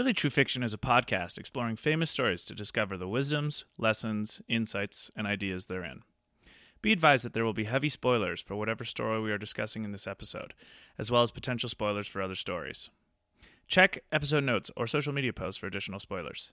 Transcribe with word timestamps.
Really 0.00 0.14
True 0.14 0.30
Fiction 0.30 0.62
is 0.62 0.72
a 0.72 0.78
podcast 0.78 1.36
exploring 1.36 1.76
famous 1.76 2.10
stories 2.10 2.46
to 2.46 2.54
discover 2.54 2.96
the 2.96 3.06
wisdoms, 3.06 3.66
lessons, 3.76 4.40
insights, 4.48 5.10
and 5.14 5.26
ideas 5.26 5.66
therein. 5.66 6.04
Be 6.80 6.90
advised 6.90 7.22
that 7.22 7.34
there 7.34 7.44
will 7.44 7.52
be 7.52 7.64
heavy 7.64 7.90
spoilers 7.90 8.40
for 8.40 8.56
whatever 8.56 8.82
story 8.82 9.20
we 9.20 9.30
are 9.30 9.36
discussing 9.36 9.84
in 9.84 9.92
this 9.92 10.06
episode, 10.06 10.54
as 10.96 11.10
well 11.10 11.20
as 11.20 11.30
potential 11.30 11.68
spoilers 11.68 12.06
for 12.06 12.22
other 12.22 12.34
stories. 12.34 12.88
Check 13.68 14.02
episode 14.10 14.44
notes 14.44 14.70
or 14.74 14.86
social 14.86 15.12
media 15.12 15.34
posts 15.34 15.60
for 15.60 15.66
additional 15.66 16.00
spoilers. 16.00 16.52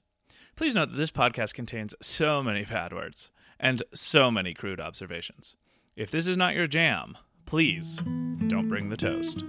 Please 0.58 0.76
note 0.76 0.92
that 0.92 0.98
this 0.98 1.10
podcast 1.10 1.54
contains 1.54 1.96
so 2.02 2.44
many 2.44 2.66
bad 2.66 2.92
words 2.92 3.32
and 3.62 3.82
so 3.94 4.30
many 4.30 4.54
crude 4.54 4.82
observations. 4.82 5.56
If 5.96 6.12
this 6.12 6.28
is 6.28 6.36
not 6.36 6.54
your 6.54 6.68
jam, 6.68 7.18
please 7.46 8.02
don't 8.50 8.68
bring 8.68 8.90
the 8.90 8.98
toast. 8.98 9.46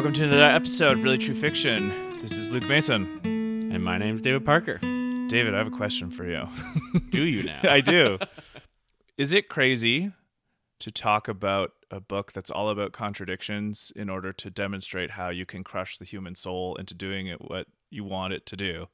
Welcome 0.00 0.14
to 0.14 0.24
another 0.24 0.44
episode 0.44 0.92
of 0.96 1.04
Really 1.04 1.18
True 1.18 1.34
Fiction. 1.34 2.22
This 2.22 2.32
is 2.32 2.48
Luke 2.48 2.66
Mason. 2.66 3.20
And 3.22 3.84
my 3.84 3.98
name's 3.98 4.22
David 4.22 4.46
Parker. 4.46 4.78
David, 4.78 5.54
I 5.54 5.58
have 5.58 5.66
a 5.66 5.76
question 5.76 6.10
for 6.10 6.24
you. 6.24 6.48
Do 7.10 7.22
you 7.26 7.42
now? 7.42 7.60
I 7.70 7.82
do. 7.82 8.16
Is 9.18 9.34
it 9.34 9.50
crazy 9.50 10.10
to 10.78 10.90
talk 10.90 11.28
about 11.28 11.72
a 11.90 12.00
book 12.00 12.32
that's 12.32 12.50
all 12.50 12.70
about 12.70 12.92
contradictions 12.92 13.92
in 13.94 14.08
order 14.08 14.32
to 14.32 14.48
demonstrate 14.48 15.10
how 15.10 15.28
you 15.28 15.44
can 15.44 15.62
crush 15.62 15.98
the 15.98 16.06
human 16.06 16.34
soul 16.34 16.76
into 16.76 16.94
doing 16.94 17.26
it 17.26 17.50
what 17.50 17.66
you 17.90 18.02
want 18.02 18.32
it 18.32 18.46
to 18.46 18.56
do? 18.56 18.86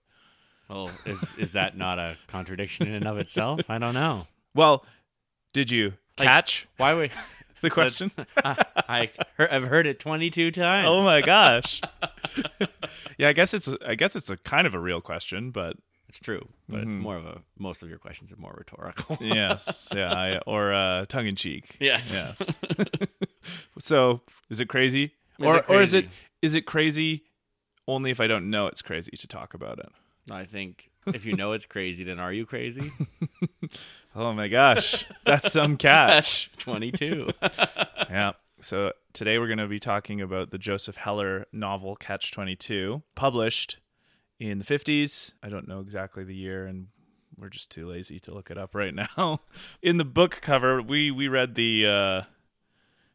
well, 0.69 0.91
is 1.05 1.37
is 1.39 1.53
that 1.53 1.77
not 1.79 2.01
a 2.01 2.17
contradiction 2.27 2.89
in 2.89 2.95
and 2.95 3.07
of 3.07 3.19
itself? 3.19 3.61
I 3.69 3.79
don't 3.79 3.95
know. 3.95 4.27
Well, 4.57 4.85
did 5.53 5.71
you 5.71 5.93
Like- 6.19 6.27
catch 6.27 6.67
Why 6.79 6.95
would 6.95 7.13
the 7.63 7.71
question? 7.71 8.11
I, 8.45 8.57
I, 8.89 9.11
I've 9.39 9.65
heard 9.65 9.87
it 9.87 9.99
twenty 9.99 10.31
two 10.31 10.51
times. 10.51 10.87
oh 10.89 11.03
my 11.03 11.21
gosh. 11.21 11.81
yeah, 13.19 13.29
I 13.29 13.33
guess 13.33 13.55
it's 13.55 13.73
I 13.87 13.95
guess 13.95 14.17
it's 14.17 14.31
a 14.31 14.37
kind 14.37 14.67
of 14.67 14.75
a 14.75 14.79
real 14.79 15.01
question, 15.01 15.51
but 15.51 15.77
It's 16.09 16.21
true, 16.21 16.47
but 16.69 16.81
Mm-hmm. 16.81 16.89
it's 16.91 16.97
more 16.97 17.17
of 17.17 17.25
a. 17.27 17.41
Most 17.59 17.83
of 17.83 17.89
your 17.89 17.99
questions 17.99 18.33
are 18.33 18.37
more 18.37 18.55
rhetorical. 18.57 19.17
yes, 19.21 19.89
yeah, 19.95 20.13
I, 20.13 20.39
or 20.47 20.73
uh, 20.73 21.05
tongue 21.07 21.27
in 21.27 21.37
cheek. 21.37 21.77
yes. 21.81 22.13
Yes. 22.39 22.59
so, 23.79 24.21
is 24.51 24.61
it 24.61 24.69
crazy? 24.69 25.15
Is 25.39 25.47
or 25.47 25.57
it 25.59 25.65
or 25.69 25.83
is 25.83 25.95
it 25.95 26.03
crazy? 26.05 26.15
is 26.43 26.55
it 26.55 26.63
crazy 26.67 27.23
only 27.89 28.11
if 28.11 28.21
I 28.21 28.27
don't 28.27 28.51
know 28.51 28.67
it's 28.67 28.83
crazy 28.83 29.13
to 29.17 29.27
talk 29.27 29.55
about 29.55 29.79
it? 29.79 29.89
I 30.31 30.45
think 30.45 30.91
if 31.07 31.25
you 31.25 31.35
know 31.35 31.53
it's 31.53 31.67
crazy, 31.67 32.05
then 32.05 32.19
are 32.19 32.33
you 32.33 32.47
crazy? 32.47 32.93
Oh 34.19 34.33
my 34.33 34.49
gosh, 34.49 35.05
that's 35.27 35.53
some 35.53 35.77
catch. 35.77 36.51
Twenty 36.57 36.91
two. 36.91 37.29
yeah. 38.09 38.33
So 38.63 38.93
today 39.13 39.39
we're 39.39 39.47
going 39.47 39.59
to 39.59 39.67
be 39.67 39.79
talking 39.79 40.23
about 40.23 40.51
the 40.51 40.57
Joseph 40.57 40.97
Heller 40.97 41.47
novel 41.53 41.95
Catch 41.97 42.33
22, 42.33 43.03
published 43.15 43.77
in 44.41 44.59
the 44.59 44.65
50s. 44.65 45.33
I 45.43 45.51
don't 45.51 45.69
know 45.69 45.81
exactly 45.81 46.25
the 46.25 46.35
year 46.35 46.67
and 46.67 46.87
we're 47.39 47.51
just 47.51 47.71
too 47.71 47.87
lazy 47.87 48.19
to 48.21 48.33
look 48.33 48.51
it 48.51 48.57
up 48.57 48.75
right 48.75 48.95
now. 48.95 49.43
In 49.83 49.99
the 49.99 50.05
book 50.05 50.39
cover, 50.41 50.81
we 50.81 51.11
we 51.11 51.29
read 51.29 51.55
the 51.55 51.87
uh 51.87 52.23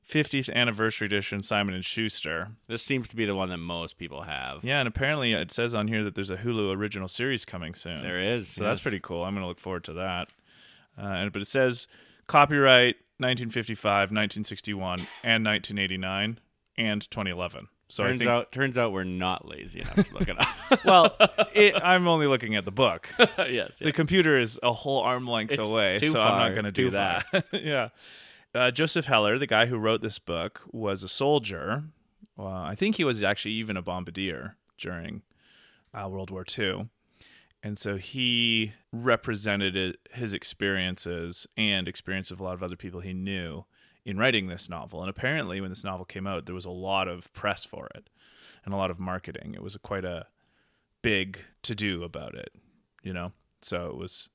50th 0.07 0.53
anniversary 0.53 1.05
edition 1.05 1.43
Simon 1.43 1.73
and 1.73 1.85
Schuster. 1.85 2.49
This 2.67 2.83
seems 2.83 3.07
to 3.09 3.15
be 3.15 3.25
the 3.25 3.35
one 3.35 3.49
that 3.49 3.57
most 3.57 3.97
people 3.97 4.23
have. 4.23 4.63
Yeah, 4.63 4.79
and 4.79 4.87
apparently 4.87 5.33
it 5.33 5.51
says 5.51 5.73
on 5.73 5.87
here 5.87 6.03
that 6.03 6.15
there's 6.15 6.29
a 6.29 6.37
Hulu 6.37 6.75
original 6.75 7.07
series 7.07 7.45
coming 7.45 7.75
soon. 7.75 8.01
There 8.01 8.19
is. 8.19 8.49
So 8.49 8.63
that's 8.63 8.81
pretty 8.81 8.99
cool. 8.99 9.23
I'm 9.23 9.33
going 9.33 9.43
to 9.43 9.47
look 9.47 9.59
forward 9.59 9.83
to 9.85 9.93
that. 9.93 10.29
Uh, 10.97 11.05
and, 11.05 11.31
but 11.31 11.41
it 11.41 11.47
says 11.47 11.87
copyright 12.27 12.95
1955, 13.17 13.83
1961, 14.11 14.99
and 15.23 15.45
1989, 15.45 16.39
and 16.77 17.09
2011. 17.09 17.67
So 17.91 18.03
Turns 18.03 18.19
think, 18.19 18.29
out, 18.29 18.51
turns 18.53 18.77
out 18.77 18.93
we're 18.93 19.03
not 19.03 19.47
lazy 19.47 19.81
enough 19.81 20.07
to 20.07 20.13
look 20.13 20.29
it 20.29 20.37
up. 20.39 20.85
well, 20.85 21.17
it, 21.53 21.75
I'm 21.75 22.07
only 22.07 22.25
looking 22.25 22.55
at 22.55 22.63
the 22.63 22.71
book. 22.71 23.13
yes. 23.37 23.79
The 23.79 23.91
computer 23.91 24.39
is 24.39 24.57
a 24.63 24.71
whole 24.71 25.01
arm 25.01 25.27
length 25.27 25.51
It's 25.51 25.61
away, 25.61 25.97
so 25.97 26.21
I'm 26.21 26.39
not 26.39 26.51
going 26.53 26.63
to 26.63 26.71
do 26.71 26.91
that. 26.91 27.25
yeah. 27.51 27.89
Uh, 28.53 28.69
Joseph 28.71 29.05
Heller, 29.05 29.39
the 29.39 29.47
guy 29.47 29.67
who 29.67 29.77
wrote 29.77 30.01
this 30.01 30.19
book, 30.19 30.61
was 30.71 31.03
a 31.03 31.07
soldier. 31.07 31.85
Well, 32.35 32.47
I 32.47 32.75
think 32.75 32.95
he 32.95 33.03
was 33.03 33.23
actually 33.23 33.53
even 33.53 33.77
a 33.77 33.81
bombardier 33.81 34.57
during 34.77 35.21
uh, 35.93 36.09
World 36.09 36.31
War 36.31 36.45
II. 36.57 36.89
And 37.63 37.77
so 37.77 37.97
he 37.97 38.73
represented 38.91 39.75
it, 39.75 39.99
his 40.11 40.33
experiences 40.33 41.47
and 41.55 41.87
experience 41.87 42.31
of 42.31 42.39
a 42.39 42.43
lot 42.43 42.55
of 42.55 42.63
other 42.63 42.75
people 42.75 43.01
he 43.01 43.13
knew 43.13 43.65
in 44.03 44.17
writing 44.17 44.47
this 44.47 44.67
novel. 44.67 45.01
And 45.01 45.09
apparently, 45.09 45.61
when 45.61 45.69
this 45.69 45.83
novel 45.83 46.05
came 46.05 46.25
out, 46.25 46.45
there 46.45 46.55
was 46.55 46.65
a 46.65 46.71
lot 46.71 47.07
of 47.07 47.31
press 47.33 47.63
for 47.63 47.87
it 47.95 48.09
and 48.65 48.73
a 48.73 48.77
lot 48.77 48.89
of 48.89 48.99
marketing. 48.99 49.53
It 49.53 49.61
was 49.61 49.75
a, 49.75 49.79
quite 49.79 50.05
a 50.05 50.27
big 51.01 51.39
to 51.63 51.75
do 51.75 52.03
about 52.03 52.35
it, 52.35 52.51
you 53.03 53.13
know? 53.13 53.31
So 53.61 53.87
it 53.87 53.97
was 53.97 54.29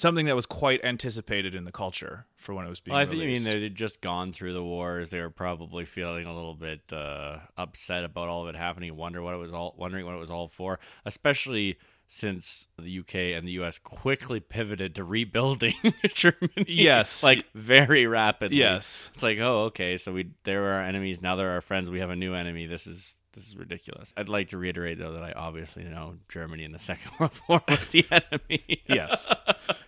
something 0.00 0.26
that 0.26 0.34
was 0.34 0.46
quite 0.46 0.84
anticipated 0.84 1.54
in 1.54 1.64
the 1.64 1.72
culture 1.72 2.26
for 2.36 2.54
when 2.54 2.66
it 2.66 2.68
was 2.68 2.80
being 2.80 2.94
Well, 2.94 3.02
I 3.02 3.06
think 3.06 3.22
you 3.22 3.28
mean 3.28 3.44
they'd 3.44 3.74
just 3.74 4.00
gone 4.00 4.30
through 4.30 4.52
the 4.52 4.62
wars. 4.62 5.10
They 5.10 5.20
were 5.20 5.30
probably 5.30 5.84
feeling 5.84 6.26
a 6.26 6.34
little 6.34 6.54
bit 6.54 6.80
uh, 6.92 7.38
upset 7.56 8.04
about 8.04 8.28
all 8.28 8.42
of 8.42 8.54
it 8.54 8.58
happening. 8.58 8.96
Wonder 8.96 9.22
what 9.22 9.34
it 9.34 9.38
was 9.38 9.52
all, 9.52 9.74
wondering 9.76 10.06
what 10.06 10.14
it 10.14 10.18
was 10.18 10.30
all 10.30 10.48
for. 10.48 10.80
Especially 11.04 11.78
since 12.12 12.66
the 12.76 12.98
UK 12.98 13.14
and 13.36 13.46
the 13.46 13.52
US 13.52 13.78
quickly 13.78 14.40
pivoted 14.40 14.96
to 14.96 15.04
rebuilding 15.04 15.74
Germany. 16.14 16.64
Yes. 16.66 17.22
like 17.22 17.46
very 17.54 18.06
rapidly. 18.06 18.58
Yes. 18.58 19.08
it's 19.14 19.22
like 19.22 19.38
oh 19.38 19.64
okay, 19.66 19.96
so 19.96 20.12
we 20.12 20.30
they 20.42 20.56
were 20.56 20.70
our 20.70 20.82
enemies. 20.82 21.22
Now 21.22 21.36
they're 21.36 21.52
our 21.52 21.60
friends. 21.60 21.88
We 21.88 22.00
have 22.00 22.10
a 22.10 22.16
new 22.16 22.34
enemy. 22.34 22.66
This 22.66 22.88
is 22.88 23.16
this 23.32 23.48
is 23.48 23.56
ridiculous. 23.56 24.12
I'd 24.16 24.28
like 24.28 24.48
to 24.48 24.58
reiterate 24.58 24.98
though 24.98 25.12
that 25.12 25.22
I 25.22 25.32
obviously 25.32 25.84
know 25.84 26.16
Germany 26.28 26.64
in 26.64 26.72
the 26.72 26.78
Second 26.90 27.12
World 27.18 27.40
War 27.48 27.62
was 27.68 27.88
the 27.90 28.06
enemy. 28.10 28.82
yes. 28.88 29.26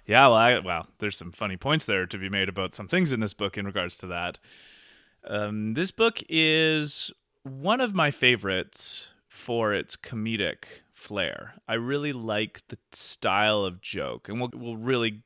Yeah, 0.07 0.29
well, 0.29 0.35
I, 0.69 0.83
there's 0.99 1.17
some 1.17 1.33
funny 1.33 1.57
points 1.57 1.85
there 1.85 2.07
to 2.07 2.19
be 2.19 2.29
made 2.29 2.49
about 2.49 2.75
some 2.75 2.89
things 2.89 3.13
in 3.13 3.21
this 3.21 3.35
book 3.35 3.57
in 3.57 3.67
regards 3.67 3.97
to 3.99 4.07
that. 4.09 4.39
Um, 5.25 5.75
this 5.75 5.91
book 5.91 6.21
is 6.29 7.13
one 7.45 7.81
of 7.81 7.95
my 7.95 8.11
favorites 8.11 9.13
for 9.29 9.73
its 9.73 9.97
comedic 9.97 10.65
flair. 10.93 11.55
I 11.69 11.75
really 11.75 12.13
like 12.13 12.63
the 12.69 12.79
style 12.93 13.65
of 13.65 13.81
joke, 13.81 14.29
and 14.29 14.41
we'll 14.41 14.51
we'll 14.53 14.77
really 14.77 15.23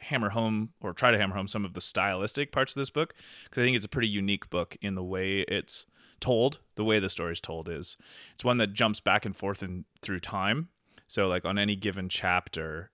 hammer 0.00 0.30
home 0.30 0.70
or 0.80 0.92
try 0.92 1.10
to 1.10 1.18
hammer 1.18 1.34
home 1.34 1.46
some 1.46 1.64
of 1.64 1.74
the 1.74 1.80
stylistic 1.80 2.52
parts 2.52 2.74
of 2.74 2.80
this 2.80 2.90
book 2.90 3.14
because 3.44 3.60
I 3.60 3.64
think 3.64 3.76
it's 3.76 3.84
a 3.84 3.88
pretty 3.88 4.08
unique 4.08 4.48
book 4.48 4.76
in 4.80 4.94
the 4.94 5.02
way 5.02 5.40
it's 5.40 5.84
told. 6.20 6.58
The 6.74 6.84
way 6.84 6.98
the 6.98 7.10
story 7.10 7.32
is 7.32 7.40
told 7.40 7.68
is 7.68 7.96
it's 8.34 8.44
one 8.44 8.58
that 8.58 8.72
jumps 8.72 9.00
back 9.00 9.24
and 9.24 9.36
forth 9.36 9.62
and 9.62 9.84
through 10.02 10.20
time. 10.20 10.68
So 11.08 11.26
like 11.26 11.44
on 11.44 11.58
any 11.58 11.76
given 11.76 12.08
chapter, 12.08 12.90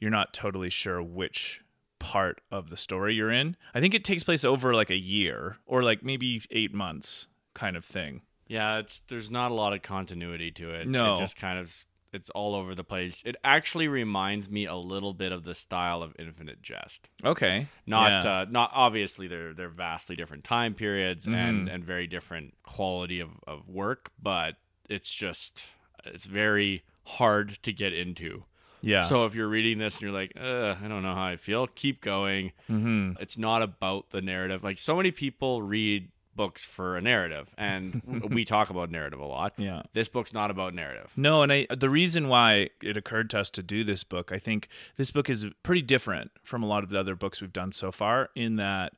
you're 0.00 0.10
not 0.10 0.32
totally 0.32 0.70
sure 0.70 1.02
which 1.02 1.62
part 1.98 2.40
of 2.50 2.70
the 2.70 2.76
story 2.76 3.14
you're 3.14 3.30
in. 3.30 3.56
I 3.74 3.80
think 3.80 3.94
it 3.94 4.04
takes 4.04 4.24
place 4.24 4.44
over 4.44 4.74
like 4.74 4.90
a 4.90 4.96
year 4.96 5.58
or 5.66 5.82
like 5.82 6.02
maybe 6.02 6.42
8 6.50 6.74
months 6.74 7.28
kind 7.54 7.76
of 7.76 7.84
thing. 7.84 8.22
Yeah, 8.48 8.78
it's 8.78 9.00
there's 9.08 9.30
not 9.30 9.50
a 9.50 9.54
lot 9.54 9.72
of 9.72 9.82
continuity 9.82 10.50
to 10.52 10.74
it. 10.74 10.88
No. 10.88 11.14
it 11.14 11.18
just 11.18 11.36
kind 11.36 11.58
of 11.58 11.86
it's 12.12 12.30
all 12.30 12.54
over 12.54 12.74
the 12.74 12.84
place. 12.84 13.22
It 13.24 13.36
actually 13.42 13.88
reminds 13.88 14.50
me 14.50 14.66
a 14.66 14.76
little 14.76 15.14
bit 15.14 15.32
of 15.32 15.44
the 15.44 15.54
style 15.54 16.02
of 16.02 16.14
Infinite 16.18 16.60
Jest. 16.62 17.08
Okay. 17.24 17.66
Not 17.86 18.24
Yeah. 18.24 18.32
uh, 18.40 18.46
not 18.50 18.70
obviously 18.74 19.26
they're 19.28 19.54
they're 19.54 19.68
vastly 19.68 20.14
different 20.16 20.44
time 20.44 20.74
periods 20.74 21.26
and 21.26 21.68
Mhm. 21.68 21.74
and 21.74 21.84
very 21.84 22.06
different 22.06 22.54
quality 22.62 23.20
of 23.20 23.30
of 23.46 23.68
work, 23.68 24.10
but 24.20 24.56
it's 24.88 25.14
just 25.14 25.70
it's 26.04 26.26
very 26.26 26.82
hard 27.04 27.58
to 27.62 27.72
get 27.72 27.92
into. 27.92 28.44
yeah. 28.84 29.02
So 29.02 29.24
if 29.26 29.34
you're 29.36 29.48
reading 29.48 29.78
this 29.78 29.94
and 29.96 30.02
you're 30.02 30.10
like, 30.12 30.32
uh, 30.36 30.74
I 30.84 30.88
don't 30.88 31.02
know 31.04 31.14
how 31.14 31.24
I 31.24 31.36
feel, 31.36 31.66
keep 31.68 32.00
going. 32.00 32.50
mhm. 32.68 33.16
It's 33.20 33.38
not 33.38 33.62
about 33.62 34.10
the 34.10 34.20
narrative. 34.20 34.64
Like 34.64 34.78
so 34.78 34.96
many 34.96 35.12
people 35.12 35.62
read 35.62 36.10
books 36.34 36.64
for 36.64 36.96
a 36.96 37.00
narrative, 37.00 37.54
and 37.58 38.02
we 38.30 38.44
talk 38.44 38.70
about 38.70 38.90
narrative 38.90 39.20
a 39.20 39.24
lot. 39.26 39.52
Yeah. 39.58 39.82
This 39.92 40.08
book's 40.08 40.32
not 40.32 40.50
about 40.50 40.74
narrative. 40.74 41.12
No, 41.16 41.42
and 41.42 41.52
I 41.52 41.66
the 41.74 41.90
reason 41.90 42.28
why 42.28 42.70
it 42.82 42.96
occurred 42.96 43.30
to 43.30 43.38
us 43.40 43.50
to 43.50 43.62
do 43.62 43.84
this 43.84 44.04
book, 44.04 44.32
I 44.32 44.38
think 44.38 44.68
this 44.96 45.10
book 45.10 45.28
is 45.30 45.46
pretty 45.62 45.82
different 45.82 46.30
from 46.42 46.62
a 46.62 46.66
lot 46.66 46.82
of 46.84 46.90
the 46.90 46.98
other 46.98 47.14
books 47.14 47.40
we've 47.40 47.52
done 47.52 47.72
so 47.72 47.92
far 47.92 48.30
in 48.34 48.56
that 48.56 48.94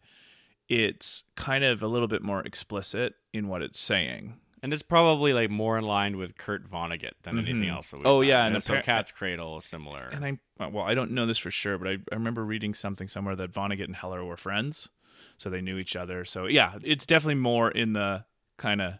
it's 0.68 1.24
kind 1.36 1.62
of 1.64 1.82
a 1.82 1.86
little 1.86 2.08
bit 2.08 2.22
more 2.22 2.40
explicit 2.40 3.14
in 3.32 3.48
what 3.48 3.62
it's 3.62 3.78
saying. 3.78 4.34
And 4.62 4.72
it's 4.72 4.82
probably 4.82 5.34
like 5.34 5.50
more 5.50 5.76
in 5.76 5.84
line 5.84 6.16
with 6.16 6.38
Kurt 6.38 6.64
Vonnegut 6.66 7.10
than 7.22 7.38
anything 7.38 7.64
Mhm. 7.68 7.70
else. 7.74 7.90
That 7.90 7.98
we've 7.98 8.06
Oh, 8.06 8.22
done. 8.22 8.28
yeah, 8.28 8.46
and 8.46 8.54
and 8.54 8.64
so 8.64 8.80
Cat's 8.80 9.12
Cradle 9.12 9.58
is 9.58 9.66
similar. 9.66 10.08
And 10.08 10.24
I 10.24 10.38
well, 10.70 10.84
I 10.84 10.94
don't 10.94 11.10
know 11.10 11.26
this 11.26 11.36
for 11.36 11.50
sure, 11.50 11.76
but 11.76 11.86
I, 11.88 11.92
I 12.10 12.14
remember 12.14 12.42
reading 12.44 12.72
something 12.72 13.06
somewhere 13.06 13.36
that 13.36 13.52
Vonnegut 13.52 13.84
and 13.84 13.96
Heller 13.96 14.24
were 14.24 14.38
friends. 14.38 14.88
So 15.38 15.50
they 15.50 15.60
knew 15.60 15.78
each 15.78 15.96
other. 15.96 16.24
So 16.24 16.46
yeah, 16.46 16.74
it's 16.82 17.06
definitely 17.06 17.36
more 17.36 17.70
in 17.70 17.92
the 17.92 18.24
kind 18.56 18.80
of 18.80 18.94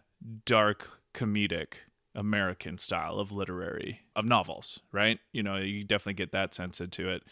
dark 0.45 0.89
comedic 1.13 1.73
American 2.13 2.77
style 2.77 3.19
of 3.19 3.31
literary 3.31 4.01
of 4.15 4.25
novels, 4.25 4.79
right? 4.91 5.19
You 5.33 5.43
know, 5.43 5.57
you 5.57 5.83
definitely 5.83 6.13
get 6.13 6.31
that 6.31 6.53
sense 6.53 6.79
into 6.81 7.09
it. 7.09 7.23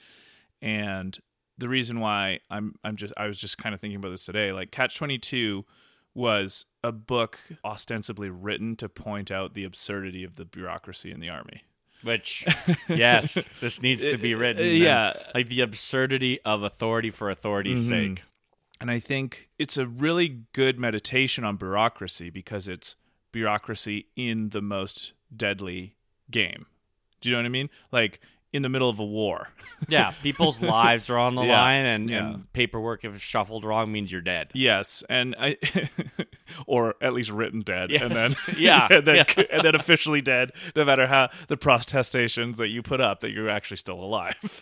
And 0.62 1.18
the 1.58 1.70
reason 1.70 2.00
why 2.00 2.40
I'm 2.50 2.76
I'm 2.84 2.96
just 2.96 3.14
I 3.18 3.28
was 3.28 3.38
just 3.38 3.58
kind 3.58 3.76
of 3.76 3.82
thinking 3.82 3.98
about 3.98 4.10
this 4.10 4.26
today, 4.26 4.52
like 4.52 4.72
Catch 4.72 4.96
22 4.98 5.66
was 6.16 6.66
a 6.84 6.92
book 6.92 7.40
ostensibly 7.66 8.30
written 8.30 8.76
to 8.78 8.88
point 8.88 9.32
out 9.32 9.54
the 9.54 9.64
absurdity 9.64 10.24
of 10.24 10.36
the 10.36 10.46
bureaucracy 10.46 11.12
in 11.12 11.20
the 11.20 11.30
army. 11.30 11.64
Which, 12.04 12.46
yes, 12.90 13.38
this 13.62 13.82
needs 13.82 14.04
to 14.04 14.18
be 14.18 14.36
written. 14.36 14.76
Yeah. 14.76 15.14
like 15.34 15.48
the 15.48 15.62
absurdity 15.62 16.40
of 16.42 16.62
authority 16.64 17.10
for 17.10 17.30
authority's 17.30 17.86
Mhm. 17.86 17.90
sake. 18.18 18.24
And 18.84 18.92
I 18.92 19.00
think 19.00 19.48
it's 19.58 19.78
a 19.78 19.88
really 19.88 20.42
good 20.52 20.78
meditation 20.78 21.46
on 21.46 21.56
bureaucracy 21.56 22.30
because 22.30 22.68
it's 22.68 22.98
bureaucracy 23.32 24.08
in 24.18 24.50
the 24.50 24.62
most 24.62 25.14
deadly 25.34 25.96
game. 26.30 26.66
Do 27.22 27.30
you 27.30 27.34
know 27.34 27.40
what 27.40 27.46
I 27.46 27.50
mean? 27.50 27.70
Like 27.94 28.20
in 28.54 28.62
the 28.62 28.70
middle 28.70 28.90
of 28.90 29.00
a 29.00 29.06
war. 29.06 29.50
Yeah, 29.90 30.12
people's 30.24 30.62
lives 30.62 31.10
are 31.10 31.18
on 31.18 31.36
the 31.36 31.42
Yeah, 31.46 31.62
line, 31.62 31.86
and, 31.86 32.10
yeah. 32.10 32.30
and 32.36 32.54
paperwork, 32.54 33.04
if 33.04 33.22
shuffled 33.22 33.66
wrong, 33.66 33.92
means 33.92 34.14
you're 34.14 34.22
dead. 34.22 34.50
Yes, 34.54 35.04
and 35.10 35.36
I, 35.38 35.58
or 36.68 36.96
at 37.02 37.12
least 37.12 37.30
written 37.32 37.64
dead, 37.64 37.92
and 37.92 38.16
then 38.16 38.34
Yeah, 38.56 38.88
and 38.90 39.06
then, 39.06 39.16
yeah. 39.18 39.44
and 39.52 39.62
then 39.62 39.76
officially 39.76 40.22
dead. 40.22 40.54
No 40.74 40.86
matter 40.86 41.06
how 41.06 41.32
the 41.50 41.58
protestations 41.58 42.58
that 42.60 42.70
you 42.70 42.82
put 42.82 43.02
up, 43.02 43.20
that 43.22 43.32
you're 43.32 43.50
actually 43.50 43.76
still 43.76 44.00
alive. 44.00 44.62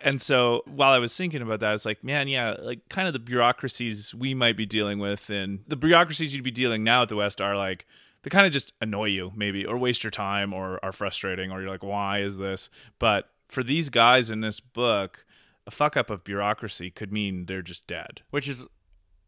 and 0.00 0.22
so, 0.22 0.62
while 0.66 0.92
I 0.92 0.98
was 0.98 1.16
thinking 1.16 1.42
about 1.42 1.58
that, 1.60 1.70
I 1.70 1.72
was 1.72 1.84
like, 1.86 2.04
man, 2.04 2.28
yeah, 2.28 2.54
like 2.60 2.88
kind 2.88 3.08
of 3.08 3.14
the 3.14 3.18
bureaucracies 3.20 4.14
we 4.14 4.32
might 4.32 4.56
be 4.56 4.66
dealing 4.66 5.00
with, 5.00 5.28
and 5.28 5.60
the 5.66 5.76
bureaucracies 5.76 6.34
you'd 6.36 6.44
be 6.44 6.52
dealing 6.52 6.84
now 6.84 7.02
at 7.02 7.08
the 7.08 7.16
West 7.16 7.40
are 7.40 7.56
like 7.56 7.84
they 8.26 8.30
kind 8.30 8.44
of 8.44 8.52
just 8.52 8.72
annoy 8.80 9.04
you, 9.04 9.30
maybe, 9.36 9.64
or 9.64 9.78
waste 9.78 10.02
your 10.02 10.10
time, 10.10 10.52
or 10.52 10.84
are 10.84 10.90
frustrating, 10.90 11.52
or 11.52 11.60
you're 11.60 11.70
like, 11.70 11.84
why 11.84 12.22
is 12.22 12.38
this? 12.38 12.68
But 12.98 13.30
for 13.48 13.62
these 13.62 13.88
guys 13.88 14.30
in 14.30 14.40
this 14.40 14.58
book. 14.58 15.24
A 15.68 15.70
fuck 15.72 15.96
up 15.96 16.10
of 16.10 16.22
bureaucracy 16.22 16.90
could 16.90 17.12
mean 17.12 17.46
they're 17.46 17.60
just 17.62 17.86
dead. 17.88 18.22
which 18.30 18.48
is 18.48 18.66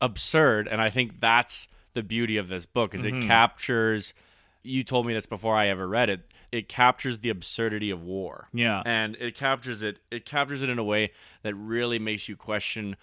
absurd 0.01 0.69
and 0.69 0.81
i 0.81 0.89
think 0.89 1.21
that's 1.21 1.67
the 1.95 2.03
beauty 2.05 2.37
of 2.37 2.47
this 2.47 2.65
book 2.65 2.95
is 2.95 3.01
Mm-hmm. 3.03 3.19
it 3.19 3.27
captures 3.27 4.15
you 4.63 4.85
told 4.85 5.05
me 5.07 5.13
this 5.15 5.27
before 5.27 5.57
i 5.57 5.67
ever 5.67 5.89
read 5.89 6.09
it 6.11 6.21
it 6.53 6.69
captures 6.69 7.19
the 7.19 7.31
absurdity 7.31 7.91
of 7.91 8.05
war 8.05 8.47
Yeah. 8.53 8.81
and 8.87 9.17
it 9.17 9.35
captures 9.35 9.83
it 9.83 9.99
it 10.13 10.25
captures 10.25 10.63
it 10.63 10.71
in 10.71 10.79
a 10.79 10.85
way 10.85 11.11
that 11.43 11.57
really 11.57 11.99
makes 11.99 12.29
you 12.29 12.37
question 12.37 12.95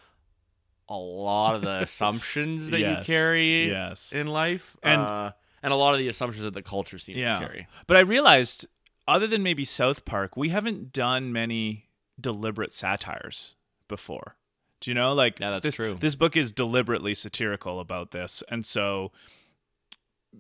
a 0.87 0.95
lot 0.95 1.55
of 1.55 1.61
the 1.61 1.81
assumptions 1.81 2.69
that 2.69 2.79
Yes. 2.79 2.99
you 3.05 3.13
carry 3.13 3.67
Yes. 3.69 4.13
in 4.13 4.27
life 4.27 4.77
And- 4.81 5.01
uh, 5.01 5.31
and 5.65 5.73
a 5.73 5.75
lot 5.75 5.93
of 5.93 5.99
the 5.99 6.07
assumptions 6.07 6.43
that 6.43 6.53
the 6.53 6.61
culture 6.61 6.99
seems 6.99 7.17
Yeah. 7.17 7.39
to 7.39 7.45
carry 7.47 7.67
But 7.87 7.97
I 7.97 8.01
realized, 8.01 8.67
other 9.07 9.25
than 9.27 9.41
maybe 9.43 9.65
South 9.65 10.05
Park, 10.05 10.37
we 10.37 10.49
haven't 10.49 10.93
done 10.93 11.33
many 11.33 11.89
deliberate 12.21 12.71
satires 12.73 13.55
before. 13.87 14.37
Do 14.79 14.91
you 14.91 14.95
know? 14.95 15.13
Like, 15.13 15.39
Yeah, 15.39 15.49
that's 15.49 15.63
this, 15.63 15.75
true. 15.75 15.97
This 15.99 16.15
book 16.15 16.37
is 16.37 16.51
deliberately 16.51 17.15
satirical 17.15 17.79
about 17.79 18.11
this, 18.11 18.43
and 18.47 18.63
so 18.65 19.11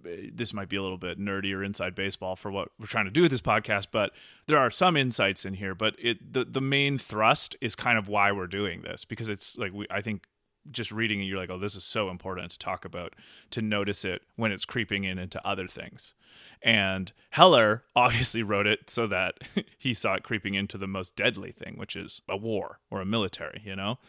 eh, 0.05 0.29
this 0.33 0.53
might 0.53 0.69
be 0.69 0.75
a 0.75 0.81
little 0.83 0.97
bit 0.97 1.19
nerdy 1.19 1.53
or 1.55 1.63
inside 1.63 1.95
baseball 1.95 2.35
for 2.35 2.51
what 2.51 2.69
we're 2.79 2.85
trying 2.85 3.05
to 3.05 3.11
do 3.11 3.21
with 3.23 3.31
this 3.31 3.41
podcast, 3.41 3.87
but 3.91 4.11
there 4.47 4.57
are 4.57 4.69
some 4.69 4.95
insights 4.97 5.45
in 5.45 5.55
here. 5.55 5.73
But 5.73 5.95
it 5.97 6.33
the 6.33 6.45
the 6.45 6.61
main 6.61 6.97
thrust 6.97 7.55
is 7.61 7.75
kind 7.75 7.97
of 7.97 8.07
why 8.07 8.31
we're 8.31 8.47
doing 8.47 8.81
this 8.81 9.05
because 9.05 9.29
it's 9.29 9.57
like 9.57 9.73
we 9.73 9.87
I 9.89 10.01
think 10.01 10.25
just 10.71 10.91
reading 10.91 11.21
it, 11.21 11.25
you're 11.25 11.37
like, 11.37 11.49
oh, 11.49 11.59
this 11.59 11.75
is 11.75 11.83
so 11.83 12.09
important 12.09 12.51
to 12.51 12.59
talk 12.59 12.85
about, 12.85 13.15
to 13.51 13.61
notice 13.61 14.05
it 14.05 14.23
when 14.35 14.51
it's 14.51 14.65
creeping 14.65 15.03
in 15.03 15.17
into 15.17 15.45
other 15.47 15.67
things. 15.67 16.13
And 16.61 17.11
Heller 17.31 17.83
obviously 17.95 18.43
wrote 18.43 18.67
it 18.67 18.89
so 18.89 19.07
that 19.07 19.35
he 19.77 19.93
saw 19.93 20.15
it 20.15 20.23
creeping 20.23 20.55
into 20.55 20.77
the 20.77 20.87
most 20.87 21.15
deadly 21.15 21.51
thing, 21.51 21.75
which 21.77 21.95
is 21.95 22.21
a 22.29 22.37
war 22.37 22.79
or 22.89 23.01
a 23.01 23.05
military, 23.05 23.61
you 23.63 23.75
know? 23.75 23.99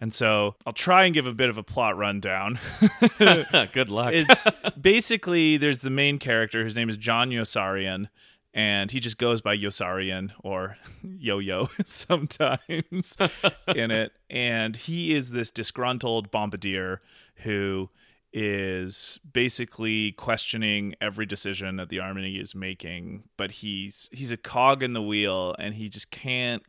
And 0.00 0.12
so 0.12 0.56
I'll 0.66 0.72
try 0.72 1.04
and 1.04 1.14
give 1.14 1.28
a 1.28 1.32
bit 1.32 1.48
of 1.48 1.58
a 1.58 1.62
plot 1.62 1.96
rundown. 1.96 2.58
good 3.18 3.88
luck 3.88 4.12
it's 4.12 4.48
basically 4.80 5.56
there's 5.56 5.82
the 5.82 5.90
main 5.90 6.18
character 6.18 6.64
whose 6.64 6.74
name 6.74 6.88
is 6.88 6.96
John 6.96 7.30
Yossarian, 7.30 8.08
and 8.54 8.90
he 8.90 9.00
just 9.00 9.18
goes 9.18 9.40
by 9.40 9.56
Yossarian 9.56 10.30
or 10.42 10.76
Yo 11.02 11.38
Yo 11.38 11.68
sometimes 11.84 13.16
in 13.74 13.90
it. 13.90 14.12
And 14.28 14.76
he 14.76 15.14
is 15.14 15.30
this 15.30 15.50
disgruntled 15.50 16.30
bombardier 16.30 17.00
who 17.36 17.90
is 18.34 19.20
basically 19.30 20.12
questioning 20.12 20.94
every 21.00 21.26
decision 21.26 21.76
that 21.76 21.90
the 21.90 22.00
army 22.00 22.36
is 22.36 22.54
making 22.54 23.22
but 23.36 23.50
he's 23.50 24.08
he's 24.10 24.32
a 24.32 24.38
cog 24.38 24.82
in 24.82 24.94
the 24.94 25.02
wheel 25.02 25.54
and 25.58 25.74
he 25.74 25.86
just 25.86 26.10
can't 26.10 26.62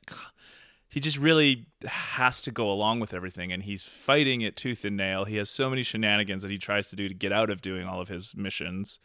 he 0.93 0.99
just 0.99 1.17
really 1.17 1.65
has 1.85 2.39
to 2.41 2.51
go 2.51 2.69
along 2.69 2.99
with 2.99 3.15
everything 3.15 3.51
and 3.51 3.63
he's 3.63 3.81
fighting 3.81 4.41
it 4.41 4.55
tooth 4.55 4.85
and 4.85 4.95
nail. 4.95 5.25
He 5.25 5.37
has 5.37 5.49
so 5.49 5.67
many 5.67 5.81
shenanigans 5.81 6.43
that 6.43 6.51
he 6.51 6.57
tries 6.59 6.89
to 6.89 6.95
do 6.95 7.07
to 7.07 7.15
get 7.15 7.31
out 7.31 7.49
of 7.49 7.63
doing 7.63 7.87
all 7.87 7.99
of 7.99 8.09
his 8.09 8.35
missions. 8.35 8.99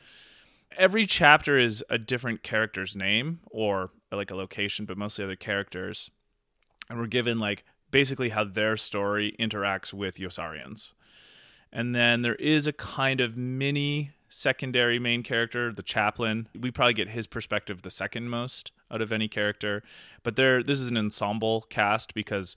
Every 0.77 1.07
chapter 1.07 1.59
is 1.59 1.85
a 1.91 1.99
different 1.99 2.43
character's 2.43 2.95
name 2.95 3.41
or 3.51 3.91
like 4.13 4.31
a 4.31 4.37
location, 4.37 4.85
but 4.85 4.99
mostly 4.99 5.25
other 5.25 5.37
characters. 5.37 6.11
And 6.89 6.99
we're 6.99 7.07
given 7.07 7.39
like 7.39 7.65
basically 7.91 8.31
how 8.31 8.45
their 8.45 8.77
story 8.77 9.35
interacts 9.39 9.93
with 9.93 10.17
Yossarians. 10.17 10.93
And 11.73 11.95
then 11.95 12.23
there 12.23 12.37
is 12.37 12.67
a 12.67 12.73
kind 12.73 13.21
of 13.21 13.37
mini 13.37 14.13
secondary 14.29 14.99
main 14.99 15.23
character, 15.23 15.73
the 15.73 15.83
chaplain. 15.83 16.49
We 16.59 16.71
probably 16.71 16.95
get 16.95 17.09
his 17.09 17.27
perspective 17.27 17.83
the 17.83 17.91
second 17.91 18.29
most 18.29 18.73
out 18.91 19.03
of 19.03 19.13
any 19.13 19.29
character. 19.29 19.83
But 20.23 20.37
there 20.37 20.63
this 20.63 20.81
is 20.81 20.91
an 20.91 20.97
ensemble 20.97 21.63
cast 21.69 22.15
because 22.15 22.57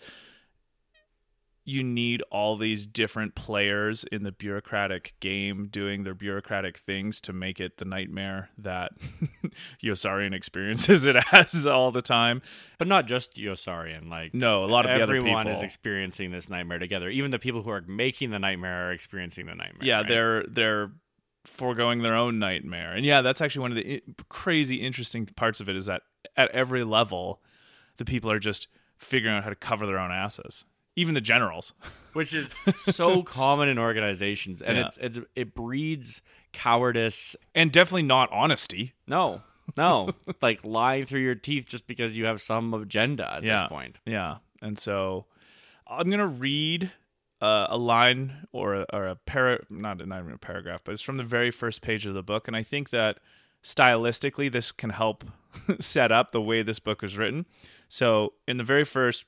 you 1.63 1.83
need 1.83 2.23
all 2.31 2.57
these 2.57 2.87
different 2.87 3.35
players 3.35 4.03
in 4.11 4.23
the 4.23 4.31
bureaucratic 4.31 5.13
game 5.19 5.67
doing 5.69 6.03
their 6.03 6.15
bureaucratic 6.15 6.77
things 6.77 7.21
to 7.21 7.33
make 7.33 7.59
it 7.59 7.77
the 7.77 7.85
nightmare 7.85 8.49
that 8.57 8.91
Yossarian 9.83 10.33
experiences 10.33 11.05
it 11.05 11.15
as 11.31 11.67
all 11.67 11.91
the 11.91 12.01
time. 12.01 12.41
but 12.79 12.87
not 12.87 13.05
just 13.05 13.35
Yossarian 13.35 14.09
like 14.09 14.33
No, 14.33 14.63
a 14.63 14.65
lot 14.65 14.85
of 14.85 14.89
the 14.89 15.03
other 15.03 15.15
everyone 15.15 15.45
people 15.45 15.57
is 15.57 15.63
experiencing 15.63 16.31
this 16.31 16.49
nightmare 16.49 16.79
together. 16.79 17.09
Even 17.09 17.29
the 17.31 17.39
people 17.39 17.61
who 17.61 17.69
are 17.69 17.81
making 17.81 18.31
the 18.31 18.39
nightmare 18.39 18.87
are 18.87 18.91
experiencing 18.91 19.45
the 19.45 19.55
nightmare. 19.55 19.87
yeah 19.87 19.97
right? 19.97 20.07
they're 20.07 20.43
they're 20.47 20.91
foregoing 21.43 22.01
their 22.03 22.15
own 22.15 22.37
nightmare 22.37 22.93
and 22.93 23.03
yeah 23.03 23.21
that's 23.21 23.41
actually 23.41 23.61
one 23.61 23.71
of 23.71 23.77
the 23.77 24.01
crazy 24.29 24.75
interesting 24.75 25.25
parts 25.25 25.59
of 25.59 25.67
it 25.67 25.75
is 25.75 25.87
that 25.87 26.03
at 26.37 26.51
every 26.51 26.83
level 26.83 27.41
the 27.97 28.05
people 28.05 28.29
are 28.29 28.37
just 28.37 28.67
figuring 28.99 29.35
out 29.35 29.43
how 29.43 29.49
to 29.49 29.55
cover 29.55 29.87
their 29.87 29.97
own 29.97 30.11
asses 30.11 30.65
even 30.95 31.13
the 31.13 31.21
generals 31.21 31.73
which 32.13 32.33
is 32.33 32.59
so 32.75 33.23
common 33.23 33.69
in 33.69 33.79
organizations, 33.79 34.61
and 34.61 34.77
Yeah. 34.77 34.85
it's 34.87 34.97
it's 34.97 35.19
it 35.35 35.53
breeds 35.55 36.21
cowardice. 36.51 37.35
and 37.55 37.71
definitely 37.71 38.03
not 38.03 38.29
honesty 38.31 38.93
No, 39.07 39.41
no, 39.77 40.09
like 40.41 40.59
lying 40.65 41.05
through 41.05 41.21
your 41.21 41.35
teeth 41.35 41.67
just 41.69 41.87
because 41.87 42.17
you 42.17 42.25
have 42.25 42.41
some 42.41 42.73
agenda 42.73 43.31
at 43.33 43.43
Yeah. 43.43 43.61
this 43.61 43.69
point. 43.69 43.97
yeah 44.05 44.37
and 44.61 44.77
so 44.77 45.25
i'm 45.87 46.09
gonna 46.09 46.27
read 46.27 46.91
uh, 47.41 47.65
a 47.69 47.77
line 47.77 48.45
or 48.51 48.75
a, 48.81 48.85
or 48.93 49.07
a 49.07 49.15
para 49.15 49.59
not, 49.69 50.05
not 50.05 50.19
even 50.19 50.33
a 50.33 50.37
paragraph 50.37 50.81
but 50.83 50.91
it's 50.91 51.01
from 51.01 51.17
the 51.17 51.23
very 51.23 51.49
first 51.51 51.81
page 51.81 52.05
of 52.05 52.13
the 52.13 52.21
book 52.21 52.47
and 52.47 52.55
i 52.57 52.61
think 52.63 52.89
that 52.91 53.17
stylistically 53.63 54.51
this 54.51 54.71
can 54.71 54.89
help 54.91 55.23
set 55.79 56.11
up 56.11 56.31
the 56.31 56.41
way 56.41 56.61
this 56.63 56.79
book 56.79 57.03
is 57.03 57.17
written 57.17 57.45
so 57.89 58.33
in 58.47 58.57
the 58.57 58.63
very 58.63 58.83
first 58.85 59.25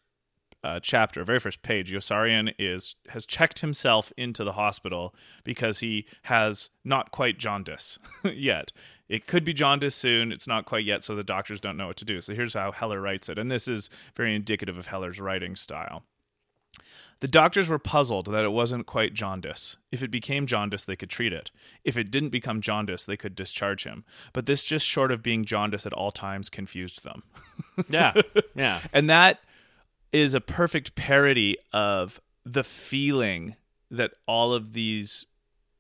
uh, 0.64 0.80
chapter, 0.82 1.24
very 1.24 1.40
first 1.40 1.62
page, 1.62 1.92
Yossarian 1.92 2.54
is 2.58 2.96
has 3.10 3.26
checked 3.26 3.60
himself 3.60 4.14
into 4.18 4.44
the 4.44 4.54
hospital 4.54 5.14
because 5.44 5.80
he 5.80 6.06
has 6.24 6.70
not 6.84 7.12
quite 7.12 7.38
jaundice 7.38 8.00
yet. 8.24 8.72
It 9.10 9.28
could 9.28 9.44
be 9.44 9.54
jaundice 9.54 9.96
soon. 9.96 10.32
It's 10.32 10.48
not 10.48 10.66
quite 10.66 10.86
yet, 10.86 11.04
so 11.04 11.16
the 11.16 11.24
doctors 11.24 11.60
don't 11.60 11.78
know 11.78 11.88
what 11.88 11.98
to 11.98 12.06
do. 12.06 12.22
So 12.22 12.34
here's 12.34 12.54
how 12.54 12.72
Heller 12.72 13.02
writes 13.02 13.30
it, 13.30 13.38
and 13.38 13.52
this 13.52 13.68
is 13.68 13.90
very 14.16 14.36
indicative 14.36 14.78
of 14.78 14.88
Heller's 14.88 15.20
writing 15.20 15.56
style. 15.56 16.04
The 17.20 17.28
doctors 17.28 17.70
were 17.70 17.80
puzzled 17.80 18.26
that 18.26 18.44
it 18.44 18.52
wasn't 18.52 18.86
quite 18.86 19.14
jaundice. 19.14 19.78
If 19.92 20.04
it 20.04 20.12
became 20.12 20.46
jaundice, 20.46 20.84
they 20.84 20.96
could 20.96 21.10
treat 21.10 21.32
it. 21.32 21.52
If 21.86 21.96
it 21.96 22.12
didn't 22.12 22.32
become 22.32 22.60
jaundice, 22.60 23.06
they 23.06 23.16
could 23.16 23.36
discharge 23.36 23.86
him. 23.86 24.04
But 24.34 24.46
this 24.46 24.64
just 24.64 24.86
short 24.86 25.12
of 25.12 25.24
being 25.24 25.46
jaundice 25.46 25.86
at 25.86 25.94
all 25.94 26.12
times 26.12 26.50
confused 26.50 27.04
them. 27.04 27.24
Yeah, 27.90 28.14
yeah, 28.56 28.82
And 28.94 29.10
that 29.10 29.40
is 30.14 30.34
a 30.34 30.40
perfect 30.42 30.96
parody 30.96 31.58
of 31.74 32.22
the 32.46 32.64
feeling 32.64 33.56
that 33.92 34.12
all 34.28 34.54
of 34.54 34.74
these 34.74 35.26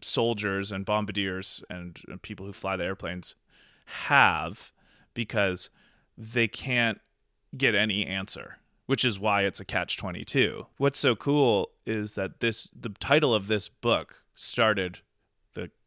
soldiers 0.01 0.71
and 0.71 0.85
bombardiers 0.85 1.63
and, 1.69 1.97
people 2.21 2.45
who 2.45 2.51
fly 2.51 2.75
the 2.75 2.83
airplanes 2.83 3.35
have 3.85 4.73
because 5.13 5.69
they 6.17 6.47
can't 6.47 6.99
get 7.55 7.75
any 7.75 8.05
answer. 8.05 8.57
which 8.85 9.05
is 9.05 9.17
why 9.17 9.43
it's 9.43 9.61
a 9.61 9.65
catch 9.65 9.95
22. 9.95 10.65
What's 10.77 10.99
so 10.99 11.15
cool 11.15 11.69
is 11.85 12.15
that 12.15 12.41
this 12.41 12.69
the 12.77 12.89
title 12.89 13.33
of 13.33 13.47
this 13.47 13.69
book 13.69 14.15
started 14.35 14.99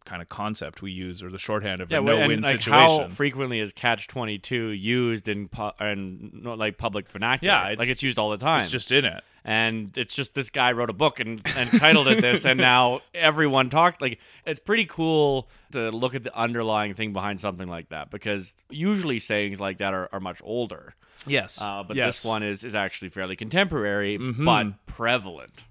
kind 0.06 0.22
of 0.22 0.28
concept 0.28 0.80
we 0.80 0.90
use 0.92 1.22
or 1.22 1.30
the 1.30 1.38
shorthand 1.38 1.80
of 1.82 1.90
Yeah, 1.90 1.98
a 1.98 2.02
no-win 2.02 2.40
like 2.42 2.62
situation. 2.62 2.72
how 2.72 3.08
frequently 3.08 3.60
is 3.60 3.72
catch 3.72 4.06
twenty 4.08 4.38
two 4.38 4.68
used 4.68 5.28
in 5.28 5.48
pu- 5.48 5.72
and 5.78 6.32
not 6.42 6.58
like 6.58 6.78
public 6.78 7.10
vernacular? 7.10 7.52
Yeah, 7.52 7.62
it's- 7.64 7.78
like 7.78 7.88
it's 7.88 8.02
used 8.02 8.18
all 8.18 8.30
the 8.30 8.38
time. 8.38 8.62
it's 8.62 8.70
just 8.70 8.92
in 8.92 9.04
it. 9.04 9.22
and 9.44 9.96
it's 9.96 10.16
just 10.16 10.34
this 10.34 10.50
guy 10.50 10.72
wrote 10.72 10.90
a 10.90 10.92
book 10.92 11.20
and, 11.20 11.40
and 11.56 11.70
titled 11.78 12.08
it 12.08 12.20
this 12.20 12.44
and 12.44 12.58
now 12.58 13.00
everyone 13.14 13.70
talks 13.70 14.00
like 14.00 14.18
it's 14.44 14.58
pretty 14.58 14.84
cool 14.86 15.48
to 15.70 15.90
look 15.90 16.16
at 16.16 16.25
the 16.25 16.36
underlying 16.36 16.94
thing 16.94 17.12
behind 17.12 17.38
something 17.38 17.68
like 17.68 17.88
that 17.90 18.10
because 18.10 18.56
usually 18.70 19.20
sayings 19.20 19.60
like 19.60 19.78
that 19.78 19.94
are, 19.94 20.08
are 20.12 20.18
much 20.18 20.40
older 20.42 20.94
Yes. 21.28 21.60
uh, 21.62 21.84
but 21.86 21.96
yes. 21.96 22.16
this 22.22 22.25
one 22.25 22.42
is, 22.42 22.64
is 22.64 22.75
actually 22.75 23.10
fairly 23.10 23.36
contemporary 23.36 24.18
Mhm. 24.18 24.44
but 24.44 24.84
prevalent 24.86 25.62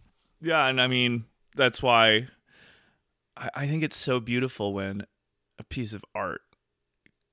Yeah, 0.41 0.65
and 0.67 0.79
I 0.81 0.87
mean 0.87 1.25
that's 1.55 1.81
why 1.83 2.27
I, 3.37 3.49
I 3.55 3.67
think 3.67 3.83
it's 3.83 3.97
so 3.97 4.19
beautiful 4.19 4.73
when 4.73 5.05
a 5.59 5.63
piece 5.63 5.93
of 5.93 6.03
art 6.13 6.41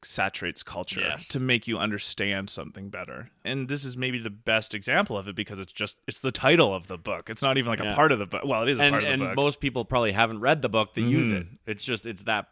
saturates 0.04 0.64
culture 0.64 1.00
Yes. 1.00 1.28
to 1.28 1.38
make 1.38 1.68
you 1.68 1.78
understand 1.78 2.50
something 2.50 2.88
better. 2.90 3.30
And 3.44 3.68
this 3.68 3.84
is 3.84 3.96
maybe 3.96 4.18
the 4.18 4.30
best 4.30 4.74
example 4.74 5.16
of 5.16 5.28
it 5.28 5.36
because 5.36 5.60
it's 5.60 5.72
just 5.72 5.96
it's 6.08 6.20
the 6.20 6.32
title 6.32 6.74
of 6.74 6.88
the 6.88 6.98
book. 6.98 7.30
It's 7.30 7.42
not 7.42 7.56
even 7.56 7.70
like 7.70 7.78
Yeah. 7.78 7.92
a 7.92 7.94
part 7.94 8.10
of 8.10 8.18
the 8.18 8.26
book. 8.26 8.42
Well, 8.44 8.62
it 8.64 8.68
is 8.68 8.80
a 8.80 8.82
and, 8.82 8.92
part 8.92 9.02
of 9.04 9.06
the 9.08 9.12
and 9.12 9.22
book. 9.22 9.36
most 9.36 9.60
people 9.60 9.84
probably 9.84 10.10
haven't 10.12 10.40
read 10.40 10.60
the 10.60 10.68
book 10.68 10.94
that 10.94 11.02
use 11.02 11.30
Mhm. 11.30 11.40
it 11.42 11.46
it's 11.66 11.84
just 11.84 12.04
it's 12.04 12.24
that 12.24 12.48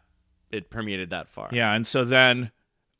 it 0.49 0.69
permeated 0.69 1.09
that 1.09 1.27
far 1.27 1.49
Yeah, 1.51 1.73
and 1.73 1.85
so 1.85 2.05
then 2.05 2.51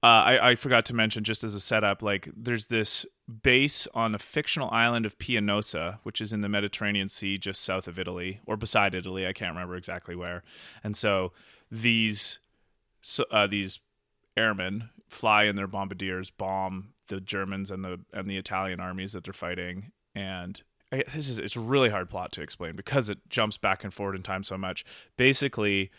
uh, 0.03 0.08
I, 0.08 0.50
I 0.51 0.55
forgot 0.55 0.86
to 0.88 0.96
mention 0.96 1.24
just 1.24 1.43
as 1.43 1.53
a 1.53 1.60
setup, 1.60 2.01
like 2.01 2.27
there's 2.36 2.67
this 2.67 3.05
base 3.32 3.88
on 3.94 4.14
a 4.14 4.20
fictional 4.20 4.70
island 4.72 5.06
of 5.06 5.18
Pianosa, 5.18 6.00
which 6.04 6.22
is 6.22 6.34
in 6.34 6.42
the 6.42 6.50
Mediterranean 6.50 7.08
Sea, 7.08 7.38
just 7.38 7.64
south 7.64 7.88
of 7.88 7.98
Italy 7.98 8.40
or 8.46 8.58
beside 8.58 8.94
Italy. 8.94 9.26
I 9.26 9.34
can't 9.34 9.54
remember 9.54 9.76
exactly 9.76 10.16
where. 10.16 10.44
And 10.84 10.96
so 10.96 11.32
these 11.72 12.40
so, 13.02 13.26
uh, 13.32 13.48
these 13.48 13.80
airmen 14.38 14.90
fly 15.08 15.44
in 15.44 15.56
their 15.56 15.68
bombardiers, 15.68 16.30
bomb 16.30 16.94
the 17.08 17.20
Germans 17.20 17.72
and 17.72 17.84
the 17.84 18.00
and 18.14 18.30
the 18.30 18.38
Italian 18.38 18.80
armies 18.80 19.14
that 19.14 19.24
they're 19.24 19.34
fighting, 19.34 19.92
and 20.16 20.62
I, 20.92 21.04
this 21.14 21.30
is 21.30 21.40
it's 21.40 21.56
a 21.56 21.62
really 21.62 21.90
hard 21.90 22.10
plot 22.10 22.32
to 22.34 22.42
explain 22.42 22.76
because 22.76 23.10
it 23.10 23.20
jumps 23.30 23.58
back 23.58 23.84
and 23.84 23.94
forward 23.94 24.16
in 24.16 24.24
time 24.24 24.44
so 24.44 24.58
much. 24.58 24.86
Basically, 25.18 25.92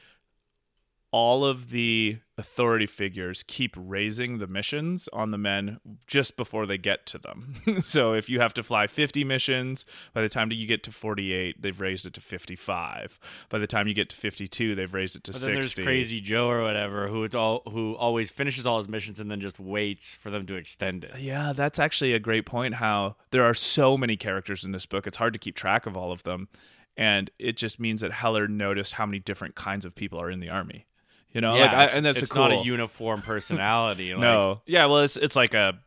all 1.12 1.44
of 1.44 1.70
the 1.70 2.16
authority 2.38 2.86
figures 2.86 3.44
keep 3.46 3.74
raising 3.76 4.38
the 4.38 4.46
missions 4.46 5.10
on 5.12 5.30
the 5.30 5.36
men 5.36 5.78
just 6.06 6.38
before 6.38 6.64
they 6.64 6.78
get 6.78 7.04
to 7.04 7.18
them. 7.18 7.54
so 7.80 8.14
if 8.14 8.30
you 8.30 8.40
have 8.40 8.54
to 8.54 8.62
fly 8.62 8.86
50 8.86 9.22
missions, 9.22 9.84
by 10.14 10.22
the 10.22 10.30
time 10.30 10.50
you 10.50 10.66
get 10.66 10.82
to 10.84 10.90
48, 10.90 11.60
they've 11.60 11.78
raised 11.78 12.06
it 12.06 12.14
to 12.14 12.20
55. 12.22 13.20
By 13.50 13.58
the 13.58 13.66
time 13.66 13.86
you 13.86 13.92
get 13.92 14.08
to 14.08 14.16
52, 14.16 14.74
they've 14.74 14.92
raised 14.92 15.14
it 15.14 15.24
to 15.24 15.32
But 15.32 15.36
60. 15.36 15.46
then 15.46 15.54
there's 15.54 15.74
Crazy 15.74 16.20
Joe 16.20 16.48
or 16.48 16.62
whatever 16.62 17.08
who 17.08 17.24
it's 17.24 17.34
all 17.34 17.62
who 17.70 17.94
always 17.96 18.30
finishes 18.30 18.66
all 18.66 18.78
his 18.78 18.88
missions 18.88 19.20
and 19.20 19.30
then 19.30 19.40
just 19.40 19.60
waits 19.60 20.14
for 20.14 20.30
them 20.30 20.46
to 20.46 20.54
extend 20.54 21.04
it. 21.04 21.18
Yeah, 21.18 21.52
that's 21.52 21.78
actually 21.78 22.14
a 22.14 22.18
great 22.18 22.46
point. 22.46 22.76
How 22.76 23.16
there 23.32 23.44
are 23.44 23.54
so 23.54 23.98
many 23.98 24.16
characters 24.16 24.64
in 24.64 24.72
this 24.72 24.86
book, 24.86 25.06
it's 25.06 25.18
hard 25.18 25.34
to 25.34 25.38
keep 25.38 25.56
track 25.56 25.84
of 25.84 25.94
all 25.94 26.10
of 26.10 26.22
them. 26.22 26.48
And 26.96 27.30
it 27.38 27.56
just 27.58 27.78
means 27.78 28.00
that 28.00 28.12
Heller 28.12 28.48
noticed 28.48 28.94
how 28.94 29.04
many 29.06 29.18
different 29.18 29.54
kinds 29.54 29.84
of 29.84 29.94
people 29.94 30.18
are 30.20 30.30
in 30.30 30.40
the 30.40 30.48
army. 30.50 30.86
You 31.32 31.40
know, 31.40 31.54
Yeah, 31.56 31.62
like, 31.76 31.92
I, 31.92 31.96
and 31.96 32.04
that's 32.04 32.18
it's 32.18 32.30
a 32.30 32.34
cool. 32.34 32.42
not 32.48 32.52
a 32.52 32.64
uniform 32.64 33.22
personality. 33.32 34.12
like- 34.12 34.20
no, 34.20 34.60
yeah, 34.66 34.86
well, 34.86 34.98
it's 35.00 35.16
it's 35.16 35.36
like 35.36 35.54
a 35.54 35.78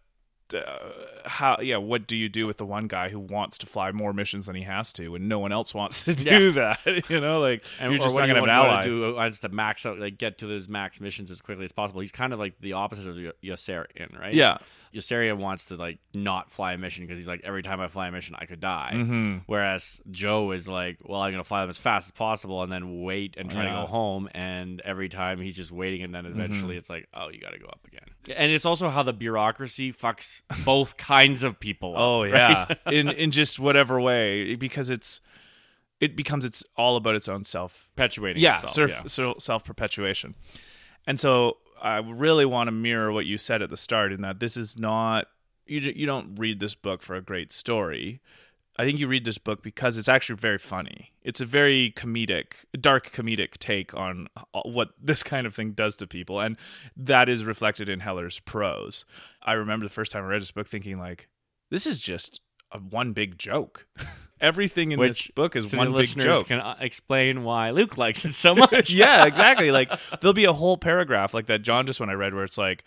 uh, 0.54 0.64
how 1.26 1.58
yeah. 1.62 1.78
What 1.78 2.08
do 2.08 2.16
you 2.18 2.30
do 2.30 2.46
with 2.46 2.58
the 2.58 2.66
one 2.66 2.88
guy 2.88 3.10
who 3.10 3.20
wants 3.20 3.58
to 3.60 3.66
fly 3.66 3.92
more 3.92 4.14
missions 4.14 4.46
than 4.46 4.56
he 4.56 4.64
has 4.64 4.94
to, 4.94 5.16
and 5.16 5.28
no 5.28 5.40
one 5.40 5.52
else 5.52 5.74
wants 5.74 6.04
to 6.06 6.14
do 6.16 6.52
that? 6.52 6.80
You 7.10 7.20
know, 7.22 7.40
like 7.40 7.64
and 7.80 7.92
you're 7.94 8.02
just 8.02 8.16
not 8.16 8.22
gonna 8.28 8.36
have 8.36 8.44
an 8.44 8.50
ally. 8.50 8.82
to 8.84 8.88
do 8.90 9.18
uh, 9.20 9.28
is 9.28 9.40
to 9.42 9.50
max 9.50 9.86
out, 9.86 10.00
like 10.00 10.18
get 10.18 10.38
to 10.40 10.48
his 10.48 10.68
max 10.70 11.00
missions 11.02 11.32
as 11.32 11.42
quickly 11.42 11.66
as 11.66 11.72
possible. 11.72 12.02
He's 12.02 12.12
kind 12.12 12.34
of 12.34 12.40
like 12.40 12.60
the 12.60 12.74
opposite 12.74 13.08
of 13.08 13.16
Yossarian, 13.44 14.18
right? 14.20 14.34
Yeah, 14.34 14.58
Yossarian 14.94 15.38
wants 15.38 15.66
to 15.66 15.76
like 15.76 16.00
not 16.14 16.52
fly 16.52 16.74
a 16.74 16.78
mission 16.78 17.06
because 17.06 17.18
he's 17.18 17.28
like 17.28 17.42
every 17.44 17.64
time 17.64 17.80
I 17.82 17.88
fly 17.88 18.08
a 18.08 18.12
mission 18.12 18.36
I 18.38 18.46
could 18.46 18.60
die. 18.60 18.92
Mm-hmm. 18.94 19.38
Whereas 19.46 20.02
Joe 20.12 20.52
is 20.52 20.68
like, 20.68 20.98
well, 21.04 21.22
I'm 21.22 21.32
gonna 21.32 21.44
fly 21.44 21.62
them 21.62 21.70
as 21.70 21.78
fast 21.78 22.08
as 22.08 22.12
possible 22.12 22.62
and 22.64 22.72
then 22.72 23.02
wait 23.02 23.36
and 23.38 23.50
try 23.50 23.64
to 23.66 23.70
go 23.72 23.86
home. 23.88 24.30
And 24.34 24.82
every 24.82 25.10
time 25.10 25.40
he's 25.42 25.56
just 25.56 25.72
waiting, 25.72 26.04
and 26.04 26.14
then 26.14 26.26
eventually 26.26 26.76
Mm-hmm. 26.76 26.78
it's 26.80 26.90
like, 26.90 27.08
oh, 27.14 27.30
you 27.30 27.40
got 27.40 27.52
to 27.52 27.60
go 27.60 27.68
up 27.68 27.80
again. 27.88 28.06
And 28.36 28.52
it's 28.52 28.66
also 28.66 28.90
how 28.90 29.04
the 29.04 29.14
bureaucracy 29.14 29.92
fucks 29.94 30.42
both 30.64 30.98
kinds 31.14 31.44
of 31.44 31.60
people. 31.60 31.94
Up, 31.94 32.00
Oh 32.00 32.24
right? 32.24 32.32
yeah, 32.34 32.76
in 32.92 33.10
in 33.10 33.32
just 33.32 33.60
whatever 33.60 34.00
way, 34.02 34.56
because 34.56 34.90
it's 34.90 35.22
it 36.00 36.16
becomes 36.16 36.46
it's 36.46 36.64
all 36.76 36.98
about 36.98 37.16
its 37.16 37.28
own 37.28 37.44
self. 37.44 37.90
perpetuating. 37.96 38.42
Yeah, 38.42 38.54
itself, 38.56 38.74
self 38.74 38.90
yeah. 38.90 39.04
so 39.08 39.36
self 39.40 39.64
perpetuation, 39.64 40.36
and 41.06 41.20
so 41.20 41.58
I 41.82 41.98
really 41.98 42.46
want 42.46 42.68
to 42.68 42.72
mirror 42.72 43.12
what 43.12 43.26
you 43.26 43.38
said 43.38 43.62
at 43.62 43.70
the 43.70 43.78
start 43.78 44.12
in 44.12 44.22
that 44.22 44.40
this 44.40 44.58
is 44.58 44.78
not 44.78 45.28
you. 45.66 45.80
You 45.80 46.06
don't 46.06 46.36
read 46.36 46.60
this 46.60 46.76
book 46.76 47.02
for 47.04 47.16
a 47.16 47.22
great 47.22 47.52
story. 47.54 48.22
I 48.78 48.84
think 48.84 49.00
you 49.00 49.08
read 49.08 49.24
this 49.26 49.38
book 49.38 49.64
because 49.64 49.98
it's 49.98 50.10
actually 50.10 50.36
very 50.36 50.58
funny. 50.58 51.14
It's 51.22 51.40
a 51.40 51.46
very 51.46 51.94
comedic, 51.96 52.54
dark 52.80 53.12
comedic 53.14 53.54
take 53.58 53.94
on 53.94 54.28
uh, 54.54 54.62
what 54.66 54.90
this 55.02 55.24
kind 55.24 55.48
of 55.48 55.56
thing 55.56 55.72
does 55.72 55.96
to 55.98 56.08
people, 56.08 56.40
and 56.42 56.58
that 56.98 57.30
is 57.30 57.46
reflected 57.46 57.88
in 57.90 58.02
Heller's 58.02 58.40
prose. 58.40 59.06
I 59.42 59.54
remember 59.54 59.86
the 59.86 59.94
first 59.94 60.12
time 60.12 60.24
I 60.24 60.28
read 60.28 60.42
this 60.42 60.52
book 60.52 60.68
thinking 60.68 61.00
like, 61.00 61.30
this 61.72 61.88
is 61.88 62.00
just 62.00 62.42
a 62.72 62.80
one 62.80 63.14
big 63.14 63.38
joke. 63.38 63.88
Everything 64.42 64.92
in 64.92 65.00
this 65.00 65.28
Which, 65.28 65.32
book 65.36 65.56
is 65.56 65.72
So 65.72 65.78
one 65.78 65.94
the 65.94 66.00
big 66.00 66.10
joke. 66.10 66.48
can 66.48 66.60
uh, 66.60 66.76
explain 66.82 67.46
why 67.46 67.70
Luke 67.72 67.98
likes 67.98 68.26
it 68.26 68.34
so 68.34 68.54
much. 68.72 68.92
yeah, 68.92 69.26
exactly. 69.26 69.72
Like 69.72 69.90
there'll 70.20 70.34
be 70.34 70.44
a 70.44 70.52
whole 70.54 70.78
paragraph 70.78 71.34
like 71.34 71.46
that 71.46 71.62
John 71.62 71.88
just 71.88 72.02
when 72.02 72.10
I 72.10 72.14
read 72.14 72.34
where 72.34 72.44
it's 72.44 72.58
like, 72.58 72.84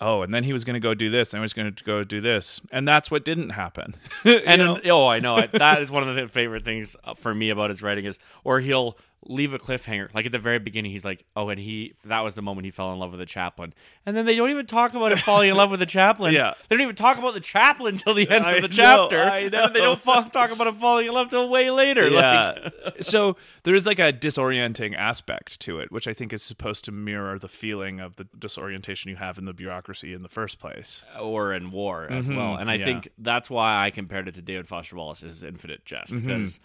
oh, 0.00 0.22
and 0.22 0.32
then 0.32 0.44
he 0.44 0.52
was 0.52 0.64
going 0.64 0.74
to 0.74 0.80
go 0.80 0.94
do 0.94 1.10
this, 1.10 1.32
and 1.32 1.38
he 1.38 1.42
was 1.42 1.52
going 1.52 1.72
to 1.74 1.84
go 1.84 2.04
do 2.04 2.20
this, 2.20 2.60
and 2.72 2.86
that's 2.86 3.10
what 3.10 3.24
didn't 3.24 3.50
happen. 3.50 3.96
You 4.24 4.40
and 4.46 4.60
know? 4.60 4.80
oh, 4.86 5.06
I 5.06 5.18
know. 5.18 5.46
That 5.46 5.80
is 5.80 5.90
one 5.90 6.06
of 6.08 6.14
the 6.14 6.28
favorite 6.28 6.64
things 6.64 6.94
uh, 7.04 7.14
for 7.14 7.34
me 7.34 7.50
about 7.50 7.70
his 7.70 7.82
writing 7.82 8.04
is, 8.04 8.18
or 8.44 8.60
he'll 8.60 8.98
leave 9.26 9.52
a 9.52 9.58
cliffhanger. 9.58 10.12
Like 10.14 10.26
at 10.26 10.32
the 10.32 10.38
very 10.38 10.58
beginning, 10.58 10.90
he's 10.92 11.04
like, 11.04 11.24
"Oh, 11.36 11.50
and 11.50 11.60
he 11.60 11.94
that 12.06 12.20
was 12.20 12.34
the 12.34 12.42
moment 12.42 12.64
he 12.64 12.70
fell 12.70 12.92
in 12.92 12.98
love 12.98 13.10
with 13.10 13.20
the 13.20 13.26
chaplain," 13.26 13.74
and 14.06 14.16
then 14.16 14.24
they 14.26 14.34
don't 14.36 14.48
even 14.50 14.64
talk 14.66 14.94
about 14.94 15.12
him 15.12 15.18
falling 15.18 15.50
in 15.50 15.56
love 15.56 15.70
with 15.70 15.80
the 15.80 15.86
chaplain. 15.86 16.32
Yeah. 16.34 16.54
they 16.68 16.76
don't 16.76 16.82
even 16.84 16.96
talk 16.96 17.18
about 17.18 17.34
the 17.34 17.40
chaplain 17.40 17.94
until 17.94 18.14
the 18.14 18.28
end 18.30 18.44
I 18.44 18.52
of 18.52 18.62
the 18.62 18.68
know, 18.68 18.72
chapter. 19.08 19.22
I 19.22 19.38
And 19.40 19.74
they 19.74 19.80
don't 19.80 20.00
talk 20.02 20.50
about 20.52 20.66
him 20.66 20.76
falling 20.76 21.06
in 21.06 21.12
love 21.12 21.28
till 21.28 21.48
way 21.50 21.70
later. 21.70 22.08
yeah. 22.08 22.68
Like, 22.84 23.02
so 23.02 23.36
there 23.64 23.74
is 23.74 23.86
like 23.86 23.98
a 23.98 24.12
disorienting 24.12 24.96
aspect 24.96 25.60
to 25.60 25.80
it, 25.80 25.92
which 25.92 26.08
I 26.08 26.14
think 26.14 26.32
is 26.32 26.42
supposed 26.42 26.84
to 26.86 26.92
mirror 26.92 27.38
the 27.38 27.48
feeling 27.48 28.00
of 28.00 28.16
the 28.16 28.26
disorientation 28.38 29.10
you 29.10 29.16
have 29.16 29.36
in 29.38 29.44
the 29.44 29.52
bureaucracy 29.52 30.12
in 30.14 30.22
the 30.22 30.28
first 30.28 30.58
place. 30.58 31.04
or 31.20 31.52
in 31.52 31.70
war 31.70 32.06
as 32.10 32.26
Mhm, 32.28 32.36
well. 32.36 32.56
And 32.56 32.70
I 32.70 32.74
yeah. 32.74 32.84
think 32.86 33.08
that's 33.18 33.50
why 33.50 33.84
I 33.84 33.90
compared 33.90 34.28
it 34.28 34.34
to 34.34 34.42
David 34.42 34.66
Foster 34.66 34.96
Wallace's 34.96 35.42
Infinite 35.42 35.84
Jest 35.84 36.14
because 36.14 36.58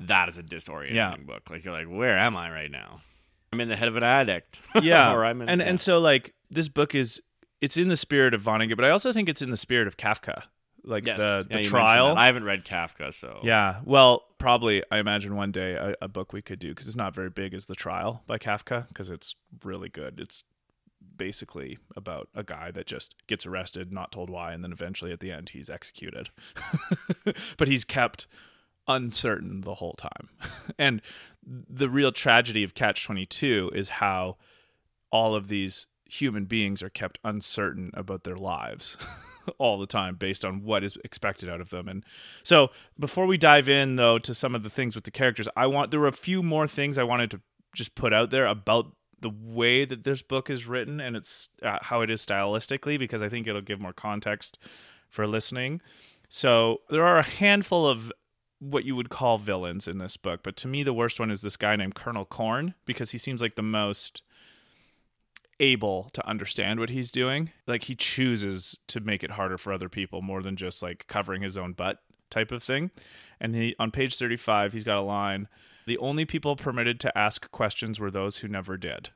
that 0.00 0.28
is 0.28 0.38
a 0.38 0.42
disorienting. 0.42 0.94
Yeah. 0.94 1.16
book. 1.16 1.50
Like 1.50 1.64
you're 1.64 1.74
like, 1.74 1.86
where 1.86 2.16
am 2.18 2.36
I 2.36 2.50
right 2.50 2.70
now? 2.70 3.00
I'm 3.52 3.60
in 3.60 3.68
the 3.68 3.76
head 3.76 3.88
of 3.88 3.96
an 3.96 4.02
addict. 4.02 4.60
Yeah, 4.82 5.12
or 5.12 5.24
I'm 5.24 5.40
in, 5.42 5.48
and 5.48 5.60
yeah. 5.60 5.66
and 5.68 5.80
so 5.80 5.98
like 5.98 6.34
this 6.50 6.68
book 6.68 6.94
is 6.94 7.20
it's 7.60 7.76
in 7.76 7.88
the 7.88 7.96
spirit 7.96 8.34
of 8.34 8.42
Vonnegut, 8.42 8.76
but 8.76 8.84
I 8.84 8.90
also 8.90 9.12
think 9.12 9.28
it's 9.28 9.42
in 9.42 9.50
the 9.50 9.56
spirit 9.56 9.88
of 9.88 9.96
Kafka, 9.96 10.42
like 10.84 11.06
Yes. 11.06 11.18
the 11.18 11.46
the 11.50 11.64
trial. 11.64 12.14
I 12.16 12.26
haven't 12.26 12.44
read 12.44 12.64
Kafka, 12.64 13.12
so 13.12 13.40
Yeah. 13.42 13.80
Well, 13.84 14.24
probably 14.38 14.84
I 14.90 14.98
imagine 14.98 15.34
one 15.34 15.50
day 15.50 15.72
a, 15.72 15.94
a 16.02 16.08
book 16.08 16.32
we 16.32 16.42
could 16.42 16.58
do 16.58 16.68
because 16.68 16.86
it's 16.86 16.96
not 16.96 17.14
very 17.14 17.30
big 17.30 17.54
is 17.54 17.66
The 17.66 17.74
Trial 17.74 18.22
by 18.26 18.38
Kafka 18.38 18.86
because 18.88 19.10
it's 19.10 19.34
really 19.64 19.88
good. 19.88 20.20
It's 20.20 20.44
basically 21.16 21.78
about 21.96 22.28
a 22.34 22.44
guy 22.44 22.70
that 22.70 22.86
just 22.86 23.14
gets 23.26 23.44
arrested, 23.46 23.92
not 23.92 24.12
told 24.12 24.30
why, 24.30 24.52
and 24.52 24.62
then 24.62 24.70
eventually 24.72 25.10
at 25.12 25.18
the 25.20 25.32
end 25.32 25.48
he's 25.50 25.68
executed. 25.68 26.30
but 27.56 27.66
he's 27.66 27.84
kept 27.84 28.26
uncertain 28.88 29.60
the 29.60 29.74
whole 29.74 29.94
time. 29.94 30.28
and 30.78 31.02
the 31.44 31.88
real 31.88 32.12
tragedy 32.12 32.64
of 32.64 32.74
Catch 32.74 33.04
22 33.04 33.72
is 33.74 33.88
how 33.88 34.36
all 35.10 35.34
of 35.34 35.48
these 35.48 35.86
human 36.08 36.46
beings 36.46 36.82
are 36.82 36.90
kept 36.90 37.18
uncertain 37.24 37.90
about 37.94 38.24
their 38.24 38.36
lives 38.36 38.96
all 39.58 39.78
the 39.78 39.86
time 39.86 40.14
based 40.16 40.44
on 40.44 40.64
what 40.64 40.82
is 40.82 40.96
expected 41.04 41.48
out 41.48 41.60
of 41.60 41.68
them 41.70 41.86
and 41.86 42.04
so 42.42 42.70
before 42.98 43.26
we 43.26 43.36
dive 43.36 43.68
in 43.68 43.96
though 43.96 44.18
to 44.18 44.34
some 44.34 44.54
of 44.54 44.62
the 44.62 44.70
things 44.70 44.94
with 44.94 45.04
the 45.04 45.10
characters 45.10 45.46
i 45.54 45.66
want 45.66 45.90
there 45.90 46.00
were 46.00 46.08
a 46.08 46.12
few 46.12 46.42
more 46.42 46.66
things 46.66 46.96
i 46.96 47.02
wanted 47.02 47.30
to 47.30 47.40
just 47.74 47.94
put 47.94 48.12
out 48.12 48.30
there 48.30 48.46
about 48.46 48.90
the 49.20 49.30
way 49.42 49.84
that 49.84 50.04
this 50.04 50.22
book 50.22 50.48
is 50.48 50.66
written 50.66 51.00
and 51.00 51.16
it's 51.16 51.48
uh, 51.62 51.78
how 51.82 52.00
it 52.00 52.10
is 52.10 52.24
stylistically 52.24 52.98
because 52.98 53.22
i 53.22 53.28
think 53.28 53.46
it'll 53.46 53.60
give 53.60 53.80
more 53.80 53.92
context 53.92 54.58
for 55.10 55.26
listening 55.26 55.80
so 56.30 56.78
there 56.90 57.04
are 57.04 57.18
a 57.18 57.22
handful 57.26 57.86
of 57.86 58.10
what 58.60 58.84
you 58.84 58.96
would 58.96 59.10
call 59.10 59.38
villains 59.38 59.86
in 59.86 59.98
this 59.98 60.16
book, 60.16 60.40
but 60.42 60.56
to 60.56 60.68
me 60.68 60.82
the 60.82 60.92
worst 60.92 61.20
one 61.20 61.30
is 61.30 61.42
this 61.42 61.56
guy 61.56 61.76
named 61.76 61.94
Colonel 61.94 62.24
Korn 62.24 62.74
because 62.86 63.10
he 63.12 63.18
seems 63.18 63.40
like 63.40 63.56
the 63.56 63.62
most 63.62 64.22
able 65.60 66.08
to 66.12 66.26
understand 66.28 66.80
what 66.80 66.90
he's 66.90 67.12
doing. 67.12 67.50
Like 67.66 67.84
he 67.84 67.94
chooses 67.94 68.78
to 68.88 69.00
make 69.00 69.22
it 69.22 69.32
harder 69.32 69.58
for 69.58 69.72
other 69.72 69.88
people 69.88 70.22
more 70.22 70.42
than 70.42 70.56
just 70.56 70.82
like 70.82 71.06
covering 71.08 71.42
his 71.42 71.56
own 71.56 71.72
butt 71.72 71.98
type 72.30 72.52
of 72.52 72.62
thing. 72.62 72.90
And 73.40 73.54
he 73.54 73.74
on 73.78 73.90
page 73.90 74.16
35, 74.16 74.72
he's 74.72 74.84
got 74.84 74.98
a 74.98 75.02
line, 75.02 75.48
"The 75.86 75.98
only 75.98 76.24
people 76.24 76.56
permitted 76.56 77.00
to 77.00 77.18
ask 77.18 77.50
questions 77.50 77.98
were 77.98 78.10
those 78.10 78.38
who 78.38 78.48
never 78.48 78.76
did." 78.76 79.10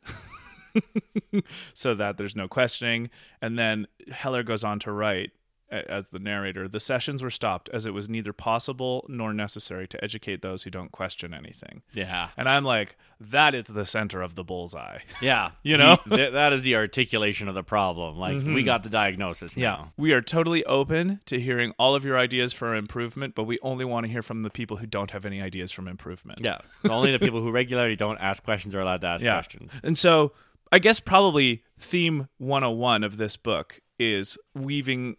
so 1.75 1.95
that 1.95 2.17
there's 2.17 2.37
no 2.37 2.49
questioning. 2.49 3.11
And 3.41 3.59
then 3.59 3.87
Heller 4.11 4.43
goes 4.43 4.65
on 4.65 4.79
to 4.81 4.93
write 4.93 5.33
as 5.73 6.09
the 6.09 6.19
narrator, 6.19 6.69
the 6.69 6.81
sessions 6.81 7.23
were 7.23 7.31
stopped 7.31 7.69
as 7.73 7.87
it 7.87 7.95
was 7.95 8.09
neither 8.09 8.33
possible 8.33 9.07
nor 9.09 9.33
necessary 9.33 9.89
to 9.89 10.05
educate 10.05 10.43
those 10.43 10.63
who 10.63 10.71
don't 10.71 10.93
question 10.93 11.33
anything. 11.33 11.83
Yeah. 11.95 12.29
And 12.37 12.49
I'm 12.49 12.65
like, 12.65 12.97
that 13.19 13.55
is 13.55 13.65
the 13.65 13.87
center 13.87 14.23
of 14.23 14.35
the 14.35 14.45
bullseye. 14.45 14.99
Yeah. 15.21 15.51
You 15.63 15.77
know? 15.77 15.99
Th- 16.09 16.33
that 16.33 16.53
is 16.53 16.65
the 16.65 16.77
articulation 16.77 17.49
of 17.49 17.55
the 17.55 17.63
problem. 17.63 18.19
Like, 18.19 18.33
we 18.33 18.39
mm-hmm. 18.41 18.65
got 18.67 18.83
the 18.83 18.91
diagnosis 18.91 19.57
now. 19.57 19.93
We 19.97 20.13
are 20.13 20.21
totally 20.21 20.65
open 20.65 21.21
to 21.27 21.41
hearing 21.41 21.73
all 21.79 21.95
of 21.95 22.05
your 22.05 22.19
ideas 22.19 22.53
for 22.53 22.75
improvement, 22.75 23.35
but 23.35 23.45
we 23.45 23.59
only 23.63 23.85
want 23.85 24.05
to 24.05 24.13
hear 24.13 24.23
from 24.23 24.43
the 24.43 24.51
people 24.51 24.77
who 24.77 24.87
don't 24.87 25.13
have 25.13 25.25
any 25.25 25.41
ideas 25.41 25.73
from 25.73 25.89
improvement. 25.89 26.41
Yeah. 26.43 26.59
Only 26.89 27.13
the 27.13 27.21
people 27.21 27.41
who 27.41 27.51
regularly 27.51 27.97
don't 27.97 28.19
ask 28.19 28.43
questions 28.43 28.75
are 28.75 28.81
allowed 28.81 29.01
to 29.03 29.07
ask 29.07 29.25
Yeah. 29.25 29.35
questions. 29.35 29.71
And 29.83 29.97
so 29.97 30.33
I 30.73 30.79
guess 30.79 31.01
probably 31.01 31.63
theme 31.79 32.29
101 32.39 33.05
of 33.05 33.19
this 33.19 33.37
book 33.37 33.81
is 33.99 34.39
weaving 34.55 35.17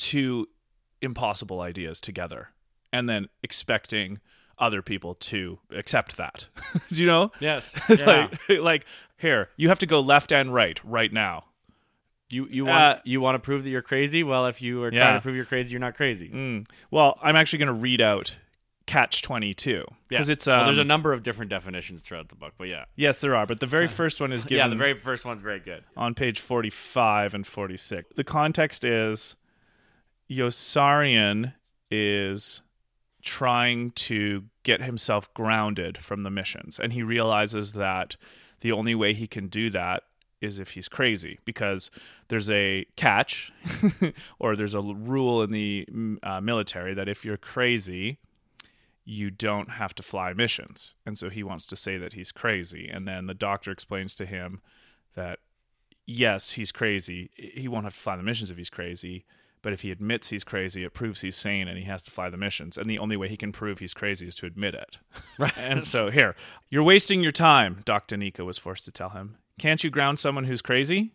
two 0.00 0.46
impossible 1.02 1.60
ideas 1.60 2.00
together 2.00 2.48
and 2.92 3.08
then 3.08 3.28
expecting 3.42 4.18
other 4.58 4.82
people 4.82 5.14
to 5.14 5.58
accept 5.74 6.16
that. 6.16 6.46
Do 6.92 7.00
you 7.00 7.06
know? 7.06 7.30
Yes. 7.40 7.78
like, 7.88 8.38
like 8.48 8.86
here, 9.16 9.48
you 9.56 9.68
have 9.68 9.78
to 9.80 9.86
go 9.86 10.00
left 10.00 10.32
and 10.32 10.52
right 10.52 10.78
right 10.84 11.12
now. 11.12 11.44
you 12.30 12.46
you 12.50 12.64
want 12.66 12.98
Uh, 12.98 13.00
you 13.04 13.20
want 13.20 13.34
to 13.36 13.38
prove 13.38 13.64
that 13.64 13.70
you're 13.70 13.82
crazy? 13.82 14.22
Well, 14.22 14.46
if 14.46 14.60
you 14.60 14.82
are 14.82 14.92
Yeah. 14.92 15.00
trying 15.00 15.18
to 15.18 15.22
prove 15.22 15.36
you're 15.36 15.44
crazy, 15.44 15.70
you're 15.72 15.80
not 15.80 15.94
crazy. 15.96 16.28
Mm. 16.28 16.66
Well, 16.90 17.18
I'm 17.22 17.36
actually 17.36 17.60
going 17.60 17.74
to 17.74 17.80
read 17.80 18.00
out 18.00 18.34
catch 18.86 19.22
22 19.22 19.84
because 20.08 20.28
it's 20.28 20.48
um, 20.48 20.56
well, 20.56 20.64
there's 20.64 20.78
a 20.78 20.84
number 20.84 21.12
of 21.12 21.22
different 21.22 21.48
definitions 21.48 22.02
throughout 22.02 22.28
the 22.28 22.34
book, 22.34 22.54
but 22.58 22.66
yeah. 22.66 22.86
yes 22.96 23.20
there 23.20 23.36
are 23.36 23.46
but 23.46 23.60
the 23.60 23.66
very 23.66 23.86
first 23.86 24.20
one 24.20 24.32
is 24.32 24.42
given 24.44 24.58
yeah, 24.58 24.66
the 24.68 24.74
very 24.74 24.94
first 24.94 25.24
one's 25.24 25.40
very 25.40 25.60
good. 25.60 25.84
on 25.96 26.12
page 26.12 26.40
45 26.40 27.34
and 27.34 27.46
46. 27.46 28.08
The 28.16 28.24
context 28.24 28.84
is 28.84 29.36
Yossarian 30.30 31.54
is 31.90 32.62
trying 33.22 33.90
to 33.92 34.44
get 34.62 34.82
himself 34.82 35.32
grounded 35.34 35.98
from 35.98 36.22
the 36.22 36.30
missions, 36.30 36.78
and 36.78 36.92
he 36.92 37.02
realizes 37.02 37.72
that 37.74 38.16
the 38.60 38.72
only 38.72 38.94
way 38.94 39.12
he 39.14 39.26
can 39.26 39.48
do 39.48 39.70
that 39.70 40.04
is 40.40 40.58
if 40.58 40.70
he's 40.70 40.88
crazy 40.88 41.38
because 41.44 41.90
there's 42.28 42.50
a 42.50 42.86
catch 42.96 43.52
or 44.38 44.56
there's 44.56 44.74
a 44.74 44.80
rule 44.80 45.42
in 45.42 45.50
the 45.50 45.86
uh, 46.22 46.40
military 46.40 46.94
that 46.94 47.10
if 47.10 47.26
you're 47.26 47.36
crazy 47.36 48.18
you 49.04 49.30
don't 49.30 49.72
have 49.72 49.94
to 49.94 50.02
fly 50.02 50.32
missions 50.32 50.94
and 51.04 51.18
so 51.18 51.28
he 51.28 51.42
wants 51.42 51.66
to 51.66 51.76
say 51.76 51.98
that 51.98 52.14
he's 52.14 52.32
crazy 52.32 52.88
and 52.88 53.06
then 53.06 53.26
the 53.26 53.34
doctor 53.34 53.70
explains 53.70 54.14
to 54.14 54.24
him 54.24 54.62
that 55.14 55.40
yes, 56.10 56.52
he's 56.52 56.72
crazy. 56.72 57.30
He 57.34 57.68
won't 57.68 57.84
have 57.84 57.94
to 57.94 58.00
fly 58.00 58.16
the 58.16 58.22
missions 58.22 58.50
if 58.50 58.56
he's 58.56 58.70
crazy. 58.70 59.24
But 59.62 59.72
if 59.72 59.82
he 59.82 59.90
admits 59.90 60.28
he's 60.28 60.44
crazy, 60.44 60.84
it 60.84 60.94
proves 60.94 61.20
he's 61.20 61.36
sane 61.36 61.68
and 61.68 61.76
he 61.76 61.84
has 61.84 62.02
to 62.04 62.10
fly 62.10 62.30
the 62.30 62.36
missions. 62.36 62.78
And 62.78 62.88
the 62.88 62.98
only 62.98 63.16
way 63.16 63.28
he 63.28 63.36
can 63.36 63.52
prove 63.52 63.78
he's 63.78 63.92
crazy 63.92 64.26
is 64.26 64.34
to 64.36 64.46
admit 64.46 64.74
it. 64.74 64.96
Right. 65.38 65.56
And 65.56 65.84
so, 65.84 66.10
here, 66.10 66.36
you're 66.68 66.82
wasting 66.82 67.22
your 67.22 67.32
time, 67.32 67.80
Doc 67.86 68.08
Daneeka 68.08 68.44
was 68.44 68.58
forced 68.58 68.84
to 68.84 68.92
tell 68.92 69.10
him. 69.10 69.38
Can't 69.58 69.82
you 69.82 69.88
ground 69.88 70.18
someone 70.18 70.44
who's 70.44 70.60
crazy? 70.60 71.12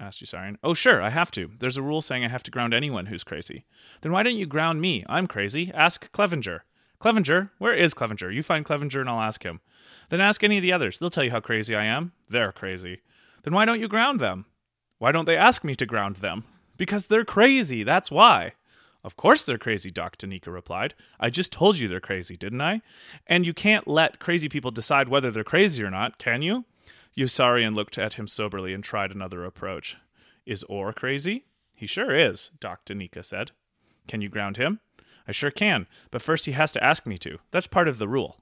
asked 0.00 0.24
Yossarian. 0.24 0.56
Oh, 0.64 0.72
sure, 0.74 1.02
I 1.02 1.10
have 1.10 1.30
to. 1.32 1.50
There's 1.58 1.76
a 1.76 1.82
rule 1.82 2.00
saying 2.00 2.24
I 2.24 2.28
have 2.28 2.42
to 2.44 2.50
ground 2.50 2.72
anyone 2.72 3.06
who's 3.06 3.24
crazy. 3.24 3.64
Then 4.00 4.10
why 4.10 4.22
don't 4.22 4.36
you 4.36 4.46
ground 4.46 4.80
me? 4.80 5.04
I'm 5.06 5.26
crazy. 5.26 5.70
Ask 5.74 6.10
Clevenger. 6.12 6.64
Clevenger? 6.98 7.50
Where 7.58 7.74
is 7.74 7.94
Clevenger? 7.94 8.30
You 8.30 8.42
find 8.42 8.64
Clevenger 8.64 9.00
and 9.00 9.10
I'll 9.10 9.20
ask 9.20 9.42
him. 9.42 9.60
Then 10.08 10.20
ask 10.20 10.42
any 10.42 10.58
of 10.58 10.62
the 10.62 10.72
others. 10.72 10.98
They'll 10.98 11.10
tell 11.10 11.24
you 11.24 11.30
how 11.30 11.40
crazy 11.40 11.74
I 11.74 11.84
am. 11.84 12.12
They're 12.28 12.52
crazy. 12.52 13.00
Then 13.42 13.54
why 13.54 13.64
don't 13.64 13.80
you 13.80 13.88
ground 13.88 14.20
them? 14.20 14.46
Why 14.98 15.12
don't 15.12 15.24
they 15.24 15.36
ask 15.36 15.62
me 15.64 15.74
to 15.76 15.86
ground 15.86 16.16
them? 16.16 16.44
Because 16.82 17.06
they're 17.06 17.24
crazy, 17.24 17.84
that's 17.84 18.10
why. 18.10 18.54
Of 19.04 19.16
course 19.16 19.44
they're 19.44 19.56
crazy, 19.56 19.92
Doc 19.92 20.16
Daneeka 20.16 20.48
replied. 20.48 20.94
I 21.20 21.30
just 21.30 21.52
told 21.52 21.78
you 21.78 21.86
they're 21.86 22.00
crazy, 22.00 22.36
didn't 22.36 22.60
I? 22.60 22.82
And 23.24 23.46
you 23.46 23.54
can't 23.54 23.86
let 23.86 24.18
crazy 24.18 24.48
people 24.48 24.72
decide 24.72 25.08
whether 25.08 25.30
they're 25.30 25.44
crazy 25.44 25.84
or 25.84 25.90
not, 25.90 26.18
can 26.18 26.42
you? 26.42 26.64
Yossarian 27.16 27.76
looked 27.76 27.98
at 27.98 28.14
him 28.14 28.26
soberly 28.26 28.74
and 28.74 28.82
tried 28.82 29.12
another 29.12 29.44
approach. 29.44 29.96
Is 30.44 30.64
Orr 30.64 30.92
crazy? 30.92 31.44
He 31.72 31.86
sure 31.86 32.16
is, 32.16 32.50
Doc 32.58 32.84
Daneeka 32.84 33.24
said. 33.24 33.52
Can 34.08 34.20
you 34.20 34.28
ground 34.28 34.56
him? 34.56 34.80
I 35.28 35.30
sure 35.30 35.52
can, 35.52 35.86
but 36.10 36.20
first 36.20 36.46
he 36.46 36.52
has 36.52 36.72
to 36.72 36.82
ask 36.82 37.06
me 37.06 37.16
to. 37.18 37.38
That's 37.52 37.68
part 37.68 37.86
of 37.86 37.98
the 37.98 38.08
rule. 38.08 38.40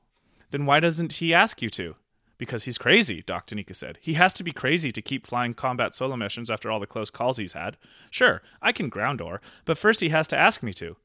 Then 0.50 0.64
why 0.64 0.80
doesn't 0.80 1.12
he 1.12 1.34
ask 1.34 1.60
you 1.60 1.68
to? 1.68 1.94
Because 2.40 2.64
he's 2.64 2.78
crazy, 2.78 3.22
Doc 3.26 3.46
Daneeka 3.46 3.76
said. 3.76 3.98
He 4.00 4.14
has 4.14 4.32
to 4.32 4.42
be 4.42 4.50
crazy 4.50 4.90
to 4.92 5.02
keep 5.02 5.26
flying 5.26 5.52
combat 5.52 5.94
solo 5.94 6.16
missions 6.16 6.50
after 6.50 6.70
all 6.70 6.80
the 6.80 6.86
close 6.86 7.10
calls 7.10 7.36
he's 7.36 7.52
had. 7.52 7.76
Sure, 8.10 8.40
I 8.62 8.72
can 8.72 8.88
ground 8.88 9.20
Orr, 9.20 9.42
but 9.66 9.76
first 9.76 10.00
he 10.00 10.08
has 10.08 10.26
to 10.28 10.38
ask 10.38 10.62
me 10.62 10.72
to. 10.72 10.96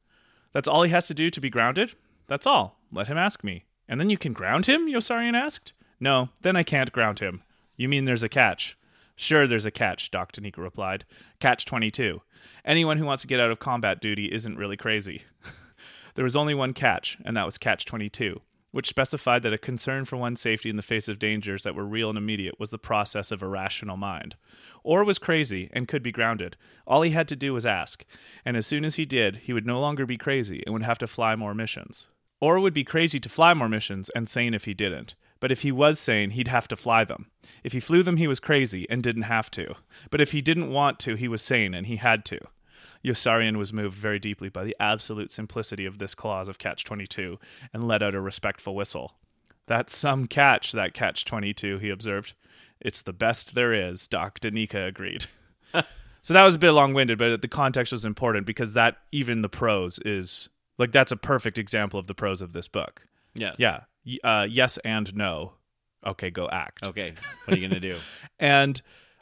That's 0.53 0.69
all 0.69 0.83
he 0.83 0.91
has 0.91 1.07
to 1.07 1.13
do 1.13 1.29
to 1.29 1.41
be 1.41 1.49
grounded? 1.49 1.95
That's 2.27 2.47
all. 2.47 2.79
Let 2.89 3.07
him 3.07 3.17
ask 3.17 3.43
me. 3.43 3.65
And 3.85 3.99
then 3.99 4.09
you 4.09 4.17
can 4.17 4.31
ground 4.31 4.67
him? 4.67 4.87
Yossarian 4.87 5.35
asked. 5.35 5.73
No, 5.99 6.29
then 6.41 6.55
I 6.55 6.63
can't 6.63 6.93
ground 6.93 7.19
him. 7.19 7.43
You 7.75 7.89
mean 7.89 8.05
there's 8.05 8.23
a 8.23 8.29
catch? 8.29 8.77
Sure, 9.17 9.45
there's 9.45 9.65
a 9.65 9.71
catch, 9.71 10.11
Doc 10.11 10.31
Daneeka 10.31 10.59
replied. 10.59 11.03
Catch 11.41 11.65
22. 11.65 12.21
Anyone 12.63 12.97
who 12.97 13.05
wants 13.05 13.23
to 13.23 13.27
get 13.27 13.41
out 13.41 13.51
of 13.51 13.59
combat 13.59 13.99
duty 13.99 14.31
isn't 14.31 14.55
really 14.55 14.77
crazy. 14.77 15.23
there 16.15 16.23
was 16.23 16.37
only 16.37 16.53
one 16.53 16.71
catch, 16.71 17.17
and 17.25 17.35
that 17.35 17.45
was 17.45 17.57
catch 17.57 17.83
22, 17.83 18.39
which 18.75 18.89
specified 18.89 19.41
that 19.41 19.53
a 19.53 19.57
concern 19.57 20.03
for 20.03 20.17
one's 20.17 20.41
safety 20.41 20.69
in 20.69 20.75
the 20.75 20.81
face 20.81 21.07
of 21.07 21.17
dangers 21.17 21.63
that 21.63 21.75
were 21.75 21.85
real 21.85 22.09
and 22.09 22.17
immediate 22.17 22.59
was 22.59 22.71
the 22.71 22.77
process 22.77 23.31
of 23.31 23.41
a 23.41 23.47
rational 23.47 23.95
mind. 23.95 24.35
Orr 24.83 25.05
was 25.05 25.17
crazy 25.17 25.69
and 25.71 25.87
could 25.87 26.03
be 26.03 26.11
grounded. 26.11 26.57
All 26.85 27.01
he 27.01 27.11
had 27.11 27.29
to 27.29 27.37
do 27.37 27.53
was 27.53 27.65
ask, 27.65 28.03
and 28.43 28.57
as 28.57 28.67
soon 28.67 28.83
as 28.83 28.95
he 28.95 29.05
did, 29.05 29.37
he 29.37 29.53
would 29.53 29.65
no 29.65 29.79
longer 29.79 30.05
be 30.05 30.17
crazy 30.17 30.61
and 30.65 30.73
would 30.73 30.83
have 30.83 30.97
to 30.97 31.07
fly 31.07 31.37
more 31.37 31.53
missions. 31.53 32.07
Orr 32.41 32.59
would 32.59 32.73
be 32.73 32.83
crazy 32.83 33.17
to 33.17 33.29
fly 33.29 33.53
more 33.53 33.69
missions 33.69 34.09
and 34.13 34.27
sane 34.27 34.53
if 34.53 34.65
he 34.65 34.73
didn't. 34.73 35.15
But 35.39 35.53
if 35.53 35.61
he 35.61 35.71
was 35.71 35.97
sane, 35.97 36.31
he'd 36.31 36.49
have 36.49 36.67
to 36.67 36.75
fly 36.75 37.05
them. 37.05 37.27
If 37.63 37.71
he 37.71 37.79
flew 37.79 38.03
them, 38.03 38.17
he 38.17 38.27
was 38.27 38.41
crazy 38.41 38.85
and 38.89 39.01
didn't 39.01 39.21
have 39.21 39.49
to. 39.51 39.75
But 40.11 40.19
if 40.19 40.33
he 40.33 40.41
didn't 40.41 40.69
want 40.69 40.99
to, 40.99 41.15
he 41.15 41.29
was 41.29 41.41
sane 41.41 41.73
and 41.73 41.87
he 41.87 41.95
had 41.95 42.25
to. 42.25 42.39
Yossarian 43.05 43.57
was 43.57 43.71
moved 43.71 43.95
very 43.95 44.19
deeply 44.19 44.49
by 44.49 44.63
the 44.63 44.75
absolute 44.79 45.31
simplicity 45.31 45.85
of 45.85 45.99
this 45.99 46.15
clause 46.15 46.47
of 46.47 46.57
Catch 46.57 46.83
22 46.83 47.37
and 47.73 47.87
let 47.87 48.01
out 48.01 48.15
a 48.15 48.21
respectful 48.21 48.75
whistle. 48.75 49.13
That's 49.67 49.95
some 49.95 50.27
catch, 50.27 50.71
that 50.71 50.93
Catch 50.93 51.25
22, 51.25 51.79
he 51.79 51.89
observed. 51.89 52.33
It's 52.79 53.01
the 53.01 53.13
best 53.13 53.55
there 53.55 53.73
is, 53.73 54.07
Doc 54.07 54.39
Daneeka 54.39 54.87
agreed. 54.87 55.27
so 56.21 56.33
that 56.33 56.43
was 56.43 56.55
a 56.55 56.59
bit 56.59 56.71
long 56.71 56.93
winded, 56.93 57.17
but 57.17 57.41
the 57.41 57.47
context 57.47 57.91
was 57.91 58.05
important 58.05 58.45
because 58.45 58.73
that, 58.73 58.97
even 59.11 59.41
the 59.41 59.49
prose, 59.49 59.99
is 60.05 60.49
like 60.77 60.91
that's 60.91 61.11
a 61.11 61.17
perfect 61.17 61.57
example 61.57 61.99
of 61.99 62.07
the 62.07 62.15
prose 62.15 62.41
of 62.41 62.53
this 62.53 62.67
book. 62.67 63.03
Yes. 63.33 63.55
Yeah. 63.57 63.81
Uh, 64.23 64.45
yes 64.49 64.77
and 64.85 65.15
no. 65.15 65.53
Okay, 66.05 66.29
go 66.29 66.47
act. 66.49 66.85
Okay. 66.85 67.13
What 67.45 67.57
are 67.57 67.59
you 67.59 67.67
gonna 67.67 67.79
do? 67.79 67.97
And 68.39 68.81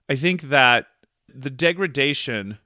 I 0.10 0.16
think 0.16 0.44
that 0.44 0.88
the 1.34 1.50
degradation 1.50 2.58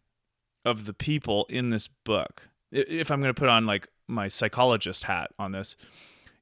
of 0.66 0.86
the 0.86 0.94
people 0.94 1.46
in 1.50 1.70
this 1.70 1.88
book, 1.88 2.50
if 2.72 3.12
I'm 3.12 3.22
going 3.22 3.34
to 3.34 3.40
put 3.40 3.50
on 3.50 3.66
like 3.66 3.88
my 4.08 4.28
psychologist 4.28 5.04
hat 5.04 5.32
on 5.38 5.52
this, 5.52 5.76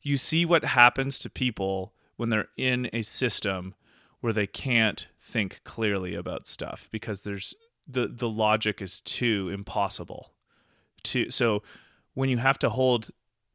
you 0.02 0.18
see 0.18 0.46
what 0.46 0.64
happens 0.64 1.20
to 1.20 1.30
people 1.30 1.94
when 2.16 2.30
they're 2.30 2.50
in 2.58 2.90
a 2.94 3.02
system 3.02 3.76
where 4.22 4.34
they 4.34 4.48
can't 4.48 5.08
think 5.20 5.62
clearly 5.64 6.16
about 6.16 6.48
stuff 6.48 6.88
because 6.92 7.22
there's 7.22 7.54
the 7.88 8.08
the 8.08 8.30
logic 8.30 8.82
is 8.82 9.02
too 9.02 9.50
impossible. 9.54 10.32
To 11.04 11.30
so 11.30 11.62
when 12.14 12.30
you 12.30 12.38
have 12.38 12.58
to 12.60 12.70
hold 12.70 13.12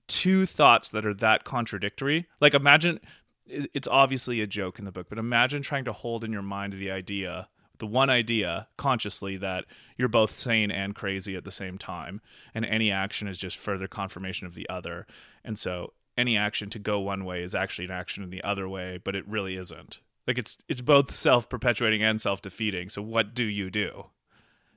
two 0.06 0.46
thoughts 0.46 0.88
that 0.90 1.06
are 1.06 1.14
that 1.14 1.44
contradictory, 1.44 2.28
like 2.40 2.54
imagine 2.54 3.00
it's 3.46 3.88
obviously 3.88 4.40
a 4.40 4.46
joke 4.46 4.78
in 4.78 4.84
the 4.84 4.92
book, 4.92 5.08
but 5.08 5.18
imagine 5.18 5.62
trying 5.62 5.84
to 5.84 5.92
hold 5.92 6.22
in 6.22 6.32
your 6.32 6.42
mind 6.42 6.72
the 6.72 6.90
idea, 6.90 7.48
the 7.80 7.86
one 7.86 8.08
idea 8.08 8.68
consciously 8.76 9.36
that 9.38 9.64
you're 9.98 10.08
both 10.08 10.38
sane 10.38 10.70
and 10.70 10.94
crazy 10.94 11.34
at 11.34 11.44
the 11.44 11.50
same 11.50 11.76
time, 11.76 12.20
and 12.54 12.64
any 12.64 12.90
action 12.90 13.26
is 13.26 13.36
just 13.36 13.56
further 13.56 13.88
confirmation 13.88 14.46
of 14.46 14.54
the 14.54 14.68
other. 14.68 15.06
And 15.44 15.58
so 15.58 15.92
any 16.16 16.36
action 16.36 16.70
to 16.70 16.78
go 16.78 17.00
one 17.00 17.24
way 17.24 17.42
is 17.42 17.54
actually 17.54 17.86
an 17.86 17.90
action 17.90 18.22
in 18.22 18.30
the 18.30 18.44
other 18.44 18.68
way, 18.68 19.00
but 19.02 19.16
it 19.16 19.26
really 19.26 19.56
isn't. 19.56 19.98
Like 20.26 20.38
it's 20.38 20.58
it's 20.68 20.80
both 20.80 21.10
self-perpetuating 21.10 22.02
and 22.02 22.20
self-defeating. 22.20 22.90
So 22.90 23.02
what 23.02 23.34
do 23.34 23.44
you 23.44 23.70
do? 23.70 24.06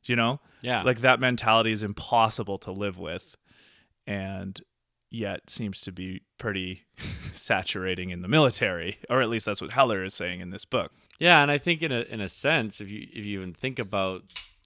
You 0.06 0.16
know? 0.16 0.40
Yeah. 0.62 0.84
Like 0.84 1.02
that 1.02 1.20
mentality 1.20 1.72
is 1.72 1.84
impossible 1.84 2.58
to 2.60 2.72
live 2.72 2.98
with. 2.98 3.36
And 4.08 4.60
yet 5.14 5.50
seems 5.50 5.80
to 5.82 5.92
be 5.92 6.24
pretty 6.38 6.84
saturating 7.34 8.10
in 8.10 8.22
the 8.22 8.28
military, 8.28 8.98
or 9.10 9.22
at 9.22 9.30
least 9.30 9.46
that's 9.46 9.62
what 9.62 9.72
Heller 9.72 10.04
is 10.04 10.14
saying 10.14 10.42
in 10.42 10.50
this 10.50 10.66
book. 10.66 10.92
Yeah, 11.20 11.42
and 11.42 11.52
I 11.52 11.58
think 11.58 11.82
in 11.82 11.92
a 11.92 12.02
in 12.02 12.22
a 12.22 12.30
sense, 12.30 12.82
if 12.82 12.90
you 12.90 13.08
if 13.14 13.26
you 13.26 13.40
even 13.40 13.54
think 13.54 13.80
about 13.80 14.24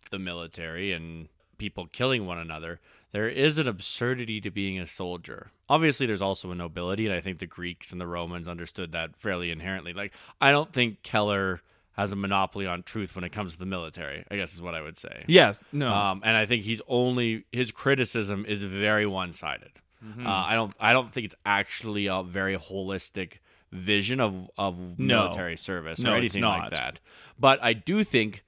the 0.10 0.20
military 0.20 0.94
and 0.94 1.28
people 1.58 1.88
killing 1.92 2.26
one 2.26 2.38
another, 2.38 2.80
there 3.12 3.28
is 3.28 3.58
an 3.58 3.68
absurdity 3.68 4.40
to 4.42 4.52
being 4.52 4.80
a 4.80 4.86
soldier. 4.86 5.52
Obviously, 5.70 6.06
there's 6.06 6.22
also 6.22 6.52
a 6.52 6.56
nobility, 6.56 7.06
and 7.06 7.16
I 7.16 7.20
think 7.20 7.40
the 7.40 7.46
Greeks 7.48 7.92
and 7.92 8.00
the 8.00 8.08
Romans 8.08 8.48
understood 8.48 8.94
that 8.94 9.18
fairly 9.18 9.52
inherently. 9.52 9.94
Like, 9.94 10.14
I 10.40 10.52
don't 10.52 10.72
think 10.72 11.04
Keller 11.04 11.62
has 11.94 12.12
a 12.12 12.16
monopoly 12.16 12.68
on 12.68 12.84
truth 12.84 13.16
when 13.16 13.24
it 13.24 13.32
comes 13.32 13.54
to 13.54 13.60
the 13.60 13.66
military. 13.66 14.24
I 14.30 14.36
guess 14.36 14.54
is 14.54 14.62
what 14.62 14.76
I 14.76 14.82
would 14.82 14.98
say. 14.98 15.26
Yes, 15.28 15.60
no, 15.72 15.92
Um, 15.92 16.22
and 16.24 16.38
I 16.38 16.46
think 16.46 16.64
he's 16.64 16.82
only 16.88 17.46
his 17.52 17.72
criticism 17.72 18.46
is 18.48 18.64
very 18.64 19.06
one 19.06 19.34
sided. 19.34 19.72
Mm-hmm. 20.06 20.28
Uh, 20.28 20.30
I 20.30 20.54
don't 20.54 20.74
I 20.80 20.94
don't 20.94 21.12
think 21.12 21.26
it's 21.26 21.36
actually 21.46 22.06
a 22.08 22.22
very 22.24 22.56
holistic 22.56 23.40
vision 23.72 24.20
of 24.20 24.50
of 24.58 24.98
No. 25.00 25.24
military 25.24 25.58
service 25.58 26.00
No, 26.00 26.14
or 26.14 26.16
anything 26.18 26.44
like 26.44 26.72
that. 26.72 27.00
But 27.40 27.62
I 27.62 27.74
do 27.74 28.04
think, 28.04 28.44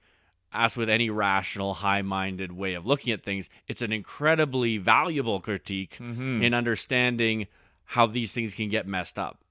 as 0.52 0.76
with 0.76 0.88
any 0.88 1.10
rational, 1.10 1.74
high 1.74 2.02
minded 2.02 2.52
way 2.52 2.74
of 2.74 2.86
looking 2.86 3.12
at 3.12 3.22
things, 3.22 3.50
it's 3.68 3.82
an 3.82 3.92
incredibly 3.92 4.78
valuable 4.78 5.40
critique 5.40 5.96
Mm-hmm. 6.00 6.42
in 6.42 6.54
understanding 6.54 7.46
how 7.84 8.06
these 8.06 8.32
things 8.32 8.54
can 8.54 8.68
get 8.68 8.86
messed 8.86 9.18
up. 9.18 9.44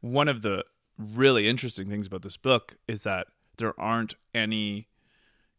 one 0.00 0.28
of 0.28 0.42
the 0.42 0.64
really 0.98 1.48
interesting 1.48 1.88
things 1.88 2.06
about 2.06 2.22
this 2.22 2.36
book 2.36 2.76
is 2.88 3.02
that 3.02 3.26
there 3.58 3.78
aren't 3.80 4.14
any 4.34 4.88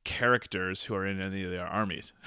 characters 0.03 0.84
who 0.84 0.95
are 0.95 1.06
in 1.06 1.19
any 1.21 1.43
of 1.43 1.51
their 1.51 1.65
armies. 1.67 2.13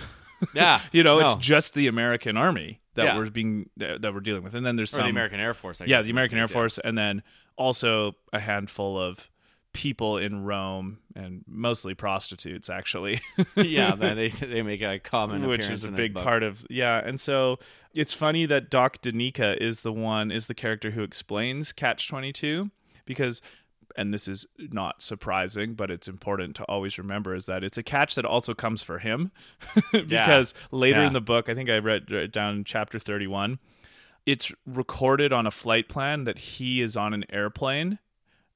Yeah, 0.54 0.80
You 0.92 1.02
know, 1.02 1.18
it's 1.20 1.34
just 1.36 1.74
the 1.74 1.86
American 1.86 2.36
army 2.36 2.80
that 2.94 3.04
Yeah. 3.04 3.16
we're 3.18 3.30
being 3.30 3.70
that 3.76 4.02
we're 4.02 4.20
dealing 4.20 4.42
with, 4.42 4.54
and 4.54 4.64
then 4.64 4.76
there's 4.76 4.92
or 4.92 4.96
some 4.96 5.04
the 5.04 5.10
American 5.10 5.40
Air 5.40 5.54
Force. 5.54 5.80
I 5.80 5.84
yeah, 5.86 6.00
the 6.02 6.10
American 6.10 6.38
Air 6.38 6.44
yeah. 6.44 6.52
Force, 6.54 6.78
and 6.78 6.96
then 6.96 7.22
also 7.56 8.12
a 8.32 8.40
handful 8.40 9.00
of 9.00 9.30
people 9.72 10.18
in 10.18 10.42
Rome, 10.44 10.98
and 11.14 11.44
mostly 11.46 11.94
prostitutes, 11.94 12.68
actually. 12.68 13.20
yeah, 13.56 13.94
they 14.14 14.28
they 14.28 14.62
make 14.62 14.82
a 14.82 14.98
common 14.98 15.46
which 15.46 15.68
is 15.68 15.84
a 15.84 15.92
big 15.92 16.14
part 16.14 16.42
of 16.42 16.64
yeah 16.68 17.00
and 17.04 17.20
so 17.20 17.58
it's 17.94 18.12
funny 18.12 18.46
that 18.46 18.70
doc 18.70 19.00
Daneeka 19.02 19.56
is 19.60 19.80
the 19.82 19.92
one 19.92 20.30
is 20.30 20.46
the 20.46 20.54
character 20.54 20.90
who 20.90 21.02
explains 21.02 21.72
catch 21.72 22.08
22 22.08 22.70
because 23.04 23.42
and 24.00 24.12
this 24.14 24.26
is 24.28 24.46
not 24.58 25.02
surprising 25.02 25.74
but 25.74 25.90
it's 25.90 26.08
important 26.08 26.56
to 26.56 26.64
always 26.64 26.98
remember 26.98 27.34
is 27.34 27.46
that 27.46 27.62
it's 27.62 27.78
a 27.78 27.82
catch 27.82 28.14
that 28.14 28.24
also 28.24 28.54
comes 28.54 28.82
for 28.82 28.98
him 28.98 29.30
because 29.92 30.54
later 30.70 31.00
Yeah. 31.00 31.06
in 31.08 31.12
the 31.12 31.20
book 31.20 31.48
i 31.48 31.54
think 31.54 31.68
i 31.70 31.78
read 31.78 32.10
read 32.10 32.32
down 32.32 32.64
chapter 32.64 32.98
31 32.98 33.58
it's 34.26 34.52
recorded 34.66 35.32
on 35.32 35.46
a 35.46 35.50
flight 35.50 35.88
plan 35.88 36.24
that 36.24 36.38
he 36.38 36.80
is 36.82 36.96
on 36.96 37.14
an 37.14 37.24
airplane 37.30 37.98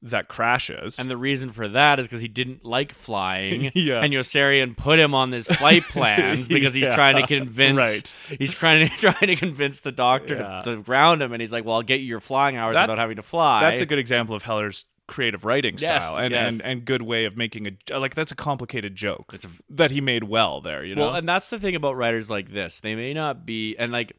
that 0.03 0.29
crashes 0.29 0.99
And 0.99 1.11
the 1.11 1.17
reason 1.17 1.49
for 1.49 1.67
that 1.67 1.99
is 1.99 2.07
because 2.07 2.21
he 2.21 2.29
didn't 2.29 2.63
like 2.63 2.93
flying. 2.93 3.73
Yeah. 3.75 4.03
And 4.03 4.13
Yossarian 4.13 4.77
put 4.77 4.99
him 4.99 5.15
on 5.15 5.31
this 5.31 5.47
flight 5.49 5.85
plans 5.89 6.47
because 6.47 6.75
he's 6.75 6.85
Yeah. 6.89 6.95
trying 6.95 7.17
to 7.17 7.27
convince 7.27 7.79
Right. 7.79 8.15
he's 8.39 8.53
trying 8.53 8.87
to 8.87 8.95
trying 8.99 9.29
to 9.29 9.37
convince 9.37 9.81
the 9.81 9.93
doctor 9.93 10.35
Yeah. 10.37 10.61
to, 10.65 10.77
to 10.77 10.83
ground 10.83 11.23
him 11.23 11.33
and 11.33 11.41
he's 11.41 11.53
like, 11.53 11.65
Well, 11.65 11.77
I'll 11.77 11.83
get 11.83 12.01
you 12.01 12.07
your 12.07 12.21
flying 12.21 12.59
hours 12.59 12.75
That- 12.75 12.83
without 12.91 12.99
having 12.99 13.17
to 13.17 13.23
fly. 13.23 13.63
that's 13.63 13.81
a 13.81 13.87
good 13.87 13.99
example 13.99 14.37
of 14.37 14.43
Heller's 14.43 14.85
creative 15.07 15.45
writing 15.45 15.77
Yes, 15.79 16.05
style 16.07 16.19
and, 16.25 16.33
yes. 16.33 16.53
and 16.55 16.63
and 16.63 16.85
good 16.85 17.03
way 17.03 17.25
of 17.27 17.37
making 17.37 17.67
a 17.91 17.99
like 17.99 18.15
that's 18.15 18.33
a 18.33 18.37
complicated 18.37 18.95
joke 18.95 19.33
It's 19.35 19.45
a- 19.45 19.51
that 19.71 19.91
he 19.91 20.01
made 20.01 20.25
well 20.25 20.61
there 20.61 20.85
you 20.85 20.95
know 20.95 21.07
Well, 21.07 21.15
and 21.15 21.29
that's 21.29 21.51
the 21.51 21.59
thing 21.59 21.75
about 21.77 21.97
writers 21.97 22.31
like 22.31 22.51
this. 22.51 22.81
They 22.81 22.95
may 22.95 23.13
not 23.13 23.45
be 23.45 23.77
and 23.77 23.93
like 23.93 24.17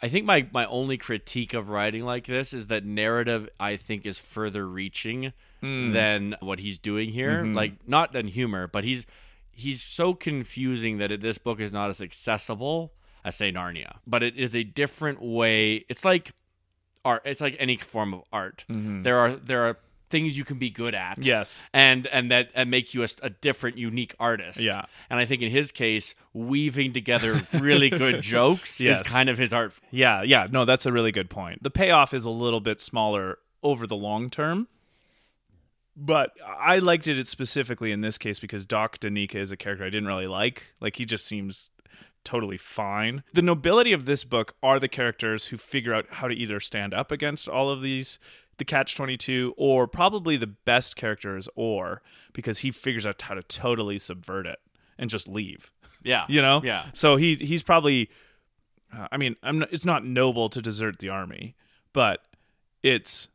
I 0.00 0.08
think 0.08 0.26
my 0.26 0.46
my 0.52 0.66
only 0.66 0.96
critique 0.98 1.54
of 1.54 1.70
writing 1.70 2.04
like 2.04 2.26
this 2.26 2.52
is 2.52 2.68
that 2.68 2.84
narrative 2.84 3.48
I 3.58 3.76
think 3.76 4.06
is 4.06 4.18
further 4.18 4.68
reaching 4.68 5.32
Hmm. 5.60 5.90
than 5.92 6.36
what 6.38 6.60
he's 6.60 6.78
doing 6.78 7.10
here. 7.10 7.42
Mm-hmm. 7.42 7.54
Like 7.56 7.72
not 7.88 8.12
than 8.12 8.28
humor, 8.28 8.68
but 8.68 8.84
he's 8.84 9.06
he's 9.50 9.82
so 9.82 10.14
confusing 10.14 10.98
that 10.98 11.10
it, 11.10 11.20
this 11.20 11.36
book 11.38 11.58
is 11.58 11.72
not 11.72 11.90
as 11.90 12.00
accessible 12.00 12.92
as 13.24 13.34
say 13.34 13.50
Narnia. 13.50 13.96
But 14.06 14.22
it 14.22 14.36
is 14.36 14.54
a 14.54 14.62
different 14.62 15.20
way. 15.20 15.84
It's 15.88 16.04
like 16.04 16.30
art. 17.08 17.22
It's 17.24 17.40
like 17.40 17.56
any 17.58 17.76
form 17.76 18.14
of 18.14 18.22
art. 18.32 18.64
There 18.68 19.18
are 19.18 19.32
there 19.32 19.62
are 19.68 19.78
things 20.10 20.38
you 20.38 20.44
can 20.44 20.58
be 20.58 20.70
good 20.70 20.94
at. 20.94 21.12
Mm-hmm. 21.18 21.28
yes 21.34 21.62
And 21.74 22.06
and 22.06 22.30
that 22.30 22.50
and 22.54 22.70
make 22.70 22.94
you 22.94 23.02
a, 23.02 23.08
a 23.22 23.28
different, 23.30 23.76
unique 23.76 24.14
artist. 24.18 24.58
Yeah. 24.58 24.84
And 25.10 25.20
I 25.20 25.26
think 25.26 25.42
in 25.42 25.50
his 25.50 25.70
case, 25.70 26.14
weaving 26.32 26.94
together 26.94 27.46
really 27.52 27.90
good 27.90 28.22
jokes 28.36 28.80
Yes. 28.80 28.96
is 28.96 29.02
kind 29.02 29.28
of 29.28 29.36
his 29.36 29.52
art. 29.52 29.74
yeah 29.90 30.22
yeah 30.22 30.46
no 30.50 30.64
that's 30.64 30.86
a 30.86 30.92
really 30.92 31.12
good 31.12 31.28
point 31.28 31.62
the 31.62 31.70
payoff 31.70 32.14
is 32.14 32.24
a 32.24 32.30
little 32.44 32.60
bit 32.60 32.80
smaller 32.80 33.38
over 33.62 33.86
the 33.86 33.96
long 33.96 34.30
term 34.30 34.66
but 36.00 36.30
I 36.46 36.78
liked 36.78 37.08
it 37.08 37.26
specifically 37.26 37.90
in 37.90 38.00
this 38.02 38.18
case 38.18 38.38
because 38.38 38.64
Doc 38.64 38.98
Daneeka 39.00 39.34
is 39.34 39.50
a 39.50 39.56
character 39.56 39.84
I 39.84 39.90
didn't 39.90 40.06
really 40.06 40.28
like. 40.28 40.62
Like 40.80 40.94
he 40.96 41.04
just 41.04 41.26
seems 41.26 41.70
totally 42.24 42.56
fine. 42.56 43.22
The 43.32 43.42
nobility 43.42 43.92
of 43.92 44.04
this 44.04 44.24
book 44.24 44.54
are 44.62 44.78
the 44.78 44.88
characters 44.88 45.46
who 45.46 45.56
figure 45.56 45.94
out 45.94 46.06
how 46.10 46.28
to 46.28 46.34
either 46.34 46.60
stand 46.60 46.92
up 46.94 47.10
against 47.12 47.48
all 47.48 47.70
of 47.70 47.82
these 47.82 48.18
the 48.58 48.64
catch 48.64 48.96
22 48.96 49.54
or 49.56 49.86
probably 49.86 50.36
the 50.36 50.46
best 50.48 50.96
character 50.96 51.36
is 51.36 51.48
Orr 51.54 52.02
because 52.32 52.58
he 52.58 52.72
figures 52.72 53.06
out 53.06 53.22
how 53.22 53.34
to 53.34 53.42
totally 53.44 53.98
subvert 53.98 54.46
it 54.48 54.58
and 54.98 55.08
just 55.08 55.28
leave 55.28 55.70
Yeah. 56.02 56.24
you 56.28 56.42
know 56.42 56.60
Yeah. 56.64 56.86
so 56.92 57.14
he 57.14 57.36
he's 57.36 57.62
probably 57.62 58.10
uh, 58.92 59.06
i 59.12 59.16
mean 59.16 59.36
i'm 59.44 59.60
not, 59.60 59.72
it's 59.72 59.84
not 59.84 60.04
noble 60.04 60.48
to 60.48 60.60
desert 60.60 60.98
the 60.98 61.08
army 61.08 61.54
but 61.92 62.20
it's 62.82 63.28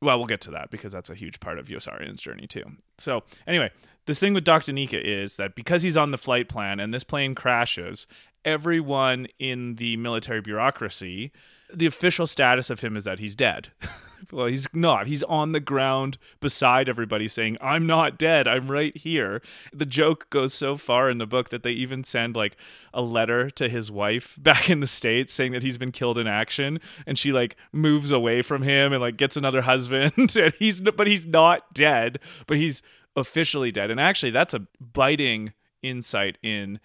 well 0.00 0.16
we'll 0.16 0.26
get 0.26 0.40
to 0.42 0.52
that 0.52 0.70
because 0.70 0.90
that's 0.90 1.10
a 1.10 1.14
huge 1.14 1.38
part 1.38 1.58
of 1.58 1.66
Yossarian's 1.66 2.22
journey 2.22 2.46
too 2.46 2.64
so 2.96 3.22
anyway 3.46 3.70
this 4.08 4.18
thing 4.18 4.34
with 4.34 4.42
doc 4.42 4.64
Daneeka 4.64 5.00
is 5.00 5.36
that 5.36 5.54
because 5.54 5.82
he's 5.82 5.96
on 5.96 6.10
the 6.10 6.18
flight 6.18 6.48
plan 6.48 6.80
and 6.80 6.92
this 6.92 7.04
plane 7.04 7.34
crashes 7.34 8.06
everyone 8.44 9.28
in 9.38 9.76
the 9.76 9.96
military 9.98 10.40
bureaucracy 10.40 11.30
the 11.72 11.86
official 11.86 12.26
status 12.26 12.70
of 12.70 12.80
him 12.80 12.96
is 12.96 13.04
that 13.04 13.18
he's 13.18 13.36
dead. 13.36 13.68
Well 14.32 14.46
he's 14.46 14.66
not. 14.74 15.06
He's 15.06 15.22
on 15.22 15.52
the 15.52 15.60
ground 15.60 16.18
beside 16.40 16.88
everybody 16.88 17.28
saying 17.28 17.56
i'm 17.62 17.86
not 17.86 18.18
dead. 18.18 18.48
I'm 18.48 18.70
right 18.70 18.94
here. 18.96 19.40
The 19.72 19.86
joke 19.86 20.28
goes 20.28 20.52
so 20.52 20.76
far 20.76 21.08
in 21.08 21.18
the 21.18 21.26
book 21.26 21.50
that 21.50 21.62
they 21.62 21.70
even 21.70 22.02
send 22.02 22.34
like 22.34 22.56
a 22.92 23.00
letter 23.00 23.48
to 23.50 23.68
his 23.68 23.92
wife 23.92 24.34
back 24.42 24.68
in 24.68 24.80
the 24.80 24.88
states 24.88 25.32
saying 25.32 25.52
that 25.52 25.62
he's 25.62 25.78
been 25.78 25.92
killed 25.92 26.18
in 26.18 26.26
action. 26.26 26.80
And 27.06 27.16
she 27.16 27.30
like 27.30 27.56
moves 27.72 28.10
away 28.10 28.42
from 28.42 28.62
him 28.62 28.92
and 28.92 29.00
like 29.00 29.16
gets 29.16 29.36
another 29.36 29.62
husband. 29.62 30.12
And 30.36 30.52
he's 30.58 30.80
but 30.80 31.06
he's 31.06 31.24
not 31.24 31.72
dead 31.72 32.18
but 32.48 32.56
he's 32.56 32.82
officially 33.18 33.70
dead 33.70 33.90
and 33.90 34.00
actually 34.00 34.30
that's 34.30 34.54
a 34.54 34.66
biting 34.80 35.52
insight 35.82 36.38
in 36.42 36.80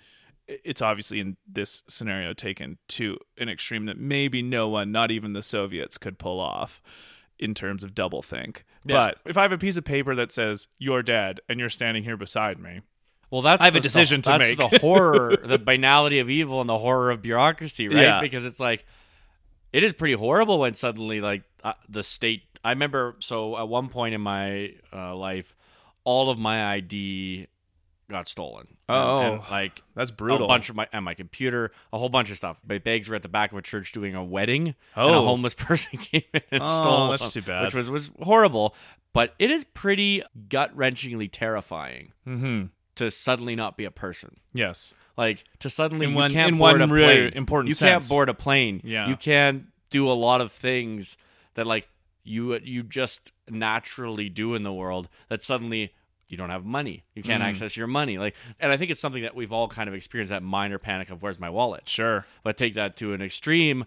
it's 0.47 0.81
obviously 0.81 1.19
in 1.19 1.37
this 1.47 1.83
scenario 1.87 2.33
taken 2.33 2.77
to 2.89 3.17
an 3.37 3.49
extreme 3.49 3.85
that 3.85 3.97
maybe 3.97 4.41
no 4.41 4.67
one, 4.67 4.91
not 4.91 5.11
even 5.11 5.33
the 5.33 5.41
Soviets, 5.41 5.97
could 5.97 6.19
pull 6.19 6.39
off 6.39 6.81
in 7.39 7.53
terms 7.53 7.83
of 7.83 7.95
double 7.95 8.21
think. 8.21 8.65
Yeah. 8.85 8.95
But 8.95 9.17
if 9.25 9.37
I 9.37 9.43
have 9.43 9.51
a 9.51 9.57
piece 9.57 9.77
of 9.77 9.85
paper 9.85 10.15
that 10.15 10.31
says 10.31 10.67
you're 10.77 11.03
dead 11.03 11.39
and 11.47 11.59
you're 11.59 11.69
standing 11.69 12.03
here 12.03 12.17
beside 12.17 12.59
me, 12.59 12.81
Well, 13.29 13.41
that's 13.41 13.61
I 13.61 13.65
have 13.65 13.75
a 13.75 13.79
decision 13.79 14.21
the, 14.21 14.33
to 14.33 14.37
that's 14.37 14.59
make. 14.59 14.71
the 14.71 14.79
horror, 14.79 15.37
the 15.43 15.57
banality 15.59 16.19
of 16.19 16.29
evil, 16.29 16.59
and 16.59 16.69
the 16.69 16.77
horror 16.77 17.11
of 17.11 17.21
bureaucracy, 17.21 17.87
right? 17.87 18.03
Yeah. 18.03 18.21
Because 18.21 18.45
it's 18.45 18.59
like 18.59 18.85
it 19.71 19.83
is 19.83 19.93
pretty 19.93 20.13
horrible 20.13 20.59
when 20.59 20.73
suddenly, 20.73 21.21
like 21.21 21.43
uh, 21.63 21.73
the 21.89 22.03
state. 22.03 22.43
I 22.65 22.69
remember 22.71 23.15
so 23.19 23.57
at 23.57 23.67
one 23.67 23.89
point 23.89 24.13
in 24.13 24.21
my 24.21 24.75
uh, 24.93 25.15
life, 25.15 25.55
all 26.03 26.29
of 26.29 26.39
my 26.39 26.73
ID 26.73 27.47
got 28.09 28.27
stolen. 28.27 28.67
Oh. 28.89 29.19
and, 29.21 29.33
and, 29.35 29.43
like 29.49 29.81
that's 29.95 30.11
brutal. 30.11 30.45
a 30.45 30.47
bunch 30.47 30.69
of 30.69 30.75
my 30.75 30.87
and 30.93 31.03
my 31.05 31.13
computer, 31.13 31.71
a 31.91 31.97
whole 31.97 32.09
bunch 32.09 32.29
of 32.31 32.37
stuff. 32.37 32.61
My 32.67 32.77
bags 32.77 33.09
were 33.09 33.15
at 33.15 33.21
the 33.23 33.29
back 33.29 33.51
of 33.51 33.57
a 33.57 33.61
church 33.61 33.91
doing 33.91 34.13
a 34.15 34.23
wedding, 34.23 34.67
and 34.67 34.75
a 34.95 35.01
Oh. 35.17 35.25
homeless 35.25 35.53
person 35.57 35.97
came 35.97 36.23
in 36.33 36.41
and 36.51 36.61
Oh, 36.63 36.81
stole 36.81 37.09
that's 37.11 37.21
them, 37.23 37.31
too 37.31 37.41
bad. 37.47 37.63
which 37.65 37.73
was 37.73 37.89
was 37.89 38.11
horrible. 38.21 38.75
But 39.13 39.33
it 39.39 39.51
is 39.51 39.63
pretty 39.63 40.23
gut 40.49 40.75
wrenchingly 40.75 41.29
terrifying 41.31 42.11
hmm 42.25 42.63
to 42.95 43.09
suddenly 43.09 43.55
not 43.55 43.75
be 43.77 43.85
a 43.85 43.91
person. 43.91 44.37
Yes. 44.53 44.93
Like 45.17 45.43
to 45.59 45.69
suddenly 45.69 46.05
In 46.05 46.11
you 46.11 46.17
one- 46.17 46.31
can't 46.31 46.57
board 46.59 46.81
a 46.81 46.87
really 46.87 47.05
plane. 47.29 47.33
important 47.33 47.69
you 47.69 47.75
can't 47.75 48.07
board 48.07 48.29
a 48.29 48.33
plane. 48.35 48.81
Yeah. 48.83 49.07
You 49.07 49.15
can't 49.15 49.65
do 49.89 50.11
a 50.11 50.13
lot 50.13 50.41
of 50.41 50.51
things 50.51 51.17
that 51.55 51.65
like 51.65 51.87
you 52.23 52.57
you 52.63 52.83
just 52.83 53.31
naturally 53.49 54.29
do 54.29 54.55
in 54.55 54.63
the 54.63 54.73
world 54.73 55.09
that 55.29 55.41
suddenly 55.41 55.93
you 56.27 56.37
don't 56.37 56.49
have 56.49 56.65
money. 56.65 57.03
You 57.13 57.21
can't 57.21 57.43
Mm. 57.43 57.47
access 57.47 57.77
your 57.77 57.87
money. 57.87 58.17
Like 58.17 58.35
and 58.59 58.71
I 58.71 58.77
think 58.77 58.91
it's 58.91 59.01
something 59.01 59.23
that 59.23 59.35
we've 59.35 59.51
all 59.51 59.67
kind 59.67 59.87
of 59.87 59.93
experienced 59.93 60.29
that 60.29 60.41
minor 60.43 60.79
panic 60.79 61.09
of 61.09 61.21
where's 61.21 61.39
my 61.39 61.49
wallet. 61.49 61.87
Sure. 61.87 62.25
But 62.43 62.57
take 62.57 62.73
that 62.75 62.95
to 62.97 63.13
an 63.13 63.21
extreme 63.21 63.85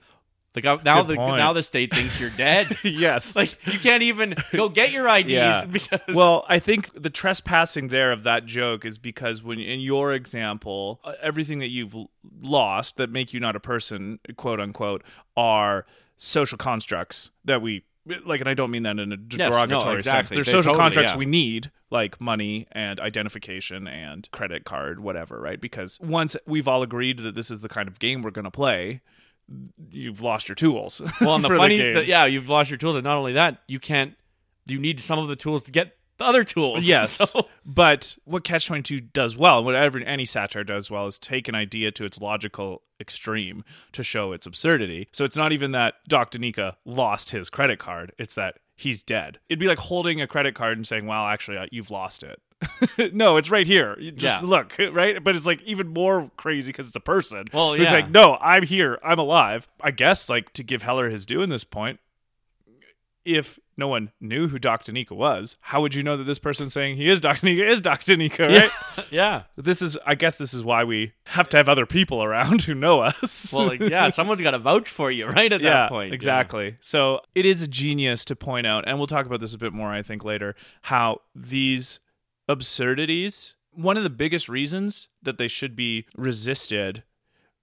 like 0.55 0.64
now 0.85 1.03
Good 1.03 1.09
the 1.09 1.16
point. 1.16 1.37
now 1.37 1.53
the 1.53 1.62
state 1.62 1.94
thinks 1.94 2.18
you're 2.18 2.31
dead. 2.31 2.79
yes. 2.83 3.37
like 3.37 3.55
you 3.66 3.79
can't 3.79 4.03
even 4.03 4.35
go 4.55 4.70
get 4.70 4.90
your 4.90 5.07
IDs 5.07 5.31
yeah. 5.31 5.64
because 5.70 6.01
well, 6.14 6.46
I 6.49 6.59
think 6.61 6.90
the 7.01 7.11
trespassing 7.11 7.88
there 7.88 8.11
of 8.11 8.22
that 8.22 8.46
joke 8.46 8.87
is 8.87 8.96
because 8.96 9.42
when 9.42 9.61
in 9.61 9.81
your 9.81 10.14
example, 10.14 11.01
uh, 11.05 11.12
everything 11.20 11.59
that 11.59 11.68
you've 11.68 11.94
lost 12.40 12.96
that 12.96 13.11
make 13.11 13.35
you 13.35 13.40
not 13.40 13.55
a 13.55 13.61
person, 13.61 14.18
quote 14.37 14.59
unquote, 14.59 15.03
are 15.37 15.85
social 16.16 16.57
constructs 16.57 17.31
that 17.44 17.61
we 17.61 17.85
like, 18.24 18.40
and 18.40 18.48
I 18.48 18.54
don't 18.54 18.70
mean 18.70 18.84
that 18.84 18.98
in 18.98 19.12
a 19.12 19.16
no, 19.16 19.16
derogatory 19.16 20.02
sense. 20.02 20.06
exactly. 20.06 20.34
They're 20.36 20.44
They 20.44 20.50
social 20.50 20.72
totally, 20.74 20.84
constructs 20.84 21.12
yeah. 21.12 21.18
we 21.18 21.26
need, 21.26 21.70
like 21.90 22.20
money 22.20 22.66
and 22.72 23.00
identification 23.00 23.86
and 23.88 24.28
credit 24.30 24.64
card, 24.64 25.00
whatever, 25.00 25.40
right? 25.40 25.60
Because 25.60 25.98
once 26.00 26.36
we've 26.46 26.68
all 26.68 26.82
agreed 26.82 27.18
that 27.20 27.34
this 27.34 27.50
is 27.50 27.60
the 27.62 27.68
kind 27.68 27.88
of 27.88 27.98
game 27.98 28.22
we're 28.22 28.30
going 28.30 28.44
to 28.44 28.50
play, 28.50 29.00
you've 29.90 30.22
lost 30.22 30.48
your 30.48 30.54
tools. 30.56 31.00
well, 31.20 31.36
and 31.36 31.44
the 31.44 31.48
funny, 31.56 31.78
game. 31.78 31.94
the- 31.94 32.04
yeah, 32.06 32.24
you've 32.26 32.48
lost 32.48 32.70
your 32.70 32.78
tools, 32.78 32.96
and 32.96 33.04
not 33.04 33.16
only 33.16 33.32
that, 33.34 33.62
you 33.68 33.78
can't. 33.80 34.14
You 34.68 34.80
need 34.80 34.98
some 34.98 35.18
of 35.20 35.28
the 35.28 35.36
tools 35.36 35.62
to 35.64 35.70
get 35.70 35.95
the 36.18 36.24
other 36.24 36.44
tools. 36.44 36.85
Yes. 36.87 37.12
So- 37.12 37.46
But 37.64 38.16
what 38.24 38.44
Catch 38.44 38.66
22 38.66 39.00
does 39.00 39.37
well, 39.37 39.59
and 39.59 39.66
whatever 39.66 39.98
any 39.98 40.24
satire 40.26 40.64
does 40.64 40.90
well, 40.90 41.07
is 41.07 41.18
take 41.18 41.48
an 41.48 41.55
idea 41.55 41.90
to 41.92 42.05
its 42.05 42.20
logical 42.20 42.83
extreme 43.00 43.64
to 43.92 44.02
show 44.02 44.33
its 44.33 44.46
absurdity. 44.46 45.09
So 45.12 45.24
it's 45.24 45.37
not 45.37 45.52
even 45.52 45.72
that 45.72 45.94
Doc 46.09 46.31
Daneeka 46.31 46.74
lost 46.85 47.31
his 47.31 47.50
credit 47.50 47.79
card, 47.79 48.12
it's 48.18 48.35
that 48.37 48.59
he's 48.76 49.02
dead. 49.02 49.38
It'd 49.48 49.59
be 49.59 49.66
like 49.68 49.79
holding 49.79 50.20
a 50.20 50.26
credit 50.26 50.55
card 50.55 50.76
and 50.79 50.87
saying, 50.87 51.07
well, 51.07 51.26
actually, 51.26 51.59
uh, 51.59 51.66
you've 51.70 51.90
lost 51.90 52.22
it. 52.22 52.40
no, 53.14 53.37
it's 53.37 53.50
right 53.50 53.66
here. 53.66 53.96
You 53.98 54.12
Just 54.12 54.40
Yeah. 54.40 54.46
look, 54.46 54.74
right? 54.92 55.22
But 55.22 55.37
it's 55.37 55.44
like 55.46 55.61
even 55.62 55.88
more 55.88 56.31
crazy 56.37 56.70
because 56.70 56.87
it's 56.87 56.96
a 56.96 57.00
person. 57.00 57.46
Well, 57.52 57.74
It's 57.74 57.85
yeah. 57.90 57.92
like, 57.92 58.11
no, 58.11 58.37
I'm 58.40 58.62
here. 58.62 58.98
I'm 59.05 59.18
alive. 59.18 59.68
I 59.81 59.90
guess, 59.90 60.29
like, 60.31 60.52
to 60.55 60.62
give 60.62 60.83
Heller 60.83 61.11
his 61.11 61.26
due 61.26 61.42
in 61.42 61.50
this 61.50 61.64
point, 61.64 62.00
if 63.26 63.58
no 63.76 63.88
one 63.88 64.12
knew 64.20 64.46
who 64.48 64.58
Doc 64.58 64.84
Daneeka 64.84 65.10
was, 65.10 65.56
how 65.60 65.82
would 65.82 65.94
you 65.94 66.02
know 66.02 66.16
that 66.16 66.24
this 66.24 66.38
person 66.38 66.70
saying 66.70 66.96
he 66.96 67.10
is 67.10 67.20
Doc 67.20 67.38
Daneeka 67.38 67.68
is 67.68 67.80
Doc 67.80 68.02
Daneeka, 68.02 68.48
right? 68.48 69.06
yeah. 69.10 69.42
This 69.56 69.82
is, 69.82 69.98
I 70.06 70.14
guess, 70.14 70.38
this 70.38 70.54
is 70.54 70.62
why 70.62 70.84
we 70.84 71.12
have 71.26 71.48
to 71.50 71.56
have 71.56 71.68
other 71.68 71.84
people 71.84 72.22
around 72.22 72.62
who 72.62 72.74
know 72.74 73.00
us. 73.00 73.52
Well, 73.52 73.66
like, 73.66 73.80
yeah, 73.80 74.08
someone's 74.10 74.40
got 74.40 74.52
to 74.52 74.58
vouch 74.58 74.88
for 74.88 75.10
you, 75.10 75.26
right? 75.26 75.52
At 75.52 75.60
yeah, 75.60 75.70
that 75.70 75.88
point, 75.88 76.14
exactly. 76.14 76.76
So 76.80 77.20
it 77.34 77.44
is 77.44 77.62
a 77.62 77.68
genius 77.68 78.24
to 78.26 78.36
point 78.36 78.66
out, 78.66 78.84
and 78.86 78.96
we'll 78.98 79.08
talk 79.08 79.26
about 79.26 79.40
this 79.40 79.52
a 79.52 79.58
bit 79.58 79.72
more, 79.72 79.92
I 79.92 80.02
think, 80.02 80.24
later, 80.24 80.54
how 80.82 81.20
these 81.34 81.98
absurdities, 82.48 83.56
one 83.72 83.96
of 83.96 84.04
the 84.04 84.10
biggest 84.10 84.48
reasons 84.48 85.08
that 85.20 85.36
they 85.36 85.48
should 85.48 85.74
be 85.74 86.06
resisted 86.16 87.02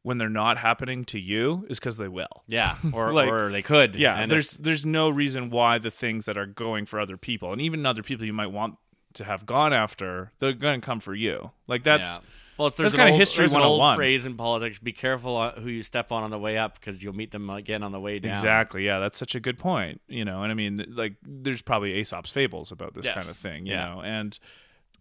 when 0.04 0.18
they're 0.20 0.30
not 0.30 0.58
happening 0.58 1.04
to 1.06 1.20
you 1.20 1.66
is 1.70 1.80
because 1.80 1.98
they 1.98 2.08
will. 2.08 2.44
Yeah, 2.48 2.78
or 2.94 3.12
Like- 3.14 3.30
or 3.30 3.52
they 3.52 3.62
could. 3.64 3.96
Yeah, 3.96 4.16
and 4.20 4.32
there's 4.32 4.52
there's 4.52 4.86
no 4.86 5.10
reason 5.10 5.50
why 5.50 5.80
the 5.80 5.92
things 5.92 6.26
that 6.26 6.38
are 6.38 6.46
going 6.46 6.86
for 6.86 7.00
other 7.00 7.18
people, 7.18 7.52
and 7.52 7.62
even 7.62 7.86
other 7.86 8.04
people 8.04 8.26
you 8.26 8.34
might 8.34 8.52
want 8.52 8.76
to 9.16 9.24
have 9.24 9.46
gone 9.46 9.74
after, 9.74 10.32
they're 10.40 10.54
going 10.54 10.82
to 10.82 10.86
come 10.86 11.00
for 11.00 11.14
you. 11.16 11.52
Like 11.68 11.84
that's 11.84 12.10
yeah. 12.10 12.20
Well, 12.58 12.68
it's, 12.68 12.78
there's 12.78 12.94
an 12.94 13.00
kinda 13.00 13.14
history 13.14 13.42
there's 13.42 13.54
an 13.54 13.62
old 13.62 13.82
oh 13.82 13.96
phrase 13.96 14.28
in 14.28 14.36
politics: 14.38 14.78
"Be 14.78 14.92
careful 14.92 15.50
who 15.52 15.70
you 15.70 15.82
step 15.82 16.12
on 16.12 16.22
on 16.24 16.30
the 16.30 16.38
way 16.38 16.56
up, 16.58 16.80
because 16.80 17.02
you'll 17.04 17.16
meet 17.16 17.32
them 17.32 17.50
again 17.50 17.82
on 17.82 17.92
the 17.92 18.00
way 18.00 18.20
down." 18.20 18.32
Exactly. 18.36 18.86
Yeah, 18.86 19.00
that's 19.00 19.18
such 19.18 19.34
a 19.34 19.40
good 19.40 19.58
point. 19.58 20.02
You 20.08 20.24
know, 20.24 20.44
and 20.44 20.52
I 20.52 20.56
mean, 20.56 20.86
like, 20.90 21.14
there's 21.24 21.64
probably 21.64 21.94
Aesop's 21.94 22.30
fables 22.30 22.72
about 22.72 22.94
this 22.94 23.06
Yes. 23.06 23.16
kind 23.16 23.28
of 23.30 23.36
thing. 23.36 23.66
You 23.66 23.74
Yeah. 23.74 23.86
know, 23.96 24.02
and 24.04 24.38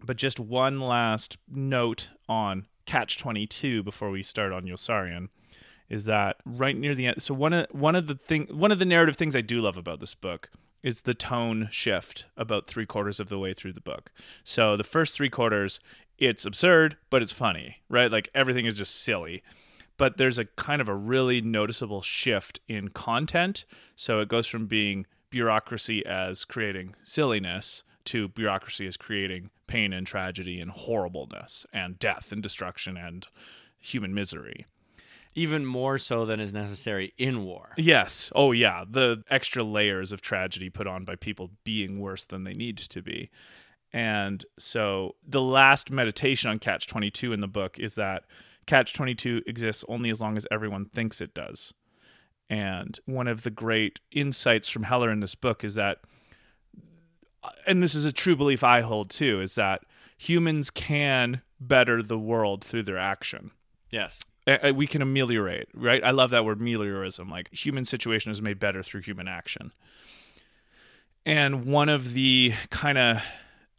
but 0.02 0.16
just 0.16 0.40
one 0.40 0.80
last 0.80 1.36
note 1.46 2.08
on 2.26 2.66
Catch 2.86 3.18
Twenty 3.18 3.46
Two 3.46 3.82
before 3.82 4.10
we 4.10 4.22
start 4.22 4.52
on 4.52 4.64
Yossarian 4.64 5.28
is 5.88 6.04
that 6.06 6.36
right 6.44 6.76
near 6.76 6.94
the 6.94 7.06
end. 7.06 7.22
So 7.22 7.34
one 7.34 7.52
of 7.52 7.66
one 7.70 7.94
of 7.94 8.06
the 8.06 8.14
thing 8.14 8.46
one 8.50 8.72
of 8.72 8.78
the 8.78 8.84
narrative 8.84 9.16
things 9.16 9.36
I 9.36 9.40
do 9.40 9.60
love 9.60 9.76
about 9.76 10.00
this 10.00 10.14
book 10.14 10.50
is 10.82 11.02
the 11.02 11.14
tone 11.14 11.68
shift 11.70 12.24
about 12.36 12.66
three 12.66 12.86
quarters 12.86 13.20
of 13.20 13.28
the 13.28 13.38
way 13.38 13.54
through 13.54 13.72
the 13.72 13.80
book. 13.80 14.10
So 14.42 14.76
the 14.76 14.82
first 14.82 15.14
three 15.14 15.30
quarters, 15.30 15.78
it's 16.18 16.44
absurd, 16.44 16.96
but 17.08 17.22
it's 17.22 17.30
funny, 17.30 17.76
right? 17.88 18.10
Like 18.10 18.28
everything 18.34 18.66
is 18.66 18.76
just 18.76 19.02
silly 19.02 19.42
but 20.02 20.16
there's 20.16 20.38
a 20.38 20.46
kind 20.46 20.80
of 20.80 20.88
a 20.88 20.94
really 20.96 21.40
noticeable 21.40 22.02
shift 22.02 22.58
in 22.66 22.88
content. 22.88 23.64
So 23.94 24.18
it 24.18 24.28
goes 24.28 24.46
from 24.46 24.66
being 24.66 25.06
bureaucracy 25.30 26.04
as 26.04 26.44
creating 26.44 26.94
silliness 27.04 27.84
to 28.06 28.28
bureaucracy 28.28 28.86
as 28.86 28.96
creating 28.96 29.50
pain 29.66 29.92
and 29.92 30.06
tragedy 30.06 30.60
and 30.60 30.70
horribleness 30.70 31.66
and 31.72 31.98
death 31.98 32.32
and 32.32 32.42
destruction 32.42 32.96
and 32.96 33.26
human 33.78 34.14
misery. 34.14 34.66
Even 35.34 35.64
more 35.64 35.96
so 35.96 36.26
than 36.26 36.40
is 36.40 36.52
necessary 36.52 37.14
in 37.16 37.44
war. 37.44 37.70
Yes. 37.78 38.30
Oh, 38.34 38.52
yeah. 38.52 38.84
The 38.88 39.22
extra 39.30 39.62
layers 39.62 40.12
of 40.12 40.20
tragedy 40.20 40.68
put 40.68 40.86
on 40.86 41.04
by 41.04 41.16
people 41.16 41.50
being 41.64 42.00
worse 42.00 42.24
than 42.24 42.44
they 42.44 42.52
need 42.52 42.76
to 42.76 43.02
be. 43.02 43.30
And 43.94 44.44
so 44.58 45.16
the 45.26 45.40
last 45.40 45.90
meditation 45.90 46.50
on 46.50 46.58
Catch 46.58 46.86
22 46.86 47.32
in 47.32 47.40
the 47.40 47.48
book 47.48 47.78
is 47.78 47.94
that 47.94 48.24
Catch 48.66 48.94
22 48.94 49.42
exists 49.46 49.84
only 49.88 50.10
as 50.10 50.20
long 50.20 50.36
as 50.36 50.46
everyone 50.50 50.86
thinks 50.86 51.20
it 51.20 51.34
does. 51.34 51.72
And 52.48 52.98
one 53.06 53.28
of 53.28 53.42
the 53.42 53.50
great 53.50 54.00
insights 54.10 54.68
from 54.68 54.82
Heller 54.82 55.10
in 55.10 55.20
this 55.20 55.34
book 55.34 55.64
is 55.64 55.74
that, 55.76 55.98
and 57.66 57.82
this 57.82 57.94
is 57.94 58.04
a 58.04 58.12
true 58.12 58.36
belief 58.36 58.62
I 58.62 58.80
hold 58.82 59.10
too, 59.10 59.40
is 59.40 59.54
that 59.56 59.82
humans 60.16 60.70
can 60.70 61.42
better 61.60 62.02
the 62.02 62.18
world 62.18 62.64
through 62.64 62.82
their 62.84 62.98
action 62.98 63.50
Yes. 63.92 64.22
we 64.74 64.86
can 64.88 65.02
ameliorate, 65.02 65.68
right? 65.74 66.02
I 66.02 66.10
love 66.10 66.30
that 66.30 66.44
word 66.44 66.58
meliorism. 66.58 67.30
Like 67.30 67.52
human 67.52 67.84
situation 67.84 68.32
is 68.32 68.42
made 68.42 68.58
better 68.58 68.82
through 68.82 69.02
human 69.02 69.28
action. 69.28 69.72
And 71.24 71.66
one 71.66 71.88
of 71.88 72.14
the 72.14 72.54
kind 72.70 72.98
of 72.98 73.22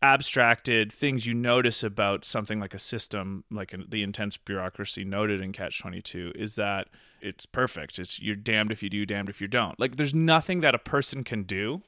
abstracted 0.01 0.91
things 0.91 1.25
you 1.25 1.33
notice 1.33 1.83
about 1.83 2.23
something 2.23 2.59
like 2.59 2.73
a 2.73 2.79
system, 2.79 3.43
like 3.51 3.75
the 3.89 4.03
intense 4.03 4.37
bureaucracy 4.37 5.03
noted 5.03 5.41
in 5.41 5.51
Catch 5.51 5.79
22, 5.81 6.33
is 6.35 6.55
that 6.55 6.87
it's 7.19 7.45
perfect. 7.45 7.99
It's 7.99 8.19
you're 8.19 8.35
damned 8.35 8.71
if 8.71 8.83
you 8.83 8.89
do, 8.89 9.05
damned 9.05 9.29
if 9.29 9.41
you 9.41 9.47
don't. 9.47 9.77
Like 9.79 9.97
there's 9.97 10.13
nothing 10.13 10.61
that 10.61 10.75
a 10.75 10.79
person 10.79 11.23
can 11.23 11.43
do 11.43 11.81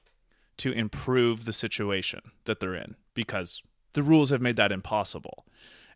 to 0.58 0.72
improve 0.72 1.46
the 1.46 1.54
situation 1.54 2.22
that 2.46 2.60
they're 2.60 2.76
in 2.76 2.96
because 3.14 3.62
the 3.94 4.04
rules 4.04 4.30
have 4.30 4.42
made 4.42 4.56
that 4.56 4.72
impossible. 4.72 5.46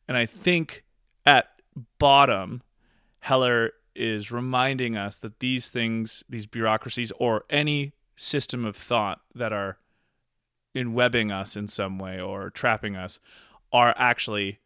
And 0.07 0.17
I 0.17 0.25
think 0.25 0.83
at 1.25 1.49
bottom, 1.97 2.61
Heller 3.19 3.71
is 3.95 4.31
reminding 4.31 4.95
us 4.95 5.17
that 5.17 5.39
these 5.39 5.69
things, 5.69 6.23
these 6.29 6.45
bureaucracies, 6.45 7.11
or 7.19 7.43
any 7.49 7.93
system 8.15 8.65
of 8.65 8.75
thought 8.75 9.21
that 9.35 9.51
are 9.53 9.77
enwebbing 10.75 11.31
us 11.33 11.55
in 11.55 11.67
some 11.67 11.97
way 11.97 12.19
or 12.19 12.49
trapping 12.49 12.95
us, 12.95 13.19
are 13.71 13.93
actually 13.97 14.59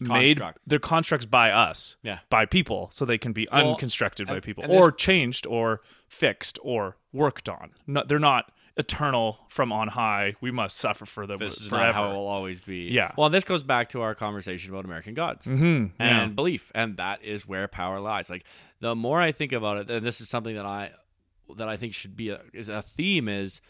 made. 0.00 0.40
They're 0.66 0.78
constructs 0.78 1.26
by 1.26 1.50
us, 1.50 1.96
Yeah. 2.02 2.20
by 2.30 2.46
people, 2.46 2.88
so 2.90 3.04
they 3.04 3.18
can 3.18 3.32
be 3.32 3.46
Well, 3.52 3.72
unconstructed 3.74 4.26
by 4.26 4.40
people, 4.40 4.64
this- 4.66 4.72
or 4.82 4.90
changed, 4.90 5.46
or 5.46 5.82
fixed, 6.08 6.58
or 6.62 6.96
worked 7.12 7.48
on. 7.48 7.72
No, 7.86 8.02
they're 8.06 8.18
not 8.18 8.50
eternal 8.76 9.38
from 9.48 9.72
on 9.72 9.88
high. 9.88 10.34
We 10.40 10.50
must 10.50 10.76
suffer 10.78 11.04
for 11.06 11.26
them 11.26 11.38
This 11.38 11.60
is 11.60 11.68
forever. 11.68 11.86
not 11.86 11.94
how 11.94 12.10
it 12.10 12.14
will 12.14 12.26
always 12.28 12.60
be. 12.60 12.88
Yeah. 12.90 13.12
Well, 13.16 13.28
this 13.30 13.44
goes 13.44 13.62
back 13.62 13.88
to 13.90 14.00
our 14.00 14.14
conversation 14.14 14.72
about 14.72 14.84
American 14.84 15.14
gods 15.14 15.46
Mhm, 15.46 15.90
yeah. 15.98 16.22
and 16.24 16.36
belief, 16.36 16.70
and 16.74 16.96
that 16.96 17.22
is 17.22 17.46
where 17.46 17.66
power 17.68 18.00
lies. 18.00 18.30
Like 18.30 18.44
the 18.80 18.94
more 18.94 19.20
I 19.20 19.32
think 19.32 19.52
about 19.52 19.76
it, 19.78 19.90
and 19.90 20.04
this 20.06 20.20
is 20.20 20.28
something 20.28 20.54
that 20.54 20.66
I 20.66 20.92
that 21.56 21.68
I 21.68 21.76
think 21.76 21.94
should 21.94 22.16
be 22.16 22.28
a, 22.30 22.40
is 22.52 22.68
a 22.68 22.80
theme 22.80 23.28
is 23.28 23.60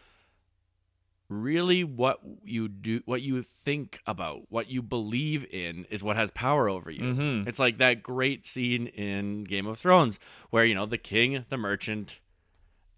really 1.29 1.85
what 1.85 2.19
you 2.45 2.69
do, 2.69 3.01
what 3.05 3.23
you 3.23 3.41
think 3.41 4.01
about, 4.07 4.43
what 4.51 4.69
you 4.69 4.83
believe 4.83 5.47
in 5.53 5.87
is 5.89 6.03
what 6.03 6.17
has 6.17 6.31
power 6.33 6.69
over 6.69 6.91
you. 6.91 7.03
Mhm. 7.03 7.47
It's 7.47 7.59
like 7.61 7.79
that 7.79 8.03
great 8.03 8.45
scene 8.45 8.89
in 8.89 9.45
Game 9.45 9.67
of 9.67 9.79
Thrones 9.79 10.19
where 10.51 10.65
you 10.65 10.75
know 10.75 10.87
the 10.87 10.99
king, 10.99 11.45
the 11.49 11.57
merchant, 11.57 12.19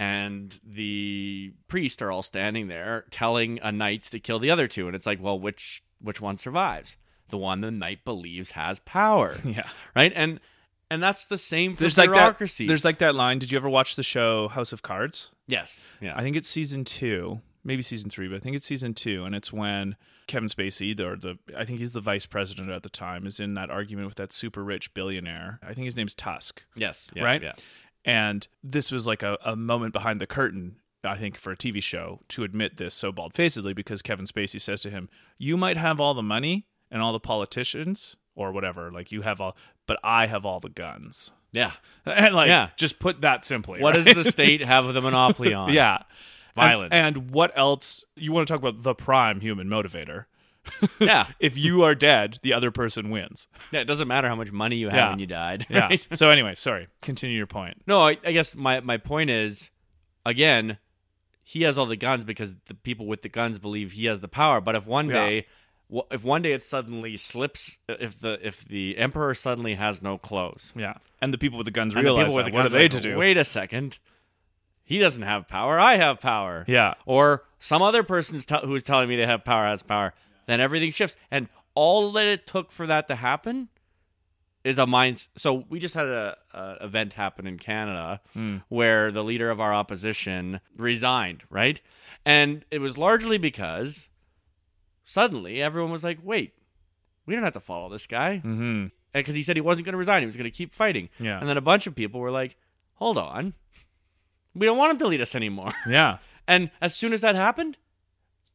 and 0.02 0.58
the 0.64 1.52
priest 1.68 2.02
are 2.02 2.10
all 2.10 2.22
standing 2.22 2.68
there 2.68 3.04
telling 3.10 3.60
a 3.62 3.70
knight 3.70 4.02
to 4.02 4.18
kill 4.18 4.38
the 4.38 4.50
other 4.50 4.66
two 4.66 4.86
and 4.86 4.96
it's 4.96 5.06
like 5.06 5.22
well 5.22 5.38
which 5.38 5.82
which 6.00 6.20
one 6.20 6.36
survives 6.36 6.96
the 7.28 7.38
one 7.38 7.60
the 7.60 7.70
knight 7.70 8.04
believes 8.04 8.52
has 8.52 8.80
power 8.80 9.36
yeah. 9.44 9.68
right 9.94 10.12
and 10.14 10.40
and 10.90 11.02
that's 11.02 11.24
the 11.24 11.38
same 11.38 11.74
for 11.74 11.80
There's 11.80 11.96
like 11.96 12.10
that. 12.10 12.36
There's 12.38 12.84
like 12.84 12.98
that 12.98 13.14
line. 13.14 13.38
Did 13.38 13.50
you 13.50 13.56
ever 13.56 13.70
watch 13.70 13.96
the 13.96 14.02
show 14.02 14.48
House 14.48 14.74
of 14.74 14.82
Cards? 14.82 15.30
yes 15.46 15.82
yeah 16.02 16.14
I 16.14 16.22
think 16.22 16.36
it's 16.36 16.48
season 16.48 16.84
two, 16.84 17.40
maybe 17.64 17.80
season 17.80 18.10
three, 18.10 18.28
but 18.28 18.36
I 18.36 18.40
think 18.40 18.56
it's 18.56 18.66
season 18.66 18.92
two, 18.92 19.24
and 19.24 19.34
it's 19.34 19.50
when 19.50 19.96
Kevin 20.26 20.50
Spacey, 20.50 20.98
or 21.00 21.16
the 21.16 21.38
I 21.56 21.64
think 21.64 21.78
he's 21.78 21.92
the 21.92 22.00
vice 22.00 22.26
president 22.26 22.68
at 22.68 22.82
the 22.82 22.90
time, 22.90 23.26
is 23.26 23.40
in 23.40 23.54
that 23.54 23.70
argument 23.70 24.08
with 24.08 24.16
that 24.16 24.34
super 24.34 24.62
rich 24.62 24.92
billionaire. 24.92 25.60
I 25.66 25.72
think 25.72 25.86
his 25.86 25.96
name's 25.96 26.14
Tusk, 26.14 26.62
yes 26.76 27.10
yeah, 27.14 27.24
right? 27.24 27.42
yeah 27.42 27.52
And 28.04 28.46
this 28.62 28.90
was 28.90 29.06
like 29.06 29.22
a, 29.22 29.38
a 29.44 29.54
moment 29.56 29.92
behind 29.92 30.20
the 30.20 30.26
curtain, 30.26 30.76
I 31.04 31.16
think, 31.16 31.38
for 31.38 31.52
a 31.52 31.56
TV 31.56 31.82
show 31.82 32.20
to 32.28 32.42
admit 32.44 32.76
this 32.76 32.94
so 32.94 33.12
bald 33.12 33.34
facedly 33.34 33.72
because 33.74 34.02
Kevin 34.02 34.26
Spacey 34.26 34.60
says 34.60 34.80
to 34.82 34.90
him, 34.90 35.08
You 35.38 35.56
might 35.56 35.76
have 35.76 36.00
all 36.00 36.14
the 36.14 36.22
money 36.22 36.66
and 36.90 37.00
all 37.02 37.12
the 37.12 37.20
politicians 37.20 38.16
or 38.34 38.50
whatever, 38.52 38.90
like 38.90 39.12
you 39.12 39.22
have 39.22 39.40
all, 39.40 39.56
but 39.86 39.98
I 40.02 40.26
have 40.26 40.44
all 40.46 40.58
the 40.60 40.68
guns. 40.70 41.32
Yeah. 41.52 41.72
And 42.06 42.34
like, 42.34 42.48
Yeah. 42.48 42.70
just 42.76 42.98
put 42.98 43.20
that 43.20 43.44
simply. 43.44 43.80
What 43.80 43.94
right? 43.94 44.04
does 44.04 44.14
the 44.14 44.24
state 44.30 44.62
have 44.64 44.92
the 44.92 45.00
monopoly 45.02 45.54
on? 45.54 45.72
yeah. 45.72 45.98
Violence. 46.56 46.90
And, 46.92 47.16
and 47.16 47.30
what 47.30 47.52
else? 47.56 48.04
You 48.16 48.32
want 48.32 48.46
to 48.46 48.52
talk 48.52 48.60
about 48.60 48.82
the 48.82 48.94
prime 48.94 49.40
human 49.40 49.68
motivator? 49.68 50.24
Yeah. 51.00 51.26
If 51.40 51.56
you 51.58 51.82
are 51.82 51.94
dead, 51.94 52.38
the 52.42 52.52
other 52.52 52.70
person 52.70 53.10
wins. 53.10 53.48
yeah. 53.72 53.80
It 53.80 53.86
doesn't 53.86 54.08
matter 54.08 54.28
how 54.28 54.34
much 54.36 54.52
money 54.52 54.76
you 54.76 54.88
have 54.88 54.96
Yeah. 54.96 55.10
when 55.10 55.18
you 55.18 55.26
died. 55.26 55.66
Yeah. 55.68 55.80
right? 55.88 56.06
so 56.12 56.30
anyway, 56.30 56.54
sorry. 56.54 56.88
Continue 57.02 57.36
your 57.36 57.46
point. 57.46 57.82
No, 57.86 58.00
I, 58.00 58.18
I 58.24 58.32
guess 58.32 58.54
my, 58.56 58.80
my 58.80 58.96
point 58.96 59.30
is, 59.30 59.70
again, 60.24 60.78
he 61.42 61.62
has 61.62 61.76
all 61.78 61.86
the 61.86 61.96
guns 61.96 62.24
because 62.24 62.54
the 62.66 62.74
people 62.74 63.06
with 63.06 63.22
the 63.22 63.28
guns 63.28 63.58
believe 63.58 63.92
he 63.92 64.06
has 64.06 64.20
the 64.20 64.28
power. 64.28 64.60
But 64.60 64.74
if 64.76 64.86
one 64.86 65.08
Yeah. 65.08 65.14
day, 65.14 65.46
wh- 65.92 66.06
if 66.12 66.24
one 66.24 66.42
day 66.42 66.52
it 66.52 66.62
suddenly 66.62 67.16
slips, 67.16 67.80
uh, 67.88 67.94
if 67.98 68.20
the 68.20 68.38
if 68.46 68.64
the 68.64 68.96
emperor 68.98 69.34
suddenly 69.34 69.74
has 69.74 70.00
no 70.02 70.16
clothes, 70.18 70.72
Yeah. 70.76 70.94
And 71.20 71.32
the 71.34 71.38
people 71.38 71.58
with 71.58 71.64
the 71.66 71.70
guns 71.72 71.94
and 71.94 72.00
the 72.00 72.04
realize 72.04 72.26
people 72.26 72.36
with 72.36 72.44
that, 72.46 72.50
the 72.52 72.56
what 72.56 72.62
guns 72.62 72.72
are 72.74 72.78
they 72.78 72.84
are 72.84 72.88
to 72.88 72.96
like, 72.96 73.02
do? 73.04 73.16
Wait 73.18 73.36
a 73.36 73.44
second, 73.44 73.98
he 74.84 74.98
doesn't 74.98 75.22
have 75.22 75.48
power. 75.48 75.78
I 75.80 75.96
have 75.96 76.20
power. 76.20 76.64
Yeah. 76.68 76.94
Or 77.06 77.44
some 77.58 77.82
other 77.82 78.02
person 78.02 78.40
who 78.64 78.74
is 78.74 78.82
telling 78.84 79.08
me 79.08 79.16
they 79.16 79.26
have 79.26 79.44
power 79.44 79.66
has 79.66 79.82
power. 79.82 80.14
Then 80.46 80.60
everything 80.60 80.90
shifts, 80.90 81.16
and 81.30 81.48
all 81.74 82.10
that 82.12 82.26
it 82.26 82.46
took 82.46 82.70
for 82.72 82.86
that 82.86 83.08
to 83.08 83.14
happen 83.16 83.68
is 84.64 84.78
a 84.78 84.86
mind. 84.86 85.26
So 85.36 85.64
we 85.68 85.78
just 85.80 85.94
had 85.94 86.06
a, 86.06 86.36
a 86.52 86.84
event 86.84 87.14
happen 87.14 87.46
in 87.46 87.58
Canada 87.58 88.20
where 88.68 89.10
the 89.10 89.24
leader 89.24 89.50
of 89.50 89.60
our 89.60 89.72
opposition 89.74 90.60
resigned, 90.76 91.42
right? 91.50 91.80
And 92.24 92.64
it 92.70 92.80
was 92.80 92.96
largely 92.98 93.38
because 93.38 94.08
suddenly 95.04 95.60
everyone 95.62 95.90
was 95.92 96.04
like, 96.04 96.18
"Wait, 96.22 96.54
we 97.26 97.34
don't 97.34 97.42
have 97.44 97.52
to 97.54 97.60
follow 97.60 97.88
this 97.88 98.06
guy," 98.06 98.36
Mm-hmm. 98.44 98.86
because 99.12 99.34
he 99.34 99.42
said 99.42 99.56
he 99.56 99.60
wasn't 99.62 99.84
going 99.86 99.92
to 99.94 99.98
resign; 99.98 100.22
he 100.22 100.26
was 100.26 100.36
going 100.36 100.50
to 100.50 100.56
keep 100.56 100.72
fighting. 100.72 101.08
Yeah. 101.18 101.38
And 101.40 101.48
then 101.48 101.56
a 101.56 101.60
bunch 101.62 101.86
of 101.86 101.94
people 101.94 102.20
were 102.20 102.30
like, 102.30 102.56
"Hold 102.94 103.18
on, 103.18 103.54
we 104.54 104.66
don't 104.66 104.78
want 104.78 104.92
him 104.92 104.98
to 104.98 105.06
lead 105.06 105.20
us 105.20 105.34
anymore." 105.34 105.72
Yeah. 105.88 106.18
And 106.48 106.72
as 106.80 106.96
soon 106.96 107.12
as 107.12 107.20
that 107.20 107.36
happened, 107.36 107.78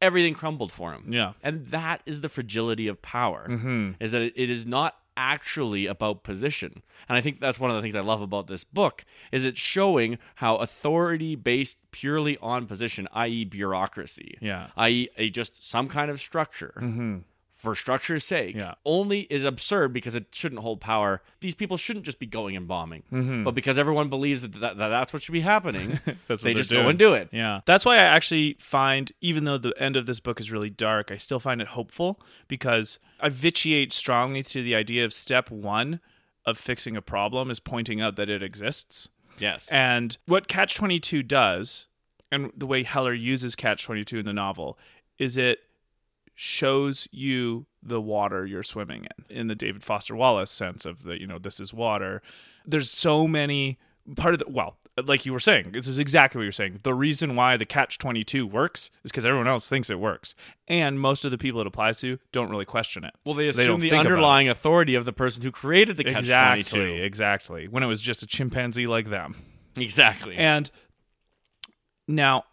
everything 0.01 0.33
crumbled 0.33 0.71
for 0.71 0.91
him. 0.93 1.11
Yeah. 1.11 1.33
And 1.43 1.67
that 1.67 2.01
is 2.05 2.21
the 2.21 2.29
fragility 2.29 2.87
of 2.87 3.01
power, 3.01 3.47
Mm-hmm. 3.49 3.91
is 3.99 4.11
that 4.11 4.21
it, 4.21 4.49
is 4.49 4.65
not 4.65 4.95
actually 5.19 5.87
about 5.87 6.23
position. 6.23 6.83
And 7.09 7.17
I 7.17 7.21
think 7.21 7.39
that's 7.39 7.59
one 7.59 7.71
of 7.71 7.75
the 7.75 7.81
things 7.81 7.95
I 7.95 8.01
love 8.01 8.21
about 8.21 8.45
this 8.45 8.63
book 8.63 9.03
is 9.31 9.43
it's 9.45 9.59
showing 9.59 10.19
how 10.35 10.57
authority 10.57 11.35
based 11.35 11.89
purely 11.89 12.37
on 12.37 12.67
position, 12.67 13.07
i.e. 13.13 13.43
bureaucracy, 13.45 14.37
Yeah. 14.41 14.67
i.e. 14.77 15.09
a 15.17 15.29
just 15.31 15.67
some 15.67 15.87
kind 15.87 16.11
of 16.11 16.19
structure 16.21 16.73
Mm-hmm. 16.79 17.17
For 17.57 17.73
structure's 17.73 18.23
sake 18.23 18.55
Yeah. 18.55 18.75
only 18.85 19.21
is 19.21 19.43
absurd 19.43 19.91
because 19.91 20.13
it 20.13 20.27
shouldn't 20.31 20.61
hold 20.61 20.79
power. 20.79 21.23
These 21.41 21.55
people 21.55 21.75
shouldn't 21.75 22.05
just 22.05 22.19
be 22.19 22.27
going 22.27 22.55
and 22.55 22.67
bombing. 22.67 23.01
But 23.43 23.51
because 23.55 23.79
everyone 23.79 24.09
believes 24.09 24.43
that, 24.43 24.51
that, 24.59 24.77
that 24.77 24.89
that's 24.89 25.11
what 25.11 25.23
should 25.23 25.31
be 25.31 25.41
happening, 25.41 25.89
Mm-hmm. 25.93 26.11
That's 26.27 26.41
what 26.41 26.49
they 26.49 26.53
just 26.53 26.69
doing. 26.69 26.83
go 26.83 26.89
and 26.89 26.99
do 26.99 27.13
it. 27.13 27.29
Yeah. 27.31 27.61
That's 27.65 27.83
why 27.83 27.95
I 27.95 28.03
actually 28.03 28.57
find, 28.59 29.11
even 29.21 29.45
though 29.45 29.57
the 29.57 29.73
end 29.79 29.95
of 29.95 30.05
this 30.05 30.19
book 30.19 30.39
is 30.39 30.51
really 30.51 30.69
dark, 30.69 31.09
I 31.11 31.17
still 31.17 31.39
find 31.39 31.59
it 31.61 31.69
hopeful 31.69 32.19
because 32.47 32.99
I 33.19 33.29
vitiate 33.29 33.91
strongly 33.91 34.43
to 34.43 34.61
the 34.61 34.75
idea 34.75 35.03
of 35.03 35.11
step 35.11 35.49
one 35.49 35.99
of 36.45 36.57
fixing 36.59 36.95
a 36.95 37.01
problem 37.01 37.49
is 37.49 37.59
pointing 37.59 38.01
out 38.01 38.15
that 38.17 38.29
it 38.29 38.43
exists. 38.43 39.09
Yes. 39.39 39.67
And 39.69 40.15
what 40.27 40.47
Catch 40.47 40.75
22 40.75 41.23
does, 41.23 41.87
and 42.31 42.51
the 42.55 42.67
way 42.67 42.83
Heller 42.83 43.13
uses 43.13 43.55
Catch 43.55 43.83
22 43.85 44.19
in 44.19 44.25
the 44.25 44.33
novel, 44.33 44.77
is 45.17 45.37
it 45.37 45.59
shows 46.39 47.07
you 47.11 47.65
the 47.81 47.99
water 47.99 48.45
you're 48.45 48.61
swimming 48.61 49.07
in, 49.29 49.37
in 49.37 49.47
the 49.47 49.55
David 49.55 49.83
Foster 49.83 50.15
Wallace 50.15 50.51
sense 50.51 50.85
of 50.85 51.01
the, 51.03 51.19
you 51.19 51.25
know, 51.25 51.39
this 51.39 51.59
is 51.59 51.73
water. 51.73 52.21
There's 52.63 52.91
so 52.91 53.27
many, 53.27 53.79
part 54.15 54.35
of 54.35 54.39
the, 54.39 54.45
well, 54.47 54.77
like 55.03 55.25
you 55.25 55.33
were 55.33 55.39
saying, 55.39 55.71
this 55.71 55.87
is 55.87 55.97
exactly 55.97 56.37
what 56.37 56.43
you're 56.43 56.51
saying. 56.51 56.81
The 56.83 56.93
reason 56.93 57.35
why 57.35 57.57
the 57.57 57.65
Catch 57.65 57.97
22 57.97 58.45
works 58.45 58.91
is 59.03 59.11
because 59.11 59.25
everyone 59.25 59.47
else 59.47 59.67
thinks 59.67 59.89
it 59.89 59.99
works. 59.99 60.35
And 60.67 60.99
most 60.99 61.25
of 61.25 61.31
the 61.31 61.39
people 61.39 61.59
it 61.59 61.65
applies 61.65 61.97
to 62.01 62.19
don't 62.31 62.51
really 62.51 62.65
question 62.65 63.03
it. 63.03 63.15
Well, 63.25 63.33
they 63.33 63.45
They 63.45 63.49
assume 63.49 63.65
don't 63.65 63.79
the 63.79 63.89
think 63.89 64.01
about 64.01 64.11
it. 64.11 64.13
underlying 64.13 64.47
authority 64.49 64.93
of 64.93 65.05
the 65.05 65.13
person 65.13 65.41
who 65.43 65.49
created 65.51 65.97
the 65.97 66.03
catch 66.03 66.17
exactly, 66.19 66.63
22. 66.63 66.81
exactly. 66.83 67.05
Exactly. 67.05 67.67
When 67.67 67.81
it 67.81 67.87
was 67.87 67.99
just 68.01 68.21
a 68.21 68.27
chimpanzee 68.27 68.85
like 68.85 69.09
them. 69.09 69.35
Exactly. 69.75 70.35
And 70.35 70.69
now, 72.07 72.43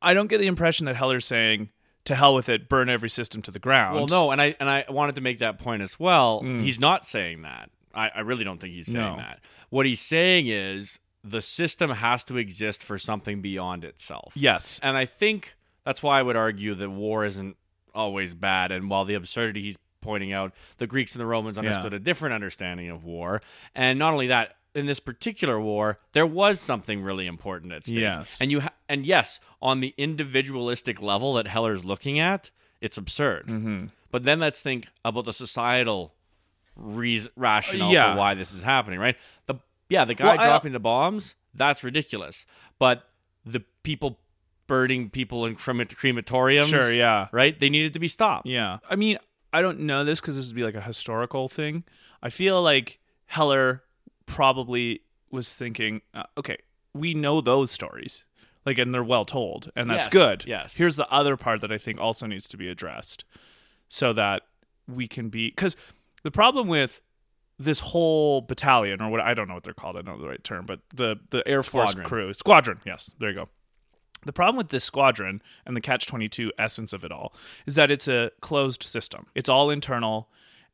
I 0.00 0.14
don't 0.14 0.28
get 0.28 0.38
the 0.38 0.46
impression 0.46 0.86
that 0.86 0.94
Heller's 0.96 1.26
saying, 1.26 1.70
to 2.04 2.14
hell 2.14 2.34
with 2.34 2.48
it, 2.48 2.68
burn 2.68 2.88
every 2.88 3.08
system 3.10 3.40
to 3.42 3.50
the 3.50 3.58
ground. 3.58 3.96
well, 3.96 4.06
no, 4.06 4.30
and 4.30 4.40
I 4.40 4.54
and 4.60 4.68
I 4.68 4.84
wanted 4.88 5.14
to 5.16 5.20
make 5.20 5.38
that 5.38 5.58
point 5.58 5.82
as 5.82 5.98
well. 5.98 6.40
He's 6.42 6.78
not 6.80 7.04
saying 7.06 7.42
that. 7.42 7.70
I, 7.94 8.10
I 8.16 8.20
really 8.20 8.44
don't 8.44 8.60
think 8.60 8.74
he's 8.74 8.86
saying 8.90 9.04
Mm. 9.04 9.16
No. 9.16 9.22
that. 9.22 9.40
What 9.70 9.86
he's 9.86 10.00
saying 10.00 10.46
is 10.48 10.98
the 11.22 11.40
system 11.40 11.90
has 11.90 12.24
to 12.24 12.36
exist 12.36 12.82
for 12.84 12.98
something 12.98 13.40
beyond 13.40 13.84
itself. 13.84 14.32
Yes. 14.36 14.78
And 14.82 14.96
I 14.96 15.04
think 15.04 15.54
that's 15.84 16.02
why 16.02 16.18
I 16.18 16.22
would 16.22 16.36
argue 16.36 16.74
that 16.74 16.90
war 16.90 17.24
isn't 17.24 17.56
always 17.94 18.34
bad. 18.34 18.72
And 18.72 18.90
while 18.90 19.04
the 19.04 19.14
absurdity 19.14 19.62
he's 19.62 19.76
pointing 20.00 20.32
out, 20.32 20.52
the 20.78 20.86
Greeks 20.86 21.14
and 21.14 21.20
the 21.20 21.26
Romans 21.26 21.56
understood 21.56 21.94
a 21.94 21.98
different 21.98 22.34
understanding 22.34 22.90
of 22.90 23.04
war. 23.04 23.40
And 23.74 23.98
not 23.98 24.12
only 24.12 24.26
that, 24.26 24.56
in 24.74 24.86
this 24.86 25.00
particular 25.00 25.58
war, 25.60 25.98
there 26.12 26.26
was 26.26 26.60
something 26.60 27.02
really 27.02 27.26
important 27.28 27.72
at 27.72 27.86
stake. 27.86 28.00
Yes. 28.00 28.36
And 28.40 28.50
you 28.50 28.60
ha- 28.60 28.73
and 28.88 29.06
yes, 29.06 29.40
on 29.62 29.80
the 29.80 29.94
individualistic 29.96 31.00
level 31.00 31.34
that 31.34 31.46
Heller's 31.46 31.84
looking 31.84 32.18
at, 32.18 32.50
it's 32.80 32.96
absurd. 32.98 33.46
Mm-hmm. 33.48 33.86
But 34.10 34.24
then 34.24 34.40
let's 34.40 34.60
think 34.60 34.86
about 35.04 35.24
the 35.24 35.32
societal 35.32 36.14
reason, 36.76 37.32
rationale 37.36 37.92
Yeah. 37.92 38.12
for 38.14 38.18
why 38.18 38.34
this 38.34 38.52
is 38.52 38.62
happening, 38.62 38.98
right? 39.00 39.16
The 39.46 39.56
yeah, 39.88 40.04
the 40.04 40.14
guy 40.14 40.24
Well, 40.24 40.40
I- 40.40 40.44
dropping 40.46 40.72
the 40.72 40.80
bombs, 40.80 41.34
that's 41.54 41.84
ridiculous. 41.84 42.46
But 42.78 43.08
the 43.44 43.60
people 43.82 44.18
burning 44.66 45.10
people 45.10 45.44
in 45.46 45.54
crema- 45.56 45.84
crematoriums, 45.84 46.68
Sure, 46.70 46.90
yeah. 46.92 47.28
right? 47.32 47.58
They 47.58 47.68
needed 47.68 47.92
to 47.92 47.98
be 47.98 48.08
stopped. 48.08 48.46
Yeah. 48.46 48.78
I 48.88 48.96
mean, 48.96 49.18
I 49.52 49.60
don't 49.62 49.80
know 49.80 50.04
this 50.04 50.20
because 50.20 50.36
this 50.36 50.46
would 50.46 50.56
be 50.56 50.64
like 50.64 50.74
a 50.74 50.80
historical 50.80 51.48
thing. 51.48 51.84
I 52.22 52.30
feel 52.30 52.62
like 52.62 52.98
Heller 53.26 53.82
probably 54.26 55.02
was 55.30 55.54
thinking, 55.54 56.00
uh, 56.14 56.24
okay, 56.38 56.56
we 56.94 57.12
know 57.14 57.40
those 57.40 57.70
stories. 57.70 58.24
Like, 58.66 58.78
and 58.78 58.94
they're 58.94 59.04
well 59.04 59.24
told, 59.24 59.70
and 59.76 59.90
that's 59.90 60.06
Yes, 60.06 60.12
good. 60.12 60.44
yes. 60.46 60.74
Here's 60.76 60.96
the 60.96 61.08
other 61.10 61.36
part 61.36 61.60
that 61.60 61.70
I 61.70 61.78
think 61.78 62.00
also 62.00 62.26
needs 62.26 62.48
to 62.48 62.56
be 62.56 62.68
addressed 62.68 63.24
so 63.88 64.12
that 64.14 64.42
we 64.88 65.06
can 65.06 65.28
be. 65.28 65.48
Because 65.50 65.76
the 66.22 66.30
problem 66.30 66.66
with 66.68 67.00
this 67.58 67.80
whole 67.80 68.40
battalion, 68.40 69.00
or 69.02 69.10
what 69.10 69.20
I 69.20 69.34
don't 69.34 69.48
know 69.48 69.54
what 69.54 69.64
they're 69.64 69.74
called, 69.74 69.96
I 69.96 70.02
don't 70.02 70.16
know 70.16 70.22
the 70.22 70.28
right 70.30 70.42
term, 70.42 70.64
but 70.66 70.80
the, 70.94 71.16
the 71.30 71.46
Air 71.46 71.62
Force 71.62 71.94
crew, 71.94 72.32
squadron, 72.32 72.80
yes, 72.86 73.14
there 73.18 73.28
you 73.28 73.34
go. 73.34 73.48
The 74.24 74.32
problem 74.32 74.56
with 74.56 74.68
this 74.68 74.82
squadron 74.84 75.42
and 75.66 75.76
the 75.76 75.82
Catch 75.82 76.06
22 76.06 76.50
essence 76.58 76.94
of 76.94 77.04
it 77.04 77.12
all 77.12 77.34
is 77.66 77.74
that 77.74 77.90
it's 77.90 78.08
a 78.08 78.30
closed 78.40 78.82
system. 78.82 79.26
It's 79.34 79.50
all 79.50 79.68
internal 79.70 80.30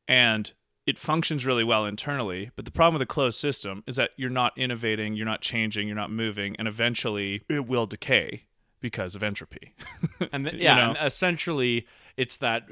and 0.07 0.53
it 0.87 0.99
functions 0.99 1.47
really 1.47 1.65
well 1.65 1.85
internally. 1.85 2.51
But 2.57 2.65
the 2.65 2.71
problem 2.71 2.95
with 2.95 3.03
a 3.03 3.07
closed 3.07 3.39
system 3.39 3.85
is 3.87 3.97
that 3.97 4.11
you're 4.17 4.31
not 4.31 4.57
innovating, 4.57 5.15
you're 5.15 5.27
not 5.27 5.41
changing, 5.43 5.87
you're 5.87 5.97
not 5.97 6.11
moving, 6.11 6.57
and 6.57 6.67
eventually 6.67 7.43
it 7.49 7.67
will 7.67 7.87
decay 7.87 8.45
because 8.81 9.15
of 9.15 9.23
entropy. 9.23 9.75
And 10.33 10.45
th- 10.45 10.57
You 10.57 10.65
yeah, 10.65 10.77
know? 10.77 10.83
and 10.91 10.99
essentially, 11.03 11.87
it's 12.17 12.39
that 12.39 12.67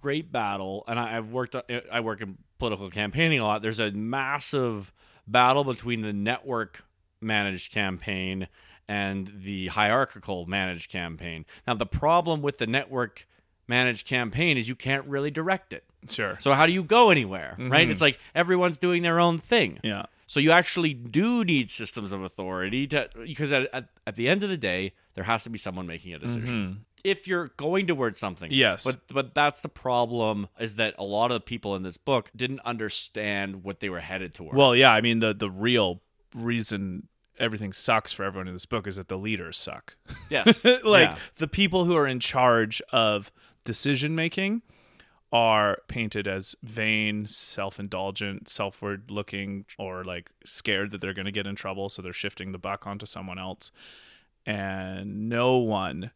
great 0.00 0.30
battle. 0.32 0.84
And 0.86 0.98
I, 0.98 1.16
I've 1.16 1.32
worked, 1.32 1.54
uh, 1.54 1.62
I 1.92 2.00
work 2.00 2.20
in 2.20 2.38
political 2.58 2.88
campaigning 2.90 3.40
a 3.40 3.44
lot. 3.44 3.62
There's 3.62 3.80
a 3.80 3.90
massive 3.90 4.92
battle 5.26 5.64
between 5.64 6.00
the 6.02 6.12
network 6.12 6.84
managed 7.20 7.72
campaign 7.72 8.48
and 8.88 9.32
the 9.34 9.68
hierarchical 9.68 10.46
managed 10.46 10.90
campaign. 10.90 11.46
Now, 11.66 11.74
the 11.74 11.86
problem 11.86 12.42
with 12.42 12.58
the 12.58 12.66
network 12.66 13.26
managed 13.66 14.06
campaign 14.06 14.56
is 14.58 14.68
you 14.68 14.76
can't 14.76 15.06
really 15.06 15.30
direct 15.30 15.72
it. 15.72 15.84
Sure. 16.08 16.36
So 16.40 16.52
how 16.52 16.66
do 16.66 16.72
you 16.72 16.82
go 16.82 17.10
anywhere, 17.10 17.54
right? 17.58 17.82
Mm-hmm. 17.82 17.90
It's 17.90 18.00
like 18.00 18.18
everyone's 18.34 18.78
doing 18.78 19.02
their 19.02 19.20
own 19.20 19.38
thing. 19.38 19.78
Yeah. 19.82 20.04
So 20.26 20.40
you 20.40 20.50
actually 20.52 20.94
do 20.94 21.44
need 21.44 21.70
systems 21.70 22.12
of 22.12 22.22
authority 22.22 22.86
to 22.88 23.08
because 23.24 23.52
at, 23.52 23.68
at, 23.74 23.88
at 24.06 24.16
the 24.16 24.28
end 24.28 24.42
of 24.42 24.48
the 24.48 24.56
day, 24.56 24.92
there 25.14 25.24
has 25.24 25.44
to 25.44 25.50
be 25.50 25.58
someone 25.58 25.86
making 25.86 26.14
a 26.14 26.18
decision. 26.18 26.62
Mm-hmm. 26.64 26.78
If 27.04 27.28
you're 27.28 27.48
going 27.58 27.86
towards 27.86 28.18
something, 28.18 28.50
Yes. 28.50 28.82
but 28.84 29.00
but 29.12 29.34
that's 29.34 29.60
the 29.60 29.68
problem 29.68 30.48
is 30.58 30.76
that 30.76 30.94
a 30.98 31.04
lot 31.04 31.30
of 31.30 31.34
the 31.36 31.40
people 31.40 31.76
in 31.76 31.82
this 31.82 31.98
book 31.98 32.30
didn't 32.34 32.60
understand 32.64 33.62
what 33.62 33.80
they 33.80 33.90
were 33.90 34.00
headed 34.00 34.32
towards. 34.32 34.56
Well, 34.56 34.74
yeah, 34.74 34.90
I 34.92 35.02
mean 35.02 35.18
the 35.20 35.34
the 35.34 35.50
real 35.50 36.00
reason 36.34 37.08
everything 37.38 37.72
sucks 37.72 38.12
for 38.12 38.24
everyone 38.24 38.46
in 38.48 38.54
this 38.54 38.64
book 38.66 38.86
is 38.86 38.96
that 38.96 39.08
the 39.08 39.18
leaders 39.18 39.56
suck. 39.56 39.96
yes, 40.30 40.64
like 40.84 41.10
Yeah. 41.10 41.16
the 41.36 41.48
people 41.48 41.84
who 41.84 41.94
are 41.96 42.06
in 42.06 42.20
charge 42.20 42.80
of 42.92 43.30
decision 43.64 44.14
making 44.14 44.62
are 45.34 45.78
painted 45.88 46.28
as 46.28 46.54
vain, 46.62 47.26
self-indulgent, 47.26 48.48
self-ward 48.48 49.10
looking 49.10 49.64
or 49.76 50.04
like 50.04 50.30
scared 50.44 50.92
that 50.92 51.00
they're 51.00 51.12
going 51.12 51.26
to 51.26 51.32
get 51.32 51.44
in 51.44 51.56
trouble 51.56 51.88
so 51.88 52.00
they're 52.00 52.12
shifting 52.12 52.52
the 52.52 52.58
buck 52.58 52.86
onto 52.86 53.04
someone 53.04 53.36
else. 53.36 53.72
And 54.46 55.28
no 55.28 55.56
one 55.56 56.12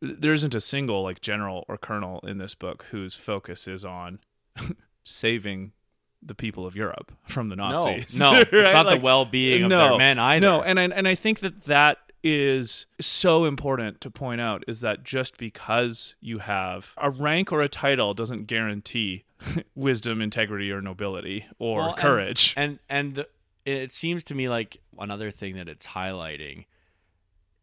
there 0.00 0.32
isn't 0.32 0.54
a 0.54 0.60
single 0.60 1.02
like 1.02 1.20
general 1.20 1.64
or 1.68 1.78
colonel 1.78 2.18
in 2.24 2.38
this 2.38 2.54
book 2.54 2.86
whose 2.90 3.14
focus 3.14 3.68
is 3.68 3.84
on 3.84 4.18
saving 5.04 5.72
the 6.20 6.34
people 6.34 6.66
of 6.66 6.74
Europe 6.74 7.12
from 7.28 7.50
the 7.50 7.56
Nazis. 7.56 8.18
no, 8.18 8.34
it's 8.40 8.52
right? 8.52 8.72
not 8.72 8.88
the 8.88 8.98
well-being 8.98 9.62
of 9.62 9.70
no, 9.70 9.76
their 9.76 9.98
men 9.98 10.18
either. 10.18 10.44
No, 10.44 10.62
and 10.62 10.80
I, 10.80 10.84
and 10.84 11.06
I 11.06 11.14
think 11.14 11.40
that 11.40 11.64
that 11.64 11.98
is 12.26 12.86
so 13.00 13.44
important 13.44 14.00
to 14.00 14.10
point 14.10 14.40
out 14.40 14.64
is 14.66 14.80
that 14.80 15.04
just 15.04 15.36
because 15.36 16.14
you 16.20 16.38
have 16.38 16.94
a 16.96 17.10
rank 17.10 17.52
or 17.52 17.60
a 17.60 17.68
title 17.68 18.14
doesn't 18.14 18.46
guarantee 18.46 19.24
wisdom, 19.74 20.22
integrity, 20.22 20.72
or 20.72 20.80
nobility 20.80 21.44
or 21.58 21.80
Well, 21.80 21.94
courage. 21.94 22.54
And 22.56 22.78
and 22.88 23.14
the, 23.14 23.28
it 23.66 23.92
seems 23.92 24.24
to 24.24 24.34
me 24.34 24.48
like 24.48 24.78
another 24.98 25.30
thing 25.30 25.54
that 25.56 25.68
it's 25.68 25.88
highlighting 25.88 26.64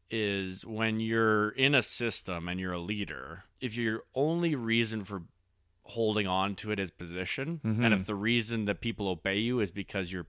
is 0.10 0.66
when 0.66 1.00
you're 1.00 1.50
in 1.50 1.74
a 1.74 1.82
system 1.82 2.48
and 2.48 2.60
you're 2.60 2.74
a 2.74 2.80
leader, 2.80 3.46
if 3.62 3.76
your 3.78 4.04
only 4.14 4.56
reason 4.56 5.04
for 5.04 5.24
holding 5.84 6.28
on 6.28 6.54
to 6.56 6.72
it 6.72 6.80
is 6.80 6.92
position, 6.92 7.60
Mm-hmm. 7.66 7.84
and 7.84 7.94
if 7.94 8.06
the 8.06 8.16
reason 8.16 8.66
that 8.66 8.82
people 8.82 9.08
obey 9.08 9.38
you 9.40 9.60
is 9.60 9.72
because 9.72 10.12
your 10.14 10.28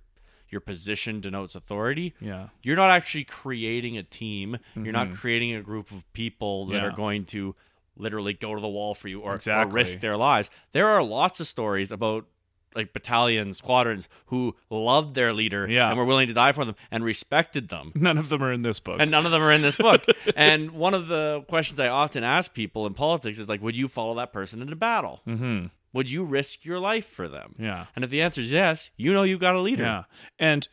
your 0.53 0.61
position 0.61 1.21
denotes 1.21 1.55
authority, 1.55 2.15
yeah, 2.21 2.49
you're 2.63 2.77
not 2.77 2.91
actually 2.91 3.25
creating 3.25 3.97
a 3.99 4.03
team. 4.03 4.59
You're 4.77 4.93
not 4.93 5.13
creating 5.13 5.55
a 5.55 5.63
group 5.63 5.91
of 5.91 6.05
people 6.13 6.67
that 6.67 6.75
Mm-hmm. 6.75 6.85
Yeah. 6.85 6.93
are 6.93 6.97
going 6.97 7.25
to 7.27 7.55
literally 7.97 8.33
go 8.35 8.55
to 8.55 8.61
the 8.61 8.69
wall 8.69 8.95
for 8.95 9.09
you 9.09 9.21
or, 9.21 9.39
or 9.47 9.67
risk 9.67 10.01
their 10.01 10.17
lives. 10.17 10.51
There 10.73 10.87
are 10.89 11.03
lots 11.03 11.41
of 11.41 11.47
stories 11.47 11.91
about 11.91 12.27
like 12.75 12.95
battalions, 12.95 13.59
squadrons 13.59 14.09
who 14.27 14.57
loved 14.71 15.15
their 15.15 15.35
leader 15.35 15.69
Yeah. 15.71 15.91
and 15.91 15.99
were 15.99 16.07
willing 16.07 16.29
to 16.29 16.35
die 16.35 16.53
for 16.53 16.65
them 16.65 16.75
and 16.91 17.05
respected 17.05 17.69
them. 17.69 17.93
none 17.95 18.17
of 18.17 18.31
them 18.31 18.43
are 18.43 18.51
in 18.51 18.63
this 18.63 18.81
book. 18.81 18.97
And 18.99 19.11
none 19.11 19.27
of 19.27 19.33
them 19.33 19.43
are 19.43 19.53
in 19.53 19.61
this 19.61 19.77
book. 19.77 20.03
and 20.37 20.71
one 20.71 20.95
of 20.95 21.07
the 21.09 21.45
questions 21.49 21.79
I 21.81 21.89
often 21.89 22.25
ask 22.25 22.55
people 22.55 22.87
in 22.87 22.95
politics 22.95 23.39
is 23.39 23.47
like, 23.49 23.61
would 23.63 23.77
you 23.77 23.89
follow 23.89 24.15
that 24.15 24.33
person 24.33 24.63
into 24.63 24.75
battle? 24.77 25.21
mm-hmm. 25.27 25.67
Would 25.93 26.11
you 26.11 26.25
risk 26.25 26.65
your 26.65 26.79
life 26.79 27.07
for 27.07 27.29
them? 27.29 27.55
Yeah. 27.59 27.87
And 27.95 28.05
if 28.05 28.11
the 28.11 28.23
answer 28.23 28.41
is 28.41 28.51
yes, 28.53 28.91
you 28.97 29.13
know 29.13 29.23
you've 29.23 29.41
got 29.41 29.55
a 29.55 29.61
leader. 29.61 29.85
Yeah. 29.85 30.05
And 30.39 30.69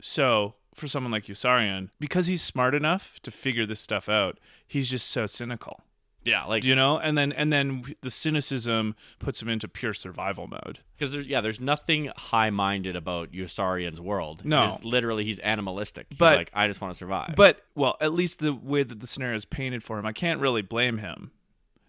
so 0.00 0.54
for 0.74 0.86
someone 0.88 1.12
like 1.12 1.24
Yossarian, 1.26 1.90
because 2.00 2.26
he's 2.26 2.42
smart 2.42 2.74
enough 2.74 3.18
to 3.22 3.30
figure 3.30 3.66
this 3.66 3.80
stuff 3.80 4.08
out, 4.08 4.38
he's 4.66 4.88
just 4.88 5.08
so 5.08 5.26
cynical. 5.26 5.82
Yeah, 6.24 6.44
like 6.44 6.64
You 6.64 6.74
know? 6.74 6.98
And 6.98 7.16
then 7.16 7.32
and 7.32 7.52
then 7.52 7.94
the 8.02 8.10
cynicism 8.10 8.96
puts 9.18 9.40
him 9.40 9.48
into 9.48 9.66
pure 9.66 9.94
survival 9.94 10.46
mode. 10.46 10.80
Because 10.92 11.12
there's 11.12 11.26
yeah, 11.26 11.40
there's 11.40 11.60
nothing 11.60 12.10
high-minded 12.16 12.96
about 12.96 13.32
Yossarian's 13.32 14.00
world. 14.00 14.44
No. 14.44 14.64
It's 14.64 14.84
literally 14.84 15.24
he's 15.24 15.38
animalistic. 15.38 16.06
He's 16.10 16.18
But- 16.18 16.36
like, 16.36 16.50
I 16.52 16.66
just 16.66 16.80
want 16.80 16.92
to 16.92 16.98
survive. 16.98 17.34
But 17.36 17.62
well, 17.74 17.96
at 18.00 18.12
least 18.12 18.40
the 18.40 18.52
way 18.52 18.82
that 18.82 19.00
the 19.00 19.06
scenario 19.06 19.36
is 19.36 19.44
painted 19.44 19.82
for 19.82 19.98
him, 19.98 20.06
I 20.06 20.12
can't 20.12 20.40
really 20.40 20.62
blame 20.62 20.98
him. 20.98 21.30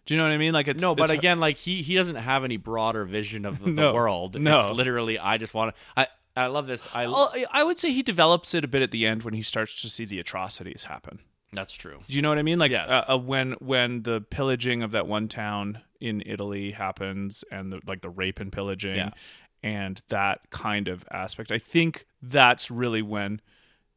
Do 0.09 0.15
you 0.15 0.17
know 0.17 0.23
what 0.23 0.33
I 0.33 0.37
mean? 0.39 0.53
Like 0.53 0.67
it's 0.67 0.81
no, 0.81 0.95
but 0.95 1.03
it's- 1.05 1.19
again, 1.19 1.37
like 1.37 1.57
he 1.57 1.83
he 1.83 1.93
doesn't 1.93 2.15
have 2.15 2.43
any 2.43 2.57
broader 2.57 3.05
vision 3.05 3.45
of 3.45 3.59
the, 3.63 3.71
the 3.73 3.93
world. 3.93 4.41
No. 4.41 4.55
It's 4.55 4.69
literally 4.71 5.19
I 5.19 5.37
just 5.37 5.53
want 5.53 5.75
to. 5.75 5.81
I 5.95 6.07
I 6.35 6.47
love 6.47 6.65
this. 6.65 6.87
I 6.93 7.05
Well, 7.05 7.31
I 7.51 7.63
would 7.63 7.77
say 7.77 7.91
he 7.91 8.01
develops 8.01 8.55
it 8.55 8.63
a 8.63 8.67
bit 8.67 8.81
at 8.81 8.89
the 8.89 9.05
end 9.05 9.21
when 9.21 9.35
he 9.35 9.43
starts 9.43 9.79
to 9.83 9.89
see 9.89 10.05
the 10.05 10.19
atrocities 10.19 10.85
happen. 10.85 11.19
that's 11.53 11.75
true. 11.75 11.99
Do 12.07 12.15
you 12.15 12.23
know 12.23 12.29
what 12.29 12.39
I 12.39 12.41
mean? 12.43 12.57
Like 12.57 12.71
Yes. 12.71 12.89
uh, 12.89 13.05
uh, 13.07 13.17
when 13.19 13.51
when 13.59 14.01
the 14.01 14.21
pillaging 14.21 14.81
of 14.81 14.89
that 14.91 15.05
one 15.05 15.27
town 15.27 15.81
in 16.01 16.23
Italy 16.25 16.71
happens, 16.71 17.43
and 17.51 17.71
the, 17.71 17.79
like 17.85 18.01
the 18.01 18.09
rape 18.09 18.39
and 18.39 18.51
pillaging, 18.51 18.95
Yeah. 18.95 19.11
and 19.61 20.01
that 20.07 20.49
kind 20.49 20.87
of 20.87 21.05
aspect. 21.11 21.51
I 21.51 21.59
think 21.59 22.07
that's 22.19 22.71
really 22.71 23.03
when 23.03 23.41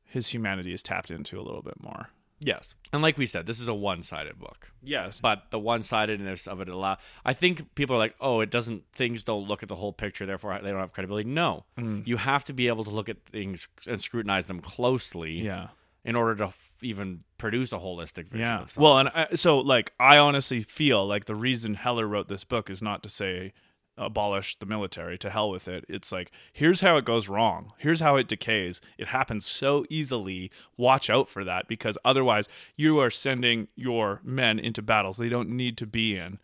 his 0.05 0.29
humanity 0.29 0.75
is 0.75 0.83
tapped 0.83 1.11
into 1.11 1.41
a 1.41 1.43
little 1.43 1.63
bit 1.63 1.81
more. 1.83 2.11
Yes, 2.45 2.75
and 2.93 3.03
like 3.03 3.17
we 3.17 3.27
said, 3.27 3.47
this 3.47 3.61
is 3.61 3.69
a 3.69 3.75
one-sided 3.75 4.39
book. 4.39 4.73
Yes, 4.83 5.21
But 5.21 5.51
the 5.51 5.59
one-sidedness 5.59 6.49
of 6.49 6.61
it 6.61 6.69
allow. 6.69 6.97
I 7.25 7.33
think 7.35 7.75
people 7.77 7.95
are 7.97 7.99
like, 8.01 8.17
"Oh, 8.21 8.41
it 8.41 8.51
doesn't. 8.51 8.85
Things 8.93 9.23
don't 9.23 9.47
look 9.47 9.63
at 9.63 9.69
the 9.69 9.77
whole 9.77 9.93
picture, 9.93 10.27
therefore 10.27 10.59
they 10.63 10.71
don't 10.71 10.81
have 10.81 10.93
credibility." 10.93 11.29
No, 11.29 11.65
Mm. 11.79 12.07
you 12.07 12.17
have 12.17 12.45
to 12.47 12.53
be 12.53 12.67
able 12.69 12.85
to 12.85 12.91
look 12.91 13.09
at 13.09 13.25
things 13.27 13.69
and 13.87 14.01
scrutinize 14.01 14.47
them 14.47 14.61
closely 14.61 15.41
yeah. 15.43 15.69
in 16.05 16.17
order 16.17 16.35
to 16.37 16.45
f- 16.47 16.77
even 16.83 17.23
produce 17.39 17.73
a 17.73 17.79
holistic 17.79 18.27
vision. 18.29 18.47
Yeah. 18.47 18.67
Well, 18.77 18.99
and 18.99 19.09
I, 19.11 19.35
so 19.35 19.59
like 19.61 19.93
I 20.01 20.19
honestly 20.19 20.63
feel 20.63 21.07
like 21.07 21.27
the 21.27 21.35
reason 21.37 21.75
Heller 21.75 22.07
wrote 22.09 22.27
this 22.29 22.45
book 22.45 22.69
is 22.71 22.83
not 22.83 23.03
to 23.05 23.09
say 23.09 23.53
abolish 23.97 24.59
the 24.59 24.67
military 24.67 25.19
to 25.19 25.31
hell 25.31 25.51
with 25.51 25.69
it. 25.69 25.85
It's 25.89 26.13
like 26.13 26.31
here's 26.53 26.81
how 26.81 26.97
it 26.97 27.05
goes 27.05 27.29
wrong. 27.29 27.73
Here's 27.79 28.01
how 28.01 28.17
it 28.17 28.29
decays. 28.29 28.81
It 28.99 29.09
happens 29.09 29.45
so 29.45 29.85
easily. 29.91 30.51
Watch 30.77 31.11
out 31.11 31.29
for 31.29 31.45
that 31.45 31.69
because 31.69 31.99
otherwise 32.05 32.49
you 32.77 32.99
are 32.99 33.11
sending 33.11 33.69
your 33.75 34.21
men 34.25 34.59
into 34.59 34.83
battles 34.83 35.19
they 35.19 35.29
don't 35.29 35.51
need 35.51 35.77
to 35.79 35.87
be 35.87 36.17
in 36.17 36.39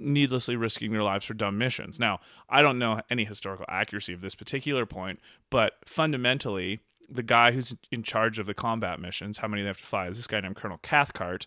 needlessly 0.00 0.56
risking 0.56 0.92
their 0.92 1.02
lives 1.02 1.24
for 1.24 1.34
dumb 1.34 1.58
missions. 1.58 2.00
Now, 2.00 2.20
I 2.48 2.62
don't 2.62 2.78
know 2.78 3.00
any 3.10 3.24
historical 3.24 3.66
accuracy 3.68 4.12
of 4.12 4.20
this 4.20 4.34
particular 4.34 4.86
point, 4.86 5.20
but 5.50 5.74
fundamentally, 5.84 6.80
the 7.08 7.22
guy 7.22 7.52
who's 7.52 7.74
in 7.92 8.02
charge 8.02 8.38
of 8.38 8.46
the 8.46 8.54
combat 8.54 9.00
missions, 9.00 9.38
how 9.38 9.48
many 9.48 9.62
they 9.62 9.68
have 9.68 9.78
to 9.78 9.84
fly, 9.84 10.08
is 10.08 10.16
this 10.16 10.26
guy 10.26 10.40
named 10.40 10.56
Colonel 10.56 10.78
Cathcart. 10.82 11.46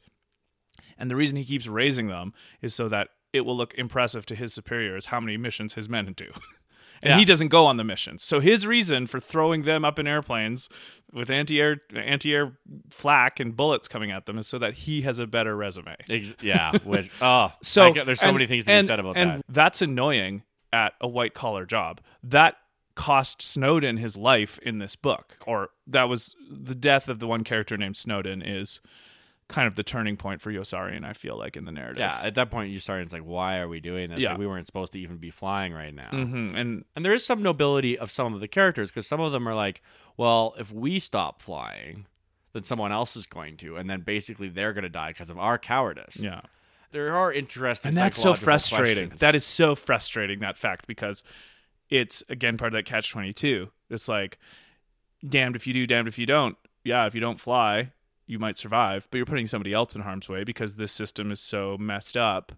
And 0.97 1.09
the 1.09 1.15
reason 1.15 1.37
he 1.37 1.45
keeps 1.45 1.67
raising 1.67 2.07
them 2.07 2.33
is 2.61 2.73
so 2.73 2.87
that 2.89 3.09
it 3.33 3.41
will 3.41 3.55
look 3.57 3.73
impressive 3.75 4.25
to 4.27 4.35
his 4.35 4.53
superiors 4.53 5.07
how 5.07 5.19
many 5.19 5.37
missions 5.37 5.73
his 5.73 5.87
men 5.89 6.13
do. 6.15 6.25
and 7.03 7.11
Yeah. 7.11 7.17
he 7.17 7.25
doesn't 7.25 7.47
go 7.49 7.65
on 7.65 7.77
the 7.77 7.83
missions. 7.83 8.23
So 8.23 8.39
his 8.39 8.65
reason 8.67 9.07
for 9.07 9.19
throwing 9.19 9.63
them 9.63 9.85
up 9.85 9.99
in 9.99 10.07
airplanes 10.07 10.67
with 11.13 11.29
anti-air 11.29 11.77
anti-air 11.95 12.57
flak 12.89 13.39
and 13.39 13.55
bullets 13.55 13.87
coming 13.87 14.11
at 14.11 14.25
them 14.25 14.37
is 14.37 14.47
so 14.47 14.57
that 14.59 14.73
he 14.73 15.01
has 15.03 15.19
a 15.19 15.27
better 15.27 15.55
resume. 15.55 15.95
Ex- 16.09 16.35
yeah, 16.41 16.77
which 16.83 17.09
oh, 17.21 17.51
So 17.63 17.93
get- 17.93 18.05
there's 18.05 18.19
so 18.19 18.27
and- 18.27 18.35
many 18.35 18.47
things 18.47 18.65
to 18.65 18.71
and- 18.71 18.83
be 18.83 18.87
said 18.87 18.99
about 18.99 19.17
and 19.17 19.29
that. 19.31 19.41
That's 19.47 19.81
annoying 19.81 20.43
at 20.73 20.93
a 21.01 21.07
white 21.07 21.33
collar 21.33 21.65
job. 21.65 22.01
That 22.23 22.55
cost 22.95 23.41
Snowden 23.41 23.97
his 23.97 24.17
life 24.17 24.59
in 24.59 24.79
this 24.79 24.95
book, 24.97 25.37
or 25.47 25.69
that 25.87 26.09
was 26.09 26.35
the 26.51 26.75
death 26.75 27.07
of 27.07 27.19
the 27.19 27.27
one 27.27 27.43
character 27.45 27.77
named 27.77 27.95
Snowden 27.95 28.41
is 28.41 28.81
kind 29.49 29.67
of 29.67 29.75
the 29.75 29.83
turning 29.83 30.15
point 30.15 30.41
for 30.41 30.51
Yossarian. 30.51 31.03
I 31.03 31.13
feel 31.13 31.37
like 31.37 31.57
in 31.57 31.65
the 31.65 31.71
narrative. 31.71 31.97
Yeah, 31.97 32.19
at 32.23 32.35
that 32.35 32.49
point 32.51 32.71
Yossarian's 32.73 33.11
like, 33.11 33.23
why 33.23 33.57
are 33.57 33.67
we 33.67 33.79
doing 33.79 34.09
this? 34.11 34.21
Yeah. 34.21 34.29
Like, 34.29 34.37
we 34.39 34.47
weren't 34.47 34.67
supposed 34.67 34.93
to 34.93 34.99
even 34.99 35.17
be 35.17 35.31
flying 35.31 35.73
right 35.73 35.93
now. 35.93 36.09
hmm 36.11 36.55
and 36.55 36.85
And 36.95 37.03
there 37.03 37.13
is 37.13 37.25
some 37.25 37.41
nobility 37.41 37.97
of 37.97 38.11
some 38.11 38.33
of 38.33 38.39
the 38.39 38.47
characters 38.47 38.91
because 38.91 39.07
some 39.07 39.19
of 39.19 39.31
them 39.31 39.47
are 39.47 39.55
like, 39.55 39.81
well, 40.17 40.53
if 40.59 40.71
we 40.71 40.99
stop 40.99 41.41
flying, 41.41 42.05
then 42.53 42.63
someone 42.63 42.91
else 42.91 43.15
is 43.17 43.25
going 43.25 43.57
to, 43.57 43.75
and 43.75 43.89
then 43.89 44.01
basically 44.01 44.49
they're 44.49 44.73
going 44.73 44.83
to 44.83 44.89
die 44.89 45.09
because 45.09 45.29
of 45.29 45.37
our 45.39 45.57
cowardice. 45.57 46.17
yeah. 46.19 46.41
There 46.91 47.15
are 47.15 47.31
interesting, 47.31 47.89
and 47.89 47.97
that's 47.97 48.17
so 48.17 48.33
frustrating. 48.33 49.09
questions. 49.09 49.19
That 49.19 49.35
is 49.35 49.45
so 49.45 49.75
frustrating 49.75 50.39
that 50.39 50.57
fact 50.57 50.87
because 50.87 51.21
it's 51.91 52.23
again 52.29 52.57
part 52.57 52.73
of 52.73 52.77
that 52.77 52.85
catch 52.85 53.11
twenty 53.11 53.31
two. 53.31 53.69
It's 53.91 54.07
like 54.07 54.39
damned 55.27 55.55
if 55.55 55.67
you 55.67 55.73
do, 55.73 55.85
damned 55.85 56.07
if 56.07 56.17
you 56.17 56.25
don't. 56.25 56.57
Yeah, 56.83 57.05
if 57.05 57.13
you 57.13 57.21
don't 57.21 57.39
fly, 57.39 57.91
you 58.29 58.39
might 58.39 58.57
survive, 58.57 59.07
but 59.11 59.17
you're 59.17 59.25
putting 59.25 59.47
somebody 59.47 59.73
else 59.73 59.95
in 59.95 60.01
harm's 60.01 60.29
way 60.29 60.43
because 60.43 60.75
this 60.75 60.91
system 60.91 61.31
is 61.31 61.39
so 61.39 61.77
messed 61.79 62.15
up 62.15 62.51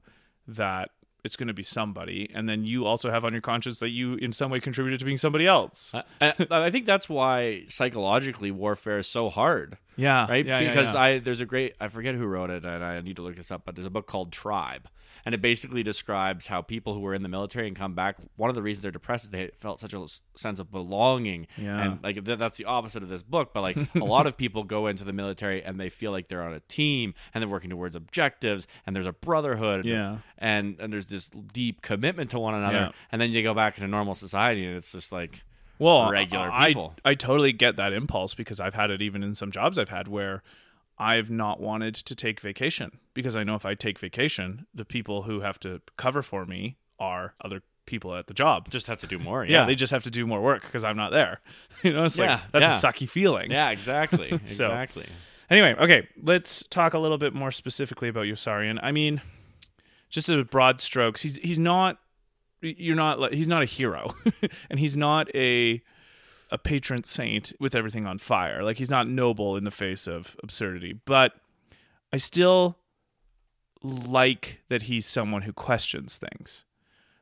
that 0.48 0.90
it's 1.24 1.36
going 1.36 1.48
to 1.48 1.54
be 1.54 1.62
somebody, 1.64 2.30
and 2.34 2.50
then 2.50 2.64
you 2.66 2.84
also 2.86 3.12
have 3.12 3.24
on 3.24 3.32
your 3.32 3.44
conscience 3.44 3.78
that 3.80 3.90
you 3.90 4.16
in 4.16 4.34
some 4.34 4.50
way 4.50 4.60
contributed 4.60 5.00
to 5.00 5.06
being 5.06 5.20
somebody 5.20 5.46
else. 5.46 5.92
I, 5.94 6.04
I- 6.20 6.34
I 6.66 6.72
think 6.72 6.86
that's 6.88 7.08
why 7.08 7.64
psychologically 7.68 8.50
warfare 8.52 8.98
is 8.98 9.08
so 9.08 9.30
hard. 9.30 9.78
Yeah, 9.96 10.26
right? 10.28 10.44
Yeah, 10.46 10.60
yeah, 10.60 10.70
because 10.70 10.96
yeah. 10.96 11.00
I 11.02 11.20
there's 11.20 11.42
a 11.42 11.46
great 11.46 11.76
I 11.80 11.90
forget 11.90 12.16
who 12.16 12.26
wrote 12.26 12.50
it, 12.50 12.66
and 12.66 12.84
I 12.84 13.00
need 13.02 13.18
to 13.18 13.22
look 13.22 13.36
this 13.36 13.52
up. 13.52 13.64
But 13.66 13.76
there's 13.76 13.86
a 13.86 13.92
book 13.92 14.08
called 14.08 14.32
Tribe, 14.32 14.88
and 15.26 15.36
it 15.36 15.42
basically 15.42 15.84
describes 15.84 16.48
how 16.48 16.62
people 16.62 16.94
who 16.94 17.00
were 17.00 17.14
in 17.14 17.22
the 17.24 17.30
military 17.30 17.68
and 17.68 17.76
come 17.76 17.94
back. 17.94 18.18
One 18.36 18.50
of 18.50 18.56
the 18.56 18.62
reasons 18.62 18.84
they're 18.84 18.92
depressed 18.92 19.26
is 19.26 19.30
they 19.30 19.50
felt 19.56 19.80
such 19.80 19.94
a 19.94 20.06
sense 20.36 20.60
of 20.60 20.72
belonging, 20.72 21.48
Yeah. 21.58 21.82
and 21.82 22.04
like 22.04 22.24
th- 22.24 22.38
that's 22.38 22.58
the 22.58 22.66
opposite 22.66 23.04
of 23.04 23.10
this 23.10 23.24
book. 23.24 23.54
But 23.54 23.62
like 23.62 23.78
a 23.96 24.00
lot 24.00 24.28
of 24.28 24.38
people 24.38 24.64
go 24.64 24.88
into 24.88 25.04
the 25.04 25.14
military 25.14 25.64
and 25.64 25.80
they 25.80 25.90
feel 25.90 26.12
like 26.12 26.28
they're 26.28 26.44
on 26.44 26.54
a 26.54 26.60
team 26.62 27.14
and 27.34 27.42
they're 27.42 27.50
working 27.50 27.70
towards 27.70 27.96
objectives, 27.96 28.68
and 28.86 28.96
there's 28.96 29.08
a 29.08 29.14
brotherhood, 29.14 29.86
Yeah. 29.86 30.18
and 30.38 30.78
and 30.80 30.92
there's 30.92 31.08
this 31.08 31.30
deep 31.30 31.82
commitment 31.82 32.32
to 32.32 32.40
one 32.40 32.54
another, 32.56 32.78
Yeah. 32.78 32.92
and 33.12 33.22
then 33.22 33.32
you 33.32 33.44
go 33.44 33.54
back 33.54 33.78
into 33.78 33.88
normal 33.88 34.16
society, 34.16 34.66
and 34.66 34.76
it's 34.76 34.92
just 34.92 35.12
like. 35.12 35.44
well, 35.80 36.12
regular 36.12 36.52
I- 36.52 36.68
people. 36.68 36.94
I, 37.04 37.16
totally 37.16 37.54
get 37.54 37.76
that 37.78 37.92
impulse 37.92 38.36
because 38.36 38.60
I've 38.60 38.76
had 38.76 38.92
it 38.92 39.02
even 39.02 39.24
in 39.24 39.34
some 39.34 39.50
jobs 39.52 39.80
I've 39.80 39.90
had 39.90 40.08
where 40.08 40.44
I've 41.02 41.30
not 41.32 41.60
wanted 41.60 41.96
to 41.96 42.16
take 42.16 42.40
vacation 42.40 43.00
because 43.14 43.36
I 43.36 43.44
know 43.44 43.56
if 43.56 43.66
I 43.66 43.74
take 43.74 43.98
vacation, 44.00 44.68
the 44.74 44.86
people 44.86 45.24
who 45.24 45.42
have 45.42 45.60
to 45.62 45.82
cover 45.98 46.22
for 46.22 46.46
me 46.46 46.78
are 47.00 47.34
other 47.44 47.64
people 47.88 48.16
at 48.16 48.28
the 48.28 48.34
job. 48.34 48.70
Just 48.70 48.86
have 48.88 49.00
to 49.00 49.08
do 49.08 49.18
more, 49.18 49.44
yeah, 49.46 49.62
yeah. 49.62 49.66
they 49.66 49.76
just 49.76 49.92
have 49.92 50.04
to 50.04 50.12
do 50.12 50.28
more 50.28 50.42
work 50.42 50.62
because 50.62 50.84
I'm 50.84 50.96
not 50.98 51.12
there. 51.12 51.42
You 51.84 51.94
know, 51.94 52.06
it's 52.06 52.18
Yeah, 52.20 52.34
like 52.34 52.52
that's 52.52 52.84
yeah. 52.84 52.90
a 52.90 52.94
sucky 52.94 53.10
feeling. 53.10 53.50
yeah, 53.52 53.72
exactly, 53.72 54.30
So- 54.46 54.66
exactly. 54.66 55.08
Anyway, 55.50 55.76
okay, 55.80 56.08
let's 56.24 56.64
talk 56.70 56.94
a 56.94 57.00
little 57.00 57.18
bit 57.18 57.34
more 57.34 57.52
specifically 57.52 58.08
about 58.08 58.26
Yossarian. 58.26 58.80
I 58.82 58.92
mean, 58.94 59.22
just 60.10 60.30
as 60.30 60.46
broad 60.46 60.80
strokes, 60.80 61.22
he's 61.24 61.38
he's 61.38 61.60
not 61.60 61.98
you're 62.62 62.96
not 62.96 63.20
like 63.20 63.34
he's 63.34 63.48
not 63.48 63.62
a 63.62 63.66
hero, 63.66 64.16
and 64.70 64.80
he's 64.80 64.96
not 64.96 65.28
a 65.36 65.82
a 66.52 66.58
patron 66.58 67.04
saint 67.04 67.54
with 67.60 67.74
everything 67.76 68.06
on 68.06 68.18
fire. 68.18 68.64
Like 68.64 68.78
he's 68.78 68.90
not 68.90 69.08
noble 69.08 69.56
in 69.58 69.64
the 69.64 69.72
face 69.72 70.08
of 70.08 70.36
absurdity, 70.44 70.94
but 71.06 71.34
I 72.14 72.18
still 72.18 72.78
like 73.84 74.60
that 74.70 74.84
he's 74.84 75.06
someone 75.06 75.44
who 75.44 75.54
questions 75.54 76.18
things. 76.20 76.66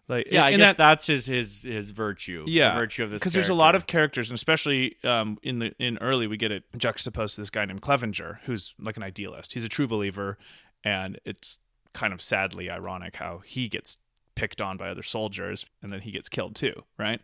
Like 0.07 0.27
Yeah, 0.31 0.45
I 0.45 0.51
guess 0.51 0.59
that- 0.69 0.77
that's 0.77 1.05
his 1.07 1.27
his 1.27 1.63
his 1.63 1.91
virtue. 1.91 2.43
yeah, 2.47 2.69
the 2.73 2.79
virtue 2.79 3.03
of 3.03 3.11
this 3.11 3.19
because 3.19 3.33
there's 3.33 3.49
a 3.49 3.53
lot 3.53 3.75
of 3.75 3.85
characters, 3.85 4.29
and 4.29 4.35
especially 4.35 4.95
um, 5.03 5.37
in 5.43 5.59
the 5.59 5.71
in 5.79 5.97
early, 5.99 6.25
we 6.25 6.35
get 6.35 6.51
it 6.51 6.63
juxtaposed 6.75 7.35
to 7.35 7.41
this 7.41 7.51
guy 7.51 7.63
named 7.65 7.81
Clevenger, 7.81 8.39
who's 8.45 8.73
like 8.79 8.97
an 8.97 9.03
idealist. 9.03 9.53
He's 9.53 9.63
a 9.63 9.69
true 9.69 9.87
believer, 9.87 10.37
and 10.83 11.19
it's 11.25 11.59
kind 11.93 12.11
of 12.11 12.21
sadly 12.21 12.69
ironic 12.71 13.17
how 13.17 13.39
he 13.45 13.67
gets 13.67 13.97
picked 14.33 14.61
on 14.61 14.77
by 14.77 14.89
other 14.89 15.03
soldiers, 15.03 15.65
and 15.83 15.93
then 15.93 16.01
he 16.01 16.11
gets 16.11 16.27
killed 16.27 16.55
too, 16.55 16.83
right? 16.97 17.21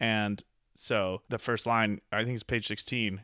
And 0.00 0.42
so 0.74 1.22
the 1.28 1.38
first 1.38 1.66
line, 1.66 2.00
I 2.12 2.24
think 2.24 2.34
it's 2.34 2.42
page 2.42 2.66
sixteen. 2.66 3.22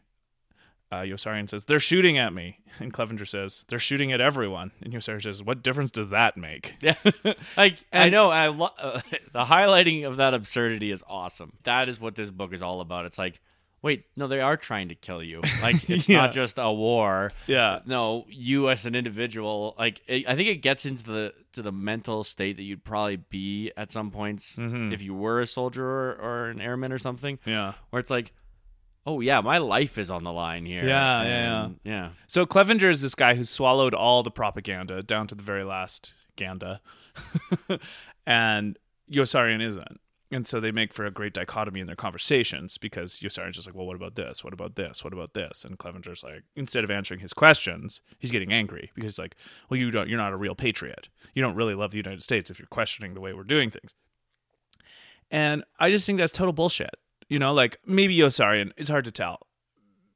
Uh, 0.92 1.02
Yossarian 1.02 1.48
says, 1.48 1.66
"They're 1.66 1.78
shooting 1.78 2.18
at 2.18 2.32
me," 2.32 2.58
and 2.80 2.92
Clevenger 2.92 3.24
says, 3.24 3.64
"They're 3.68 3.78
shooting 3.78 4.12
at 4.12 4.20
everyone." 4.20 4.72
And 4.82 4.92
Yossarian 4.92 5.22
says, 5.22 5.42
"What 5.42 5.62
difference 5.62 5.92
does 5.92 6.08
that 6.08 6.36
make?" 6.36 6.74
Yeah, 6.82 6.94
like 7.56 7.78
I 7.92 8.08
know 8.08 8.30
I 8.30 8.48
lo- 8.48 8.74
uh, 8.78 9.00
the 9.32 9.44
highlighting 9.44 10.06
of 10.06 10.16
that 10.16 10.34
absurdity 10.34 10.90
is 10.90 11.04
awesome. 11.08 11.52
That 11.62 11.88
is 11.88 12.00
what 12.00 12.16
this 12.16 12.30
book 12.30 12.52
is 12.52 12.62
all 12.62 12.80
about. 12.80 13.06
It's 13.06 13.18
like, 13.18 13.40
wait, 13.82 14.04
no, 14.16 14.26
they 14.28 14.40
are 14.40 14.56
trying 14.56 14.88
to 14.90 14.94
kill 14.94 15.22
you. 15.22 15.40
Like 15.62 15.88
it's 15.88 16.08
Yeah. 16.08 16.18
not 16.18 16.32
just 16.32 16.58
a 16.58 16.70
war. 16.72 17.32
Yeah, 17.46 17.78
No, 17.86 18.24
you 18.28 18.68
as 18.70 18.86
an 18.86 18.94
individual, 18.94 19.74
like 19.78 20.00
it, 20.06 20.28
I 20.28 20.34
think 20.34 20.48
it 20.48 20.56
gets 20.62 20.84
into 20.86 21.04
the 21.04 21.34
to 21.52 21.62
the 21.62 21.72
mental 21.72 22.22
state 22.24 22.56
that 22.56 22.62
you'd 22.62 22.84
probably 22.84 23.16
be 23.16 23.72
at 23.76 23.90
some 23.90 24.10
points 24.10 24.56
Mhm. 24.56 24.92
if 24.92 25.02
you 25.02 25.14
were 25.14 25.40
a 25.40 25.46
soldier 25.46 25.84
or, 25.84 26.12
or 26.20 26.50
an 26.50 26.60
airman 26.60 26.92
or 26.92 26.98
something, 26.98 27.38
yeah. 27.44 27.72
where 27.90 27.98
it's 28.00 28.10
like, 28.10 28.32
oh 29.06 29.20
yeah, 29.20 29.40
my 29.40 29.58
life 29.58 29.98
is 29.98 30.10
on 30.10 30.22
the 30.24 30.32
line 30.32 30.66
here. 30.66 30.86
Yeah, 30.86 31.22
yeah, 31.22 31.64
And, 31.64 31.80
yeah. 31.84 32.10
So 32.28 32.46
Clevenger 32.46 32.90
is 32.90 33.00
this 33.02 33.14
guy 33.14 33.34
who 33.34 33.44
swallowed 33.44 33.94
all 33.94 34.22
the 34.22 34.30
propaganda 34.30 35.02
down 35.02 35.26
to 35.28 35.34
the 35.34 35.42
very 35.42 35.64
last 35.64 36.12
ganda, 36.36 36.80
and 38.26 38.78
Yossarian 39.10 39.62
isn't. 39.66 40.00
And 40.32 40.46
so 40.46 40.60
they 40.60 40.70
make 40.70 40.94
for 40.94 41.04
a 41.04 41.10
great 41.10 41.34
dichotomy 41.34 41.80
in 41.80 41.88
their 41.88 41.96
conversations 41.96 42.78
because 42.78 43.18
Yossarian's 43.18 43.56
just 43.56 43.66
like, 43.66 43.74
well, 43.74 43.86
what 43.86 43.96
about 43.96 44.14
this? 44.14 44.44
What 44.44 44.52
about 44.52 44.76
this? 44.76 45.02
What 45.02 45.12
about 45.12 45.34
this? 45.34 45.64
And 45.64 45.76
Clevenger's 45.76 46.22
like, 46.22 46.44
instead 46.54 46.84
of 46.84 46.90
answering 46.90 47.18
his 47.18 47.32
questions, 47.32 48.00
he's 48.18 48.30
getting 48.30 48.52
angry 48.52 48.92
because 48.94 49.14
he's 49.14 49.18
like, 49.18 49.34
well, 49.68 49.80
you 49.80 49.90
don't, 49.90 50.08
you're 50.08 50.18
not 50.18 50.32
a 50.32 50.36
real 50.36 50.54
patriot. 50.54 51.08
You 51.34 51.42
don't 51.42 51.56
really 51.56 51.74
love 51.74 51.90
the 51.90 51.96
United 51.96 52.22
States 52.22 52.48
if 52.48 52.60
you're 52.60 52.68
questioning 52.68 53.14
the 53.14 53.20
way 53.20 53.32
we're 53.32 53.42
doing 53.42 53.70
things. 53.70 53.92
And 55.32 55.64
I 55.80 55.90
just 55.90 56.06
think 56.06 56.18
that's 56.18 56.32
total 56.32 56.52
bullshit. 56.52 56.94
You 57.28 57.40
know, 57.40 57.52
like 57.52 57.80
maybe 57.84 58.16
Yossarian, 58.16 58.70
it's 58.76 58.88
hard 58.88 59.04
to 59.06 59.12
tell. 59.12 59.46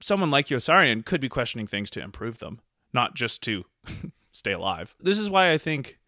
Someone 0.00 0.30
like 0.30 0.48
Yossarian 0.48 1.04
could 1.04 1.20
be 1.20 1.28
questioning 1.28 1.66
things 1.66 1.90
to 1.90 2.00
improve 2.00 2.38
them, 2.38 2.60
not 2.92 3.14
just 3.14 3.42
to 3.42 3.64
stay 4.32 4.52
alive. 4.52 4.94
This 5.00 5.18
is 5.18 5.28
why 5.28 5.52
I 5.52 5.58
think 5.58 5.98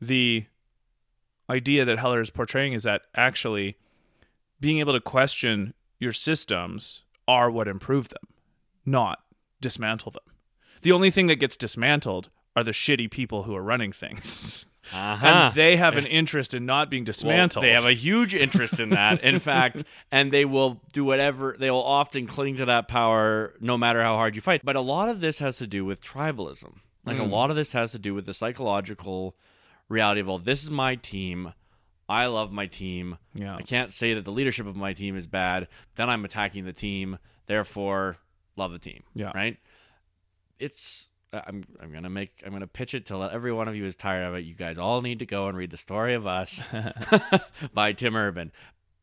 the 0.00 0.46
idea 1.50 1.84
that 1.84 1.98
Heller 1.98 2.20
is 2.20 2.30
portraying 2.30 2.72
is 2.72 2.82
that 2.84 3.02
actually 3.14 3.76
being 4.60 4.78
able 4.78 4.92
to 4.92 5.00
question 5.00 5.74
your 5.98 6.12
systems 6.12 7.02
are 7.28 7.50
what 7.50 7.68
improve 7.68 8.08
them, 8.08 8.22
not 8.84 9.20
dismantle 9.60 10.12
them. 10.12 10.34
The 10.82 10.92
only 10.92 11.10
thing 11.10 11.26
that 11.28 11.36
gets 11.36 11.56
dismantled 11.56 12.28
are 12.56 12.62
the 12.64 12.70
shitty 12.72 13.10
people 13.10 13.44
who 13.44 13.54
are 13.54 13.62
running 13.62 13.92
things. 13.92 14.66
Uh-huh. 14.92 15.26
And 15.26 15.54
they 15.54 15.76
have 15.76 15.96
an 15.96 16.04
interest 16.20 16.52
in 16.52 16.66
not 16.66 16.90
being 16.90 17.04
Well, 17.04 17.06
dismantled. 17.06 17.64
they 17.64 17.72
have 17.72 17.86
a 17.86 17.94
huge 17.94 18.34
interest 18.34 18.80
in 18.80 18.90
that. 18.90 19.24
In 19.24 19.38
fact, 19.50 19.82
and 20.12 20.30
they 20.30 20.44
will 20.44 20.82
do 20.92 21.06
whatever. 21.06 21.56
They 21.58 21.70
will 21.70 21.82
often 21.82 22.26
cling 22.26 22.56
to 22.56 22.66
that 22.66 22.86
power 22.86 23.54
no 23.60 23.78
matter 23.78 24.02
how 24.02 24.16
hard 24.16 24.36
you 24.36 24.42
fight. 24.42 24.60
But 24.62 24.76
a 24.76 24.82
lot 24.82 25.08
of 25.08 25.20
this 25.20 25.38
has 25.38 25.56
to 25.56 25.66
do 25.66 25.86
with 25.86 26.02
tribalism. 26.04 26.74
Like 27.06 27.18
a 27.18 27.24
lot 27.24 27.48
of 27.48 27.56
this 27.56 27.72
has 27.72 27.92
to 27.92 27.98
do 27.98 28.12
with 28.12 28.26
the 28.26 28.34
psychological 28.34 29.36
reality 29.88 30.20
of, 30.20 30.28
well, 30.28 30.38
this 30.38 30.62
is 30.62 30.70
my 30.70 30.96
team. 30.96 31.52
I 32.08 32.26
love 32.26 32.52
my 32.52 32.66
team. 32.66 33.18
Yeah. 33.34 33.56
I 33.56 33.62
can't 33.62 33.92
say 33.92 34.14
that 34.14 34.24
the 34.24 34.32
leadership 34.32 34.66
of 34.66 34.76
my 34.76 34.92
team 34.92 35.16
is 35.16 35.26
bad. 35.26 35.68
Then 35.96 36.10
I'm 36.10 36.24
attacking 36.24 36.64
the 36.64 36.72
team. 36.72 37.18
Therefore, 37.46 38.18
love 38.56 38.72
the 38.72 38.78
team. 38.78 39.02
Yeah. 39.14 39.32
Right. 39.34 39.58
It's. 40.58 41.08
I'm. 41.32 41.64
I'm 41.80 41.92
gonna 41.92 42.10
make. 42.10 42.42
I'm 42.46 42.52
gonna 42.52 42.66
pitch 42.68 42.94
it 42.94 43.06
till 43.06 43.22
every 43.22 43.52
one 43.52 43.66
of 43.66 43.74
you 43.74 43.84
is 43.84 43.96
tired 43.96 44.24
of 44.24 44.34
it. 44.34 44.44
You 44.44 44.54
guys 44.54 44.78
all 44.78 45.00
need 45.00 45.18
to 45.18 45.26
go 45.26 45.48
and 45.48 45.58
read 45.58 45.70
the 45.70 45.76
story 45.76 46.14
of 46.14 46.26
us 46.26 46.62
by 47.74 47.92
Tim 47.92 48.14
Urban 48.14 48.52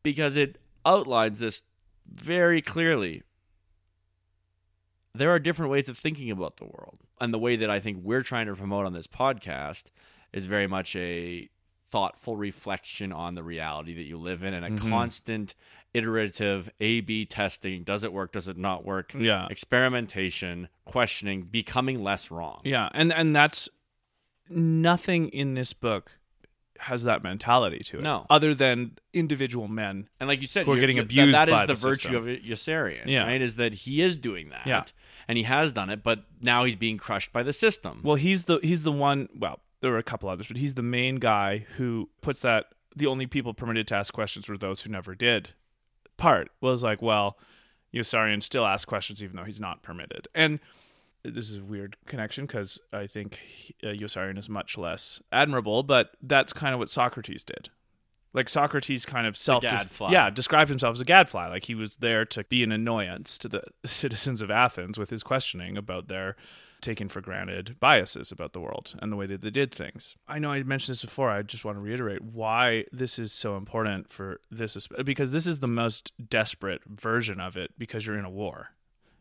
because 0.02 0.36
it 0.36 0.58
outlines 0.86 1.40
this 1.40 1.64
very 2.06 2.62
clearly. 2.62 3.22
There 5.14 5.30
are 5.30 5.38
different 5.38 5.70
ways 5.70 5.90
of 5.90 5.98
thinking 5.98 6.30
about 6.30 6.56
the 6.56 6.64
world. 6.64 6.98
And 7.20 7.34
the 7.34 7.38
way 7.38 7.56
that 7.56 7.68
I 7.68 7.80
think 7.80 7.98
we're 8.02 8.22
trying 8.22 8.46
to 8.46 8.56
promote 8.56 8.86
on 8.86 8.94
this 8.94 9.06
podcast 9.06 9.84
is 10.32 10.46
very 10.46 10.66
much 10.66 10.94
a 10.96 11.48
thoughtful 11.88 12.36
reflection 12.36 13.12
on 13.12 13.34
the 13.34 13.42
reality 13.42 13.94
that 13.94 14.04
you 14.04 14.16
live 14.18 14.42
in 14.42 14.54
and 14.54 14.64
a 14.64 14.70
Mm-hmm. 14.70 14.88
constant 14.90 15.54
iterative 15.92 16.70
A 16.80 17.02
B 17.02 17.26
testing. 17.26 17.82
Does 17.84 18.02
it 18.02 18.12
work? 18.14 18.32
Does 18.32 18.48
it 18.48 18.56
not 18.56 18.84
work? 18.84 19.12
Yeah. 19.14 19.46
Experimentation, 19.50 20.68
questioning, 20.86 21.42
becoming 21.42 22.02
less 22.02 22.30
wrong. 22.30 22.62
Yeah, 22.64 22.88
and 22.94 23.12
and 23.12 23.36
that's 23.36 23.68
nothing 24.48 25.28
in 25.28 25.54
this 25.54 25.72
book 25.72 26.18
has 26.78 27.04
that 27.04 27.22
mentality 27.22 27.78
to 27.78 27.98
it. 27.98 28.02
No. 28.02 28.26
other 28.28 28.54
than 28.56 28.98
individual 29.12 29.68
men. 29.68 30.08
And 30.18 30.28
like 30.28 30.40
you 30.40 30.48
said, 30.48 30.66
Who 30.66 30.72
are 30.72 30.80
getting 30.80 30.98
abused 30.98 31.32
That, 31.34 31.46
that 31.46 31.52
is 31.54 31.60
the, 31.68 31.74
the 31.74 31.88
virtue 31.88 32.16
of 32.16 32.24
Yossarian, 32.24 33.06
Yeah. 33.06 33.22
right? 33.24 33.40
Is 33.40 33.54
that 33.56 33.72
he 33.72 34.02
is 34.02 34.18
doing 34.18 34.48
that, 34.48 34.66
Yeah. 34.66 34.82
and 35.28 35.38
he 35.38 35.44
has 35.44 35.72
done 35.72 35.90
it, 35.90 36.02
but 36.02 36.24
now 36.40 36.64
he's 36.64 36.74
being 36.74 36.98
crushed 36.98 37.32
by 37.32 37.44
the 37.44 37.52
system. 37.52 38.00
Well, 38.02 38.16
he's 38.16 38.44
the 38.44 38.58
he's 38.62 38.82
the 38.82 38.90
one. 38.90 39.28
Well, 39.38 39.60
there 39.82 39.90
were 39.90 39.98
a 39.98 40.02
couple 40.02 40.28
others, 40.30 40.48
but 40.48 40.56
he's 40.56 40.74
the 40.74 40.82
main 40.82 41.16
guy 41.16 41.66
who 41.76 42.08
puts 42.22 42.40
that 42.40 42.66
the 42.96 43.06
only 43.06 43.26
people 43.26 43.52
permitted 43.52 43.86
to 43.88 43.94
ask 43.96 44.12
questions 44.14 44.48
were 44.48 44.56
those 44.56 44.80
who 44.82 44.90
never 44.90 45.14
did. 45.14 45.50
Part 46.16 46.48
was 46.60 46.82
like, 46.82 47.02
well, 47.02 47.36
Yossarian 47.92 48.42
still 48.42 48.64
asks 48.66 48.84
questions 48.86 49.22
even 49.22 49.36
though 49.36 49.44
he's 49.44 49.60
not 49.60 49.82
permitted, 49.82 50.28
and 50.34 50.60
this 51.24 51.50
is 51.50 51.56
a 51.58 51.62
weird 51.64 51.96
connection 52.06 52.46
because 52.46 52.80
I 52.92 53.06
think 53.06 53.36
he- 53.36 53.74
uh, 53.84 53.88
Yossarian 53.88 54.38
is 54.38 54.48
much 54.48 54.76
less 54.78 55.20
admirable, 55.30 55.82
but 55.82 56.10
that's 56.22 56.52
kind 56.52 56.72
of 56.74 56.78
what 56.80 56.88
Socrates 56.90 57.44
did. 57.44 57.68
Like 58.34 58.48
Socrates 58.48 59.04
kind 59.04 59.26
of 59.26 59.36
self 59.36 59.62
gadfly. 59.62 60.10
yeah, 60.10 60.30
described 60.30 60.70
himself 60.70 60.94
as 60.94 61.00
a 61.02 61.04
gadfly. 61.04 61.48
Like 61.48 61.64
he 61.64 61.74
was 61.74 61.96
there 61.96 62.24
to 62.24 62.44
be 62.44 62.62
an 62.62 62.72
annoyance 62.72 63.36
to 63.38 63.48
the 63.48 63.62
citizens 63.84 64.40
of 64.40 64.50
Athens 64.50 64.98
with 64.98 65.10
his 65.10 65.22
questioning 65.22 65.76
about 65.76 66.08
their 66.08 66.34
taken 66.82 67.08
for 67.08 67.20
granted 67.20 67.76
biases 67.80 68.30
about 68.30 68.52
the 68.52 68.60
world 68.60 68.94
and 69.00 69.10
the 69.10 69.16
way 69.16 69.26
that 69.26 69.40
they 69.40 69.50
did 69.50 69.72
things. 69.74 70.14
I 70.28 70.38
know 70.38 70.50
I 70.52 70.62
mentioned 70.62 70.92
this 70.92 71.02
before. 71.04 71.30
I 71.30 71.42
just 71.42 71.64
want 71.64 71.76
to 71.76 71.80
reiterate 71.80 72.22
why 72.22 72.84
this 72.92 73.18
is 73.18 73.32
so 73.32 73.56
important 73.56 74.12
for 74.12 74.40
this, 74.50 74.76
because 75.04 75.32
this 75.32 75.46
is 75.46 75.60
the 75.60 75.68
most 75.68 76.12
desperate 76.28 76.82
version 76.86 77.40
of 77.40 77.56
it 77.56 77.70
because 77.78 78.06
you're 78.06 78.18
in 78.18 78.24
a 78.24 78.30
war. 78.30 78.70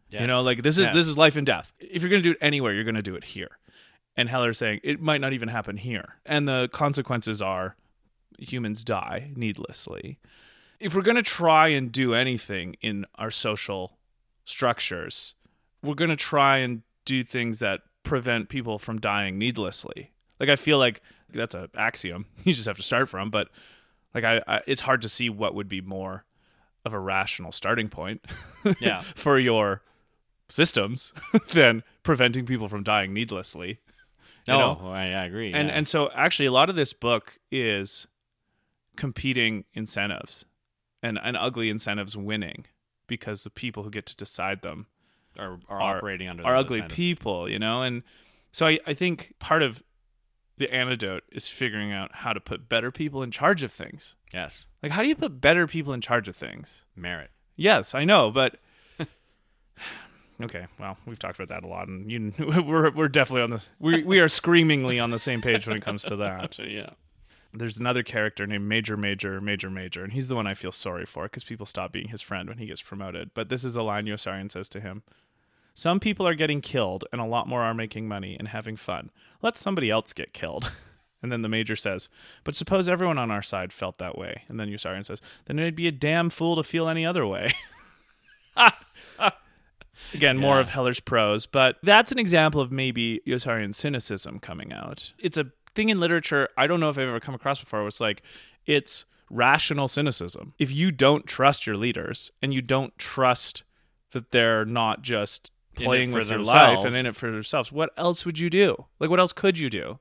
You 0.09 0.27
know, 0.27 0.41
like 0.41 0.61
this 0.63 0.77
is 0.77 0.87
Yes. 0.87 0.93
this 0.93 1.07
is 1.07 1.17
life 1.17 1.37
and 1.37 1.45
death. 1.45 1.71
If 1.79 2.01
you're 2.01 2.09
going 2.09 2.21
to 2.21 2.27
do 2.27 2.31
it 2.33 2.37
anywhere, 2.41 2.73
you're 2.73 2.83
going 2.83 2.95
to 2.95 3.01
do 3.01 3.15
it 3.15 3.23
here. 3.23 3.57
And 4.17 4.27
Heller's 4.27 4.57
saying 4.57 4.81
it 4.83 4.99
might 4.99 5.21
not 5.21 5.31
even 5.31 5.47
happen 5.47 5.77
here, 5.77 6.15
and 6.25 6.45
the 6.47 6.67
consequences 6.73 7.41
are 7.41 7.77
humans 8.37 8.83
die 8.83 9.31
needlessly. 9.37 10.19
If 10.81 10.93
we're 10.95 11.01
going 11.01 11.15
to 11.15 11.21
try 11.21 11.69
and 11.69 11.91
do 11.93 12.13
anything 12.13 12.75
in 12.81 13.05
our 13.15 13.31
social 13.31 13.97
structures, 14.43 15.35
we're 15.81 15.95
going 15.95 16.09
to 16.09 16.15
try 16.17 16.57
and 16.57 16.81
do 17.11 17.23
things 17.25 17.59
that 17.59 17.81
prevent 18.03 18.47
people 18.47 18.79
from 18.79 18.99
dying 18.99 19.37
needlessly. 19.37 20.11
Like 20.39 20.47
I 20.49 20.55
feel 20.55 20.77
like 20.77 21.01
that's 21.33 21.53
an 21.55 21.67
axiom 21.75 22.25
you 22.43 22.53
just 22.53 22.67
have 22.67 22.77
to 22.77 22.83
start 22.83 23.09
from, 23.09 23.29
but 23.29 23.49
like 24.15 24.23
I, 24.23 24.41
I 24.47 24.61
it's 24.65 24.81
hard 24.81 25.01
to 25.01 25.09
see 25.09 25.29
what 25.29 25.53
would 25.55 25.67
be 25.67 25.81
more 25.81 26.23
of 26.85 26.93
a 26.93 26.99
rational 26.99 27.51
starting 27.51 27.89
point 27.89 28.25
Yeah. 28.79 29.01
for 29.01 29.37
your 29.37 29.81
systems 30.47 31.13
than 31.53 31.83
preventing 32.03 32.45
people 32.45 32.69
from 32.69 32.83
dying 32.83 33.13
needlessly. 33.13 33.79
You 34.47 34.53
no? 34.53 34.79
I, 34.85 35.03
I 35.03 35.25
agree. 35.25 35.53
And 35.53 35.67
yeah. 35.67 35.75
and 35.75 35.87
so 35.87 36.09
actually 36.15 36.47
a 36.47 36.51
lot 36.51 36.69
of 36.69 36.75
this 36.75 36.93
book 36.93 37.37
is 37.51 38.07
competing 38.95 39.65
incentives 39.73 40.45
and, 41.03 41.19
and 41.21 41.35
ugly 41.37 41.69
incentives 41.69 42.15
winning 42.15 42.65
because 43.05 43.43
the 43.43 43.49
people 43.49 43.83
who 43.83 43.89
get 43.89 44.05
to 44.05 44.15
decide 44.15 44.61
them 44.61 44.87
are, 45.39 45.59
are, 45.69 45.81
are- 45.81 45.97
operating 45.97 46.27
under 46.27 46.45
are 46.45 46.55
ugly 46.55 46.77
incentives. 46.77 46.95
people, 46.95 47.49
you 47.49 47.59
know? 47.59 47.81
And 47.81 48.03
so 48.51 48.65
I, 48.67 48.79
I 48.85 48.93
think 48.93 49.33
part 49.39 49.61
of 49.63 49.81
the 50.57 50.71
antidote 50.73 51.23
is 51.31 51.47
figuring 51.47 51.91
out 51.91 52.09
how 52.15 52.33
to 52.33 52.39
put 52.39 52.69
better 52.69 52.91
people 52.91 53.23
in 53.23 53.31
charge 53.31 53.63
of 53.63 53.71
things. 53.71 54.15
Yes, 54.33 54.65
Like 54.83 54.91
how 54.91 55.01
do 55.01 55.07
you 55.07 55.15
put 55.15 55.41
better 55.41 55.65
people 55.67 55.93
in 55.93 56.01
charge 56.01 56.27
of 56.27 56.35
things? 56.35 56.85
merit. 56.95 57.31
Yes, 57.55 57.93
I 57.95 58.05
know, 58.05 58.31
but 58.31 58.57
okay. 60.41 60.67
Well, 60.79 60.97
we've 61.05 61.19
talked 61.19 61.39
about 61.39 61.49
that 61.49 61.63
a 61.65 61.67
lot, 61.67 61.87
and 61.87 62.11
you, 62.11 62.33
we're 62.65 62.89
we're 62.91 63.07
definitely 63.07 63.43
on 63.43 63.49
the 63.51 63.65
we 63.79 64.03
we 64.03 64.19
are 64.19 64.27
screamingly 64.27 64.99
on 64.99 65.11
the 65.11 65.19
same 65.19 65.41
page 65.41 65.67
when 65.67 65.77
it 65.77 65.83
comes 65.83 66.03
to 66.03 66.15
that. 66.17 66.57
Yeah. 66.67 66.91
There's 67.53 67.77
another 67.77 68.03
character 68.03 68.47
named 68.47 68.67
Major 68.67 68.95
Major 68.95 69.41
Major 69.41 69.69
Major, 69.69 70.03
and 70.03 70.13
he's 70.13 70.27
the 70.27 70.35
one 70.35 70.47
I 70.47 70.53
feel 70.53 70.71
sorry 70.71 71.05
for 71.05 71.23
because 71.23 71.43
people 71.43 71.65
stop 71.65 71.91
being 71.91 72.07
his 72.07 72.21
friend 72.21 72.47
when 72.47 72.57
he 72.57 72.67
gets 72.67 72.81
promoted. 72.81 73.31
But 73.33 73.49
this 73.49 73.65
is 73.65 73.75
a 73.75 73.83
line 73.83 74.05
Yossarian 74.05 74.51
says 74.51 74.69
to 74.69 74.79
him: 74.79 75.03
"Some 75.73 75.99
people 75.99 76.27
are 76.27 76.35
getting 76.35 76.61
killed, 76.61 77.05
and 77.11 77.19
a 77.19 77.25
lot 77.25 77.47
more 77.47 77.61
are 77.61 77.73
making 77.73 78.07
money 78.07 78.37
and 78.37 78.47
having 78.47 78.77
fun. 78.77 79.11
Let 79.41 79.57
somebody 79.57 79.89
else 79.89 80.13
get 80.13 80.33
killed." 80.33 80.71
And 81.23 81.31
then 81.31 81.41
the 81.43 81.49
major 81.49 81.75
says, 81.75 82.09
But 82.43 82.55
suppose 82.55 82.89
everyone 82.89 83.19
on 83.19 83.29
our 83.29 83.43
side 83.43 83.71
felt 83.71 83.99
that 83.99 84.17
way. 84.17 84.41
And 84.47 84.59
then 84.59 84.69
Yossarian 84.69 85.05
says, 85.05 85.21
Then 85.45 85.59
it'd 85.59 85.75
be 85.75 85.87
a 85.87 85.91
damn 85.91 86.29
fool 86.29 86.55
to 86.55 86.63
feel 86.63 86.89
any 86.89 87.05
other 87.05 87.25
way. 87.27 87.53
Again, 90.13 90.37
more 90.37 90.59
of 90.59 90.69
Heller's 90.69 90.99
prose, 90.99 91.45
but 91.45 91.77
that's 91.83 92.11
an 92.11 92.17
example 92.17 92.59
of 92.59 92.71
maybe 92.71 93.21
Yossarian 93.27 93.75
cynicism 93.75 94.39
coming 94.39 94.73
out. 94.73 95.13
It's 95.19 95.37
a 95.37 95.51
thing 95.75 95.89
in 95.89 95.99
literature 95.99 96.49
I 96.57 96.67
don't 96.67 96.79
know 96.79 96.89
if 96.89 96.97
I've 96.97 97.07
ever 97.07 97.19
come 97.19 97.35
across 97.35 97.59
before. 97.59 97.85
It's 97.87 98.01
like 98.01 98.21
it's 98.65 99.05
rational 99.29 99.87
cynicism. 99.87 100.53
If 100.59 100.71
you 100.71 100.91
don't 100.91 101.25
trust 101.25 101.65
your 101.65 101.77
leaders 101.77 102.31
and 102.41 102.53
you 102.53 102.61
don't 102.61 102.97
trust 102.97 103.63
that 104.11 104.31
they're 104.31 104.65
not 104.65 105.01
just 105.01 105.51
playing 105.75 106.11
with 106.11 106.29
your 106.29 106.43
life 106.43 106.83
and 106.83 106.95
in 106.95 107.05
it 107.05 107.15
for 107.15 107.31
themselves, 107.31 107.71
what 107.71 107.91
else 107.97 108.25
would 108.25 108.37
you 108.37 108.49
do? 108.49 108.85
Like, 108.99 109.09
what 109.09 109.19
else 109.19 109.33
could 109.33 109.57
you 109.57 109.69
do? 109.69 109.99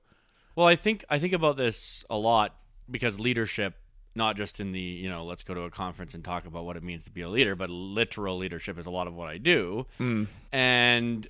Well, 0.56 0.66
I 0.66 0.76
think 0.76 1.04
I 1.08 1.18
think 1.18 1.32
about 1.32 1.56
this 1.56 2.04
a 2.10 2.16
lot 2.16 2.56
because 2.90 3.20
leadership, 3.20 3.74
not 4.14 4.36
just 4.36 4.60
in 4.60 4.72
the 4.72 4.80
you 4.80 5.08
know 5.08 5.24
let's 5.24 5.42
go 5.42 5.54
to 5.54 5.62
a 5.62 5.70
conference 5.70 6.14
and 6.14 6.24
talk 6.24 6.44
about 6.44 6.64
what 6.64 6.76
it 6.76 6.82
means 6.82 7.04
to 7.04 7.12
be 7.12 7.22
a 7.22 7.28
leader, 7.28 7.54
but 7.54 7.70
literal 7.70 8.36
leadership 8.36 8.78
is 8.78 8.86
a 8.86 8.90
lot 8.90 9.06
of 9.06 9.14
what 9.14 9.28
I 9.28 9.38
do. 9.38 9.86
Hmm. 9.98 10.24
And 10.52 11.26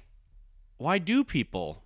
why 0.79 0.99
do 0.99 1.23
people 1.23 1.83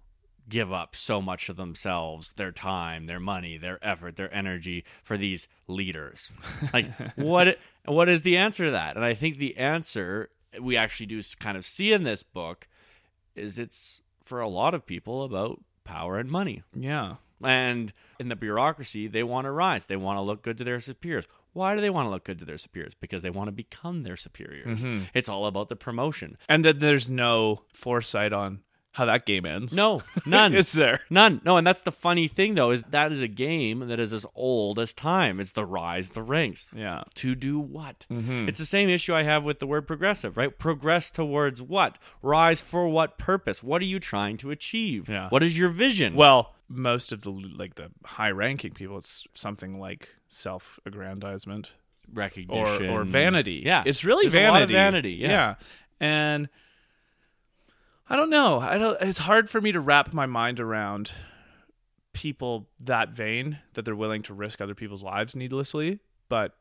give 0.48 0.72
up 0.72 0.94
so 0.94 1.22
much 1.22 1.48
of 1.48 1.56
themselves, 1.56 2.32
their 2.34 2.52
time, 2.52 3.06
their 3.06 3.20
money, 3.20 3.56
their 3.56 3.78
effort, 3.84 4.16
their 4.16 4.34
energy 4.34 4.84
for 5.02 5.16
these 5.16 5.48
leaders? 5.66 6.32
Like 6.72 6.86
what 7.16 7.58
what 7.84 8.08
is 8.08 8.22
the 8.22 8.36
answer 8.36 8.66
to 8.66 8.70
that? 8.72 8.96
And 8.96 9.04
I 9.04 9.14
think 9.14 9.38
the 9.38 9.56
answer 9.56 10.30
we 10.60 10.76
actually 10.76 11.06
do 11.06 11.20
kind 11.38 11.56
of 11.56 11.64
see 11.64 11.92
in 11.92 12.04
this 12.04 12.22
book 12.22 12.68
is 13.34 13.58
it's 13.58 14.02
for 14.24 14.40
a 14.40 14.48
lot 14.48 14.74
of 14.74 14.86
people 14.86 15.22
about 15.22 15.60
power 15.84 16.18
and 16.18 16.30
money. 16.30 16.62
Yeah. 16.74 17.16
And 17.42 17.92
in 18.18 18.28
the 18.28 18.36
bureaucracy, 18.36 19.06
they 19.06 19.22
want 19.22 19.44
to 19.44 19.50
rise. 19.50 19.86
They 19.86 19.96
want 19.96 20.16
to 20.16 20.22
look 20.22 20.42
good 20.42 20.58
to 20.58 20.64
their 20.64 20.80
superiors. 20.80 21.26
Why 21.52 21.74
do 21.74 21.80
they 21.80 21.90
want 21.90 22.06
to 22.06 22.10
look 22.10 22.24
good 22.24 22.38
to 22.38 22.44
their 22.44 22.56
superiors? 22.56 22.94
Because 22.94 23.22
they 23.22 23.30
want 23.30 23.48
to 23.48 23.52
become 23.52 24.02
their 24.02 24.16
superiors. 24.16 24.84
Mm-hmm. 24.84 25.04
It's 25.12 25.28
all 25.28 25.46
about 25.46 25.68
the 25.68 25.76
promotion. 25.76 26.36
And 26.48 26.64
then 26.64 26.78
there's 26.78 27.10
no 27.10 27.62
foresight 27.72 28.32
on 28.32 28.60
how 28.94 29.06
that 29.06 29.26
game 29.26 29.44
ends. 29.44 29.74
No, 29.74 30.02
none. 30.26 30.54
Is 30.54 30.72
there? 30.72 31.00
None. 31.10 31.40
No, 31.44 31.56
and 31.56 31.66
that's 31.66 31.82
the 31.82 31.90
funny 31.90 32.28
thing 32.28 32.54
though, 32.54 32.70
is 32.70 32.84
that 32.84 33.10
is 33.10 33.20
a 33.20 33.28
game 33.28 33.88
that 33.88 33.98
is 33.98 34.12
as 34.12 34.24
old 34.36 34.78
as 34.78 34.92
time. 34.92 35.40
It's 35.40 35.50
the 35.52 35.66
rise 35.66 36.10
the 36.10 36.22
ranks. 36.22 36.72
Yeah. 36.76 37.02
To 37.14 37.34
do 37.34 37.58
what? 37.58 38.06
Mm-hmm. 38.08 38.48
It's 38.48 38.58
the 38.60 38.64
same 38.64 38.88
issue 38.88 39.12
I 39.12 39.24
have 39.24 39.44
with 39.44 39.58
the 39.58 39.66
word 39.66 39.88
progressive, 39.88 40.36
right? 40.36 40.56
Progress 40.56 41.10
towards 41.10 41.60
what? 41.60 41.98
Rise 42.22 42.60
for 42.60 42.88
what 42.88 43.18
purpose? 43.18 43.64
What 43.64 43.82
are 43.82 43.86
you 43.86 43.98
trying 43.98 44.36
to 44.38 44.52
achieve? 44.52 45.08
Yeah. 45.08 45.28
What 45.28 45.42
is 45.42 45.58
your 45.58 45.70
vision? 45.70 46.14
Well, 46.14 46.54
most 46.68 47.10
of 47.10 47.22
the 47.22 47.30
like 47.30 47.74
the 47.74 47.90
high 48.04 48.30
ranking 48.30 48.74
people, 48.74 48.96
it's 48.98 49.26
something 49.34 49.80
like 49.80 50.08
self 50.28 50.78
aggrandizement 50.86 51.72
recognition 52.12 52.90
or 52.90 53.02
vanity. 53.02 53.62
Yeah. 53.66 53.82
It's 53.84 54.04
really 54.04 54.28
There's 54.28 54.34
vanity. 54.34 54.72
vanity. 54.72 55.12
Yeah. 55.14 55.56
And 55.98 56.48
I 58.08 58.16
don't 58.16 58.30
know. 58.30 58.60
I 58.60 58.78
don't 58.78 59.00
it's 59.00 59.20
hard 59.20 59.48
for 59.50 59.60
me 59.60 59.72
to 59.72 59.80
wrap 59.80 60.12
my 60.12 60.26
mind 60.26 60.60
around 60.60 61.12
people 62.12 62.68
that 62.80 63.10
vain 63.12 63.58
that 63.74 63.84
they're 63.84 63.96
willing 63.96 64.22
to 64.22 64.34
risk 64.34 64.60
other 64.60 64.74
people's 64.74 65.02
lives 65.02 65.34
needlessly, 65.34 66.00
but 66.28 66.52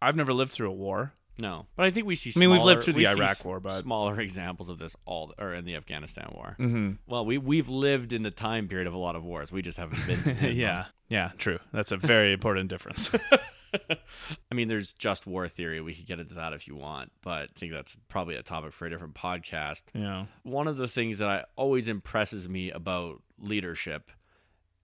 I've 0.00 0.16
never 0.16 0.32
lived 0.32 0.52
through 0.52 0.70
a 0.70 0.74
war. 0.74 1.12
No, 1.40 1.66
but 1.74 1.84
I 1.84 1.90
think 1.90 2.06
we 2.06 2.14
see. 2.14 2.32
I 2.36 2.38
mean, 2.38 2.50
we've 2.50 2.62
lived 2.62 2.84
through 2.84 2.92
the 2.92 3.08
Iraq 3.08 3.44
War, 3.44 3.58
but- 3.58 3.72
smaller 3.72 4.20
examples 4.20 4.68
of 4.68 4.78
this 4.78 4.94
all, 5.04 5.34
or 5.36 5.52
in 5.52 5.64
the 5.64 5.74
Afghanistan 5.74 6.30
War. 6.32 6.54
Mm-hmm. 6.60 6.92
Well, 7.08 7.26
we 7.26 7.38
we've 7.38 7.68
lived 7.68 8.12
in 8.12 8.22
the 8.22 8.30
time 8.30 8.68
period 8.68 8.86
of 8.86 8.94
a 8.94 8.98
lot 8.98 9.16
of 9.16 9.24
wars. 9.24 9.50
We 9.50 9.60
just 9.60 9.76
haven't 9.76 10.06
been. 10.06 10.20
in 10.30 10.36
them. 10.40 10.52
yeah. 10.52 10.84
Yeah, 11.08 11.32
true. 11.36 11.58
That's 11.72 11.90
a 11.90 11.96
very 11.96 12.32
important 12.32 12.70
difference. 12.70 13.10
I 14.50 14.54
mean, 14.54 14.68
there's 14.68 14.92
just 14.92 15.26
war 15.26 15.48
theory. 15.48 15.80
We 15.80 15.94
could 15.94 16.06
get 16.06 16.20
into 16.20 16.34
that 16.34 16.52
if 16.52 16.68
you 16.68 16.76
want, 16.76 17.12
but 17.22 17.42
I 17.42 17.46
think 17.54 17.72
that's 17.72 17.96
probably 18.08 18.36
a 18.36 18.42
topic 18.42 18.72
for 18.72 18.86
a 18.86 18.90
different 18.90 19.14
podcast. 19.14 19.84
yeah. 19.94 20.26
One 20.42 20.68
of 20.68 20.76
the 20.76 20.88
things 20.88 21.18
that 21.18 21.28
I 21.28 21.44
always 21.56 21.88
impresses 21.88 22.48
me 22.48 22.70
about 22.70 23.22
leadership 23.38 24.10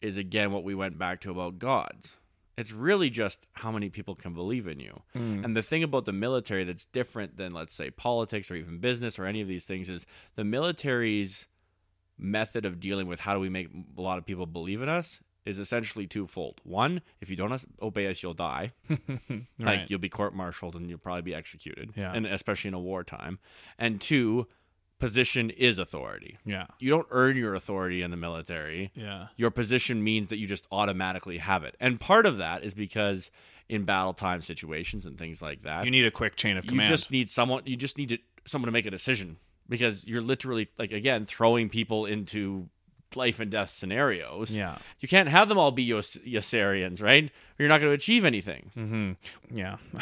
is 0.00 0.16
again 0.16 0.52
what 0.52 0.64
we 0.64 0.74
went 0.74 0.98
back 0.98 1.20
to 1.20 1.30
about 1.30 1.58
gods. 1.58 2.16
It's 2.56 2.72
really 2.72 3.08
just 3.08 3.46
how 3.52 3.70
many 3.70 3.88
people 3.88 4.14
can 4.14 4.34
believe 4.34 4.66
in 4.66 4.80
you. 4.80 5.00
Mm. 5.16 5.44
And 5.44 5.56
the 5.56 5.62
thing 5.62 5.82
about 5.82 6.04
the 6.04 6.12
military 6.12 6.64
that's 6.64 6.84
different 6.84 7.38
than, 7.38 7.54
let's 7.54 7.74
say, 7.74 7.90
politics 7.90 8.50
or 8.50 8.54
even 8.56 8.78
business 8.78 9.18
or 9.18 9.24
any 9.24 9.40
of 9.40 9.48
these 9.48 9.64
things 9.64 9.88
is 9.88 10.04
the 10.34 10.44
military's 10.44 11.46
method 12.18 12.66
of 12.66 12.78
dealing 12.78 13.06
with 13.06 13.20
how 13.20 13.32
do 13.32 13.40
we 13.40 13.48
make 13.48 13.68
a 13.96 14.00
lot 14.00 14.18
of 14.18 14.26
people 14.26 14.44
believe 14.44 14.82
in 14.82 14.88
us 14.90 15.22
is 15.44 15.58
essentially 15.58 16.06
twofold. 16.06 16.60
One, 16.64 17.00
if 17.20 17.30
you 17.30 17.36
don't 17.36 17.64
obey 17.80 18.06
us, 18.08 18.22
you'll 18.22 18.34
die. 18.34 18.72
Right. 19.28 19.46
Like 19.58 19.90
you'll 19.90 19.98
be 20.00 20.08
court-martialed 20.08 20.74
and 20.76 20.88
you'll 20.88 20.98
probably 20.98 21.22
be 21.22 21.34
executed. 21.34 21.92
Yeah. 21.96 22.12
And 22.14 22.26
especially 22.26 22.68
in 22.68 22.74
a 22.74 22.80
wartime. 22.80 23.38
And 23.78 24.00
two, 24.00 24.46
position 24.98 25.48
is 25.50 25.78
authority. 25.78 26.36
yeah. 26.44 26.66
You 26.78 26.90
don't 26.90 27.06
earn 27.10 27.36
your 27.36 27.54
authority 27.54 28.02
in 28.02 28.10
the 28.10 28.16
military. 28.18 28.90
Yeah. 28.94 29.28
Your 29.36 29.50
position 29.50 30.04
means 30.04 30.28
that 30.28 30.38
you 30.38 30.46
just 30.46 30.66
automatically 30.70 31.38
have 31.38 31.64
it. 31.64 31.74
And 31.80 31.98
part 32.00 32.26
of 32.26 32.36
that 32.38 32.62
is 32.64 32.74
because 32.74 33.30
in 33.68 33.84
battle 33.84 34.12
time 34.12 34.40
situations 34.42 35.06
and 35.06 35.16
things 35.18 35.40
like 35.40 35.62
that, 35.62 35.84
You 35.86 35.90
need 35.90 36.04
a 36.04 36.10
quick 36.10 36.36
chain 36.36 36.56
of 36.58 36.66
command. 36.66 36.88
you 36.88 36.94
just 36.94 37.10
need 37.10 37.30
someone 37.30 37.62
you 37.64 37.76
just 37.76 37.96
need 37.96 38.10
to, 38.10 38.18
someone 38.44 38.66
to 38.66 38.72
make 38.72 38.84
a 38.86 38.90
decision 38.90 39.38
because 39.68 40.06
you're 40.06 40.20
literally 40.22 40.68
like 40.78 40.92
again 40.92 41.24
throwing 41.24 41.68
people 41.70 42.04
into 42.04 42.68
life 43.16 43.40
and 43.40 43.50
death 43.50 43.70
scenarios. 43.70 44.56
Yeah. 44.56 44.78
You 45.00 45.08
can't 45.08 45.28
have 45.28 45.48
them 45.48 45.58
all 45.58 45.70
be 45.70 45.82
Yos- 45.82 46.18
Yossarians, 46.26 47.02
right? 47.02 47.24
Or 47.24 47.30
you're 47.58 47.68
not 47.68 47.80
going 47.80 47.90
to 47.90 47.94
achieve 47.94 48.24
anything. 48.24 48.70
Mm-hmm. 48.76 49.56
Yeah. 49.56 49.76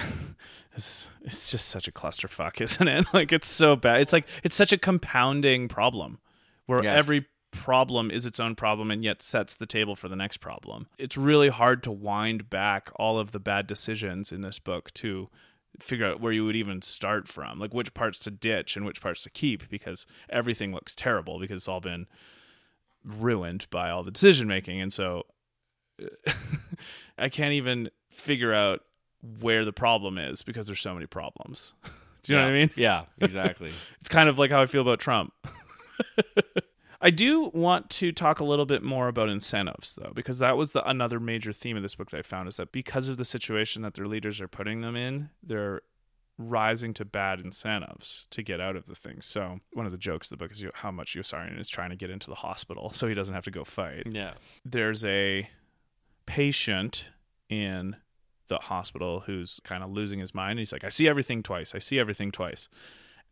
it's 0.76 1.08
it's 1.22 1.50
just 1.50 1.68
such 1.68 1.88
a 1.88 1.92
clusterfuck, 1.92 2.60
isn't 2.62 2.88
it? 2.88 3.06
Like 3.12 3.32
it's 3.32 3.48
so 3.48 3.76
bad. 3.76 4.00
It's 4.00 4.12
like 4.12 4.26
it's 4.42 4.54
such 4.56 4.72
a 4.72 4.78
compounding 4.78 5.68
problem 5.68 6.18
where 6.66 6.82
Yes. 6.82 6.98
every 6.98 7.26
problem 7.50 8.10
is 8.10 8.26
its 8.26 8.38
own 8.38 8.54
problem 8.54 8.90
and 8.90 9.02
yet 9.02 9.22
sets 9.22 9.56
the 9.56 9.64
table 9.66 9.96
for 9.96 10.08
the 10.08 10.14
next 10.16 10.36
problem. 10.36 10.86
It's 10.98 11.16
really 11.16 11.48
hard 11.48 11.82
to 11.84 11.90
wind 11.90 12.50
back 12.50 12.90
all 12.96 13.18
of 13.18 13.32
the 13.32 13.40
bad 13.40 13.66
decisions 13.66 14.30
in 14.30 14.42
this 14.42 14.58
book 14.58 14.92
to 14.94 15.30
figure 15.80 16.04
out 16.06 16.20
where 16.20 16.32
you 16.32 16.44
would 16.44 16.56
even 16.56 16.82
start 16.82 17.26
from, 17.26 17.58
like 17.58 17.72
which 17.72 17.94
parts 17.94 18.18
to 18.18 18.30
ditch 18.30 18.76
and 18.76 18.84
which 18.84 19.00
parts 19.00 19.22
to 19.22 19.30
keep 19.30 19.68
because 19.70 20.06
everything 20.28 20.72
looks 20.72 20.94
terrible 20.94 21.38
because 21.38 21.56
it's 21.62 21.68
all 21.68 21.80
been 21.80 22.06
ruined 23.04 23.66
by 23.70 23.90
all 23.90 24.02
the 24.02 24.10
decision 24.10 24.48
making 24.48 24.80
and 24.80 24.92
so 24.92 25.24
uh, 26.02 26.32
I 27.18 27.28
can't 27.28 27.52
even 27.52 27.90
figure 28.10 28.54
out 28.54 28.80
where 29.40 29.64
the 29.64 29.72
problem 29.72 30.18
is 30.18 30.42
because 30.42 30.66
there's 30.66 30.80
so 30.80 30.94
many 30.94 31.06
problems. 31.06 31.74
Do 32.22 32.32
you 32.32 32.38
know 32.38 32.44
what 32.44 32.50
I 32.50 32.54
mean? 32.54 32.70
Yeah, 32.76 33.04
exactly. 33.20 33.72
It's 34.00 34.08
kind 34.08 34.28
of 34.28 34.38
like 34.38 34.50
how 34.50 34.60
I 34.60 34.66
feel 34.66 34.82
about 34.82 35.00
Trump. 35.00 35.32
I 37.00 37.10
do 37.10 37.50
want 37.54 37.90
to 37.90 38.10
talk 38.10 38.40
a 38.40 38.44
little 38.44 38.66
bit 38.66 38.82
more 38.82 39.06
about 39.06 39.28
incentives, 39.28 39.94
though, 39.94 40.10
because 40.14 40.40
that 40.40 40.56
was 40.56 40.72
the 40.72 40.86
another 40.88 41.20
major 41.20 41.52
theme 41.52 41.76
of 41.76 41.82
this 41.82 41.94
book 41.94 42.10
that 42.10 42.18
I 42.18 42.22
found 42.22 42.48
is 42.48 42.56
that 42.56 42.72
because 42.72 43.06
of 43.08 43.18
the 43.18 43.24
situation 43.24 43.82
that 43.82 43.94
their 43.94 44.08
leaders 44.08 44.40
are 44.40 44.48
putting 44.48 44.80
them 44.80 44.96
in, 44.96 45.30
they're 45.40 45.82
rising 46.38 46.94
to 46.94 47.04
bad 47.04 47.40
incentives 47.40 48.26
to 48.30 48.42
get 48.42 48.60
out 48.60 48.76
of 48.76 48.86
the 48.86 48.94
thing. 48.94 49.20
So 49.20 49.58
one 49.72 49.86
of 49.86 49.92
the 49.92 49.98
jokes 49.98 50.30
of 50.30 50.38
the 50.38 50.44
book 50.44 50.52
is 50.52 50.64
how 50.74 50.90
much 50.90 51.16
Yossarian 51.16 51.58
is 51.58 51.68
trying 51.68 51.90
to 51.90 51.96
get 51.96 52.10
into 52.10 52.30
the 52.30 52.36
hospital 52.36 52.90
so 52.94 53.08
he 53.08 53.14
doesn't 53.14 53.34
have 53.34 53.44
to 53.44 53.50
go 53.50 53.64
fight 53.64 54.04
yeah. 54.10 54.34
there's 54.64 55.04
a 55.04 55.48
patient 56.26 57.08
in 57.48 57.96
the 58.48 58.58
hospital 58.58 59.20
who's 59.20 59.60
kind 59.64 59.82
of 59.82 59.90
losing 59.90 60.18
his 60.18 60.34
mind. 60.34 60.58
He's 60.58 60.72
like, 60.72 60.84
I 60.84 60.88
see 60.88 61.08
everything 61.08 61.42
twice. 61.42 61.74
I 61.74 61.78
see 61.78 61.98
everything 61.98 62.32
twice. 62.32 62.68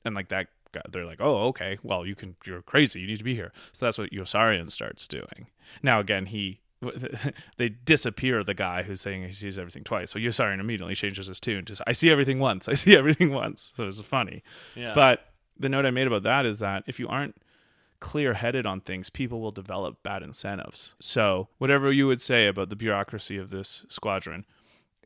And 0.05 0.15
like 0.15 0.29
that 0.29 0.49
guy, 0.73 0.83
they're 0.91 1.05
like, 1.05 1.21
oh, 1.21 1.49
okay. 1.49 1.79
Well, 1.83 2.07
you 2.07 2.15
can, 2.15 2.37
you're 2.47 2.63
crazy. 2.63 3.01
You 3.01 3.07
need 3.07 3.19
to 3.19 3.25
be 3.25 3.35
here. 3.35 3.53
So 3.73 3.87
that's 3.87 3.99
what 3.99 4.13
Yossarian 4.13 4.71
starts 4.71 5.07
doing. 5.07 5.49
Now, 5.83 6.01
again, 6.01 6.27
he, 6.27 6.61
they 7.57 7.69
disappear 7.69 8.45
the 8.45 8.55
guy 8.55 8.83
who's 8.83 9.01
saying 9.01 9.25
he 9.25 9.33
sees 9.33 9.59
everything 9.59 9.85
twice. 9.85 10.11
So 10.11 10.19
Yossarian 10.19 10.61
immediately 10.61 10.95
changes 10.95 11.27
his 11.27 11.41
tune 11.41 11.65
to, 11.67 11.83
I 11.87 11.93
see 11.93 12.11
everything 12.11 12.39
once. 12.39 12.69
I 12.69 12.75
see 12.75 12.97
everything 12.97 13.33
once. 13.33 13.73
So 13.77 13.87
it's 13.87 14.01
funny. 14.01 14.43
Yeah. 14.75 14.93
But 14.95 15.21
the 15.59 15.69
note 15.69 15.87
I 15.87 15.91
made 15.91 16.07
about 16.07 16.25
that 16.25 16.47
is 16.47 16.59
that 16.59 16.85
if 16.87 17.01
you 17.01 17.09
aren't 17.09 17.37
clear 18.01 18.35
headed 18.35 18.67
on 18.67 18.81
things, 18.81 19.11
people 19.11 19.41
will 19.41 19.53
develop 19.53 20.03
bad 20.03 20.23
incentives. 20.23 20.95
So, 21.01 21.49
whatever 21.59 21.91
you 21.91 22.07
would 22.07 22.21
say 22.21 22.47
about 22.47 22.69
the 22.69 22.77
bureaucracy 22.77 23.39
of 23.39 23.51
this 23.51 23.87
squadron, 23.89 24.45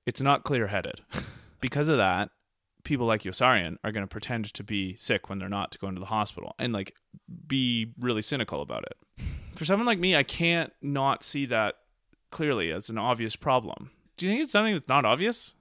it's 0.06 0.20
not 0.20 0.44
clear 0.44 0.66
headed. 0.66 1.00
because 1.60 1.88
of 1.88 1.98
that, 1.98 2.30
people 2.82 3.06
like 3.06 3.22
Yossarian 3.22 3.76
are 3.84 3.92
going 3.92 4.04
to 4.04 4.10
pretend 4.10 4.52
to 4.52 4.64
be 4.64 4.96
sick 4.96 5.28
when 5.28 5.38
they're 5.38 5.48
not 5.48 5.70
to 5.72 5.78
go 5.78 5.88
into 5.88 6.00
the 6.00 6.06
hospital 6.06 6.54
and 6.58 6.72
like 6.72 6.94
be 7.46 7.92
really 7.98 8.22
cynical 8.22 8.62
about 8.62 8.84
it. 8.84 9.24
For 9.60 9.66
someone 9.66 9.84
like 9.84 9.98
me, 9.98 10.16
I 10.16 10.22
can't 10.22 10.72
not 10.80 11.22
see 11.22 11.44
that 11.44 11.74
clearly 12.30 12.72
as 12.72 12.88
an 12.88 12.96
obvious 12.96 13.36
problem. 13.36 13.90
Do 14.16 14.24
you 14.24 14.32
think 14.32 14.42
it's 14.44 14.52
something 14.52 14.72
that's 14.72 14.88
not 14.88 15.04
obvious? 15.04 15.52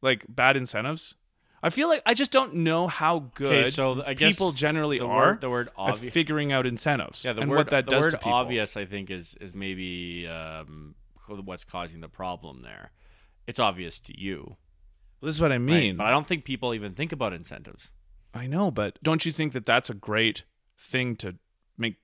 Like 0.00 0.24
bad 0.30 0.56
incentives? 0.56 1.16
I 1.62 1.68
feel 1.68 1.88
like 1.90 2.00
I 2.06 2.14
just 2.14 2.30
don't 2.30 2.54
know 2.54 2.88
how 2.88 3.30
good 3.34 3.70
so 3.70 4.02
I 4.02 4.14
guess 4.14 4.32
people 4.32 4.52
generally 4.52 4.98
the 4.98 5.04
are 5.06 5.26
word, 5.32 5.40
the 5.42 5.50
word 5.50 5.68
obvious. 5.76 6.14
figuring 6.14 6.52
out 6.52 6.64
incentives 6.64 7.22
Yeah, 7.22 7.34
the 7.34 7.42
and 7.42 7.50
word 7.50 7.56
what 7.58 7.68
that 7.68 7.84
the 7.84 7.90
does 7.90 8.04
word 8.04 8.10
to 8.12 8.16
people. 8.16 8.32
obvious 8.32 8.78
I 8.78 8.86
think 8.86 9.10
is 9.10 9.36
is 9.42 9.54
maybe 9.54 10.26
um, 10.26 10.94
what's 11.28 11.64
causing 11.64 12.00
the 12.00 12.08
problem 12.08 12.62
there. 12.62 12.92
It's 13.46 13.60
obvious 13.60 14.00
to 14.00 14.18
you. 14.18 14.56
Well, 15.20 15.26
this 15.28 15.34
is 15.34 15.42
what 15.42 15.52
I 15.52 15.56
right? 15.56 15.60
mean. 15.60 15.96
But 15.98 16.06
I 16.06 16.10
don't 16.12 16.26
think 16.26 16.46
people 16.46 16.72
even 16.72 16.94
think 16.94 17.12
about 17.12 17.34
incentives. 17.34 17.92
I 18.32 18.46
know, 18.46 18.70
but 18.70 18.98
don't 19.02 19.26
you 19.26 19.32
think 19.32 19.52
that 19.52 19.66
that's 19.66 19.90
a 19.90 19.94
great 19.94 20.44
thing 20.78 21.14
to 21.16 21.34
make 21.76 21.96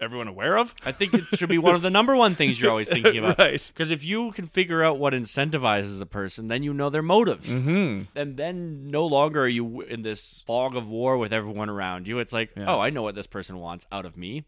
everyone 0.00 0.28
aware 0.28 0.56
of? 0.58 0.74
I 0.84 0.92
think 0.92 1.14
it 1.14 1.24
should 1.36 1.48
be 1.48 1.58
one 1.58 1.74
of 1.74 1.82
the 1.82 1.90
number 1.90 2.16
one 2.16 2.34
things 2.34 2.60
you're 2.60 2.70
always 2.70 2.88
thinking 2.88 3.18
about. 3.18 3.38
right. 3.38 3.70
Because 3.72 3.90
if 3.90 4.04
you 4.04 4.32
can 4.32 4.46
figure 4.46 4.82
out 4.82 4.98
what 4.98 5.12
incentivizes 5.12 6.00
a 6.00 6.06
person, 6.06 6.48
then 6.48 6.62
you 6.62 6.72
know 6.74 6.90
their 6.90 7.02
motives. 7.02 7.52
Hmm. 7.52 8.02
And 8.14 8.36
then 8.36 8.90
no 8.90 9.06
longer 9.06 9.42
are 9.42 9.48
you 9.48 9.82
in 9.82 10.02
this 10.02 10.42
fog 10.46 10.76
of 10.76 10.88
war 10.88 11.16
with 11.18 11.32
everyone 11.32 11.68
around 11.68 12.08
you. 12.08 12.18
It's 12.18 12.32
like, 12.32 12.50
Yeah. 12.56 12.66
oh, 12.68 12.80
I 12.80 12.90
know 12.90 13.02
what 13.02 13.14
this 13.14 13.26
person 13.26 13.58
wants 13.58 13.86
out 13.92 14.04
of 14.06 14.16
me. 14.16 14.44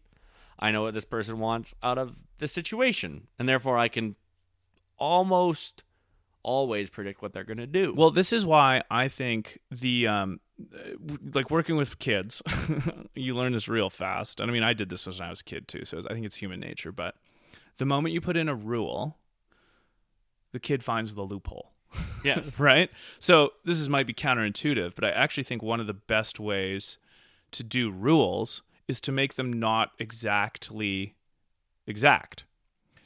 I 0.59 0.71
know 0.71 0.83
what 0.83 0.93
this 0.93 1.05
person 1.05 1.39
wants 1.39 1.73
out 1.83 1.97
of 1.97 2.17
the 2.37 2.47
situation. 2.47 3.27
And 3.37 3.47
therefore, 3.49 3.77
I 3.77 3.87
can 3.89 4.15
almost 4.97 5.83
always 6.43 6.89
predict 6.89 7.21
what 7.21 7.33
they're 7.33 7.43
going 7.43 7.57
to 7.57 7.67
do. 7.67 7.93
Well, 7.95 8.11
this 8.11 8.33
is 8.33 8.45
why 8.45 8.83
I 8.91 9.07
think 9.07 9.59
the 9.71 10.07
um, 10.07 10.39
like 11.33 11.49
working 11.49 11.75
with 11.75 11.99
kids, 11.99 12.41
you 13.15 13.35
learn 13.35 13.53
this 13.53 13.67
real 13.67 13.89
fast. 13.89 14.39
And 14.39 14.49
I 14.49 14.53
mean, 14.53 14.63
I 14.63 14.73
did 14.73 14.89
this 14.89 15.05
when 15.05 15.19
I 15.21 15.29
was 15.29 15.41
a 15.41 15.43
kid 15.43 15.67
too, 15.67 15.85
so 15.85 16.01
I 16.09 16.13
think 16.13 16.25
it's 16.25 16.35
human 16.35 16.59
nature. 16.59 16.91
But 16.91 17.15
the 17.77 17.85
moment 17.85 18.13
you 18.13 18.21
put 18.21 18.37
in 18.37 18.47
a 18.49 18.55
rule, 18.55 19.17
the 20.51 20.59
kid 20.59 20.83
finds 20.83 21.15
the 21.15 21.23
loophole. 21.23 21.71
yes. 22.23 22.57
right? 22.59 22.89
So 23.19 23.53
this 23.65 23.79
is 23.79 23.89
might 23.89 24.07
be 24.07 24.13
counterintuitive, 24.13 24.95
but 24.95 25.03
I 25.03 25.11
actually 25.11 25.43
think 25.43 25.61
one 25.61 25.79
of 25.79 25.87
the 25.87 25.93
best 25.93 26.39
ways 26.39 26.97
to 27.51 27.63
do 27.63 27.91
rules 27.91 28.63
is 28.87 28.99
to 29.01 29.11
make 29.11 29.35
them 29.35 29.51
not 29.53 29.91
exactly 29.99 31.15
exact. 31.87 32.45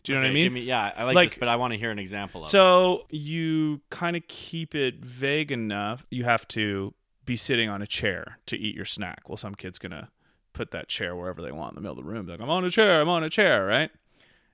Do 0.03 0.13
you 0.13 0.17
know 0.19 0.23
what 0.23 0.29
I 0.29 0.33
mean? 0.33 0.53
me- 0.53 0.61
yeah, 0.61 0.93
I 0.95 1.03
like, 1.03 1.15
Like- 1.15 1.29
this, 1.31 1.39
but 1.39 1.49
I 1.49 1.57
want 1.57 1.73
to 1.73 1.77
hear 1.79 1.91
an 1.91 1.99
example 1.99 2.41
of 2.43 2.47
it. 2.47 2.51
So 2.51 3.05
you 3.09 3.81
kind 3.89 4.15
of 4.15 4.23
keep 4.27 4.73
it 4.73 5.03
vague 5.03 5.51
enough. 5.51 6.05
You 6.09 6.23
have 6.23 6.47
to 6.49 6.93
be 7.27 7.35
sitting 7.35 7.69
on 7.69 7.83
a 7.83 7.87
chair 7.87 8.39
to 8.47 8.57
eat 8.57 8.75
your 8.75 8.85
snack. 8.85 9.29
Well, 9.29 9.37
some 9.37 9.53
kid's 9.53 9.77
gonna 9.77 10.09
put 10.53 10.71
that 10.71 10.87
chair 10.87 11.15
wherever 11.15 11.43
they 11.43 11.51
want 11.51 11.73
in 11.73 11.75
the 11.75 11.81
middle 11.81 11.99
of 11.99 12.03
the 12.03 12.11
room. 12.11 12.25
Be 12.25 12.31
like, 12.31 12.41
I'm 12.41 12.49
on 12.49 12.65
a 12.65 12.69
chair. 12.71 12.99
I'm 12.99 13.09
on 13.09 13.23
a 13.23 13.29
chair. 13.29 13.65
Right. 13.67 13.91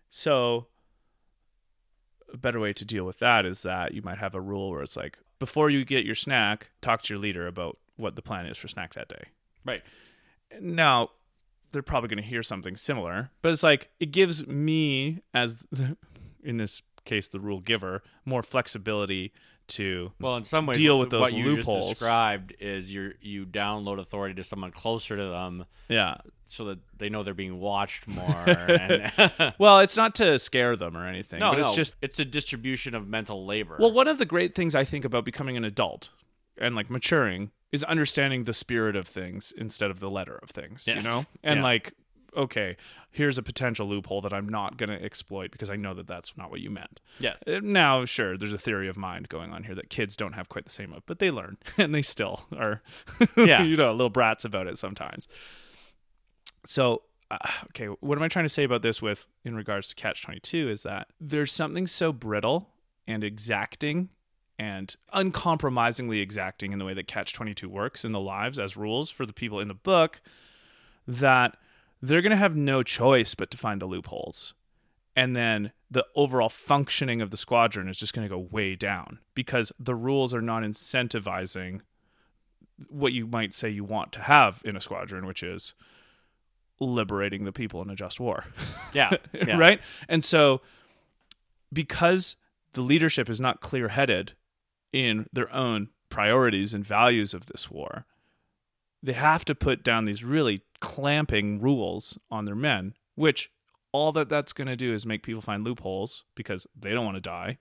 So 0.09 0.67
a 2.33 2.37
better 2.37 2.59
way 2.59 2.73
to 2.73 2.83
deal 2.83 3.05
with 3.05 3.19
that 3.19 3.45
is 3.45 3.63
that 3.63 3.93
you 3.93 4.01
might 4.01 4.17
have 4.17 4.35
a 4.35 4.41
rule 4.41 4.71
where 4.71 4.81
it's 4.81 4.97
like 4.97 5.17
before 5.39 5.69
you 5.69 5.85
get 5.85 6.03
your 6.03 6.15
snack, 6.15 6.69
talk 6.81 7.03
to 7.03 7.13
your 7.13 7.21
leader 7.21 7.47
about 7.47 7.77
what 7.95 8.15
the 8.15 8.21
plan 8.21 8.45
is 8.45 8.57
for 8.57 8.67
snack 8.67 8.95
that 8.95 9.07
day. 9.07 9.25
Right. 9.63 9.83
Now, 10.59 11.11
they're 11.71 11.81
probably 11.81 12.09
going 12.09 12.21
to 12.21 12.29
hear 12.29 12.43
something 12.43 12.75
similar, 12.75 13.31
but 13.41 13.51
it's 13.51 13.63
like 13.63 13.89
it 13.99 14.07
gives 14.07 14.45
me, 14.47 15.21
as 15.33 15.65
the, 15.71 15.95
in 16.43 16.57
this 16.57 16.81
case, 17.05 17.27
the 17.27 17.39
rule 17.39 17.59
giver, 17.59 18.03
more 18.25 18.43
flexibility 18.43 19.31
to. 19.69 20.11
Well, 20.19 20.35
in 20.37 20.43
some 20.43 20.65
ways, 20.65 20.77
deal 20.77 20.97
what- 20.97 21.05
with 21.05 21.09
those 21.11 21.21
what 21.21 21.33
you 21.33 21.45
loopholes. 21.45 21.87
just 21.89 21.99
described 21.99 22.55
is 22.59 22.93
you 22.93 23.13
you 23.21 23.45
download 23.45 23.99
authority 23.99 24.35
to 24.35 24.43
someone 24.43 24.71
closer 24.71 25.15
to 25.15 25.23
them, 25.23 25.65
Yeah. 25.89 26.17
so 26.45 26.65
that 26.65 26.79
they 26.97 27.09
know 27.09 27.23
they're 27.23 27.33
being 27.33 27.59
watched 27.59 28.07
more. 28.07 28.43
and 28.47 29.53
Well, 29.59 29.79
it's 29.79 29.97
not 29.97 30.15
to 30.15 30.37
scare 30.39 30.75
them 30.75 30.95
or 30.97 31.07
anything, 31.07 31.39
no, 31.39 31.51
but 31.51 31.59
no, 31.61 31.67
it's 31.67 31.75
just. 31.75 31.93
it's 32.01 32.19
a 32.19 32.25
distribution 32.25 32.93
of 32.95 33.07
mental 33.07 33.45
labor. 33.45 33.77
Well, 33.79 33.91
one 33.91 34.07
of 34.07 34.17
the 34.17 34.25
great 34.25 34.55
things 34.55 34.75
I 34.75 34.83
think 34.83 35.05
about 35.05 35.25
becoming 35.25 35.57
an 35.57 35.63
adult 35.63 36.09
and 36.57 36.75
like 36.75 36.89
maturing 36.89 37.51
is 37.71 37.83
understanding 37.85 38.43
the 38.43 38.53
spirit 38.53 38.95
of 38.95 39.07
things 39.07 39.51
instead 39.57 39.89
of 39.89 39.99
the 39.99 40.09
letter 40.09 40.39
of 40.43 40.51
things, 40.51 40.85
you 40.87 41.01
know? 41.01 41.23
And 41.43 41.57
Yeah. 41.59 41.63
like, 41.63 41.93
okay, 42.35 42.77
here's 43.11 43.37
a 43.37 43.43
potential 43.43 43.87
loophole 43.87 44.21
that 44.21 44.33
I'm 44.33 44.47
not 44.49 44.77
going 44.77 44.89
to 44.89 45.01
exploit 45.03 45.51
because 45.51 45.69
I 45.69 45.75
know 45.75 45.93
that 45.93 46.07
that's 46.07 46.35
not 46.37 46.49
what 46.51 46.59
you 46.61 46.69
meant. 46.69 46.99
yeah, 47.19 47.35
Uh, 47.47 47.59
Now, 47.61 48.05
sure, 48.05 48.37
there's 48.37 48.53
a 48.53 48.57
theory 48.57 48.87
of 48.87 48.97
mind 48.97 49.29
going 49.29 49.51
on 49.51 49.63
here 49.63 49.75
that 49.75 49.89
kids 49.89 50.15
don't 50.15 50.33
have 50.33 50.49
quite 50.49 50.65
the 50.65 50.71
same 50.71 50.91
of, 50.93 51.05
but 51.05 51.19
they 51.19 51.31
learn 51.31 51.57
and 51.77 51.93
they 51.93 52.01
still 52.01 52.45
are, 52.57 52.81
Yeah. 53.37 53.63
you 53.63 53.75
know, 53.77 53.91
little 53.91 54.09
brats 54.09 54.45
about 54.45 54.67
it 54.67 54.77
sometimes. 54.77 55.27
So, 56.65 57.03
uh, 57.31 57.37
okay, 57.69 57.87
what 57.87 58.17
am 58.17 58.23
I 58.23 58.27
trying 58.27 58.45
to 58.45 58.49
say 58.49 58.63
about 58.63 58.81
this 58.81 59.01
with 59.01 59.27
in 59.43 59.55
regards 59.55 59.89
to 59.89 59.95
Catch 59.95 60.23
22 60.23 60.69
is 60.69 60.83
that 60.83 61.07
there's 61.19 61.51
something 61.51 61.87
so 61.87 62.13
brittle 62.13 62.69
and 63.07 63.23
exacting 63.23 64.09
and 64.59 64.95
uncompromisingly 65.11 66.19
exacting 66.19 66.71
in 66.73 66.79
the 66.79 66.85
way 66.85 66.93
that 66.93 67.07
Catch 67.07 67.33
22 67.33 67.67
works 67.67 68.05
in 68.05 68.11
the 68.11 68.19
lives 68.19 68.59
as 68.59 68.77
rules 68.77 69.09
for 69.09 69.25
the 69.25 69.33
people 69.33 69.59
in 69.59 69.67
the 69.67 69.73
book 69.73 70.21
that 71.07 71.57
they're 72.03 72.21
going 72.21 72.31
to 72.31 72.37
have 72.37 72.55
no 72.55 72.83
choice 72.83 73.33
but 73.33 73.49
to 73.49 73.57
find 73.57 73.81
the 73.81 73.85
loopholes 73.85 74.53
and 75.15 75.35
then 75.35 75.71
the 75.89 76.05
overall 76.15 76.49
functioning 76.49 77.21
of 77.21 77.29
the 77.29 77.37
squadron 77.37 77.87
is 77.87 77.97
just 77.97 78.13
going 78.13 78.27
to 78.27 78.33
go 78.33 78.47
way 78.51 78.75
down 78.75 79.19
because 79.35 79.71
the 79.79 79.95
rules 79.95 80.33
are 80.33 80.41
not 80.41 80.63
incentivizing 80.63 81.81
what 82.89 83.13
you 83.13 83.27
might 83.27 83.53
say 83.53 83.69
you 83.69 83.83
want 83.83 84.11
to 84.13 84.21
have 84.21 84.61
in 84.65 84.75
a 84.75 84.81
squadron, 84.81 85.25
which 85.25 85.43
is 85.43 85.73
liberating 86.79 87.45
the 87.45 87.51
people 87.51 87.81
in 87.81 87.89
a 87.89 87.95
just 87.95 88.19
war. 88.19 88.45
yeah, 88.93 89.11
yeah. 89.33 89.57
right? 89.57 89.79
And 90.09 90.23
so 90.23 90.61
because 91.71 92.35
the 92.73 92.81
leadership 92.81 93.29
is 93.29 93.39
not 93.39 93.61
clear-headed 93.61 94.33
in 94.91 95.27
their 95.31 95.53
own 95.53 95.89
priorities 96.09 96.73
and 96.73 96.85
values 96.85 97.35
of 97.35 97.45
this 97.45 97.69
war, 97.69 98.05
they 99.03 99.13
have 99.13 99.43
to 99.45 99.53
put 99.53 99.83
down 99.83 100.05
these 100.05 100.23
really 100.23 100.63
clamping 100.79 101.59
rules 101.59 102.17
on 102.31 102.45
their 102.45 102.55
men, 102.55 102.93
which 103.15 103.51
all 103.91 104.11
that 104.13 104.29
that's 104.29 104.53
going 104.53 104.67
to 104.67 104.77
do 104.77 104.93
is 104.93 105.05
make 105.05 105.21
people 105.21 105.41
find 105.41 105.63
loopholes 105.63 106.23
because 106.33 106.65
they 106.77 106.91
don't 106.91 107.05
want 107.05 107.17
to 107.17 107.21
die. 107.21 107.59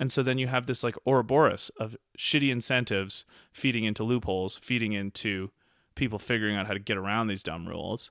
And 0.00 0.10
so 0.10 0.22
then 0.22 0.38
you 0.38 0.48
have 0.48 0.66
this 0.66 0.82
like 0.82 0.96
Ouroboros 1.06 1.70
of 1.78 1.96
shitty 2.18 2.50
incentives 2.50 3.24
feeding 3.52 3.84
into 3.84 4.02
loopholes, 4.02 4.58
feeding 4.60 4.92
into 4.94 5.50
people 5.94 6.18
figuring 6.18 6.56
out 6.56 6.66
how 6.66 6.72
to 6.72 6.80
get 6.80 6.96
around 6.96 7.28
these 7.28 7.42
dumb 7.42 7.68
rules, 7.68 8.10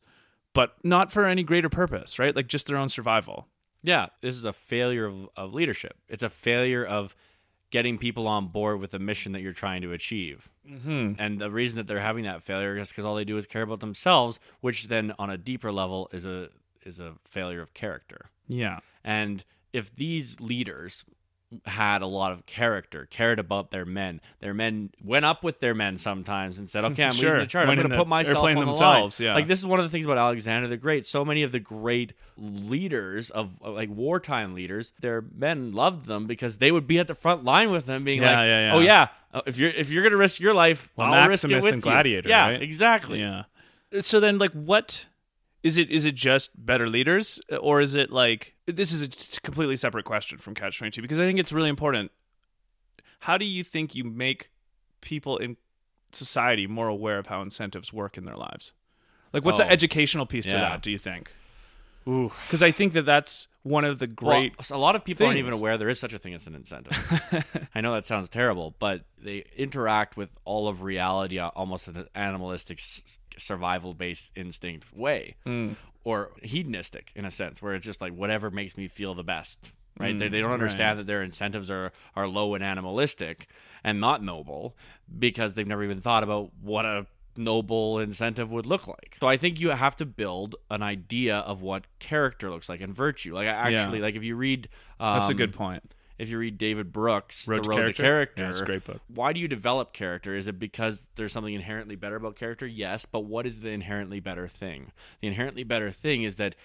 but 0.53 0.75
not 0.83 1.11
for 1.11 1.25
any 1.25 1.43
greater 1.43 1.67
purpose, 1.67 2.19
right? 2.19 2.35
Like 2.35 2.47
just 2.47 2.67
their 2.67 2.77
own 2.77 2.89
survival. 2.89 3.47
Yeah, 3.83 4.07
this 4.21 4.35
is 4.35 4.45
a 4.45 4.53
failure 4.53 5.05
of, 5.05 5.27
of 5.35 5.53
leadership. 5.55 5.97
It's 6.07 6.23
a 6.23 6.29
failure 6.29 6.85
of 6.85 7.15
getting 7.71 7.97
people 7.97 8.27
on 8.27 8.47
board 8.47 8.79
with 8.79 8.91
the 8.91 8.99
mission 8.99 9.31
that 9.31 9.41
you're 9.41 9.53
trying 9.53 9.81
to 9.81 9.93
achieve. 9.93 10.49
Mm-hmm. 10.69 11.13
And 11.17 11.39
the 11.39 11.49
reason 11.49 11.77
that 11.77 11.87
they're 11.87 11.99
having 11.99 12.25
that 12.25 12.43
failure 12.43 12.77
is 12.77 12.89
because 12.89 13.05
all 13.05 13.15
they 13.15 13.25
do 13.25 13.37
is 13.37 13.47
care 13.47 13.63
about 13.63 13.79
themselves, 13.79 14.39
which 14.59 14.87
then 14.87 15.13
on 15.17 15.29
a 15.29 15.37
deeper 15.37 15.71
level 15.71 16.09
is 16.11 16.25
a 16.25 16.49
is 16.83 16.99
a 16.99 17.13
failure 17.23 17.61
of 17.61 17.73
character. 17.73 18.29
Yeah. 18.47 18.79
And 19.03 19.43
if 19.73 19.95
these 19.95 20.39
leaders 20.39 21.05
had 21.65 22.01
a 22.01 22.05
lot 22.07 22.31
of 22.31 22.45
character, 22.45 23.07
cared 23.09 23.37
about 23.39 23.71
their 23.71 23.85
men, 23.85 24.21
their 24.39 24.53
men 24.53 24.89
went 25.03 25.25
up 25.25 25.43
with 25.43 25.59
their 25.59 25.73
men 25.73 25.97
sometimes 25.97 26.57
and 26.59 26.69
said, 26.69 26.85
"Okay, 26.85 27.03
I'm 27.03 27.11
Sure. 27.13 27.31
leading 27.31 27.43
the 27.45 27.47
charge. 27.49 27.67
I'm 27.67 27.75
going 27.75 27.89
to 27.89 27.95
put 27.97 28.07
myself 28.07 28.37
airplane 28.37 28.57
on 28.57 28.65
themselves, 28.67 29.17
the 29.17 29.23
line." 29.25 29.29
yeah. 29.31 29.35
Like 29.35 29.47
this 29.47 29.59
is 29.59 29.65
one 29.65 29.79
of 29.79 29.85
the 29.85 29.89
things 29.89 30.05
about 30.05 30.17
Alexander 30.17 30.67
the 30.67 30.77
Great. 30.77 31.05
So 31.05 31.25
many 31.25 31.43
of 31.43 31.51
the 31.51 31.59
great 31.59 32.13
leaders 32.37 33.29
of 33.29 33.61
like 33.61 33.89
wartime 33.89 34.53
leaders, 34.53 34.93
their 35.01 35.23
men 35.35 35.71
loved 35.73 36.05
them 36.05 36.25
because 36.27 36.57
they 36.57 36.71
would 36.71 36.87
be 36.87 36.99
at 36.99 37.07
the 37.07 37.15
front 37.15 37.43
line 37.43 37.71
with 37.71 37.85
them, 37.85 38.03
being 38.03 38.21
Yeah, 38.21 38.35
like, 38.37 38.45
yeah, 38.45 38.59
yeah. 38.67 38.73
"Oh 38.75 38.79
yeah, 38.79 39.07
uh, 39.33 39.41
if 39.45 39.57
you're 39.57 39.69
if 39.71 39.91
you're 39.91 40.03
going 40.03 40.11
to 40.11 40.17
risk 40.17 40.39
your 40.39 40.53
life, 40.53 40.89
Well, 40.95 41.13
I'll 41.13 41.27
risk 41.27 41.43
it 41.43 41.47
Maximus 41.49 41.63
with 41.63 41.73
and 41.73 41.83
you." 41.85 41.91
Gladiator, 41.91 42.29
Yeah, 42.29 42.49
right? 42.51 42.61
exactly. 42.61 43.19
Yeah. 43.19 43.43
So 43.99 44.19
then 44.19 44.37
like 44.37 44.51
what 44.53 45.05
is 45.63 45.77
it 45.77 45.89
is 45.89 46.05
it 46.05 46.15
just 46.15 46.51
better 46.65 46.87
leaders 46.87 47.39
or 47.59 47.81
is 47.81 47.95
it 47.95 48.11
like 48.11 48.55
this 48.65 48.91
is 48.91 49.03
a 49.03 49.41
completely 49.41 49.77
separate 49.77 50.05
question 50.05 50.37
from 50.37 50.55
catch 50.55 50.77
22 50.77 51.01
because 51.01 51.19
I 51.19 51.25
think 51.25 51.39
it's 51.39 51.51
really 51.53 51.69
important. 51.69 52.11
How 53.19 53.37
do 53.37 53.45
you 53.45 53.63
think 53.63 53.93
you 53.93 54.03
make 54.03 54.49
people 55.01 55.37
in 55.37 55.57
society 56.11 56.65
more 56.67 56.87
aware 56.87 57.17
of 57.19 57.27
how 57.27 57.41
incentives 57.41 57.93
work 57.93 58.17
in 58.17 58.25
their 58.25 58.35
lives? 58.37 58.73
Like 59.33 59.45
what's 59.45 59.59
Oh, 59.59 59.63
the 59.63 59.71
educational 59.71 60.25
piece 60.25 60.45
to 60.45 60.51
that, 60.51 60.81
do 60.81 60.91
you 60.91 60.97
think? 60.97 61.31
Ooh. 62.07 62.31
Because 62.47 62.63
I 62.63 62.71
think 62.71 62.93
that 62.93 63.05
that's 63.05 63.47
one 63.63 63.85
of 63.85 63.99
the 63.99 64.07
great 64.07 64.53
Well, 64.57 64.79
a 64.79 64.81
lot 64.81 64.95
of 64.95 65.05
people 65.05 65.27
aren't 65.27 65.37
even 65.37 65.53
aware 65.53 65.77
there 65.77 65.89
is 65.89 65.99
such 65.99 66.15
a 66.15 66.17
thing 66.17 66.33
as 66.33 66.47
an 66.47 66.55
incentive. 66.55 66.97
I 67.75 67.81
know 67.81 67.93
that 67.93 68.05
sounds 68.05 68.27
terrible, 68.27 68.75
but 68.79 69.03
they 69.19 69.45
interact 69.55 70.17
with 70.17 70.31
all 70.43 70.67
of 70.67 70.81
reality 70.81 71.37
uh, 71.37 71.49
almost 71.49 71.87
in 71.87 71.95
an 71.95 72.07
animalistic, 72.15 72.79
survival 73.37 73.93
based 73.93 74.31
instinct 74.35 74.93
way, 74.95 75.35
Mm. 75.45 75.75
or 76.03 76.31
hedonistic 76.41 77.11
in 77.15 77.25
a 77.25 77.31
sense, 77.31 77.61
where 77.61 77.73
it's 77.75 77.85
just 77.85 78.01
like 78.01 78.13
whatever 78.13 78.49
makes 78.51 78.77
me 78.77 78.87
feel 78.87 79.13
the 79.13 79.23
best. 79.23 79.71
Right? 79.99 80.15
Mm, 80.15 80.19
they, 80.19 80.27
they 80.29 80.39
don't 80.41 80.51
understand 80.53 80.91
right. 80.91 80.93
that 81.05 81.07
their 81.07 81.21
incentives 81.21 81.69
are, 81.69 81.91
are 82.15 82.27
low 82.27 82.55
and 82.55 82.63
animalistic 82.63 83.47
and 83.83 83.99
not 83.99 84.23
noble 84.23 84.75
because 85.19 85.53
they've 85.55 85.67
never 85.67 85.83
even 85.83 85.99
thought 85.99 86.23
about 86.23 86.51
what 86.61 86.85
a 86.85 87.05
noble 87.37 87.99
incentive 87.99 88.51
would 88.51 88.65
look 88.65 88.87
like. 88.87 89.17
So 89.19 89.27
I 89.27 89.37
think 89.37 89.59
you 89.59 89.69
have 89.69 89.95
to 89.97 90.05
build 90.05 90.55
an 90.69 90.81
idea 90.81 91.37
of 91.39 91.61
what 91.61 91.85
character 91.99 92.49
looks 92.49 92.67
like 92.69 92.81
and 92.81 92.93
virtue. 92.93 93.33
Like 93.35 93.47
I 93.47 93.69
Yeah. 93.69 93.81
actually 93.81 93.99
like 93.99 94.15
if 94.15 94.23
you 94.23 94.35
read 94.35 94.69
um, 94.99 95.17
That's 95.17 95.29
a 95.29 95.33
good 95.33 95.53
point. 95.53 95.93
If 96.21 96.29
you 96.29 96.37
read 96.37 96.57
David 96.57 96.91
Brooks, 96.91 97.47
Road 97.47 97.59
The 97.59 97.63
to 97.63 97.69
Road 97.69 97.75
Character? 97.75 97.93
to 97.93 98.01
Character, 98.03 98.43
Yeah, 98.43 98.49
it's 98.49 98.59
a 98.61 98.65
great 98.65 98.85
book. 98.85 99.01
Why 99.07 99.33
do 99.33 99.39
you 99.39 99.47
develop 99.47 99.91
character? 99.91 100.35
Is 100.35 100.47
it 100.47 100.59
because 100.59 101.09
there's 101.15 101.33
something 101.33 101.53
inherently 101.53 101.95
better 101.95 102.15
about 102.15 102.35
character? 102.35 102.67
Yes, 102.67 103.05
but 103.05 103.21
what 103.21 103.47
is 103.47 103.61
the 103.61 103.71
inherently 103.71 104.19
better 104.19 104.47
thing? 104.47 104.91
The 105.21 105.27
inherently 105.29 105.63
better 105.63 105.89
thing 105.89 106.23
is 106.23 106.37
that 106.37 106.55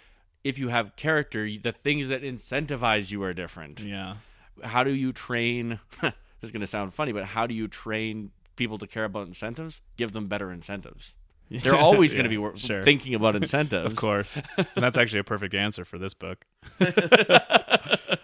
if 0.44 0.58
you 0.58 0.68
have 0.68 0.94
character, 0.96 1.48
the 1.60 1.72
things 1.72 2.08
that 2.08 2.22
incentivize 2.22 3.10
you 3.10 3.22
are 3.22 3.32
different. 3.32 3.80
Yeah. 3.80 4.16
How 4.62 4.84
do 4.84 4.92
you 4.94 5.12
train? 5.12 5.80
this 6.02 6.12
is 6.42 6.50
going 6.52 6.60
to 6.60 6.66
sound 6.66 6.92
funny, 6.94 7.12
but 7.12 7.24
how 7.24 7.46
do 7.46 7.54
you 7.54 7.66
train 7.66 8.30
people 8.56 8.78
to 8.78 8.86
care 8.86 9.04
about 9.04 9.26
incentives? 9.26 9.80
Give 9.96 10.12
them 10.12 10.26
better 10.26 10.52
incentives. 10.52 11.14
They're 11.62 11.74
always 11.76 12.12
going 12.12 12.24
to 12.24 12.28
be 12.28 12.34
Yeah, 12.36 12.40
wor- 12.40 12.56
sure. 12.56 12.82
thinking 12.82 13.14
about 13.14 13.36
incentives. 13.42 13.92
Of 13.92 13.96
course. 13.98 14.36
and 14.36 14.66
that's 14.76 14.98
actually 14.98 15.20
a 15.20 15.24
perfect 15.24 15.54
answer 15.54 15.84
for 15.84 15.98
this 15.98 16.14
book. 16.14 16.44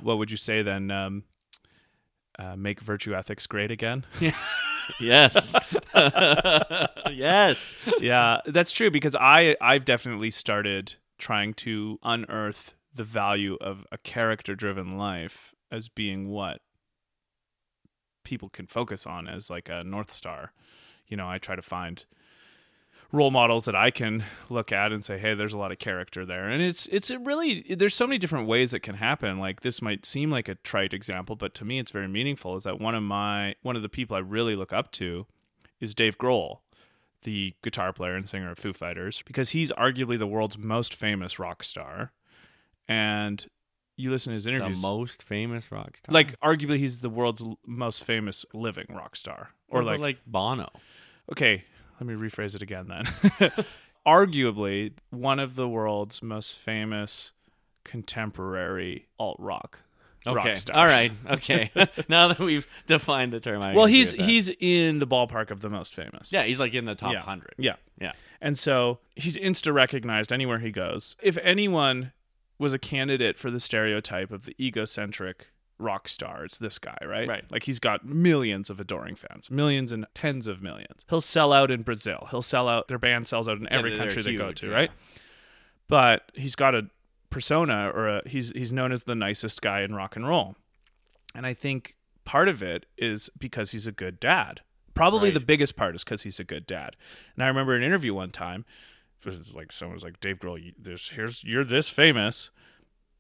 what 0.01 0.19
would 0.19 0.31
you 0.31 0.37
say 0.37 0.63
then? 0.63 0.91
Um, 0.91 1.25
uh, 2.39 2.57
make 2.57 2.81
virtue 2.81 3.15
ethics 3.15 3.47
great 3.47 3.71
again? 3.71 4.05
Yes. 5.01 5.55
yes. 7.11 7.77
yeah, 8.01 8.39
that's 8.47 8.73
true 8.73 8.91
because 8.91 9.15
I 9.15 9.57
I've 9.61 9.85
definitely 9.85 10.31
started 10.31 10.95
trying 11.19 11.55
to 11.55 11.99
unearth 12.03 12.75
the 12.95 13.05
value 13.05 13.57
of 13.61 13.87
a 13.93 13.99
character 13.99 14.55
driven 14.55 14.99
life 14.99 15.55
as 15.71 15.89
being 15.89 16.29
what 16.31 16.61
people 18.25 18.49
can 18.49 18.67
focus 18.67 19.07
on 19.07 19.29
as 19.29 19.49
like 19.51 19.69
a 19.69 19.85
north 19.85 20.11
star. 20.11 20.53
You 21.07 21.17
know, 21.17 21.29
I 21.29 21.39
try 21.39 21.55
to 21.57 21.63
find 21.63 22.05
role 23.13 23.31
models 23.31 23.67
that 23.67 23.77
I 23.77 23.91
can 23.91 24.25
look 24.49 24.73
at 24.73 24.91
and 24.91 25.05
say, 25.05 25.19
"Hey, 25.19 25.35
there's 25.35 25.53
a 25.53 25.59
lot 25.59 25.71
of 25.71 25.79
character 25.79 26.25
there." 26.25 26.49
And 26.49 26.63
it's 26.63 26.87
it's 26.87 27.11
really 27.11 27.63
there's 27.77 27.95
so 27.95 28.07
many 28.07 28.19
different 28.19 28.49
ways 28.49 28.73
it 28.75 28.81
can 28.81 28.97
happen. 28.97 29.39
Like 29.39 29.61
this 29.61 29.81
might 29.83 30.05
seem 30.07 30.31
like 30.31 30.49
a 30.49 30.55
trite 30.57 30.95
example, 30.95 31.37
but 31.37 31.55
to 31.57 31.65
me 31.65 31.79
it's 31.79 31.91
very 31.93 32.09
meaningful 32.09 32.57
is 32.57 32.65
that 32.65 32.81
one 32.81 32.95
of 32.95 33.03
my 33.03 33.55
one 33.63 33.77
of 33.77 33.83
the 33.83 33.89
people 33.89 34.17
I 34.17 34.21
really 34.21 34.57
look 34.57 34.73
up 34.73 34.91
to 34.93 35.27
is 35.79 35.95
Dave 35.95 36.17
Grohl, 36.17 36.59
the 37.23 37.55
guitar 37.63 37.93
player 37.93 38.15
and 38.17 38.29
singer 38.29 38.51
of 38.53 38.59
Foo 38.59 38.73
Fighters, 38.73 39.23
because 39.27 39.51
he's 39.51 39.71
arguably 39.73 40.19
the 40.19 40.27
world's 40.27 40.57
most 40.57 40.95
famous 40.95 41.39
rock 41.39 41.63
star. 41.63 42.13
And 42.89 43.45
you 43.97 44.11
listen 44.11 44.31
to 44.31 44.35
his 44.35 44.47
interviews. 44.47 44.81
The 44.81 44.89
most 44.89 45.23
famous 45.23 45.71
rock 45.71 45.97
star. 45.99 46.13
like 46.13 46.39
arguably 46.41 46.79
he's 46.79 46.99
the 46.99 47.11
world's 47.11 47.43
l- 47.43 47.59
most 47.67 48.05
famous 48.05 48.45
living 48.55 48.87
rock 48.89 49.17
star 49.17 49.51
or 49.69 49.85
like 49.85 50.01
like 50.01 50.19
Bono. 50.27 50.69
okay 51.31 51.65
let 52.03 52.07
me 52.07 52.15
rephrase 52.29 52.55
it 52.57 52.63
again 52.63 52.87
then 52.89 53.53
arguably 54.07 54.93
one 55.11 55.39
of 55.39 55.55
the 55.55 55.69
world's 55.69 56.23
most 56.23 56.57
famous 56.59 57.33
contemporary 57.85 59.07
alt 59.19 59.37
rock 59.39 59.81
Okay. 60.25 60.37
rock 60.51 60.57
stars 60.57 60.77
All 60.79 60.87
right. 60.87 61.11
Okay. 61.33 61.71
now 62.09 62.29
that 62.29 62.39
we've 62.39 62.65
defined 62.87 63.33
the 63.33 63.41
term, 63.41 63.61
I 63.61 63.75
well 63.75 63.87
he's 63.87 64.13
he's 64.13 64.51
in 64.61 65.01
the 65.01 65.07
ballpark 65.07 65.51
of 65.51 65.61
the 65.63 65.69
most 65.69 65.95
famous 65.97 66.33
yeah, 66.33 66.45
he's 66.45 66.61
like 66.61 66.75
in 66.75 66.85
the 66.85 66.95
top 66.95 67.13
yeah. 67.13 67.21
hundred. 67.21 67.55
yeah 67.59 67.75
Yeah. 68.01 68.13
and 68.41 68.57
so 68.57 68.99
he's 69.17 69.37
insta 69.37 69.73
recognized 69.75 70.33
anywhere 70.33 70.61
he 70.61 70.71
goes 70.71 71.17
if 71.23 71.37
anyone 71.39 72.13
was 72.59 72.73
a 72.73 72.79
candidate 72.79 73.37
for 73.37 73.51
the 73.51 73.59
stereotype 73.59 74.31
of 74.31 74.45
the 74.47 74.55
egocentric 74.61 75.49
rock 75.79 76.09
star 76.09 76.45
it's 76.45 76.59
this 76.59 76.79
guy 76.79 76.97
right? 77.05 77.29
Right. 77.29 77.45
like 77.51 77.65
he's 77.65 77.79
got 77.81 78.05
millions 78.05 78.71
of 78.71 78.79
adoring 78.79 79.17
fans 79.17 79.51
millions 79.51 79.91
and 79.93 80.07
tens 80.15 80.47
of 80.47 80.63
millions. 80.63 81.05
He'll 81.09 81.21
sell 81.21 81.53
out 81.53 81.71
in 81.71 81.83
brazil. 81.83 82.29
He'll 82.31 82.43
sell 82.43 82.69
out 82.69 82.89
their 82.89 82.99
band 82.99 83.27
sells 83.27 83.49
out 83.49 83.59
in 83.59 83.73
every 83.73 83.91
they're 83.91 83.99
country 83.99 84.23
they 84.23 84.37
go 84.37 84.53
to 84.53 84.69
yeah. 84.69 84.75
right? 84.75 84.91
But 85.89 86.31
he's 86.35 86.55
got 86.55 86.75
a 86.75 86.89
persona 87.31 87.91
or 87.93 88.09
a, 88.09 88.29
he's 88.29 88.53
he's 88.53 88.73
known 88.73 88.93
as 88.93 89.05
the 89.05 89.15
nicest 89.15 89.61
guy 89.61 89.81
in 89.81 89.95
rock 89.95 90.17
and 90.17 90.27
roll. 90.27 90.55
And 91.35 91.47
i 91.47 91.55
think 91.55 91.97
part 92.25 92.49
of 92.49 92.63
it 92.63 92.87
is 92.97 93.31
because 93.39 93.73
he's 93.73 93.87
a 93.87 93.93
good 93.93 94.21
dad. 94.21 94.61
Probably 94.95 95.31
Right. 95.31 95.35
the 95.35 95.45
biggest 95.45 95.75
part 95.75 95.97
is 95.97 96.05
because 96.05 96.23
he's 96.23 96.39
a 96.39 96.45
good 96.45 96.67
dad. 96.67 96.97
And 97.35 97.43
i 97.43 97.49
remember 97.49 97.75
an 97.75 97.83
interview 97.83 98.15
one 98.15 98.31
time 98.31 98.65
it 99.21 99.27
was 99.27 99.55
like 99.55 99.73
someone 99.73 99.95
was 99.95 100.03
like 100.05 100.21
dave 100.21 100.39
grohl 100.39 100.63
you, 100.63 100.73
there's 100.79 101.11
here's 101.11 101.45
you're 101.45 101.65
this 101.65 101.89
famous 101.89 102.51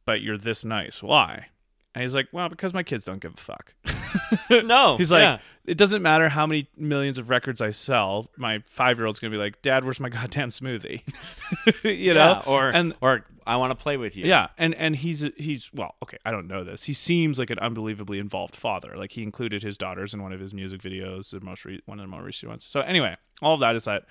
but 0.04 0.20
you're 0.20 0.38
this 0.38 0.64
nice. 0.64 1.02
Why 1.02 1.46
and 1.94 2.02
he's 2.02 2.14
like 2.14 2.28
well 2.32 2.48
because 2.48 2.72
my 2.74 2.82
kids 2.82 3.04
don't 3.04 3.20
give 3.20 3.34
a 3.34 3.36
fuck 3.36 3.74
No. 4.50 4.96
He's 4.98 5.10
like, 5.10 5.22
yeah. 5.22 5.38
it 5.64 5.78
doesn't 5.78 6.02
matter 6.02 6.28
how 6.28 6.46
many 6.46 6.68
millions 6.76 7.16
of 7.16 7.30
records 7.30 7.62
I 7.62 7.70
sell. 7.70 8.28
My 8.36 8.58
five 8.66 8.98
year 8.98 9.06
old's 9.06 9.18
gonna 9.18 9.30
be 9.30 9.38
like, 9.38 9.62
Dad, 9.62 9.84
where's 9.84 10.00
my 10.00 10.10
goddamn 10.10 10.50
smoothie? 10.50 11.00
you 11.84 12.12
know, 12.12 12.42
Yeah, 12.42 12.42
or 12.46 12.68
and 12.70 12.94
or 13.00 13.24
I 13.46 13.56
want 13.56 13.70
to 13.70 13.82
play 13.82 13.96
with 13.96 14.14
you. 14.16 14.26
yeah, 14.26 14.48
and 14.58 14.74
and 14.74 14.94
he's 14.96 15.26
he's 15.36 15.70
well, 15.72 15.94
okay, 16.02 16.18
I 16.26 16.30
don't 16.30 16.46
know 16.46 16.62
this. 16.62 16.84
He 16.84 16.92
seems 16.92 17.38
like 17.38 17.48
an 17.50 17.58
unbelievably 17.58 18.18
involved 18.18 18.54
father. 18.54 18.94
Like 18.96 19.12
he 19.12 19.22
included 19.22 19.62
his 19.62 19.78
daughters 19.78 20.12
in 20.12 20.22
one 20.22 20.32
of 20.32 20.40
his 20.40 20.52
music 20.52 20.80
videos, 20.82 21.30
the 21.30 21.40
most 21.40 21.64
re- 21.64 21.80
one 21.86 21.98
of 21.98 22.02
the 22.04 22.08
more 22.10 22.22
recent 22.22 22.50
ones. 22.50 22.66
So 22.66 22.80
anyway, 22.82 23.16
all 23.40 23.54
of 23.54 23.60
that 23.60 23.74
is 23.74 23.84
that 23.84 24.04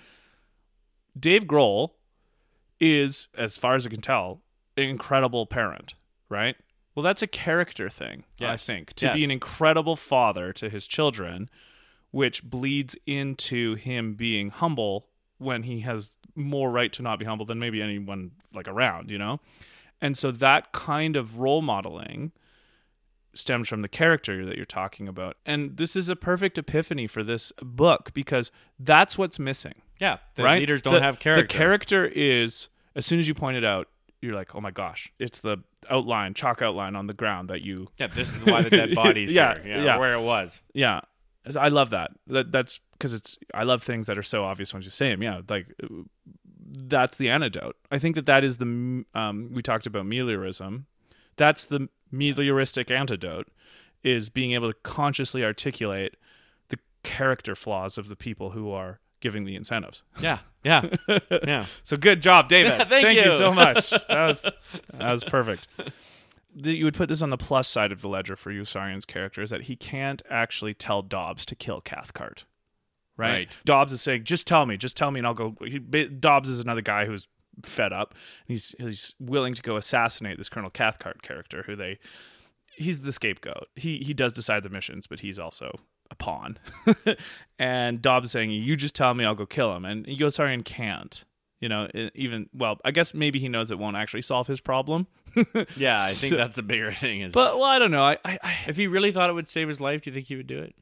Dave 1.20 1.46
Grohl 1.46 1.92
is, 2.80 3.28
as 3.38 3.58
far 3.58 3.76
as 3.76 3.86
I 3.86 3.90
can 3.90 4.02
tell, 4.02 4.42
an 4.78 4.84
incredible 4.86 5.46
parent, 5.46 5.94
right? 6.30 6.56
Well, 6.96 7.04
that's 7.04 7.22
a 7.22 7.28
character 7.28 7.90
thing, 7.90 8.26
I 8.42 8.58
think, 8.58 8.94
to 8.96 9.14
be 9.14 9.24
an 9.24 9.32
incredible 9.32 9.96
father 9.96 10.52
to 10.54 10.70
his 10.70 10.86
children, 10.88 11.50
which 12.12 12.44
bleeds 12.44 12.96
into 13.06 13.76
him 13.76 14.16
being 14.16 14.50
humble 14.50 15.08
when 15.38 15.64
he 15.64 15.80
has 15.82 16.16
more 16.36 16.70
right 16.70 16.92
to 16.94 17.02
not 17.02 17.18
be 17.20 17.26
humble 17.26 17.46
than 17.46 17.60
maybe 17.60 17.82
anyone 17.82 18.32
like 18.54 18.68
around, 18.68 19.10
you 19.10 19.18
know? 19.18 19.40
And 20.02 20.18
so 20.18 20.32
that 20.32 20.72
kind 20.74 21.16
of 21.16 21.38
role 21.38 21.62
modeling 21.62 22.32
stems 23.34 23.70
from 23.70 23.82
the 23.82 23.88
character 23.88 24.46
that 24.46 24.58
you're 24.58 24.66
talking 24.66 25.08
about. 25.08 25.38
And 25.46 25.78
this 25.78 25.96
is 25.96 26.10
a 26.10 26.16
perfect 26.18 26.58
epiphany 26.58 27.08
for 27.08 27.24
this 27.24 27.54
book 27.62 28.14
because 28.14 28.52
that's 28.78 29.18
what's 29.18 29.40
missing 29.40 29.76
Yeah. 30.00 30.18
The 30.36 30.44
right? 30.44 30.60
leaders 30.60 30.82
don't 30.82 30.96
The- 30.96 31.02
have 31.02 31.20
character. 31.20 31.44
The 31.44 31.48
character 31.48 32.06
is 32.06 32.68
as 32.96 33.06
soon 33.06 33.20
as 33.20 33.28
you 33.30 33.34
point 33.34 33.56
it 33.56 33.64
out, 33.64 33.88
you're 34.22 34.36
like, 34.36 34.54
oh 34.56 34.62
my 34.62 34.72
gosh, 34.72 35.12
it's 35.20 35.40
the 35.42 35.58
outline, 35.90 36.34
chalk 36.34 36.62
outline 36.62 36.96
on 36.96 37.08
the 37.08 37.14
ground 37.14 37.50
that 37.50 37.62
you. 37.62 37.88
yeah. 37.98 38.08
This 38.08 38.36
is 38.36 38.46
why 38.46 38.62
the 38.62 38.70
dead 38.70 38.94
body's 38.96 39.34
Yeah, 39.34 39.56
here. 39.62 39.78
Yeah, 39.78 39.84
yeah. 39.84 39.98
Where 39.98 40.14
it 40.14 40.22
was. 40.22 40.62
Yeah, 40.74 41.02
I 41.60 41.70
love 41.70 41.90
that. 41.90 42.12
That 42.28 42.52
that's 42.52 42.80
because 42.94 43.14
it's. 43.14 43.38
I 43.54 43.64
love 43.64 43.82
things 43.84 44.08
that 44.08 44.18
are 44.18 44.24
so 44.24 44.44
obvious 44.44 44.74
once 44.74 44.86
you 44.86 44.92
say 44.92 45.10
them. 45.10 45.24
Yeah, 45.24 45.42
like 45.50 45.68
uh, 45.84 45.88
that's 46.74 47.18
the 47.18 47.30
antidote. 47.30 47.76
I 47.90 47.98
think 48.00 48.16
that 48.16 48.26
that 48.28 48.44
is 48.44 48.58
the. 48.58 49.04
Um, 49.16 49.50
we 49.54 49.62
talked 49.62 49.86
about 49.88 50.06
meliorism. 50.06 50.84
That's 51.38 51.66
the 51.66 51.90
melioristic 52.14 52.92
antidote. 52.92 53.48
Is 54.04 54.30
being 54.30 54.54
able 54.54 54.72
to 54.72 54.78
consciously 54.84 55.44
articulate 55.44 56.16
the 56.70 56.78
character 57.04 57.56
flaws 57.56 57.98
of 57.98 58.08
the 58.08 58.16
people 58.16 58.52
who 58.52 58.72
are 58.72 59.00
giving 59.22 59.46
the 59.46 59.56
incentives. 59.56 60.04
Yeah. 60.20 60.40
Yeah. 60.64 60.88
yeah. 61.44 61.66
So 61.84 61.96
good 61.98 62.22
job, 62.22 62.50
David. 62.50 62.88
Thank 62.90 63.18
you. 63.18 63.32
you. 63.32 63.38
so 63.38 63.52
much. 63.54 63.90
That 63.92 64.10
was 64.28 64.42
that 64.42 65.12
was 65.12 65.24
perfect. 65.28 65.68
The- 66.54 66.76
You 66.76 66.86
would 66.86 66.94
put 66.96 67.08
this 67.10 67.22
on 67.22 67.30
the 67.30 67.38
plus 67.38 67.68
side 67.68 67.92
of 67.92 68.02
the 68.02 68.10
ledger 68.10 68.36
for 68.36 68.52
Yossarian's 68.52 69.06
character 69.06 69.42
is 69.42 69.50
that 69.52 69.64
he 69.64 69.76
can't 69.76 70.22
actually 70.30 70.74
tell 70.74 71.02
Dobbs 71.02 71.46
to 71.46 71.56
kill 71.56 71.80
Cathcart. 71.82 72.44
Right? 73.18 73.32
Right. 73.32 73.58
Dobbs 73.66 73.94
is 73.94 74.02
saying, 74.02 74.24
"Just 74.24 74.48
tell 74.48 74.66
me, 74.66 74.78
just 74.78 74.98
tell 74.98 75.12
me, 75.12 75.20
and 75.20 75.28
I'll 75.28 75.34
go." 75.34 75.56
He, 75.66 75.80
Dobbs 75.80 76.50
is 76.50 76.60
another 76.60 76.82
guy 76.82 77.06
who's 77.06 77.28
fed 77.64 77.94
up. 77.94 78.16
He's 78.48 78.74
he's 78.80 79.14
willing 79.20 79.54
to 79.54 79.62
go 79.62 79.76
assassinate 79.78 80.38
this 80.38 80.50
Colonel 80.50 80.70
Cathcart 80.72 81.22
character, 81.22 81.64
who 81.68 81.76
they 81.76 82.00
he's 82.76 83.02
the 83.02 83.12
scapegoat. 83.12 83.68
He 83.76 83.98
he 84.00 84.14
does 84.14 84.34
decide 84.34 84.64
the 84.64 84.70
missions, 84.70 85.06
but 85.08 85.20
he's 85.20 85.38
also 85.38 85.76
a 86.12 86.16
pawn. 86.16 86.60
and 87.60 88.02
Dobbs 88.02 88.32
saying, 88.32 88.52
"You 88.52 88.76
just 88.76 88.94
tell 88.94 89.14
me, 89.14 89.26
I'll 89.26 89.34
go 89.34 89.46
kill 89.48 89.76
him." 89.76 89.86
And 89.86 90.06
Yossarian 90.06 90.64
can't. 90.64 91.24
You 91.60 91.70
know, 91.70 91.88
even 92.16 92.50
well, 92.54 92.80
I 92.84 92.92
guess 92.92 93.14
maybe 93.14 93.40
he 93.40 93.48
knows 93.48 93.70
it 93.72 93.78
won't 93.80 93.96
actually 93.96 94.24
solve 94.24 94.48
his 94.48 94.62
problem. 94.62 95.08
Yeah. 95.78 95.98
I 96.02 96.08
think 96.10 96.32
So- 96.32 96.38
that's 96.38 96.56
the 96.56 96.64
bigger 96.64 96.92
thing. 96.92 97.22
Is 97.22 97.32
But 97.34 97.56
well, 97.56 97.64
I 97.66 97.80
don't 97.80 97.92
know. 97.92 98.04
I, 98.04 98.18
I, 98.26 98.40
I 98.44 98.58
if 98.68 98.76
he 98.76 98.88
really 98.88 99.12
thought 99.12 99.30
it 99.30 99.34
would 99.34 99.48
save 99.48 99.68
his 99.70 99.80
life, 99.80 100.02
do 100.02 100.10
you 100.10 100.14
think 100.14 100.28
he 100.28 100.36
would 100.36 100.48
do 100.48 100.60
it? 100.60 100.76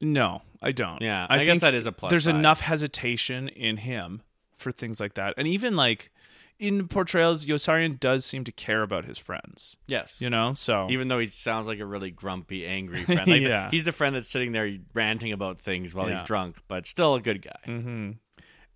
no, 0.00 0.42
I 0.62 0.70
don't. 0.72 1.00
Yeah. 1.00 1.26
I, 1.30 1.40
I, 1.40 1.44
guess 1.44 1.60
that 1.60 1.74
is 1.74 1.86
a 1.86 1.92
plus. 1.92 2.10
There's 2.10 2.24
side. 2.24 2.34
enough 2.34 2.60
hesitation 2.60 3.48
in 3.48 3.78
him 3.78 4.22
for 4.58 4.72
things 4.72 5.00
like 5.00 5.14
that, 5.14 5.34
and 5.36 5.46
even 5.48 5.76
like 5.76 6.10
in 6.58 6.88
portrayals, 6.88 7.46
Yossarian 7.46 7.98
does 7.98 8.24
seem 8.24 8.44
to 8.44 8.52
care 8.52 8.82
about 8.82 9.04
his 9.04 9.18
friends. 9.18 9.76
Yes. 9.86 10.16
You 10.20 10.30
know, 10.30 10.54
so 10.54 10.86
Even 10.90 11.08
though 11.08 11.18
he 11.18 11.26
sounds 11.26 11.66
like 11.66 11.80
a 11.80 11.86
really 11.86 12.10
grumpy, 12.10 12.66
angry 12.66 13.04
friend. 13.04 13.26
Like 13.26 13.42
Yeah. 13.46 13.70
He's 13.70 13.84
the 13.84 13.92
friend 13.92 14.14
that's 14.16 14.28
sitting 14.28 14.52
there 14.52 14.70
ranting 14.94 15.32
about 15.32 15.60
things 15.60 15.94
while 15.94 16.08
Yeah. 16.08 16.14
he's 16.16 16.22
drunk, 16.22 16.56
but 16.68 16.86
still 16.86 17.14
a 17.16 17.20
good 17.20 17.42
guy. 17.42 17.58
hmm 17.64 18.10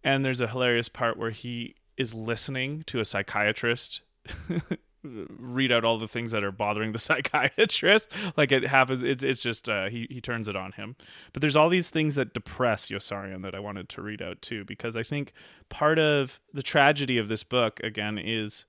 And 0.04 0.24
there's 0.24 0.40
a 0.40 0.46
hilarious 0.48 0.88
part 0.88 1.16
where 1.16 1.30
he 1.30 1.76
is 1.96 2.14
listening 2.14 2.82
to 2.86 3.00
a 3.00 3.04
psychiatrist 3.04 4.02
read 5.04 5.72
out 5.72 5.84
all 5.84 5.98
the 5.98 6.08
things 6.08 6.32
that 6.32 6.42
are 6.44 6.52
bothering 6.52 6.92
the 6.92 6.98
psychiatrist. 6.98 8.08
Like 8.36 8.52
it 8.52 8.64
happens. 8.64 9.02
It's 9.02 9.22
it's 9.22 9.42
just 9.42 9.68
uh, 9.68 9.88
he 9.88 10.06
he 10.10 10.20
turns 10.20 10.48
it 10.48 10.56
on 10.56 10.72
him. 10.72 10.96
But 11.32 11.40
there's 11.40 11.56
all 11.56 11.68
these 11.68 11.90
things 11.90 12.14
that 12.16 12.34
depress 12.34 12.88
Yossarian 12.88 13.42
that 13.42 13.54
I 13.54 13.60
wanted 13.60 13.88
to 13.90 14.02
read 14.02 14.22
out 14.22 14.42
too 14.42 14.64
because 14.64 14.96
I 14.96 15.02
think 15.02 15.32
part 15.68 15.98
of 15.98 16.40
the 16.52 16.62
tragedy 16.62 17.18
of 17.18 17.28
this 17.28 17.44
book 17.44 17.80
again 17.82 18.18
is 18.18 18.64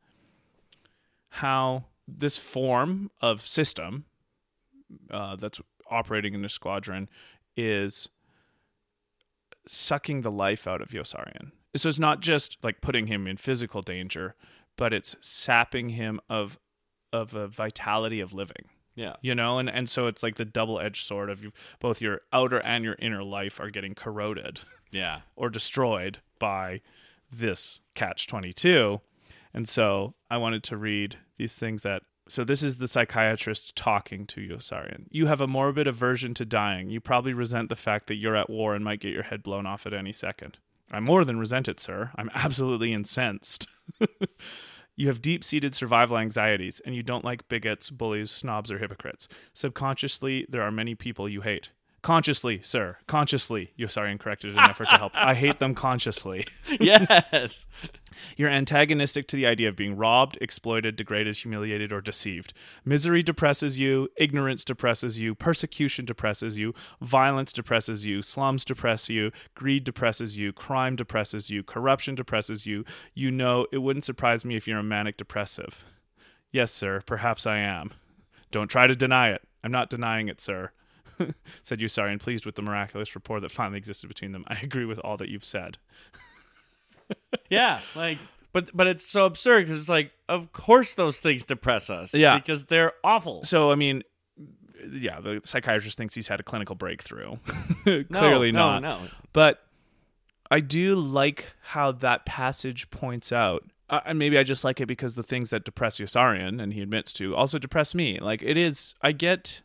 how 1.29 1.85
this 2.07 2.37
form 2.37 3.11
of 3.21 3.45
system 3.45 4.05
uh, 5.11 5.35
that's 5.35 5.61
operating 5.89 6.33
in 6.33 6.41
the 6.41 6.49
squadron 6.49 7.07
is 7.55 8.09
sucking 9.67 10.21
the 10.21 10.31
life 10.31 10.67
out 10.67 10.81
of 10.81 10.89
Yossarian. 10.89 11.51
So 11.75 11.87
it's 11.87 11.99
not 11.99 12.21
just 12.21 12.57
like 12.63 12.81
putting 12.81 13.07
him 13.07 13.27
in 13.27 13.37
physical 13.37 13.81
danger, 13.81 14.35
but 14.79 14.93
it's 14.93 15.15
sapping 15.21 15.89
him 15.89 16.19
of 16.29 16.57
of 17.13 17.35
a 17.35 17.47
vitality 17.47 18.19
of 18.19 18.33
living 18.33 18.65
Yeah. 18.95 19.15
you 19.21 19.35
know 19.35 19.59
and 19.59 19.69
and 19.69 19.87
so 19.89 20.07
it's 20.07 20.23
like 20.23 20.35
the 20.35 20.45
double-edged 20.45 21.05
sword 21.05 21.29
of 21.29 21.43
you 21.43 21.51
both 21.79 22.01
your 22.01 22.21
outer 22.33 22.59
and 22.59 22.83
your 22.83 22.95
inner 22.99 23.23
life 23.23 23.59
are 23.59 23.69
getting 23.69 23.93
corroded 23.93 24.59
Yeah. 24.91 25.21
or 25.35 25.49
destroyed 25.49 26.19
by 26.39 26.81
this 27.31 27.81
catch 27.95 28.25
22 28.27 29.01
and 29.53 29.67
so 29.67 30.15
i 30.31 30.37
wanted 30.37 30.63
to 30.63 30.77
read 30.77 31.17
these 31.37 31.53
things 31.55 31.83
that 31.83 32.01
so 32.27 32.43
this 32.43 32.61
is 32.61 32.77
the 32.77 32.85
psychiatrist 32.87 33.75
talking 33.75 34.27
to 34.27 34.39
Yossarian. 34.41 35.05
You 35.09 35.25
have 35.25 35.41
a 35.41 35.47
morbid 35.47 35.87
aversion 35.87 36.35
to 36.35 36.45
dying. 36.45 36.91
You 36.91 37.01
probably 37.01 37.33
resent 37.33 37.69
the 37.69 37.75
fact 37.75 38.05
that 38.05 38.17
you're 38.17 38.35
at 38.35 38.51
war 38.51 38.75
and 38.75 38.85
might 38.85 38.99
get 38.99 39.13
your 39.13 39.23
head 39.23 39.41
blown 39.41 39.65
off 39.65 39.87
at 39.87 39.95
any 39.95 40.13
second. 40.13 40.59
I 40.91 40.99
more 40.99 41.25
than 41.25 41.39
resent 41.39 41.67
it, 41.67 41.79
sir. 41.79 42.11
I'm 42.17 42.29
absolutely 42.35 42.93
incensed. 42.93 43.67
You 44.99 45.07
have 45.07 45.21
deep 45.21 45.45
seated 45.45 45.73
survival 45.73 46.17
anxieties, 46.17 46.81
and 46.85 46.93
you 46.93 47.03
don't 47.03 47.23
like 47.23 47.47
bigots, 47.47 47.89
bullies, 47.89 48.29
snobs, 48.29 48.69
or 48.69 48.79
hypocrites. 48.79 49.29
Subconsciously, 49.53 50.45
there 50.49 50.61
are 50.61 50.71
many 50.71 50.93
people 50.93 51.29
you 51.29 51.39
hate. 51.39 51.69
Consciously, 52.01 52.61
sir. 52.63 52.97
Consciously. 53.07 53.71
You 53.75 53.87
Yossarian 53.87 54.19
corrected 54.19 54.51
in 54.51 54.57
an 54.57 54.69
effort 54.69 54.89
to 54.89 54.97
help. 54.97 55.11
I 55.15 55.33
hate 55.33 55.59
them 55.59 55.75
consciously. 55.75 56.47
yes. 56.79 57.67
You're 58.37 58.49
antagonistic 58.49 59.27
to 59.27 59.35
the 59.35 59.45
idea 59.45 59.69
of 59.69 59.75
being 59.75 59.97
robbed, 59.97 60.37
exploited, 60.39 60.95
degraded, 60.95 61.35
humiliated, 61.37 61.91
or 61.91 62.01
deceived. 62.01 62.53
Misery 62.85 63.21
depresses 63.21 63.77
you, 63.77 64.07
ignorance 64.17 64.63
depresses 64.63 65.19
you, 65.19 65.35
persecution 65.35 66.05
depresses 66.05 66.57
you, 66.57 66.73
violence 67.01 67.51
depresses 67.51 68.05
you, 68.05 68.21
slums 68.21 68.63
depress 68.63 69.09
you, 69.09 69.31
greed 69.55 69.83
depresses 69.83 70.37
you, 70.37 70.53
crime 70.53 70.95
depresses 70.95 71.49
you, 71.49 71.63
corruption 71.63 72.15
depresses 72.15 72.65
you. 72.65 72.85
You 73.13 73.29
know, 73.29 73.67
it 73.71 73.79
wouldn't 73.79 74.05
surprise 74.05 74.45
me 74.45 74.55
if 74.55 74.67
you're 74.67 74.79
a 74.79 74.83
manic 74.83 75.17
depressive. 75.17 75.83
Yes, 76.51 76.71
sir, 76.71 77.01
perhaps 77.05 77.45
I 77.45 77.57
am. 77.57 77.91
Don't 78.51 78.69
try 78.69 78.87
to 78.87 78.95
deny 78.95 79.29
it. 79.29 79.41
I'm 79.63 79.71
not 79.71 79.89
denying 79.89 80.29
it, 80.29 80.39
sir. 80.41 80.71
said 81.63 81.79
Yossarian, 81.79 82.19
pleased 82.19 82.45
with 82.45 82.55
the 82.55 82.61
miraculous 82.61 83.13
rapport 83.15 83.39
that 83.39 83.51
finally 83.51 83.77
existed 83.77 84.07
between 84.07 84.31
them. 84.31 84.43
I 84.47 84.55
agree 84.61 84.85
with 84.85 84.99
all 84.99 85.17
that 85.17 85.29
you've 85.29 85.45
said. 85.45 85.77
Yeah. 87.49 87.79
Like, 87.95 88.19
but 88.53 88.69
but 88.71 88.85
it's 88.85 89.03
so 89.05 89.25
absurd 89.25 89.65
because 89.65 89.79
it's 89.79 89.89
like, 89.89 90.11
of 90.27 90.53
course 90.53 90.93
those 90.93 91.19
things 91.19 91.43
depress 91.43 91.89
us. 91.89 92.13
Yeah. 92.13 92.37
Because 92.37 92.65
they're 92.65 92.93
awful. 93.03 93.43
So 93.43 93.71
I 93.71 93.75
mean, 93.75 94.03
yeah, 94.91 95.19
the 95.19 95.41
psychiatrist 95.43 95.97
thinks 95.97 96.13
he's 96.13 96.27
had 96.27 96.39
a 96.39 96.43
clinical 96.43 96.75
breakthrough. 96.75 97.37
No, 97.85 98.03
Clearly 98.03 98.51
no, 98.51 98.79
not. 98.79 98.81
No. 98.83 99.01
But 99.33 99.63
I 100.51 100.59
do 100.59 100.95
like 100.95 101.45
how 101.61 101.91
that 101.93 102.25
passage 102.25 102.89
points 102.91 103.31
out. 103.31 103.63
Uh, 103.89 104.01
and 104.05 104.19
maybe 104.19 104.37
I 104.37 104.43
just 104.43 104.63
like 104.63 104.79
it 104.79 104.85
because 104.85 105.15
the 105.15 105.23
things 105.23 105.49
that 105.49 105.63
depress 105.63 105.97
Yossarian, 105.97 106.61
and 106.61 106.73
he 106.73 106.81
admits 106.81 107.11
to, 107.13 107.35
also 107.35 107.57
depress 107.57 107.95
me. 107.95 108.19
Like 108.19 108.43
it 108.43 108.57
is, 108.57 108.93
I 109.01 109.13
get, 109.13 109.63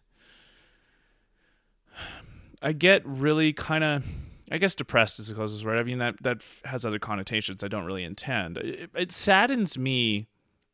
I 2.64 2.72
get 2.72 3.02
really 3.04 3.52
kind 3.52 3.84
of, 3.84 4.04
I 4.50 4.56
guess 4.56 4.74
depressed 4.74 5.18
is 5.18 5.28
the 5.28 5.34
closest 5.34 5.64
word. 5.64 5.78
I 5.78 5.82
mean 5.82 5.98
that 5.98 6.22
that 6.22 6.42
has 6.64 6.86
other 6.86 6.98
connotations 6.98 7.62
I 7.62 7.68
don't 7.68 7.84
really 7.84 8.04
intend. 8.04 8.56
It, 8.56 8.90
it 8.94 9.12
saddens 9.12 9.76
me 9.76 10.28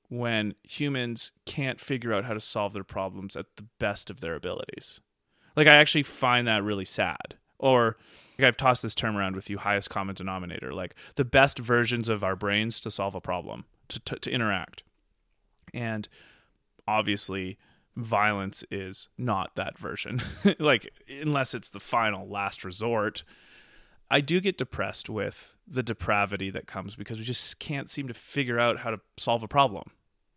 when 0.09 0.55
humans 0.63 1.33
can't 1.47 1.81
figure 1.81 2.15
out 2.15 2.25
how 2.25 2.35
to 2.35 2.41
solve 2.41 2.73
their 2.73 2.85
problems 2.85 3.37
at 3.37 3.47
the 3.57 3.65
best 3.79 4.09
of 4.09 4.21
their 4.21 4.37
abilities. 4.37 5.01
Like 5.57 5.67
I 5.67 5.75
actually 5.75 6.05
find 6.05 6.47
that 6.47 6.63
really 6.63 6.85
sad. 6.85 7.35
Or 7.59 7.97
like 8.39 8.47
I've 8.47 8.57
tossed 8.57 8.83
this 8.83 8.95
term 8.95 9.17
around 9.17 9.35
with 9.35 9.51
you, 9.51 9.59
highest 9.59 9.91
common 9.91 10.15
denominator, 10.15 10.73
like 10.73 10.95
the 11.17 11.25
best 11.25 11.59
versions 11.59 12.09
of 12.09 12.23
our 12.23 12.37
brains 12.37 12.81
to 12.81 12.91
solve 12.91 13.15
a 13.17 13.21
problem, 13.21 13.65
to, 13.89 14.01
to, 14.01 14.17
to 14.17 14.31
interact. 14.31 14.85
And 15.75 16.09
obviously, 16.87 17.59
violence 17.97 18.65
is 18.71 19.09
not 19.19 19.57
that 19.57 19.79
version. 19.79 20.23
like, 20.59 20.91
unless 21.09 21.55
it's 21.55 21.71
the 21.71 21.81
final 21.81 22.29
last 22.29 22.65
resort. 22.65 23.25
I 24.11 24.21
do 24.21 24.41
get 24.41 24.59
depressed 24.59 25.09
with 25.09 25.55
the 25.69 25.85
depravity 25.85 26.51
that 26.51 26.67
comes 26.67 26.97
because 26.97 27.19
we 27.19 27.25
just 27.25 27.61
can't 27.61 27.89
seem 27.89 28.09
to 28.09 28.15
figure 28.15 28.59
out 28.59 28.79
how 28.79 28.91
to 28.91 29.01
solve 29.17 29.43
a 29.43 29.49
problem. 29.49 29.93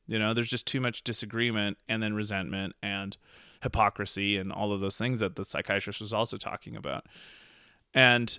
You 0.05 0.19
know, 0.19 0.33
there's 0.33 0.49
just 0.49 0.67
too 0.67 0.79
much 0.79 1.03
disagreement 1.03 1.77
and 1.89 2.03
then 2.03 2.13
resentment 2.13 2.75
and 2.83 3.17
hypocrisy 3.63 4.37
and 4.37 4.51
all 4.51 4.73
of 4.73 4.81
those 4.81 4.97
things 4.97 5.21
that 5.21 5.35
the 5.35 5.45
psychiatrist 5.45 6.01
was 6.01 6.13
also 6.13 6.37
talking 6.37 6.75
about. 6.75 7.07
And 7.93 8.37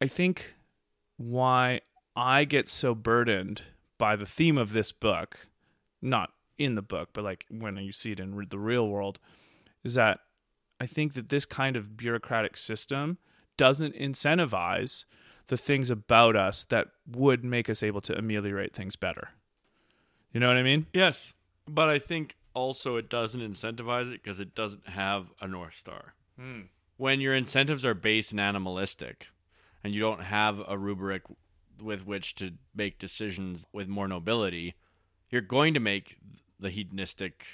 I 0.00 0.06
think 0.06 0.54
why 1.16 1.80
I 2.14 2.44
get 2.44 2.68
so 2.68 2.94
burdened 2.94 3.62
by 3.98 4.14
the 4.14 4.26
theme 4.26 4.58
of 4.58 4.72
this 4.72 4.92
book, 4.92 5.48
not 6.02 6.30
in 6.58 6.74
the 6.74 6.82
book, 6.82 7.10
but 7.12 7.24
like 7.24 7.46
when 7.50 7.76
you 7.76 7.92
see 7.92 8.12
it 8.12 8.20
in 8.20 8.34
re- 8.34 8.46
the 8.48 8.58
real 8.58 8.88
world, 8.88 9.18
is 9.84 9.94
that 9.94 10.20
I 10.80 10.86
think 10.86 11.14
that 11.14 11.28
this 11.28 11.46
kind 11.46 11.76
of 11.76 11.96
bureaucratic 11.96 12.56
system 12.56 13.18
doesn't 13.56 13.94
incentivize 13.94 15.04
the 15.46 15.56
things 15.56 15.90
about 15.90 16.36
us 16.36 16.64
that 16.64 16.88
would 17.06 17.44
make 17.44 17.70
us 17.70 17.82
able 17.82 18.00
to 18.02 18.18
ameliorate 18.18 18.74
things 18.74 18.96
better. 18.96 19.30
You 20.32 20.40
know 20.40 20.48
what 20.48 20.56
I 20.56 20.62
mean? 20.62 20.86
Yes. 20.92 21.32
But 21.68 21.88
I 21.88 21.98
think 21.98 22.36
also 22.52 22.96
it 22.96 23.08
doesn't 23.08 23.40
incentivize 23.40 24.12
it 24.12 24.22
because 24.22 24.40
it 24.40 24.54
doesn't 24.54 24.88
have 24.88 25.28
a 25.40 25.46
North 25.46 25.76
Star. 25.76 26.14
Hmm. 26.38 26.62
When 26.96 27.20
your 27.20 27.34
incentives 27.34 27.84
are 27.84 27.94
based 27.94 28.32
and 28.32 28.40
animalistic 28.40 29.28
and 29.84 29.94
you 29.94 30.00
don't 30.00 30.22
have 30.22 30.62
a 30.66 30.76
rubric 30.76 31.22
with 31.82 32.06
which 32.06 32.34
to 32.36 32.54
make 32.74 32.98
decisions 32.98 33.66
with 33.72 33.88
more 33.88 34.08
nobility, 34.08 34.74
you're 35.30 35.42
going 35.42 35.74
to 35.74 35.80
make 35.80 36.16
the 36.58 36.70
hedonistic, 36.70 37.46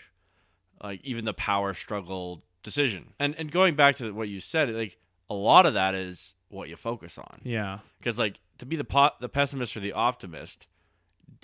like 0.82 1.00
even 1.04 1.24
the 1.24 1.34
power 1.34 1.74
struggle 1.74 2.42
decision. 2.62 3.14
And 3.18 3.34
and 3.36 3.50
going 3.50 3.74
back 3.74 3.96
to 3.96 4.12
what 4.12 4.28
you 4.28 4.40
said, 4.40 4.70
like 4.70 4.98
a 5.30 5.34
lot 5.34 5.66
of 5.66 5.74
that 5.74 5.94
is 5.94 6.34
what 6.48 6.68
you 6.68 6.76
focus 6.76 7.16
on 7.16 7.40
Yeah. 7.44 7.78
because 7.98 8.18
like 8.18 8.38
to 8.58 8.66
be 8.66 8.76
the 8.76 8.84
po- 8.84 9.12
the 9.20 9.28
pessimist 9.28 9.76
or 9.76 9.80
the 9.80 9.92
optimist 9.92 10.66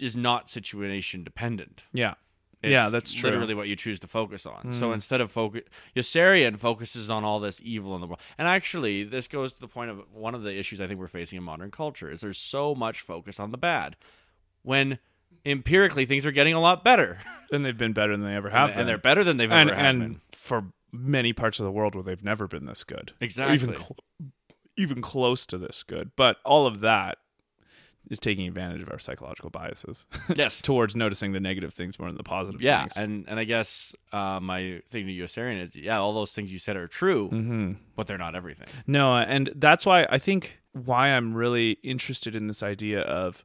is 0.00 0.14
not 0.14 0.50
situation 0.50 1.24
dependent. 1.24 1.82
Yeah. 1.92 2.14
It's 2.62 2.72
yeah, 2.72 2.88
that's 2.88 3.12
true. 3.12 3.30
Mm. 3.30 3.32
Literally, 3.34 3.54
what 3.54 3.68
you 3.68 3.76
choose 3.76 4.00
to 4.00 4.08
focus 4.08 4.44
on. 4.44 4.72
So 4.72 4.90
instead 4.92 5.20
of 5.20 5.30
focus, 5.30 5.62
Yossarian 5.94 6.56
focuses 6.58 7.08
on 7.08 7.22
all 7.22 7.38
this 7.38 7.60
evil 7.62 7.94
in 7.94 8.00
the 8.00 8.08
world. 8.08 8.18
And 8.36 8.48
actually, 8.48 9.04
this 9.04 9.28
goes 9.28 9.52
to 9.52 9.60
the 9.60 9.68
point 9.68 9.92
of 9.92 10.02
one 10.12 10.34
of 10.34 10.42
the 10.42 10.52
issues 10.58 10.80
I 10.80 10.88
think 10.88 10.98
we're 10.98 11.06
facing 11.06 11.36
in 11.36 11.44
modern 11.44 11.70
culture 11.70 12.10
is 12.10 12.20
there's 12.20 12.36
so 12.36 12.74
much 12.74 13.00
focus 13.00 13.38
on 13.38 13.52
the 13.52 13.58
bad, 13.58 13.94
when 14.62 14.98
empirically 15.44 16.04
things 16.04 16.26
are 16.26 16.32
getting 16.32 16.54
a 16.54 16.60
lot 16.60 16.84
better, 16.84 17.18
and 17.52 17.64
they've 17.64 17.76
been 17.78 17.92
better 17.92 18.16
than 18.16 18.24
they 18.26 18.34
ever 18.34 18.50
have 18.50 18.70
and, 18.70 18.78
been. 18.78 18.86
they're 18.86 18.98
better 18.98 19.24
than 19.24 19.36
they've 19.36 19.50
and, 19.52 19.70
ever 19.70 19.78
and 19.78 20.00
been. 20.00 20.20
for 20.32 20.64
many 20.92 21.32
parts 21.32 21.58
of 21.60 21.64
the 21.64 21.72
world 21.72 21.94
where 21.94 22.04
they've 22.04 22.24
never 22.24 22.46
been 22.46 22.66
this 22.66 22.84
good. 22.84 23.12
Exactly. 23.20 23.54
Even 23.54 23.74
cl- 23.76 23.96
even 24.76 25.02
close 25.02 25.44
to 25.46 25.58
this 25.58 25.82
good. 25.82 26.12
But 26.16 26.36
all 26.44 26.66
of 26.66 26.80
that 26.80 27.18
is 28.10 28.18
taking 28.18 28.46
advantage 28.48 28.80
of 28.80 28.90
our 28.90 28.98
psychological 28.98 29.50
biases 29.50 30.06
yes. 30.34 30.62
towards 30.62 30.96
noticing 30.96 31.32
the 31.32 31.40
negative 31.40 31.74
things 31.74 31.98
more 31.98 32.08
than 32.08 32.16
the 32.16 32.22
positive 32.22 32.62
Yeah, 32.62 32.82
things. 32.82 32.96
and 32.96 33.24
and 33.28 33.38
I 33.38 33.44
guess 33.44 33.94
uh, 34.12 34.40
my 34.40 34.80
thing 34.88 35.06
to 35.06 35.12
Yossarian 35.12 35.60
is 35.60 35.76
yeah, 35.76 35.98
all 35.98 36.14
those 36.14 36.32
things 36.32 36.50
you 36.52 36.58
said 36.58 36.76
are 36.76 36.88
true, 36.88 37.28
hmm 37.28 37.72
but 37.96 38.06
they're 38.06 38.16
not 38.18 38.34
everything. 38.34 38.68
No, 38.86 39.14
and 39.16 39.50
that's 39.56 39.84
why 39.84 40.06
I 40.08 40.18
think 40.18 40.58
why 40.72 41.08
I'm 41.08 41.34
really 41.34 41.72
interested 41.82 42.36
in 42.36 42.46
this 42.46 42.62
idea 42.62 43.00
of 43.00 43.44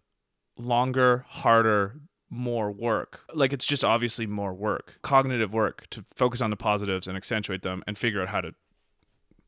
longer, 0.58 1.26
harder, 1.28 1.96
more 2.30 2.72
work. 2.72 3.22
Like 3.34 3.54
it's 3.54 3.66
just 3.66 3.84
obviously 3.84 4.26
more 4.26 4.54
work, 4.54 4.98
cognitive 5.02 5.54
work 5.54 5.88
to 5.92 6.04
focus 6.16 6.42
on 6.42 6.50
the 6.50 6.56
positives 6.56 7.08
and 7.08 7.16
accentuate 7.16 7.62
them 7.62 7.84
and 7.88 7.98
figure 7.98 8.22
out 8.22 8.30
how 8.30 8.42
to 8.42 8.54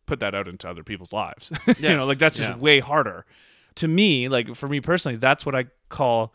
put 0.06 0.20
that 0.20 0.36
out 0.36 0.48
into 0.48 0.70
other 0.70 0.84
people's 0.84 1.12
lives. 1.12 1.52
you 1.80 1.96
know, 1.96 2.06
like 2.06 2.20
that's 2.20 2.38
just 2.38 2.50
yeah. 2.52 2.58
way 2.58 2.80
harder. 2.80 3.26
To 3.76 3.88
me, 3.88 4.30
like 4.30 4.56
for 4.56 4.70
me 4.70 4.80
personally, 4.82 5.18
that's 5.18 5.46
what 5.46 5.56
I 5.56 5.66
call 5.90 6.34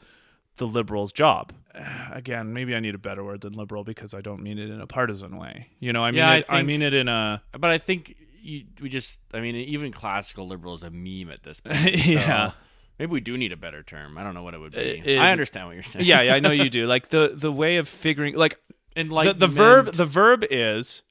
the 0.57 0.67
liberal's 0.67 1.13
job. 1.13 1.53
Again, 2.13 2.53
maybe 2.53 2.75
I 2.75 2.81
need 2.81 2.95
a 2.95 2.99
better 2.99 3.25
word 3.25 3.41
than 3.43 3.53
liberal 3.53 3.85
because 3.85 4.13
I 4.13 4.21
don't 4.21 4.43
mean 4.43 4.59
it 4.59 4.71
in 4.71 4.81
a 4.81 4.87
partisan 4.87 5.39
way. 5.39 5.69
You 5.79 5.93
know, 5.93 6.05
I 6.05 6.11
mean 6.11 6.19
Yeah, 6.19 6.31
I 6.31 6.37
it, 6.39 6.47
I 6.49 6.57
think- 6.57 6.67
mean 6.67 6.83
it 6.83 6.95
in 6.95 7.09
a 7.09 7.43
But 7.53 7.71
I 7.71 7.79
think 7.79 8.17
you, 8.43 8.65
we 8.81 8.89
just, 8.89 9.21
I 9.35 9.41
mean, 9.41 9.55
even 9.55 9.93
classical 9.93 10.49
liberal 10.49 10.75
is 10.75 10.83
a 10.83 10.91
meme 10.91 11.31
at 11.31 11.43
this 11.43 11.61
point. 11.65 12.05
Yeah. 12.07 12.53
Maybe 13.01 13.11
we 13.13 13.21
do 13.21 13.37
need 13.39 13.51
a 13.51 13.57
better 13.57 13.83
term. 13.83 14.17
I 14.19 14.23
don't 14.23 14.35
know 14.35 14.43
what 14.43 14.53
it 14.55 14.61
would 14.61 14.73
be. 14.73 15.03
It- 15.05 15.19
I 15.19 15.33
understand 15.33 15.67
what 15.67 15.73
you're 15.75 15.83
saying. 15.83 16.05
yeah, 16.05 16.21
yeah, 16.21 16.35
I 16.35 16.39
know 16.41 16.51
you 16.53 16.69
do. 16.79 16.87
Like 16.87 17.09
the 17.09 17.33
the 17.35 17.51
way 17.51 17.79
of 17.79 17.89
figuring 17.89 18.37
like 18.37 18.61
and 18.95 19.11
the, 19.11 19.15
like 19.15 19.39
the 19.39 19.47
verb 19.49 19.93
the 19.95 20.05
verb 20.07 20.45
is 20.51 21.03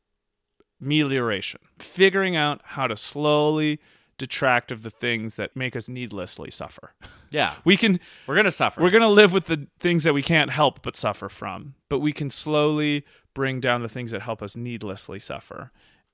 melioration. 0.81 1.57
Figuring 1.79 2.35
out 2.35 2.61
how 2.63 2.87
to 2.87 2.95
slowly 2.95 3.79
detract 4.17 4.71
of 4.71 4.83
the 4.83 4.89
things 4.89 5.35
that 5.37 5.55
make 5.55 5.75
us 5.75 5.87
needlessly 5.89 6.51
suffer. 6.51 6.93
yeah, 7.31 7.55
We 7.65 7.75
can 7.77 7.99
we're 8.27 8.35
gonna 8.35 8.51
suffer. 8.51 8.81
we're 8.81 8.89
going 8.89 9.01
to 9.01 9.07
live 9.07 9.31
with 9.33 9.45
the 9.45 9.67
things 9.79 10.03
that 10.03 10.13
we 10.13 10.21
can't 10.21 10.51
help 10.51 10.81
but 10.81 10.95
suffer 10.95 11.29
from, 11.29 11.75
but 11.89 11.99
we 11.99 12.11
can 12.13 12.29
slowly 12.29 13.05
bring 13.33 13.59
down 13.61 13.81
the 13.81 13.89
things 13.89 14.11
that 14.11 14.21
help 14.21 14.43
us 14.43 14.55
needlessly 14.57 15.19
suffer. 15.19 15.71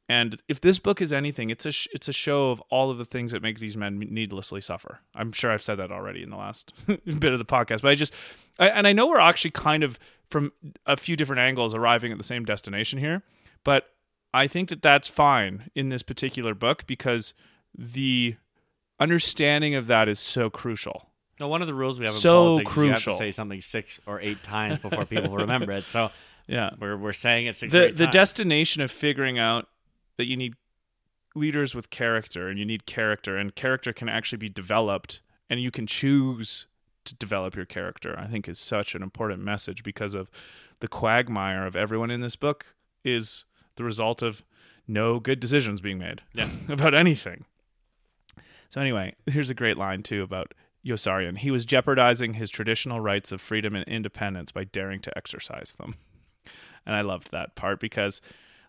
And 0.07 0.39
if 0.47 0.61
this 0.61 0.77
book 0.77 1.01
is 1.01 1.11
anything, 1.11 1.49
it's 1.49 1.65
a 1.65 1.71
sh- 1.71 1.87
it's 1.91 2.07
a 2.07 2.13
show 2.13 2.51
of 2.51 2.61
all 2.69 2.91
of 2.91 2.97
the 2.99 3.05
things 3.05 3.31
that 3.31 3.41
make 3.41 3.59
these 3.59 3.75
men 3.75 3.97
needlessly 3.99 4.61
suffer. 4.61 4.99
I'm 5.15 5.31
sure 5.31 5.51
I've 5.51 5.63
said 5.63 5.75
that 5.77 5.91
already 5.91 6.21
in 6.21 6.29
the 6.29 6.37
last 6.37 6.73
bit 6.87 7.33
of 7.33 7.39
the 7.39 7.45
podcast, 7.45 7.81
but 7.81 7.89
I 7.89 7.95
just 7.95 8.13
I, 8.59 8.69
and 8.69 8.85
I 8.85 8.93
know 8.93 9.07
we're 9.07 9.19
actually 9.19 9.51
kind 9.51 9.83
of 9.83 9.97
from 10.29 10.51
a 10.85 10.95
few 10.95 11.15
different 11.15 11.39
angles 11.39 11.73
arriving 11.73 12.11
at 12.11 12.17
the 12.19 12.23
same 12.23 12.45
destination 12.45 12.99
here, 12.99 13.23
but 13.63 13.87
I 14.33 14.47
think 14.47 14.69
that 14.69 14.81
that's 14.83 15.07
fine 15.07 15.69
in 15.75 15.89
this 15.89 16.03
particular 16.03 16.53
book 16.53 16.85
because 16.85 17.33
the 17.75 18.35
understanding 18.99 19.75
of 19.75 19.87
that 19.87 20.07
is 20.07 20.19
so 20.19 20.49
crucial. 20.49 21.09
Now, 21.39 21.47
one 21.49 21.61
of 21.61 21.67
the 21.67 21.73
rules 21.73 21.99
we 21.99 22.05
have 22.05 22.15
in 22.15 22.21
So 22.21 22.59
politics 22.59 22.71
is 22.71 22.77
you 22.77 22.89
have 22.91 23.03
to 23.03 23.13
say 23.13 23.31
something 23.31 23.61
six 23.61 23.99
or 24.05 24.21
eight 24.21 24.41
times 24.43 24.79
before 24.79 25.05
people 25.05 25.35
remember 25.37 25.71
it. 25.73 25.85
So 25.85 26.11
Yeah. 26.47 26.69
we're 26.79 26.95
we're 26.95 27.11
saying 27.11 27.47
it 27.47 27.55
six 27.55 27.73
or 27.73 27.87
the 27.87 27.91
the 27.93 28.03
times. 28.05 28.13
destination 28.13 28.81
of 28.81 28.91
figuring 28.91 29.37
out 29.39 29.67
that 30.17 30.25
you 30.25 30.37
need 30.37 30.53
leaders 31.35 31.75
with 31.75 31.89
character 31.89 32.47
and 32.47 32.57
you 32.57 32.65
need 32.65 32.85
character 32.85 33.37
and 33.37 33.55
character 33.55 33.91
can 33.91 34.07
actually 34.07 34.37
be 34.37 34.49
developed 34.49 35.21
and 35.49 35.61
you 35.61 35.69
can 35.71 35.85
choose 35.85 36.65
to 37.03 37.13
develop 37.15 37.55
your 37.55 37.65
character 37.65 38.15
i 38.17 38.25
think 38.25 38.47
is 38.47 38.57
such 38.57 38.95
an 38.95 39.03
important 39.03 39.43
message 39.43 39.83
because 39.83 40.13
of 40.13 40.29
the 40.79 40.87
quagmire 40.87 41.65
of 41.67 41.75
everyone 41.75 42.09
in 42.09 42.21
this 42.21 42.35
book 42.37 42.73
is 43.03 43.43
the 43.75 43.83
result 43.83 44.21
of 44.21 44.43
no 44.87 45.19
good 45.19 45.39
decisions 45.39 45.81
being 45.81 45.97
made 45.97 46.21
Yeah. 46.33 46.49
about 46.69 46.93
anything 46.95 47.43
so 48.69 48.79
anyway 48.79 49.13
here's 49.27 49.49
a 49.49 49.53
great 49.55 49.77
line 49.77 50.03
too 50.03 50.21
about 50.23 50.53
Yossarian. 50.85 51.39
He 51.39 51.49
was 51.49 51.65
jeopardizing 51.65 52.35
his 52.35 52.51
traditional 52.51 52.99
rights 52.99 53.31
of 53.31 53.41
freedom 53.41 53.73
and 53.73 53.83
independence 53.87 54.51
by 54.51 54.65
daring 54.65 55.01
to 55.01 55.17
exercise 55.17 55.75
them 55.79 55.95
and 56.85 56.95
I 56.95 57.01
loved 57.01 57.31
that 57.31 57.55
part 57.55 57.79
because 57.79 58.21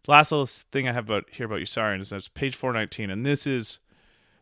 last 0.06 0.32
little 0.32 0.46
thing 0.46 0.88
I 0.88 0.92
have 0.92 1.08
about 1.08 1.24
here 1.30 1.46
about 1.46 1.60
Yossarian 1.60 2.00
is 2.00 2.12
it's 2.12 2.28
page 2.28 2.56
419, 2.56 3.10
and 3.10 3.24
this 3.24 3.46
is 3.46 3.78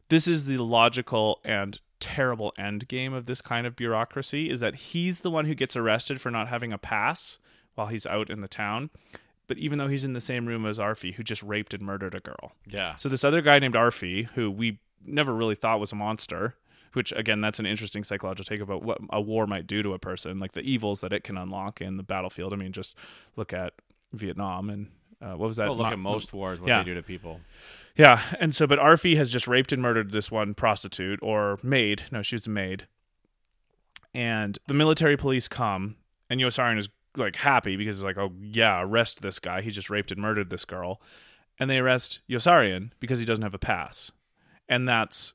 this 0.08 0.28
is 0.28 0.44
the 0.44 0.58
logical 0.58 1.40
and 1.44 1.78
terrible 2.00 2.52
end 2.58 2.86
game 2.86 3.14
of 3.14 3.26
this 3.26 3.40
kind 3.40 3.66
of 3.66 3.74
bureaucracy 3.74 4.50
is 4.50 4.60
that 4.60 4.74
he's 4.74 5.20
the 5.20 5.30
one 5.30 5.46
who 5.46 5.54
gets 5.54 5.74
arrested 5.74 6.20
for 6.20 6.30
not 6.30 6.48
having 6.48 6.72
a 6.72 6.78
pass 6.78 7.38
while 7.74 7.86
he's 7.86 8.04
out 8.04 8.28
in 8.28 8.42
the 8.42 8.48
town. 8.48 8.90
But 9.46 9.58
even 9.58 9.78
though 9.78 9.88
he's 9.88 10.04
in 10.04 10.12
the 10.12 10.20
same 10.20 10.46
room 10.46 10.66
as 10.66 10.78
Aarfy, 10.78 11.14
who 11.14 11.22
just 11.22 11.42
raped 11.42 11.74
and 11.74 11.82
murdered 11.82 12.14
a 12.14 12.20
girl. 12.20 12.52
yeah. 12.66 12.96
So 12.96 13.08
this 13.08 13.24
other 13.24 13.42
guy 13.42 13.58
named 13.58 13.74
Aarfy, 13.74 14.28
who 14.34 14.50
we 14.50 14.80
never 15.04 15.34
really 15.34 15.54
thought 15.54 15.80
was 15.80 15.92
a 15.92 15.96
monster, 15.96 16.56
which 16.94 17.12
again, 17.12 17.40
that's 17.40 17.58
an 17.58 17.66
interesting 17.66 18.04
psychological 18.04 18.44
take 18.44 18.62
about 18.62 18.82
what 18.82 18.98
a 19.10 19.20
war 19.20 19.46
might 19.46 19.66
do 19.66 19.82
to 19.82 19.92
a 19.92 19.98
person, 19.98 20.38
like 20.38 20.52
the 20.52 20.60
evils 20.60 21.00
that 21.00 21.12
it 21.12 21.24
can 21.24 21.36
unlock 21.36 21.80
in 21.80 21.96
the 21.96 22.02
battlefield. 22.02 22.52
I 22.52 22.56
mean, 22.56 22.72
just 22.72 22.96
look 23.36 23.52
at 23.52 23.74
Vietnam 24.12 24.70
and 24.70 24.90
uh, 25.24 25.36
what 25.36 25.48
was 25.48 25.56
that? 25.56 25.68
Well, 25.68 25.76
look 25.76 25.92
at 25.92 25.98
most 25.98 26.32
wars, 26.32 26.60
what 26.60 26.68
yeah. 26.68 26.78
they 26.78 26.84
do 26.84 26.94
to 26.94 27.02
people. 27.02 27.40
Yeah, 27.96 28.20
and 28.40 28.54
so 28.54 28.66
but 28.66 28.78
Aarfy 28.78 29.16
has 29.16 29.30
just 29.30 29.48
raped 29.48 29.72
and 29.72 29.80
murdered 29.80 30.10
this 30.10 30.30
one 30.30 30.54
prostitute 30.54 31.20
or 31.22 31.58
maid. 31.62 32.02
No, 32.10 32.22
she 32.22 32.34
was 32.34 32.46
a 32.46 32.50
maid. 32.50 32.86
And 34.12 34.58
the 34.66 34.74
military 34.74 35.16
police 35.16 35.48
come, 35.48 35.96
and 36.28 36.40
Yossarian 36.40 36.78
is 36.78 36.88
like 37.16 37.36
happy 37.36 37.76
because 37.76 37.96
he's 37.96 38.04
like, 38.04 38.18
oh 38.18 38.32
yeah, 38.40 38.82
arrest 38.82 39.22
this 39.22 39.38
guy. 39.38 39.62
He 39.62 39.70
just 39.70 39.90
raped 39.90 40.12
and 40.12 40.20
murdered 40.20 40.50
this 40.50 40.64
girl, 40.64 41.00
and 41.58 41.70
they 41.70 41.78
arrest 41.78 42.20
Yossarian 42.28 42.90
because 43.00 43.18
he 43.18 43.24
doesn't 43.24 43.42
have 43.42 43.54
a 43.54 43.58
pass, 43.58 44.12
and 44.68 44.86
that's, 44.86 45.32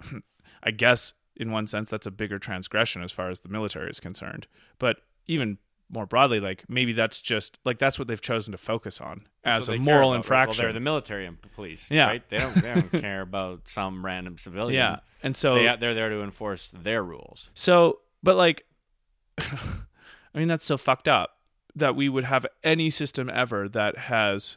I 0.62 0.72
guess, 0.72 1.12
in 1.36 1.52
one 1.52 1.68
sense, 1.68 1.90
that's 1.90 2.06
a 2.06 2.10
bigger 2.10 2.38
transgression 2.38 3.02
as 3.02 3.12
far 3.12 3.30
as 3.30 3.40
the 3.40 3.48
military 3.48 3.90
is 3.90 4.00
concerned. 4.00 4.46
But 4.78 5.02
even 5.26 5.58
more 5.90 6.06
broadly, 6.06 6.38
like 6.40 6.64
maybe 6.68 6.92
that's 6.92 7.20
just 7.20 7.58
like 7.64 7.78
that's 7.78 7.98
what 7.98 8.08
they've 8.08 8.20
chosen 8.20 8.52
to 8.52 8.58
focus 8.58 9.00
on 9.00 9.26
That's 9.42 9.60
as 9.60 9.68
a 9.68 9.78
moral 9.78 10.12
infraction. 10.14 10.62
Well, 10.62 10.66
they're 10.66 10.72
the 10.74 10.80
military 10.80 11.26
and 11.26 11.40
police, 11.54 11.90
Yeah. 11.90 12.06
right? 12.06 12.28
They 12.28 12.38
don't, 12.38 12.54
they 12.56 12.74
don't 12.74 12.90
care 12.92 13.22
about 13.22 13.68
some 13.68 14.04
random 14.04 14.36
civilian. 14.38 14.74
yeah, 14.78 14.96
and 15.22 15.36
so 15.36 15.54
They, 15.54 15.74
they're 15.78 15.94
there 15.94 16.10
to 16.10 16.22
enforce 16.22 16.70
their 16.70 17.02
rules. 17.02 17.50
So, 17.54 18.00
but 18.22 18.36
like, 18.36 18.66
I 19.38 20.38
mean, 20.38 20.48
that's 20.48 20.64
so 20.64 20.76
fucked 20.76 21.08
up 21.08 21.38
that 21.74 21.94
we 21.96 22.08
would 22.08 22.24
have 22.24 22.46
any 22.62 22.90
system 22.90 23.30
ever 23.32 23.68
that 23.68 23.96
has. 23.96 24.56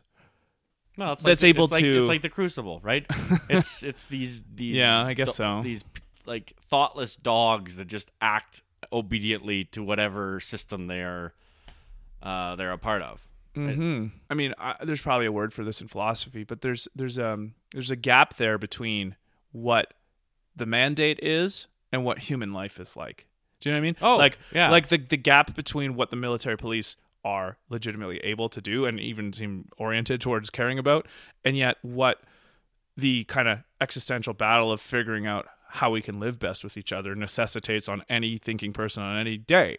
No, 0.98 1.14
it's 1.14 1.24
That's 1.24 1.42
like, 1.44 1.50
able 1.56 1.64
it's 1.66 1.72
like, 1.74 1.84
to- 1.84 2.00
It's 2.00 2.08
like 2.10 2.22
the 2.22 2.30
Crucible, 2.30 2.80
right? 2.84 3.06
it's 3.50 3.82
it's 3.84 4.06
these 4.06 4.44
these 4.54 4.76
Yeah, 4.76 5.04
I 5.06 5.14
guess 5.14 5.36
so. 5.36 5.62
These 5.64 5.86
like 6.26 6.54
thoughtless 6.68 7.16
dogs 7.16 7.78
that 7.78 7.88
just 7.88 8.12
act 8.22 8.62
obediently 8.92 9.64
to 9.66 9.84
whatever 9.84 10.40
system 10.40 10.88
they 10.88 11.02
are 11.02 11.34
uh, 12.24 12.56
they're 12.56 12.72
a 12.72 12.78
part 12.78 13.02
of. 13.02 13.28
hmm 13.54 14.08
I 14.30 14.34
mean, 14.34 14.54
I, 14.58 14.76
there's 14.84 15.02
probably 15.02 15.26
a 15.26 15.32
word 15.32 15.54
for 15.54 15.64
this 15.64 15.82
in 15.82 15.88
philosophy, 15.88 16.44
but 16.44 16.62
there's 16.62 16.88
there's 16.96 17.20
um 17.20 17.54
there's 17.74 17.92
a 17.92 17.96
gap 17.96 18.38
there 18.38 18.58
between 18.58 19.16
what 19.52 19.94
the 20.56 20.66
mandate 20.66 21.20
is 21.22 21.68
and 21.92 22.06
what 22.06 22.20
human 22.20 22.54
life 22.54 22.80
is 22.80 22.96
like. 22.96 23.28
Do 23.60 23.70
you 23.70 23.74
know 23.74 23.80
what 23.80 23.82
I 23.82 23.84
mean? 23.84 23.96
Oh, 24.02 24.16
like 24.18 24.38
yeah. 24.54 24.70
like 24.70 24.88
the 24.88 24.98
the 24.98 25.18
gap 25.18 25.56
between 25.56 25.96
what 25.96 26.10
the 26.12 26.16
military 26.16 26.58
police 26.58 26.96
are 27.24 27.58
legitimately 27.70 28.18
able 28.20 28.50
to 28.50 28.62
do 28.62 28.86
and 28.86 29.00
even 29.00 29.32
seem 29.34 29.68
oriented 29.78 30.22
towards 30.22 30.50
caring 30.50 30.80
about, 30.80 31.08
and 31.44 31.58
yet 31.58 31.78
what 31.82 32.22
the 32.98 33.24
kind 33.26 33.48
of 33.48 33.60
existential 33.80 34.34
battle 34.34 34.72
of 34.72 34.82
figuring 34.82 35.28
out 35.28 35.48
how 35.74 35.90
we 35.90 36.02
can 36.02 36.20
live 36.20 36.38
best 36.38 36.64
with 36.64 36.76
each 36.76 36.92
other 36.92 37.16
necessitates 37.16 37.88
on 37.88 38.04
any 38.10 38.38
thinking 38.38 38.74
person 38.74 39.02
on 39.02 39.18
any 39.18 39.38
day. 39.38 39.78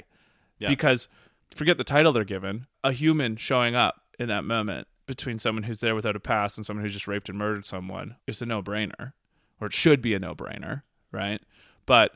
Yeah. 0.59 0.71
Because 0.71 1.07
forget 1.55 1.77
the 1.77 1.85
title 1.85 2.13
they're 2.13 2.25
given, 2.25 2.67
a 2.83 2.93
human 2.93 3.37
showing 3.37 3.75
up 3.75 4.01
in 4.19 4.29
that 4.29 4.45
moment 4.45 4.89
between 5.07 5.39
someone 5.39 5.65
who's 5.65 5.81
there 5.81 5.95
without 5.95 6.17
a 6.17 6.21
past 6.21 6.57
and 6.57 6.65
someone 6.65 6.83
who's 6.83 6.95
just 6.95 7.07
raped 7.07 7.29
and 7.29 7.37
murdered 7.37 7.65
someone 7.65 8.17
is 8.27 8.41
a 8.41 8.47
no-brainer 8.47 9.13
or 9.61 9.67
it 9.67 9.75
should 9.75 10.01
be 10.01 10.15
a 10.15 10.19
no-brainer, 10.19 10.83
right? 11.11 11.43
But 11.85 12.13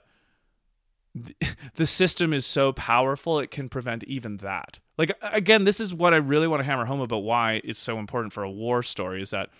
the 1.74 1.86
system 1.86 2.32
is 2.32 2.46
so 2.46 2.72
powerful 2.72 3.38
it 3.38 3.50
can 3.50 3.68
prevent 3.68 4.04
even 4.04 4.38
that. 4.38 4.78
Like 4.96 5.12
again, 5.20 5.64
this 5.64 5.80
is 5.80 5.92
what 5.92 6.14
I 6.14 6.16
really 6.16 6.48
want 6.48 6.60
to 6.60 6.64
hammer 6.64 6.86
home 6.86 7.00
about 7.00 7.18
why 7.18 7.60
it's 7.62 7.78
so 7.78 7.98
important 7.98 8.32
for 8.32 8.42
a 8.42 8.50
war 8.50 8.82
story 8.82 9.20
is 9.20 9.30
that 9.30 9.50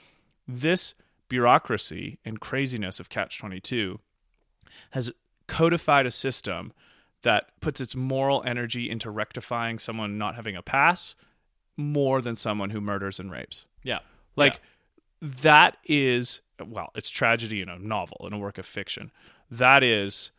this 0.49 0.95
bureaucracy 1.29 2.19
and 2.25 2.41
craziness 2.41 2.99
of 3.01 3.09
catch 3.09 3.39
22 3.39 4.01
has 4.91 5.11
codified 5.47 6.07
a 6.07 6.11
system 6.11 6.72
that 7.22 7.49
puts 7.61 7.81
its 7.81 7.95
moral 7.97 8.43
energy 8.47 8.89
into 8.91 9.11
rectifying 9.11 9.79
someone 9.79 10.16
not 10.18 10.35
having 10.37 10.55
a 10.57 10.62
pass 10.62 11.14
more 11.77 12.20
than 12.22 12.37
someone 12.37 12.70
who 12.70 12.81
murders 12.81 13.18
and 13.18 13.31
rapes. 13.31 13.66
Yeah, 13.83 13.99
Like 14.37 14.61
that 15.20 15.77
is 15.85 16.41
well, 16.64 16.91
it's 16.95 17.11
tragedy 17.11 17.61
in 17.61 17.68
a 17.68 17.79
novel, 17.79 18.24
in 18.27 18.33
a 18.33 18.39
work 18.39 18.59
of 18.59 18.66
fiction. 18.66 19.11
That 19.51 19.83
is 19.83 20.31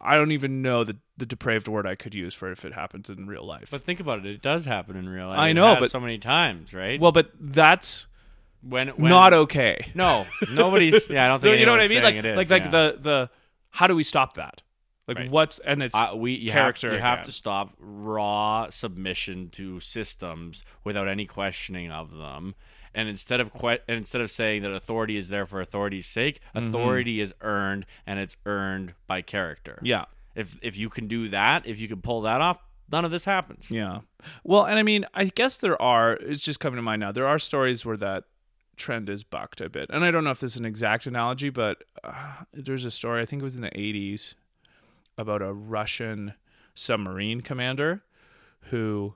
I 0.00 0.14
don't 0.16 0.32
even 0.32 0.62
know 0.62 0.84
the 0.84 0.96
the 1.16 1.26
depraved 1.26 1.66
word 1.66 1.86
I 1.86 1.94
could 1.94 2.14
use 2.14 2.34
for 2.34 2.50
if 2.52 2.64
it 2.64 2.72
happens 2.74 3.10
in 3.10 3.26
real 3.26 3.44
life. 3.44 3.68
but 3.70 3.82
think 3.82 4.00
about 4.00 4.20
it. 4.20 4.26
It 4.26 4.42
does 4.42 4.64
happen 4.64 4.96
in 4.96 5.08
real 5.08 5.28
life. 5.28 5.38
I 5.38 5.52
know, 5.52 5.76
but- 5.80 5.90
so 5.90 5.98
many 6.00 6.18
times, 6.18 6.72
right? 6.72 7.00
well, 7.00 7.12
but 7.12 7.30
that's 7.38 8.06
when, 8.68 8.88
when 8.88 9.10
not 9.10 9.32
okay. 9.32 9.88
No, 9.94 10.26
nobody's. 10.52 11.10
Yeah, 11.10 11.24
I 11.24 11.28
don't 11.28 11.40
think 11.42 11.58
you 11.60 11.66
know 11.66 11.72
what 11.72 11.80
I 11.80 11.88
mean? 11.88 12.02
Like 12.02 12.14
is, 12.16 12.36
like 12.36 12.50
like 12.50 12.64
yeah. 12.64 12.70
the 12.70 12.98
the 13.00 13.30
how 13.70 13.86
do 13.86 13.94
we 13.94 14.02
stop 14.04 14.34
that? 14.34 14.62
Like 15.08 15.18
Right. 15.18 15.30
what's 15.30 15.58
and 15.60 15.82
it's 15.82 15.94
Uh, 15.94 16.12
we 16.16 16.32
you 16.32 16.50
character 16.50 16.88
Have, 16.88 16.96
you 16.96 17.02
have 17.02 17.22
to 17.22 17.32
stop 17.32 17.74
raw 17.78 18.68
submission 18.70 19.50
to 19.50 19.78
systems 19.80 20.64
without 20.84 21.06
any 21.08 21.26
questioning 21.26 21.90
of 21.92 22.10
them. 22.16 22.54
And 22.94 23.08
instead 23.08 23.40
of 23.40 23.52
que- 23.52 23.78
and 23.86 23.98
instead 23.98 24.20
of 24.22 24.30
saying 24.30 24.62
that 24.62 24.72
authority 24.72 25.16
is 25.16 25.28
there 25.28 25.46
for 25.46 25.60
authority's 25.60 26.06
sake, 26.06 26.40
Mm-hmm. 26.54 26.66
authority 26.68 27.20
is 27.20 27.34
earned, 27.42 27.86
and 28.06 28.18
it's 28.18 28.36
earned 28.46 28.94
by 29.06 29.22
character. 29.22 29.78
yeah. 29.82 30.06
If 30.34 30.58
if 30.62 30.76
you 30.76 30.88
can 30.90 31.06
do 31.06 31.28
that, 31.28 31.66
if 31.66 31.80
you 31.80 31.88
can 31.88 32.00
pull 32.02 32.22
that 32.22 32.40
off, 32.40 32.58
none 32.90 33.04
of 33.04 33.10
this 33.10 33.24
happens. 33.24 33.70
Yeah. 33.70 34.00
Well, 34.44 34.64
and 34.64 34.78
I 34.78 34.82
mean, 34.82 35.06
I 35.14 35.24
guess 35.26 35.56
there 35.56 35.80
are, 35.80 36.12
it's 36.14 36.40
just 36.42 36.58
coming 36.60 36.76
to 36.76 36.82
mind 36.82 37.00
now, 37.00 37.12
there 37.12 37.26
are 37.28 37.38
stories 37.38 37.84
where 37.86 37.96
that 37.98 38.24
trend 38.76 39.08
is 39.08 39.24
bucked 39.24 39.60
a 39.60 39.68
bit. 39.68 39.88
And 39.90 40.04
I 40.04 40.10
don't 40.10 40.24
know 40.24 40.30
if 40.30 40.40
this 40.40 40.52
is 40.54 40.60
an 40.60 40.66
exact 40.66 41.06
analogy, 41.06 41.50
but 41.50 41.82
uh, 42.04 42.44
there's 42.52 42.84
a 42.84 42.90
story, 42.90 43.22
I 43.22 43.26
think 43.26 43.40
it 43.40 43.44
was 43.44 43.56
in 43.56 43.62
the 43.62 43.70
80s, 43.70 44.34
about 45.18 45.42
a 45.42 45.52
Russian 45.52 46.34
submarine 46.74 47.40
commander 47.40 48.02
who 48.70 49.14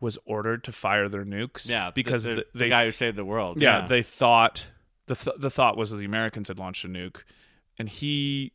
was 0.00 0.16
ordered 0.24 0.62
to 0.64 0.72
fire 0.72 1.08
their 1.08 1.24
nukes. 1.24 1.68
Yeah, 1.68 1.90
Because 1.92 2.24
the, 2.24 2.30
the, 2.30 2.36
th- 2.36 2.46
the 2.54 2.68
guy 2.68 2.84
who 2.84 2.90
saved 2.92 3.16
the 3.16 3.24
world. 3.24 3.60
yeah, 3.60 3.80
Yeah, 3.82 3.86
they 3.88 4.02
thought 4.02 4.66
the 5.06 5.14
th- 5.16 5.36
the 5.38 5.50
thought 5.50 5.76
was 5.76 5.90
that 5.90 5.96
the 5.96 6.04
Americans 6.04 6.48
had 6.48 6.58
launched 6.58 6.84
a 6.84 6.88
nuke, 6.88 7.22
and 7.78 7.88
he 7.88 8.52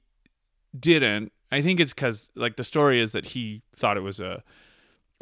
didn't. 0.78 1.32
I 1.52 1.62
think 1.62 1.80
it's 1.80 1.94
because 1.94 2.30
like 2.36 2.56
the 2.56 2.64
story 2.64 3.02
is 3.02 3.12
that 3.12 3.26
he 3.28 3.62
thought 3.76 3.98
it 3.98 4.02
was 4.02 4.20
a 4.20 4.44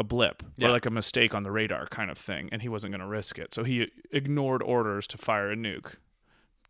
a 0.02 0.04
blip 0.04 0.44
Yeah. 0.58 0.68
or 0.68 0.72
like 0.72 0.86
a 0.86 0.90
mistake 0.90 1.34
on 1.34 1.44
the 1.44 1.52
radar 1.52 1.88
kind 1.88 2.12
of 2.12 2.18
thing, 2.18 2.50
and 2.52 2.62
he 2.62 2.68
wasn't 2.70 2.92
going 2.92 3.00
to 3.02 3.08
risk 3.08 3.40
it, 3.40 3.54
so 3.54 3.64
he 3.64 3.90
ignored 4.12 4.62
orders 4.62 5.08
to 5.08 5.18
fire 5.18 5.50
a 5.52 5.56
nuke 5.56 5.94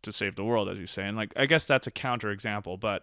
to 0.02 0.12
save 0.12 0.36
the 0.36 0.44
world, 0.44 0.68
as 0.68 0.78
you 0.78 0.86
say. 0.86 1.02
And 1.06 1.16
like 1.16 1.32
I 1.36 1.46
guess 1.46 1.64
that's 1.64 1.86
a 1.86 1.90
counter 1.90 2.30
example, 2.30 2.76
but 2.76 3.02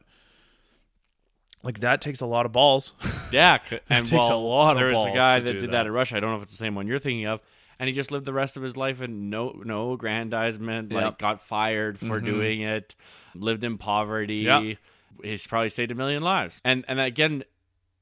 like 1.64 1.80
that 1.82 2.00
takes 2.02 2.22
a 2.22 2.26
lot 2.26 2.46
of 2.46 2.52
balls. 2.52 2.94
Yeah, 3.32 3.60
and 3.92 4.08
takes 4.08 4.26
a 4.28 4.34
lot 4.36 4.72
of 4.72 4.78
there 4.78 4.88
was 4.90 5.06
a 5.06 5.12
guy 5.12 5.38
that 5.40 5.52
did 5.54 5.62
that. 5.62 5.72
that 5.72 5.86
at 5.86 5.92
Russia. 5.92 6.18
I 6.18 6.20
don't 6.20 6.32
know 6.32 6.38
if 6.38 6.42
it's 6.42 6.52
the 6.52 6.58
same 6.58 6.74
one 6.74 6.88
you're 6.88 6.98
thinking 6.98 7.28
of. 7.28 7.42
and 7.78 7.88
he 7.88 7.94
just 7.94 8.12
lived 8.12 8.26
the 8.26 8.34
rest 8.34 8.58
of 8.58 8.64
his 8.64 8.76
life 8.76 9.02
in 9.04 9.30
no 9.30 9.52
no 9.64 9.94
aggrandizement. 9.94 10.92
Like 10.92 11.20
got 11.20 11.40
fired 11.42 12.00
for 12.00 12.20
Mhm. 12.20 12.26
doing 12.26 12.62
it, 12.62 12.96
lived 13.36 13.64
in 13.64 13.78
poverty. 13.78 14.38
Yep. 14.38 14.78
He's 15.24 15.46
probably 15.46 15.70
saved 15.70 15.92
a 15.92 15.96
million 15.96 16.24
lives. 16.24 16.60
And 16.66 16.84
and 16.88 17.00
again, 17.00 17.44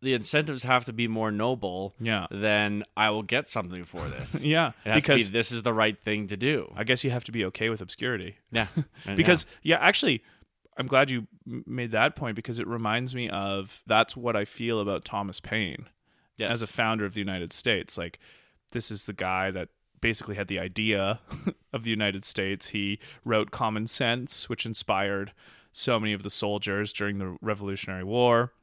the 0.01 0.13
incentives 0.13 0.63
have 0.63 0.85
to 0.85 0.93
be 0.93 1.07
more 1.07 1.31
noble. 1.31 1.93
Yeah. 1.99 2.27
Then 2.29 2.83
I 2.95 3.09
will 3.09 3.23
get 3.23 3.49
something 3.49 3.83
for 3.83 4.01
this. 4.09 4.43
Yeah. 4.43 4.71
Because 4.85 5.27
be 5.27 5.33
this 5.33 5.51
is 5.51 5.63
the 5.63 5.73
right 5.73 5.99
thing 5.99 6.27
to 6.27 6.37
do. 6.37 6.71
I 6.75 6.83
guess 6.83 7.03
you 7.03 7.11
have 7.11 7.23
to 7.25 7.31
be 7.31 7.45
okay 7.45 7.69
with 7.69 7.81
obscurity. 7.81 8.37
Yeah. 8.51 8.67
Because 9.15 9.45
yeah. 9.63 9.77
actually 9.79 10.23
i'm 10.77 10.87
glad 10.87 11.09
you 11.09 11.27
made 11.45 11.91
that 11.91 12.15
point 12.15 12.35
because 12.35 12.59
it 12.59 12.67
reminds 12.67 13.15
me 13.15 13.29
of 13.29 13.81
that's 13.87 14.15
what 14.15 14.35
i 14.35 14.45
feel 14.45 14.79
about 14.79 15.03
thomas 15.03 15.39
paine. 15.39 15.87
Yes. 16.37 16.51
as 16.51 16.61
a 16.61 16.67
founder 16.67 17.03
of 17.05 17.13
the 17.13 17.19
united 17.19 17.51
states 17.51 17.97
like 17.97 18.19
this 18.73 18.91
is 18.91 19.05
the 19.05 19.13
guy 19.13 19.49
that 19.51 19.69
basically 20.01 20.35
had 20.35 20.47
the 20.47 20.59
idea 20.59 21.19
of 21.73 21.83
the 21.83 21.89
united 21.89 22.25
states 22.25 22.67
he 22.69 22.99
wrote 23.25 23.49
common 23.49 23.87
sense 23.87 24.47
which 24.49 24.65
inspired 24.65 25.31
so 25.71 25.99
many 25.99 26.13
of 26.13 26.21
the 26.23 26.29
soldiers 26.29 26.93
during 26.93 27.17
the 27.17 27.37
revolutionary 27.41 28.03
war 28.03 28.53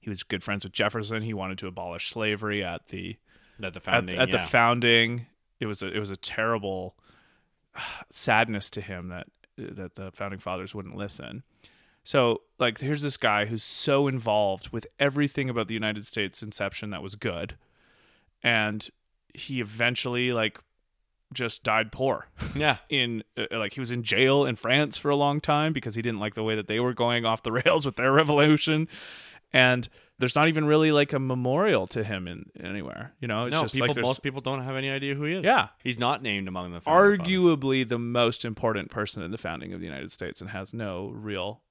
he 0.00 0.08
was 0.08 0.22
good 0.22 0.42
friends 0.42 0.64
with 0.64 0.72
jefferson 0.72 1.22
he 1.22 1.34
wanted 1.34 1.58
to 1.58 1.66
abolish 1.66 2.10
slavery 2.10 2.62
at 2.62 2.88
the 2.88 3.16
at 3.62 3.74
the 3.74 3.80
founding. 3.80 4.18
at 4.18 4.30
the 4.30 4.36
yeah. 4.36 4.46
founding 4.46 5.26
it 5.60 5.66
was 5.66 5.82
a 5.82 5.88
it 5.88 5.98
was 5.98 6.10
a 6.10 6.16
terrible 6.16 6.96
sadness 8.10 8.70
to 8.70 8.80
him 8.80 9.08
that 9.08 9.26
that 9.56 9.96
the 9.96 10.10
founding 10.12 10.38
fathers 10.38 10.74
wouldn't 10.74 10.96
listen 10.96 11.42
so 12.04 12.42
like 12.58 12.78
here's 12.78 13.02
this 13.02 13.16
guy 13.16 13.46
who's 13.46 13.62
so 13.62 14.06
involved 14.06 14.70
with 14.70 14.86
everything 14.98 15.50
about 15.50 15.68
the 15.68 15.74
united 15.74 16.06
states 16.06 16.42
inception 16.42 16.90
that 16.90 17.02
was 17.02 17.16
good 17.16 17.56
and 18.42 18.90
he 19.34 19.60
eventually 19.60 20.32
like 20.32 20.60
just 21.32 21.62
died 21.62 21.92
poor 21.92 22.26
yeah. 22.54 22.78
in 22.88 23.22
uh, 23.36 23.44
like 23.52 23.74
he 23.74 23.80
was 23.80 23.90
in 23.90 24.02
jail 24.02 24.46
in 24.46 24.56
France 24.56 24.96
for 24.96 25.10
a 25.10 25.16
long 25.16 25.40
time 25.40 25.72
because 25.72 25.94
he 25.94 26.02
didn't 26.02 26.20
like 26.20 26.34
the 26.34 26.42
way 26.42 26.54
that 26.54 26.68
they 26.68 26.80
were 26.80 26.94
going 26.94 27.26
off 27.26 27.42
the 27.42 27.52
rails 27.64 27.84
with 27.84 27.96
their 27.96 28.12
revolution 28.12 28.88
and 29.52 29.88
there's 30.18 30.34
not 30.34 30.48
even 30.48 30.64
really 30.64 30.90
like 30.92 31.12
a 31.12 31.18
memorial 31.18 31.86
to 31.86 32.02
him 32.04 32.26
in 32.28 32.50
anywhere 32.60 33.12
you 33.20 33.28
know 33.28 33.44
it's 33.44 33.52
no, 33.52 33.62
just 33.62 33.74
people. 33.74 33.88
like 33.88 33.96
most 33.98 34.22
people 34.22 34.40
don't 34.40 34.62
have 34.62 34.76
any 34.76 34.90
idea 34.90 35.14
who 35.14 35.24
he 35.24 35.34
is. 35.34 35.44
Yeah. 35.44 35.68
he's 35.82 35.98
not 35.98 36.22
named 36.22 36.48
among 36.48 36.72
the 36.72 36.80
fathers. 36.80 37.18
arguably 37.18 37.88
the 37.88 37.98
most 37.98 38.44
important 38.44 38.90
person 38.90 39.22
in 39.22 39.30
the 39.30 39.38
founding 39.38 39.72
of 39.72 39.80
the 39.80 39.86
United 39.86 40.10
States 40.12 40.40
and 40.40 40.50
has 40.50 40.74
no 40.74 41.08
real 41.14 41.62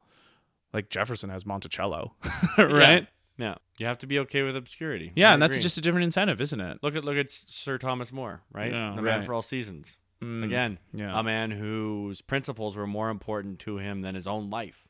like 0.74 0.90
Jefferson 0.90 1.30
has 1.30 1.46
Monticello 1.46 2.14
right 2.58 3.08
Yeah, 3.38 3.56
you 3.78 3.86
have 3.86 4.00
to 4.00 4.08
be 4.08 4.18
okay 4.20 4.42
with 4.44 4.56
obscurity. 4.56 5.12
yeah, 5.16 5.30
I 5.30 5.34
and 5.34 5.42
that's 5.42 5.58
just 5.60 5.78
a 5.78 5.82
different 5.82 6.06
incentive 6.06 6.42
isn't 6.42 6.60
it 6.60 6.80
look 6.82 6.96
at 6.96 7.06
look 7.06 7.18
at 7.18 7.30
Sir 7.30 7.78
Thomas 7.78 8.12
More, 8.12 8.42
right? 8.52 8.72
Yeah, 8.72 8.94
the 8.96 9.02
man 9.02 9.24
for 9.24 9.34
all 9.36 9.42
seasons. 9.44 9.98
Mm, 10.24 10.44
Again, 10.46 10.80
yeah 10.94 11.20
a 11.20 11.22
man 11.22 11.52
whose 11.52 12.22
principles 12.22 12.76
were 12.76 12.88
more 12.88 13.10
important 13.12 13.60
to 13.60 13.78
him 13.78 14.02
than 14.02 14.16
his 14.16 14.26
own 14.26 14.50
life. 14.50 14.87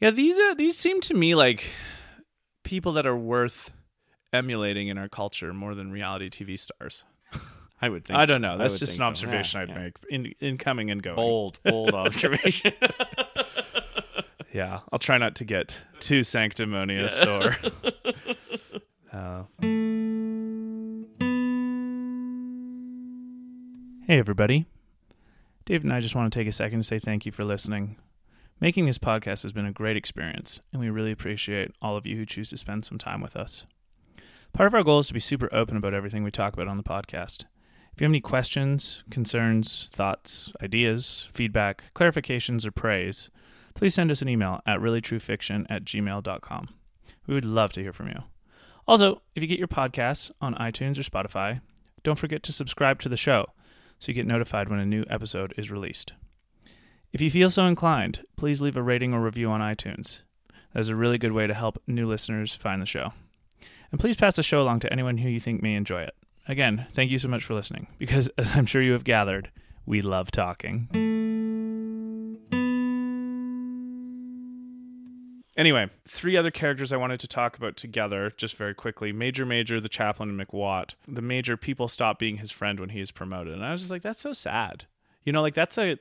Yeah 0.00 0.10
these 0.10 0.38
are 0.38 0.54
these 0.54 0.76
seem 0.76 1.00
to 1.00 1.14
me 1.14 1.34
like 1.34 1.70
people 2.62 2.92
that 2.92 3.06
are 3.06 3.16
worth 3.16 3.72
emulating 4.32 4.88
in 4.88 4.98
our 4.98 5.08
culture 5.08 5.52
more 5.52 5.74
than 5.74 5.90
reality 5.92 6.28
TV 6.30 6.58
stars 6.58 7.04
I 7.82 7.88
would 7.88 8.04
think. 8.04 8.18
I 8.18 8.24
don't 8.24 8.40
know 8.40 8.56
that's 8.56 8.78
just 8.78 8.94
an 8.94 9.00
so. 9.00 9.04
observation 9.04 9.58
Yeah, 9.58 9.62
I'd 9.62 9.68
yeah. 9.68 9.78
make 9.84 9.96
in 10.08 10.34
in 10.40 10.56
coming 10.58 10.90
and 10.90 11.02
going 11.02 11.16
Bold, 11.16 11.58
bold 11.64 11.94
observation. 11.94 12.72
Yeah, 14.52 14.80
I'll 14.92 15.00
try 15.00 15.18
not 15.18 15.34
to 15.36 15.44
get 15.44 15.76
too 15.98 16.22
sanctimonious 16.22 17.26
or. 17.26 17.56
Uh, 19.12 19.42
Hey, 24.06 24.18
everybody. 24.18 24.66
Dave 25.64 25.82
and 25.82 25.92
I 25.92 25.98
just 26.00 26.14
want 26.14 26.32
to 26.32 26.38
take 26.38 26.46
a 26.46 26.52
second 26.52 26.78
to 26.80 26.84
say 26.84 26.98
thank 26.98 27.24
you 27.26 27.32
for 27.32 27.42
listening. 27.44 27.96
Making 28.60 28.86
this 28.86 28.98
podcast 28.98 29.42
has 29.42 29.52
been 29.52 29.66
a 29.66 29.72
great 29.72 29.96
experience, 29.96 30.60
and 30.72 30.80
we 30.80 30.88
really 30.88 31.10
appreciate 31.10 31.72
all 31.82 31.96
of 31.96 32.06
you 32.06 32.16
who 32.16 32.24
choose 32.24 32.50
to 32.50 32.56
spend 32.56 32.84
some 32.84 32.98
time 32.98 33.20
with 33.20 33.36
us. 33.36 33.64
Part 34.52 34.68
of 34.68 34.74
our 34.74 34.84
goal 34.84 35.00
is 35.00 35.08
to 35.08 35.14
be 35.14 35.20
super 35.20 35.52
open 35.52 35.76
about 35.76 35.94
everything 35.94 36.22
we 36.22 36.30
talk 36.30 36.54
about 36.54 36.68
on 36.68 36.76
the 36.76 36.84
podcast. 36.84 37.44
If 37.92 38.00
you 38.00 38.04
have 38.04 38.12
any 38.12 38.20
questions, 38.20 39.02
concerns, 39.10 39.88
thoughts, 39.92 40.52
ideas, 40.62 41.28
feedback, 41.32 41.84
clarifications, 41.94 42.64
or 42.64 42.70
praise, 42.70 43.30
please 43.74 43.94
send 43.94 44.10
us 44.10 44.22
an 44.22 44.28
email 44.28 44.60
at 44.66 44.78
reallytruefiction 44.78 45.66
at 45.68 45.84
gmail.com. 45.84 46.68
We 47.26 47.34
would 47.34 47.44
love 47.44 47.72
to 47.72 47.82
hear 47.82 47.92
from 47.92 48.08
you. 48.08 48.22
Also, 48.86 49.22
if 49.34 49.42
you 49.42 49.48
get 49.48 49.58
your 49.58 49.68
podcasts 49.68 50.30
on 50.40 50.54
iTunes 50.54 50.98
or 50.98 51.02
Spotify, 51.02 51.60
don't 52.02 52.18
forget 52.18 52.42
to 52.44 52.52
subscribe 52.52 53.00
to 53.00 53.08
the 53.08 53.16
show 53.16 53.46
so 53.98 54.08
you 54.10 54.14
get 54.14 54.26
notified 54.26 54.68
when 54.68 54.78
a 54.78 54.86
new 54.86 55.04
episode 55.08 55.54
is 55.56 55.70
released. 55.70 56.12
If 57.14 57.20
you 57.20 57.30
feel 57.30 57.48
so 57.48 57.66
inclined, 57.66 58.26
please 58.34 58.60
leave 58.60 58.76
a 58.76 58.82
rating 58.82 59.14
or 59.14 59.20
review 59.20 59.48
on 59.48 59.60
iTunes. 59.60 60.22
That 60.72 60.80
is 60.80 60.88
a 60.88 60.96
really 60.96 61.16
good 61.16 61.30
way 61.30 61.46
to 61.46 61.54
help 61.54 61.80
new 61.86 62.08
listeners 62.08 62.56
find 62.56 62.82
the 62.82 62.86
show. 62.86 63.12
And 63.92 64.00
please 64.00 64.16
pass 64.16 64.34
the 64.34 64.42
show 64.42 64.60
along 64.60 64.80
to 64.80 64.92
anyone 64.92 65.18
who 65.18 65.28
you 65.28 65.38
think 65.38 65.62
may 65.62 65.76
enjoy 65.76 66.02
it. 66.02 66.16
Again, 66.48 66.88
thank 66.92 67.12
you 67.12 67.18
so 67.18 67.28
much 67.28 67.44
for 67.44 67.54
listening, 67.54 67.86
because 67.98 68.28
as 68.36 68.50
I'm 68.56 68.66
sure 68.66 68.82
you 68.82 68.94
have 68.94 69.04
gathered, 69.04 69.52
we 69.86 70.02
love 70.02 70.32
talking. 70.32 70.88
Anyway, 75.56 75.88
three 76.08 76.36
other 76.36 76.50
characters 76.50 76.92
I 76.92 76.96
wanted 76.96 77.20
to 77.20 77.28
talk 77.28 77.56
about 77.56 77.76
together, 77.76 78.32
just 78.36 78.56
very 78.56 78.74
quickly. 78.74 79.12
Major 79.12 79.46
Major, 79.46 79.80
the 79.80 79.88
chaplain, 79.88 80.30
and 80.30 80.40
McWatt. 80.48 80.94
The 81.06 81.22
Major, 81.22 81.56
people 81.56 81.86
stop 81.86 82.18
being 82.18 82.38
his 82.38 82.50
friend 82.50 82.80
when 82.80 82.88
he 82.88 83.00
is 83.00 83.12
promoted. 83.12 83.52
And 83.52 83.64
I 83.64 83.70
was 83.70 83.82
just 83.82 83.92
like, 83.92 84.02
that's 84.02 84.18
so 84.18 84.32
sad. 84.32 84.86
You 85.22 85.32
know, 85.32 85.42
like 85.42 85.54
that's 85.54 85.78
a 85.78 85.96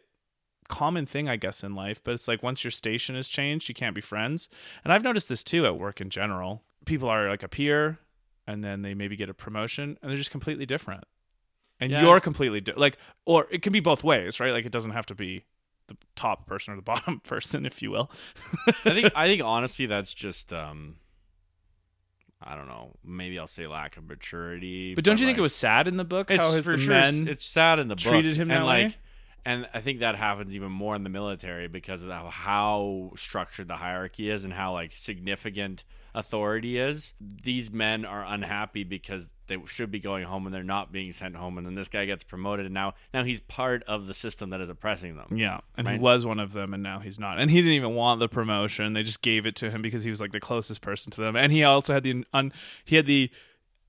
common 0.68 1.06
thing, 1.06 1.28
I 1.30 1.36
guess, 1.36 1.64
in 1.64 1.76
life. 1.76 2.02
But 2.04 2.14
it's 2.14 2.28
like 2.28 2.42
once 2.44 2.64
your 2.64 2.72
station 2.72 3.16
is 3.16 3.30
changed, 3.30 3.68
you 3.70 3.76
can't 3.76 3.96
be 3.96 4.02
friends. 4.02 4.50
And 4.84 4.92
I've 4.94 5.04
noticed 5.04 5.30
this 5.30 5.44
too 5.44 5.66
at 5.66 5.78
work 5.78 6.02
in 6.02 6.10
general. 6.10 6.62
People 6.86 7.10
are 7.10 7.30
like 7.30 7.44
a 7.44 7.48
peer, 7.48 8.00
and 8.48 8.64
then 8.64 8.82
they 8.82 8.94
maybe 8.94 9.16
get 9.16 9.30
a 9.30 9.34
promotion, 9.34 9.98
and 10.02 10.10
they're 10.10 10.18
just 10.18 10.32
completely 10.32 10.66
different. 10.66 11.04
And 11.80 11.92
Yeah. 11.92 12.02
you're 12.02 12.20
completely 12.20 12.62
di- 12.62 12.74
like, 12.76 12.98
or 13.26 13.48
it 13.52 13.62
can 13.62 13.74
be 13.74 13.80
both 13.80 14.04
ways, 14.04 14.40
right? 14.40 14.54
Like 14.54 14.66
it 14.66 14.72
doesn't 14.72 14.92
have 14.92 15.06
to 15.08 15.16
be 15.16 15.44
the 15.88 15.98
top 16.16 16.46
person 16.48 16.74
or 16.74 16.76
the 16.78 16.82
bottom 16.94 17.20
person, 17.22 17.66
if 17.66 17.82
you 17.82 17.92
will. 17.92 18.10
I 18.68 18.72
think. 18.94 19.12
I 19.16 19.28
think 19.28 19.44
honestly, 19.44 19.86
that's 19.86 20.14
just. 20.14 20.54
um 20.54 20.98
I 22.46 22.56
don't 22.58 22.68
know. 22.68 22.92
Maybe 23.06 23.40
I'll 23.40 23.48
say 23.48 23.68
lack 23.68 23.96
of 23.96 24.04
maturity. 24.06 24.96
But 24.96 25.06
don't 25.06 25.18
you 25.18 25.26
think 25.26 25.38
it 25.38 25.42
was 25.42 25.56
sad 25.56 25.88
in 25.88 25.96
the 25.96 26.04
book 26.04 26.30
It's 26.30 26.44
how 26.44 26.52
his, 26.52 26.66
for 26.66 26.76
the 26.76 26.78
sure. 26.78 27.30
it's 27.30 27.46
sad 27.46 27.80
in 27.80 27.88
the 27.88 27.96
book. 27.96 28.04
treated 28.04 28.36
him 28.36 28.52
and 28.52 28.66
like, 28.66 28.88
way? 28.90 28.96
And 29.46 29.68
I 29.74 29.82
think 29.82 30.00
that 30.00 30.16
happens 30.16 30.56
even 30.56 30.72
more 30.72 30.96
in 30.96 31.04
the 31.04 31.10
military 31.10 31.68
because 31.68 32.04
of 32.04 32.10
how, 32.10 33.12
structured 33.16 33.68
the 33.68 33.76
hierarchy 33.76 34.30
is 34.30 34.44
and 34.44 34.54
how 34.54 34.74
like 34.74 34.92
significant 34.94 35.84
authority 36.16 36.78
is. 36.78 37.14
These 37.20 37.72
men 37.72 38.06
are 38.06 38.24
unhappy 38.26 38.84
because 38.84 39.30
they 39.48 39.58
should 39.66 39.92
be 39.92 40.00
going 40.00 40.24
home 40.26 40.46
and 40.46 40.54
they're 40.54 40.64
not 40.64 40.92
being 40.92 41.12
sent 41.12 41.36
home, 41.36 41.58
and 41.58 41.66
then 41.66 41.76
this 41.76 41.88
guy 41.88 42.06
gets 42.06 42.24
promoted, 42.24 42.66
and 42.66 42.74
now 42.74 42.94
now 43.14 43.24
he's 43.24 43.42
part 43.42 43.84
of 43.84 44.08
the 44.08 44.14
system 44.14 44.52
that 44.52 44.62
is 44.62 44.70
oppressing 44.70 45.18
them. 45.18 45.38
yeah, 45.38 45.60
and 45.76 45.88
he 45.88 45.98
was 45.98 46.26
one 46.26 46.40
of 46.40 46.54
them, 46.54 46.74
and 46.74 46.82
now 46.82 47.00
he's 47.00 47.20
not. 47.20 47.40
And 47.40 47.52
he 47.52 47.58
didn't 47.58 47.74
even 47.74 47.96
want 47.96 48.20
the 48.20 48.30
promotion; 48.30 48.94
they 48.94 49.04
just 49.04 49.22
gave 49.22 49.46
it 49.46 49.56
to 49.58 49.70
him 49.70 49.82
because 49.82 50.04
he 50.04 50.10
was 50.10 50.22
like 50.22 50.32
the 50.32 50.40
closest 50.40 50.82
person 50.82 51.12
to 51.12 51.22
them. 51.22 51.36
And 51.36 51.52
he 51.52 51.64
also 51.64 51.94
had 51.94 52.04
the 52.04 52.24
un, 52.34 52.54
he 52.86 52.96
had 52.96 53.06
the 53.06 53.30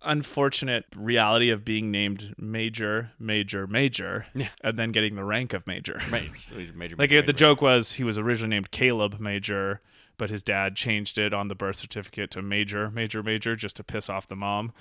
unfortunate 0.05 0.85
reality 0.97 1.51
of 1.51 1.64
being 1.64 1.90
named 1.90 2.35
major, 2.39 3.10
major, 3.18 3.66
major, 3.66 4.26
Yeah. 4.35 4.48
and 4.62 4.78
then 4.78 4.93
getting 4.93 5.14
the 5.16 5.24
rank 5.24 5.52
of 5.55 5.66
major. 5.66 6.01
Right. 6.10 6.36
So 6.36 6.56
he's 6.56 6.70
a 6.70 6.74
major. 6.74 6.97
Like 6.97 7.10
major, 7.10 7.22
the 7.22 7.26
major. 7.28 7.39
joke 7.39 7.62
was, 7.62 7.93
he 7.93 8.05
was 8.05 8.18
originally 8.18 8.51
named 8.51 8.70
Caleb 8.70 9.18
Major, 9.20 9.81
but 10.18 10.31
his 10.31 10.43
dad 10.43 10.76
changed 10.76 11.18
it 11.18 11.32
on 11.35 11.48
the 11.48 11.55
birth 11.55 11.76
certificate 11.76 12.31
to 12.32 12.43
Major, 12.43 12.90
Major, 12.90 13.22
Major, 13.22 13.56
just 13.56 13.76
to 13.76 13.85
piss 13.85 14.09
off 14.09 14.28
the 14.28 14.36
mom. 14.36 14.72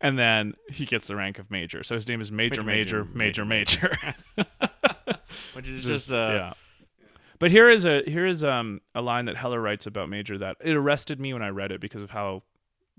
And 0.00 0.18
then 0.18 0.54
he 0.70 0.86
gets 0.86 1.08
the 1.08 1.16
rank 1.16 1.38
of 1.38 1.50
Major. 1.50 1.82
So 1.82 1.94
his 1.96 2.06
name 2.08 2.20
is 2.20 2.30
Major, 2.30 2.62
Major, 2.62 3.04
Major, 3.04 3.44
Major, 3.44 3.90
Major. 4.36 4.46
which 5.54 5.68
is 5.68 5.82
Just- 5.84 6.08
just, 6.08 6.12
uh, 6.12 6.30
yeah. 6.32 6.52
But 7.40 7.52
here 7.52 7.70
is 7.70 7.84
a 7.84 8.02
here 8.04 8.26
is 8.26 8.42
um 8.42 8.80
a 8.96 9.00
line 9.00 9.26
that 9.26 9.36
Heller 9.36 9.60
writes 9.60 9.86
about 9.86 10.08
Major 10.08 10.38
that 10.38 10.56
it 10.60 10.74
arrested 10.74 11.20
me 11.20 11.32
when 11.32 11.42
I 11.42 11.50
read 11.50 11.70
it 11.70 11.80
because 11.80 12.02
of 12.02 12.10
how 12.10 12.42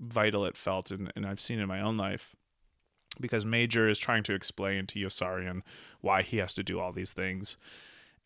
vital 0.00 0.44
it 0.44 0.56
felt 0.56 0.90
and, 0.90 1.12
and 1.14 1.26
I've 1.26 1.40
seen 1.40 1.58
in 1.60 1.68
my 1.68 1.80
own 1.80 1.96
life. 1.96 2.34
Because 3.20 3.44
Major 3.44 3.88
is 3.88 3.98
trying 3.98 4.22
to 4.24 4.34
explain 4.34 4.86
to 4.86 4.98
Yossarian 4.98 5.62
why 6.00 6.22
he 6.22 6.38
has 6.38 6.54
to 6.54 6.62
do 6.62 6.80
all 6.80 6.92
these 6.92 7.12
things. 7.12 7.56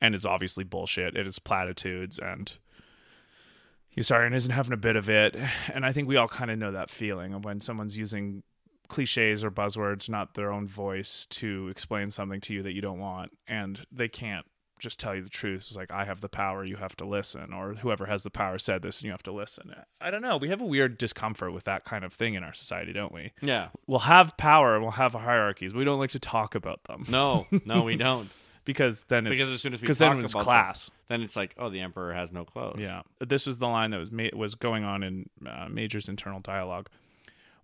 And 0.01 0.15
it's 0.15 0.27
obviously 0.27 0.63
bullshit. 0.63 1.17
It 1.17 1.27
is 1.27 1.39
platitudes 1.39 2.19
and 2.19 2.53
Yossarian 3.97 4.35
isn't 4.35 4.53
having 4.53 4.73
a 4.73 4.79
bit 4.79 4.97
of 4.97 5.09
it. 5.09 5.37
And 5.73 5.87
I 5.87 5.93
think 5.93 6.09
we 6.09 6.17
all 6.17 6.29
kind 6.29 6.51
of 6.51 6.59
know 6.59 6.73
that 6.73 6.91
feeling 6.91 7.33
of 7.33 7.45
when 7.45 7.61
someone's 7.61 7.97
using 7.97 8.43
cliches 8.89 9.45
or 9.45 9.51
buzzwords, 9.51 10.09
not 10.09 10.35
their 10.35 10.53
own 10.53 10.67
voice, 10.67 11.27
to 11.27 11.69
explain 11.69 12.11
something 12.11 12.41
to 12.43 12.55
you 12.55 12.63
that 12.63 12.75
you 12.75 12.81
don't 12.81 12.99
want, 12.99 13.33
and 13.47 13.85
they 13.91 14.09
can't 14.09 14.47
just 14.79 14.99
tell 15.01 15.15
you 15.15 15.23
the 15.23 15.29
truth. 15.29 15.63
It's 15.69 15.77
like 15.77 15.91
I 15.91 16.05
have 16.05 16.21
the 16.21 16.29
power, 16.29 16.65
you 16.65 16.77
have 16.77 16.97
to 16.97 17.05
listen, 17.07 17.53
or 17.53 17.75
whoever 17.75 18.07
has 18.07 18.23
the 18.23 18.31
power 18.31 18.59
said 18.59 18.83
this, 18.83 18.99
and 18.99 19.05
you 19.07 19.11
have 19.13 19.23
to 19.25 19.33
listen. 19.33 19.75
I 20.01 20.11
don't 20.11 20.23
know. 20.23 20.37
We 20.37 20.49
have 20.49 20.61
a 20.61 20.65
weird 20.67 20.99
discomfort 20.99 21.53
with 21.53 21.65
that 21.65 21.85
kind 21.85 22.05
of 22.05 22.13
thing 22.13 22.35
in 22.35 22.43
our 22.45 22.53
society, 22.53 22.93
don't 22.93 23.13
we? 23.13 23.33
Yeah. 23.41 23.69
We'll 23.87 24.01
have 24.01 24.37
power, 24.37 24.75
and 24.75 24.83
we'll 24.83 24.93
have 24.93 25.13
hierarchies. 25.15 25.73
We 25.75 25.85
don't 25.85 25.99
like 25.99 26.11
to 26.11 26.19
talk 26.19 26.55
about 26.55 26.83
them 26.85 27.05
No, 27.09 27.47
no, 27.65 27.83
we 27.83 27.97
don't. 27.97 28.29
because 28.65 29.05
then 29.05 29.27
it's 29.27 29.33
Because 29.35 29.51
as 29.51 29.61
soon 29.63 29.75
as 29.75 29.81
we 29.81 29.87
because 29.87 29.99
talk 29.99 30.15
then 30.15 30.25
it's 30.25 30.33
about 30.33 30.41
them- 30.41 30.45
class. 30.45 30.91
Then 31.09 31.21
it's 31.23 31.37
like, 31.37 31.55
oh, 31.59 31.69
the 31.71 31.81
emperor 31.81 32.13
has 32.15 32.33
no 32.33 32.45
clothes. 32.45 32.79
Yeah, 32.81 33.03
this 33.21 33.47
was 33.47 33.59
the 33.59 33.67
line 33.69 33.91
that 33.91 33.99
was 34.01 34.11
ma- 34.11 34.31
was 34.35 34.55
going 34.55 34.85
on 34.85 35.03
in 35.03 35.29
uh, 35.47 35.69
Major's 35.71 36.09
internal 36.09 36.41
dialogue. 36.41 36.89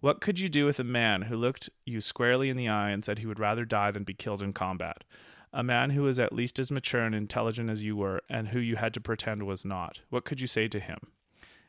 What 0.01 0.21
could 0.21 0.39
you 0.39 0.49
do 0.49 0.65
with 0.65 0.79
a 0.79 0.85
man 0.85 1.23
who 1.23 1.37
looked 1.37 1.69
you 1.85 2.01
squarely 2.01 2.49
in 2.49 2.57
the 2.57 2.69
eye 2.69 2.91
and 2.91 3.05
said 3.05 3.19
he 3.19 3.27
would 3.27 3.39
rather 3.41 3.65
die 3.67 3.91
than 3.91 4.05
be 4.05 4.15
killed 4.15 4.41
in 4.43 4.53
combat? 4.53 5.05
A 5.53 5.63
man 5.65 5.91
who 5.91 6.03
was 6.03 6.21
at 6.21 6.33
least 6.33 6.59
as 6.59 6.71
mature 6.71 7.03
and 7.03 7.15
intelligent 7.15 7.71
as 7.71 7.83
you 7.83 7.97
were, 7.97 8.23
and 8.29 8.49
who 8.49 8.61
you 8.61 8.77
had 8.77 8.95
to 8.95 9.01
pretend 9.01 9.43
was 9.47 9.65
not. 9.65 9.99
What 10.09 10.25
could 10.25 10.41
you 10.41 10.47
say 10.47 10.69
to 10.69 10.79
him? 10.79 10.99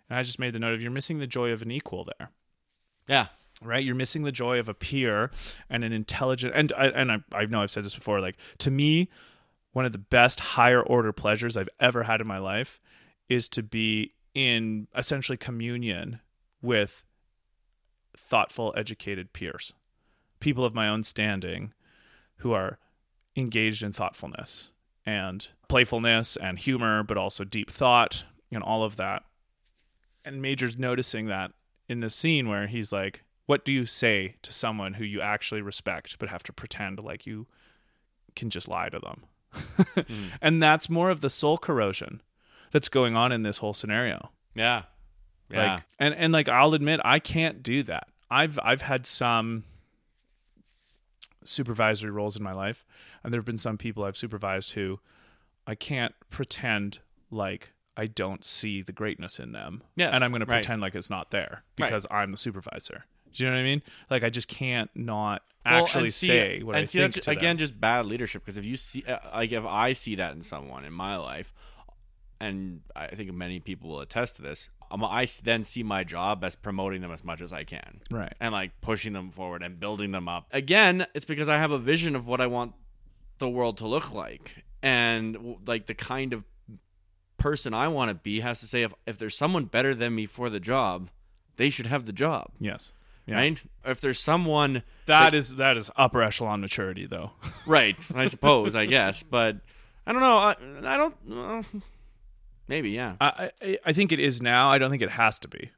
And 0.09 0.19
I 0.19 0.23
just 0.23 0.37
made 0.39 0.53
the 0.53 0.59
note 0.59 0.73
of 0.75 0.81
you're 0.81 0.91
missing 0.91 1.17
the 1.19 1.25
joy 1.27 1.51
of 1.51 1.61
an 1.61 1.71
equal 1.71 2.05
there 2.05 2.29
Yeah. 3.07 3.27
right? 3.61 3.83
You're 3.83 3.95
missing 3.95 4.23
the 4.23 4.31
joy 4.31 4.59
of 4.59 4.67
a 4.69 4.73
peer 4.73 5.31
and 5.69 5.83
an 5.83 5.93
intelligent. 5.93 6.53
And 6.55 6.71
I 6.77 6.87
and 6.87 7.11
I, 7.11 7.17
I 7.31 7.45
know 7.45 7.61
I've 7.61 7.71
said 7.71 7.83
this 7.85 7.95
before. 7.95 8.19
Like 8.19 8.37
to 8.59 8.69
me, 8.69 9.09
one 9.71 9.85
of 9.85 9.93
the 9.93 9.97
best 9.97 10.39
higher 10.41 10.81
order 10.81 11.11
pleasures 11.13 11.55
I've 11.57 11.69
ever 11.79 12.03
had 12.03 12.21
in 12.21 12.27
my 12.27 12.39
life 12.39 12.79
is 13.29 13.47
to 13.49 13.63
be 13.63 14.11
in 14.35 14.87
essentially 14.95 15.37
communion 15.37 16.19
with 16.61 17.03
thoughtful, 18.15 18.73
educated 18.77 19.33
peers, 19.33 19.73
people 20.39 20.65
of 20.65 20.73
my 20.75 20.87
own 20.87 21.03
standing, 21.03 21.73
who 22.37 22.51
are 22.51 22.77
engaged 23.35 23.83
in 23.83 23.91
thoughtfulness 23.91 24.71
and 25.05 25.47
playfulness 25.67 26.35
and 26.35 26.59
humor, 26.59 27.03
but 27.03 27.17
also 27.17 27.43
deep 27.43 27.71
thought 27.71 28.23
and 28.51 28.63
all 28.63 28.83
of 28.83 28.97
that. 28.97 29.23
And 30.23 30.41
Major's 30.41 30.77
noticing 30.77 31.27
that 31.27 31.51
in 31.87 31.99
the 31.99 32.09
scene 32.09 32.47
where 32.47 32.67
he's 32.67 32.91
like, 32.91 33.23
What 33.45 33.65
do 33.65 33.71
you 33.71 33.85
say 33.85 34.35
to 34.43 34.53
someone 34.53 34.93
who 34.95 35.03
you 35.03 35.21
actually 35.21 35.61
respect 35.61 36.17
but 36.19 36.29
have 36.29 36.43
to 36.43 36.53
pretend 36.53 36.99
like 36.99 37.25
you 37.25 37.47
can 38.35 38.49
just 38.49 38.67
lie 38.67 38.89
to 38.89 38.99
them? 38.99 39.23
Hmm. 40.07 40.27
And 40.41 40.63
that's 40.63 40.89
more 40.89 41.09
of 41.09 41.19
the 41.19 41.29
soul 41.29 41.57
corrosion 41.57 42.21
that's 42.71 42.87
going 42.87 43.15
on 43.15 43.33
in 43.33 43.43
this 43.43 43.57
whole 43.57 43.73
scenario. 43.73 44.31
Yeah. 44.55 44.83
Yeah. 45.49 45.73
Like 45.73 45.83
and, 45.99 46.13
and 46.13 46.33
like 46.33 46.47
I'll 46.47 46.73
admit 46.73 47.01
I 47.03 47.19
can't 47.19 47.61
do 47.61 47.83
that. 47.83 48.07
I've 48.29 48.57
I've 48.63 48.81
had 48.81 49.05
some 49.05 49.65
supervisory 51.43 52.11
roles 52.11 52.35
in 52.35 52.43
my 52.43 52.53
life 52.53 52.85
and 53.23 53.33
there 53.33 53.39
have 53.39 53.45
been 53.45 53.57
some 53.57 53.77
people 53.77 54.03
I've 54.03 54.17
supervised 54.17 54.71
who 54.71 54.99
I 55.67 55.75
can't 55.75 56.13
pretend 56.29 56.99
like 57.29 57.71
I 57.97 58.07
don't 58.07 58.43
see 58.45 58.81
the 58.81 58.91
greatness 58.93 59.37
in 59.39 59.51
them. 59.51 59.83
Yes, 59.95 60.11
and 60.13 60.23
I'm 60.23 60.31
going 60.31 60.39
to 60.39 60.45
right. 60.45 60.57
pretend 60.63 60.81
like 60.81 60.95
it's 60.95 61.09
not 61.09 61.31
there 61.31 61.63
Right. 61.79 61.87
because 61.87 62.07
I'm 62.09 62.31
the 62.31 62.37
supervisor. 62.37 63.05
Do 63.33 63.43
you 63.43 63.49
know 63.49 63.55
what 63.55 63.61
I 63.61 63.63
mean? 63.63 63.81
Like 64.09 64.23
I 64.23 64.29
just 64.29 64.47
can't 64.47 64.89
not 64.95 65.43
Well, 65.65 65.83
actually 65.83 66.09
see- 66.09 66.27
say 66.27 66.63
what 66.63 66.75
and 66.75 66.83
I 66.83 66.85
see, 66.85 66.99
think 66.99 67.13
that's, 67.15 67.27
again 67.27 67.49
them. 67.51 67.57
just 67.57 67.79
bad 67.79 68.05
leadership 68.05 68.43
because 68.43 68.57
if 68.57 68.65
you 68.65 68.77
see 68.77 69.03
uh, 69.07 69.19
like 69.33 69.51
if 69.51 69.63
i 69.65 69.93
see 69.93 70.15
that 70.15 70.33
in 70.33 70.41
someone 70.41 70.83
in 70.85 70.93
my 70.93 71.15
life 71.17 71.53
and 72.39 72.81
i 72.95 73.07
think 73.07 73.31
many 73.33 73.59
people 73.59 73.89
will 73.89 73.99
attest 74.01 74.35
to 74.37 74.41
this 74.41 74.69
i 74.91 75.27
then 75.43 75.63
see 75.63 75.83
my 75.83 76.03
job 76.03 76.43
as 76.43 76.55
promoting 76.55 77.01
them 77.01 77.11
as 77.11 77.23
much 77.23 77.41
as 77.41 77.51
i 77.53 77.63
can 77.63 78.01
Right. 78.09 78.33
and 78.39 78.51
like 78.53 78.79
pushing 78.81 79.13
them 79.13 79.29
forward 79.31 79.63
and 79.63 79.79
building 79.79 80.11
them 80.11 80.27
up 80.27 80.47
again 80.51 81.05
it's 81.13 81.25
because 81.25 81.49
i 81.49 81.57
have 81.57 81.71
a 81.71 81.77
vision 81.79 82.15
of 82.15 82.27
what 82.27 82.41
i 82.41 82.47
want 82.47 82.73
the 83.37 83.49
world 83.49 83.77
to 83.77 83.87
look 83.87 84.13
like 84.13 84.63
and 84.83 85.57
like 85.67 85.85
the 85.87 85.93
kind 85.95 86.33
of 86.33 86.43
person 87.37 87.73
i 87.73 87.87
want 87.87 88.09
to 88.09 88.15
be 88.15 88.39
has 88.41 88.59
to 88.59 88.67
say 88.67 88.83
if, 88.83 88.93
if 89.07 89.17
there's 89.17 89.35
someone 89.35 89.65
better 89.65 89.95
than 89.95 90.13
me 90.13 90.25
for 90.25 90.49
the 90.49 90.59
job 90.59 91.09
they 91.57 91.69
should 91.69 91.87
have 91.87 92.05
the 92.05 92.13
job 92.13 92.49
Yes. 92.59 92.91
Yeah. 93.25 93.35
right 93.35 93.61
if 93.85 94.01
there's 94.01 94.19
someone 94.19 94.83
That 95.07 95.33
is 95.33 95.55
that 95.57 95.77
is 95.77 95.89
upper 95.95 96.21
echelon 96.21 96.61
maturity 96.61 97.05
though. 97.07 97.31
Right, 97.67 97.95
I 98.15 98.25
suppose, 98.25 98.75
I 98.75 98.85
guess, 98.87 99.21
but 99.23 99.57
I 100.05 100.11
don't 100.13 100.21
know. 100.21 100.37
I, 100.37 100.55
I 100.83 100.97
don't. 100.97 101.15
Uh, 101.31 101.61
maybe, 102.71 102.89
yeah, 102.91 103.15
I, 103.21 103.51
I 103.61 103.77
I 103.85 103.93
think 103.93 104.11
it 104.11 104.19
is 104.19 104.41
now. 104.41 104.71
I 104.71 104.77
don't 104.79 104.89
think 104.89 105.03
it 105.03 105.11
has 105.11 105.39
to 105.39 105.47
be. 105.47 105.69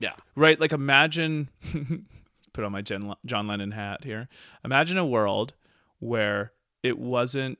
yeah, 0.00 0.14
Right? 0.34 0.58
Like 0.58 0.72
imagine 0.72 1.50
put 2.52 2.64
on 2.64 2.72
my 2.72 2.82
Jen, 2.82 3.14
John 3.24 3.46
Lennon 3.46 3.70
hat 3.70 4.04
here. 4.04 4.28
Imagine 4.64 4.98
a 4.98 5.06
world 5.06 5.54
where 6.00 6.52
it 6.82 6.98
wasn't 6.98 7.58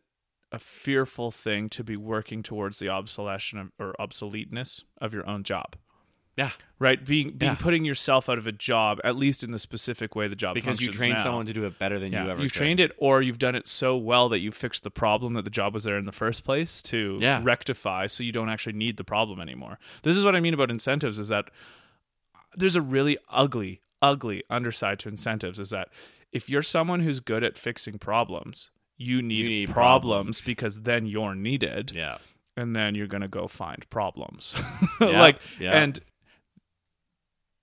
a 0.51 0.59
fearful 0.59 1.31
thing 1.31 1.69
to 1.69 1.85
be 1.85 1.97
working 1.97 2.43
towards 2.43 2.78
the 2.78 2.89
obsolescence 2.89 3.70
or 3.78 3.94
obsoleteness 4.01 4.82
of 5.01 5.12
your 5.12 5.28
own 5.28 5.43
job. 5.44 5.77
Yeah. 6.39 6.51
Right? 6.81 7.05
Being 7.05 7.32
being 7.32 7.52
Yeah. 7.52 7.56
putting 7.56 7.85
yourself 7.85 8.28
out 8.28 8.39
of 8.39 8.47
a 8.47 8.52
job 8.52 9.01
at 9.02 9.16
least 9.16 9.43
in 9.43 9.51
the 9.51 9.59
specific 9.59 10.15
way 10.15 10.28
the 10.28 10.36
job 10.36 10.55
Because 10.55 10.81
you 10.81 10.86
functions 10.86 10.97
train 11.05 11.16
now. 11.16 11.23
someone 11.24 11.47
to 11.47 11.52
do 11.52 11.65
it 11.66 11.77
better 11.78 11.98
than 11.98 12.12
yeah, 12.12 12.24
you 12.24 12.31
ever. 12.31 12.40
you've 12.43 12.52
could. 12.52 12.59
trained 12.59 12.78
it 12.81 12.93
or 12.98 13.20
you've 13.20 13.39
done 13.40 13.56
it 13.56 13.66
so 13.66 13.97
well 13.97 14.28
that 14.28 14.39
you 14.39 14.52
fixed 14.52 14.85
the 14.85 14.90
problem 14.90 15.35
that 15.35 15.43
the 15.44 15.51
job 15.51 15.74
was 15.74 15.82
there 15.85 15.98
in 15.98 16.05
the 16.06 16.12
first 16.12 16.44
place 16.44 16.81
to 16.82 17.19
Yeah. 17.20 17.40
rectify 17.43 18.06
so 18.06 18.23
you 18.23 18.31
don't 18.32 18.48
actually 18.48 18.74
need 18.74 18.97
the 18.97 19.05
problem 19.05 19.40
anymore 19.40 19.78
this 20.05 20.16
is 20.16 20.24
what 20.24 20.36
i 20.36 20.40
mean 20.40 20.55
about 20.55 20.70
incentives 20.70 21.19
is 21.19 21.27
that 21.28 21.47
there's 22.56 22.77
a 22.77 22.82
really 22.82 23.19
ugly 23.28 23.81
ugly 24.01 24.44
underside 24.48 24.98
to 25.01 25.09
incentives 25.09 25.59
is 25.59 25.70
that 25.70 25.89
if 26.32 26.48
you're 26.48 26.62
someone 26.62 27.01
who's 27.01 27.20
good 27.20 27.43
at 27.43 27.59
fixing 27.59 27.98
problems 27.98 28.70
you 28.97 29.23
need, 29.23 29.39
need 29.47 29.70
problems, 29.70 30.10
problems. 30.40 30.40
because 30.43 30.82
then 30.82 31.06
you're 31.06 31.35
needed 31.35 31.93
Yeah, 31.94 32.19
and 32.56 32.74
then 32.77 32.94
you're 32.94 33.06
going 33.06 33.20
to 33.23 33.28
go 33.28 33.47
find 33.48 33.89
problems 33.90 34.55
Yeah, 35.01 35.20
like 35.20 35.39
yeah. 35.60 35.73
and 35.82 35.98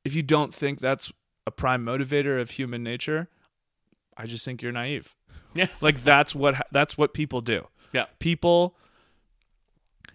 if 0.05 0.15
you 0.15 0.21
don't 0.21 0.53
think 0.53 0.79
that's 0.79 1.11
a 1.45 1.51
prime 1.51 1.85
motivator 1.85 2.39
of 2.39 2.51
human 2.51 2.83
nature 2.83 3.27
i 4.15 4.25
just 4.25 4.45
think 4.45 4.61
you're 4.61 4.71
naive. 4.71 5.13
Yeah, 5.53 5.67
like 5.81 6.03
that's 6.03 6.33
what 6.33 6.67
that's 6.71 6.97
what 6.97 7.13
people 7.13 7.41
do. 7.41 7.67
Yeah, 7.91 8.05
people 8.19 8.75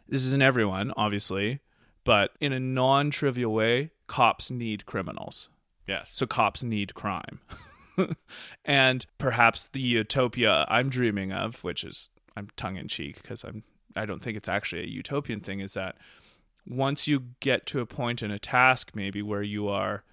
this 0.08 0.24
isn't 0.24 0.42
everyone 0.42 0.92
obviously 0.96 1.60
but 2.04 2.30
in 2.40 2.52
a 2.52 2.60
non-trivial 2.60 3.52
way 3.52 3.90
cops 4.06 4.50
need 4.50 4.86
criminals. 4.86 5.50
Yes, 5.86 6.10
so 6.14 6.26
cops 6.26 6.62
need 6.62 6.94
crime. 6.94 7.40
And 8.64 9.04
perhaps 9.18 9.66
the 9.66 9.80
utopia 9.80 10.64
i'm 10.68 10.88
dreaming 10.88 11.32
of 11.32 11.62
which 11.62 11.84
is 11.84 12.08
i'm 12.36 12.48
tongue-in-cheek 12.56 13.20
because 13.20 13.44
i'm 13.44 13.62
i 13.94 14.06
don't 14.06 14.22
think 14.22 14.36
it's 14.36 14.48
actually 14.48 14.82
a 14.82 14.86
utopian 14.86 15.40
thing 15.40 15.60
is 15.60 15.74
that 15.74 15.96
once 16.66 17.06
you 17.08 17.24
get 17.40 17.66
to 17.66 17.80
a 17.80 17.86
point 17.86 18.22
in 18.22 18.30
a 18.30 18.38
task 18.38 18.92
maybe 18.94 19.22
where 19.22 19.42
you 19.42 19.68
are 19.68 20.04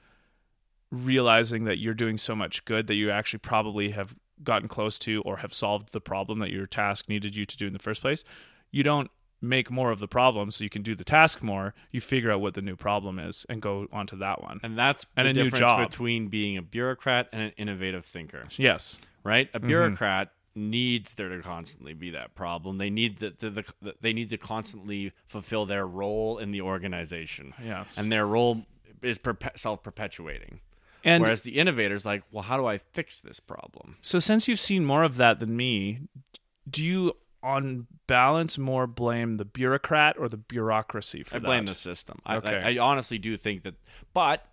realizing 0.92 1.66
that 1.66 1.78
you're 1.80 1.94
doing 1.94 2.18
so 2.18 2.36
much 2.36 2.64
good 2.66 2.88
that 2.88 2.96
you 2.96 3.12
actually 3.12 3.40
probably 3.40 3.92
have 3.92 4.16
gotten 4.44 4.68
close 4.70 4.98
to 5.00 5.22
or 5.24 5.38
have 5.38 5.54
solved 5.54 5.92
the 5.92 6.00
problem 6.00 6.40
that 6.40 6.52
your 6.52 6.66
task 6.68 7.10
needed 7.10 7.36
you 7.36 7.46
to 7.46 7.58
do 7.58 7.68
in 7.68 7.74
the 7.74 7.80
first 7.80 8.02
place 8.02 8.24
you 8.72 8.84
don't 8.84 9.10
make 9.42 9.70
more 9.70 9.92
of 9.92 10.00
the 10.00 10.08
problem 10.08 10.50
so 10.50 10.64
you 10.64 10.70
can 10.70 10.82
do 10.82 10.96
the 10.96 11.04
task 11.04 11.44
more 11.44 11.74
you 11.92 12.00
figure 12.00 12.32
out 12.32 12.40
what 12.40 12.54
the 12.54 12.62
new 12.62 12.76
problem 12.76 13.20
is 13.20 13.46
and 13.50 13.62
go 13.62 13.88
on 13.92 14.08
to 14.08 14.16
that 14.16 14.42
one 14.42 14.60
and 14.64 14.78
that's 14.78 15.06
And 15.18 15.26
the 15.26 15.32
a 15.32 15.34
new 15.34 15.44
difference 15.46 15.60
job. 15.72 15.90
between 15.90 16.28
being 16.30 16.56
a 16.58 16.62
bureaucrat 16.62 17.28
and 17.34 17.42
an 17.42 17.52
innovative 17.58 18.06
thinker. 18.06 18.46
yes 18.58 18.98
Right, 19.24 19.52
Mm-hmm. 19.52 19.66
a 19.66 19.68
bureaucrat 19.68 20.32
needs 20.58 21.16
there 21.16 21.30
to 21.30 21.42
constantly 21.42 21.94
be 21.94 22.10
that 22.12 22.36
problem. 22.36 22.78
They 22.78 22.90
need 22.90 23.20
the, 23.20 23.34
the, 23.38 23.50
the 23.82 23.96
they 24.02 24.12
need 24.14 24.30
to 24.32 24.38
constantly 24.38 25.12
fulfill 25.28 25.66
their 25.66 25.86
role 25.88 26.38
in 26.40 26.52
the 26.52 26.62
organization. 26.62 27.54
Yes. 27.64 27.98
and 27.98 28.12
their 28.12 28.26
role 28.26 28.66
is 29.02 29.20
perpe- 29.20 29.58
self 29.58 29.84
perpetuating. 29.84 30.60
and 31.04 31.22
Whereas 31.24 31.44
the 31.44 31.58
innovator's 31.60 32.06
like, 32.06 32.24
well, 32.32 32.44
how 32.44 32.58
do 32.58 32.66
I 32.66 32.78
fix 32.80 33.22
this 33.22 33.40
problem? 33.40 33.98
So 34.02 34.20
since 34.20 34.48
you've 34.48 34.60
seen 34.60 34.84
more 34.86 35.04
of 35.04 35.18
that 35.18 35.40
than 35.40 35.56
me, 35.56 36.00
do 36.70 36.84
you 36.84 37.14
on 37.44 37.86
balance 38.08 38.58
more 38.58 38.88
blame 38.88 39.38
the 39.38 39.46
bureaucrat 39.46 40.18
or 40.18 40.28
the 40.28 40.38
bureaucracy 40.38 41.22
for 41.24 41.36
I 41.36 41.40
that? 41.40 41.46
blame 41.46 41.66
the 41.68 41.76
system. 41.76 42.20
I, 42.26 42.38
Okay. 42.38 42.62
I, 42.62 42.72
I 42.74 42.78
honestly 42.80 43.20
do 43.20 43.38
think 43.38 43.64
that, 43.64 43.76
but 44.14 44.46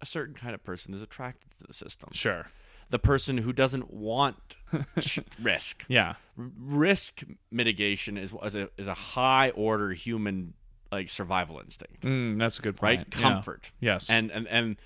a 0.00 0.06
certain 0.06 0.34
kind 0.34 0.52
of 0.54 0.64
person 0.64 0.92
is 0.92 1.00
attracted 1.02 1.50
to 1.58 1.64
the 1.66 1.72
system. 1.72 2.10
Sure. 2.12 2.46
The 2.92 2.98
person 3.00 3.38
who 3.38 3.52
doesn't 3.52 3.92
want 3.92 4.36
risk. 5.42 5.84
Yeah. 5.88 6.14
Risk 6.36 7.24
mitigation 7.50 8.16
is, 8.16 8.32
is 8.44 8.54
a 8.54 8.68
is 8.78 8.86
a 8.86 8.94
high 8.94 9.50
order 9.50 9.90
human 9.92 10.54
like 10.92 11.08
survival 11.08 11.58
instinct, 11.58 12.02
Mm, 12.02 12.38
that's 12.38 12.58
a 12.58 12.62
good 12.62 12.80
right? 12.82 12.98
point. 12.98 13.14
Yeah. 13.16 13.20
Comfort. 13.22 13.72
Yes. 13.80 14.10
and 14.10 14.30
and 14.30 14.46
and 14.48 14.76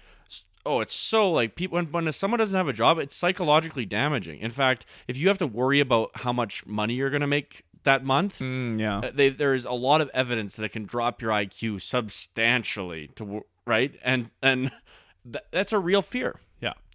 oh 0.65 0.81
it's 0.81 0.95
so 0.95 1.31
like 1.33 1.55
people 1.57 1.77
when, 1.77 1.87
when 1.93 2.11
someone 2.13 2.39
doesn't 2.39 2.57
have 2.57 2.69
a 2.69 2.73
job 2.73 2.99
it's 2.99 3.15
psychologically 3.17 3.85
damaging 3.87 4.41
in 4.41 4.51
fact 4.51 4.85
if 5.09 5.17
you 5.17 5.29
have 5.29 5.39
to 5.39 5.47
worry 5.47 5.79
about 5.81 6.11
how 6.15 6.33
much 6.33 6.65
money 6.67 6.95
you're 6.95 7.11
going 7.11 7.21
to 7.21 7.27
make 7.27 7.63
that 7.85 8.05
month 8.05 8.39
Mm, 8.41 8.81
yeah. 8.81 8.99
uh, 8.99 9.11
they, 9.15 9.29
there 9.29 9.55
is 9.55 9.65
a 9.65 9.73
lot 9.73 10.01
of 10.01 10.11
evidence 10.15 10.57
that 10.57 10.65
it 10.65 10.71
can 10.71 10.85
drop 10.85 11.23
your 11.23 11.31
iq 11.33 11.81
substantially 11.81 13.09
to 13.17 13.45
right 13.67 13.95
and 14.03 14.31
and 14.43 14.71
th- 15.33 15.45
that's 15.53 15.73
a 15.73 15.79
real 15.79 16.03
fear 16.03 16.37
yeah. 16.37 16.43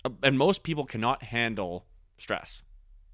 Uh, 0.04 0.10
and 0.24 0.38
most 0.38 0.64
people 0.64 0.86
cannot 0.86 1.24
handle 1.24 1.86
stress 2.18 2.64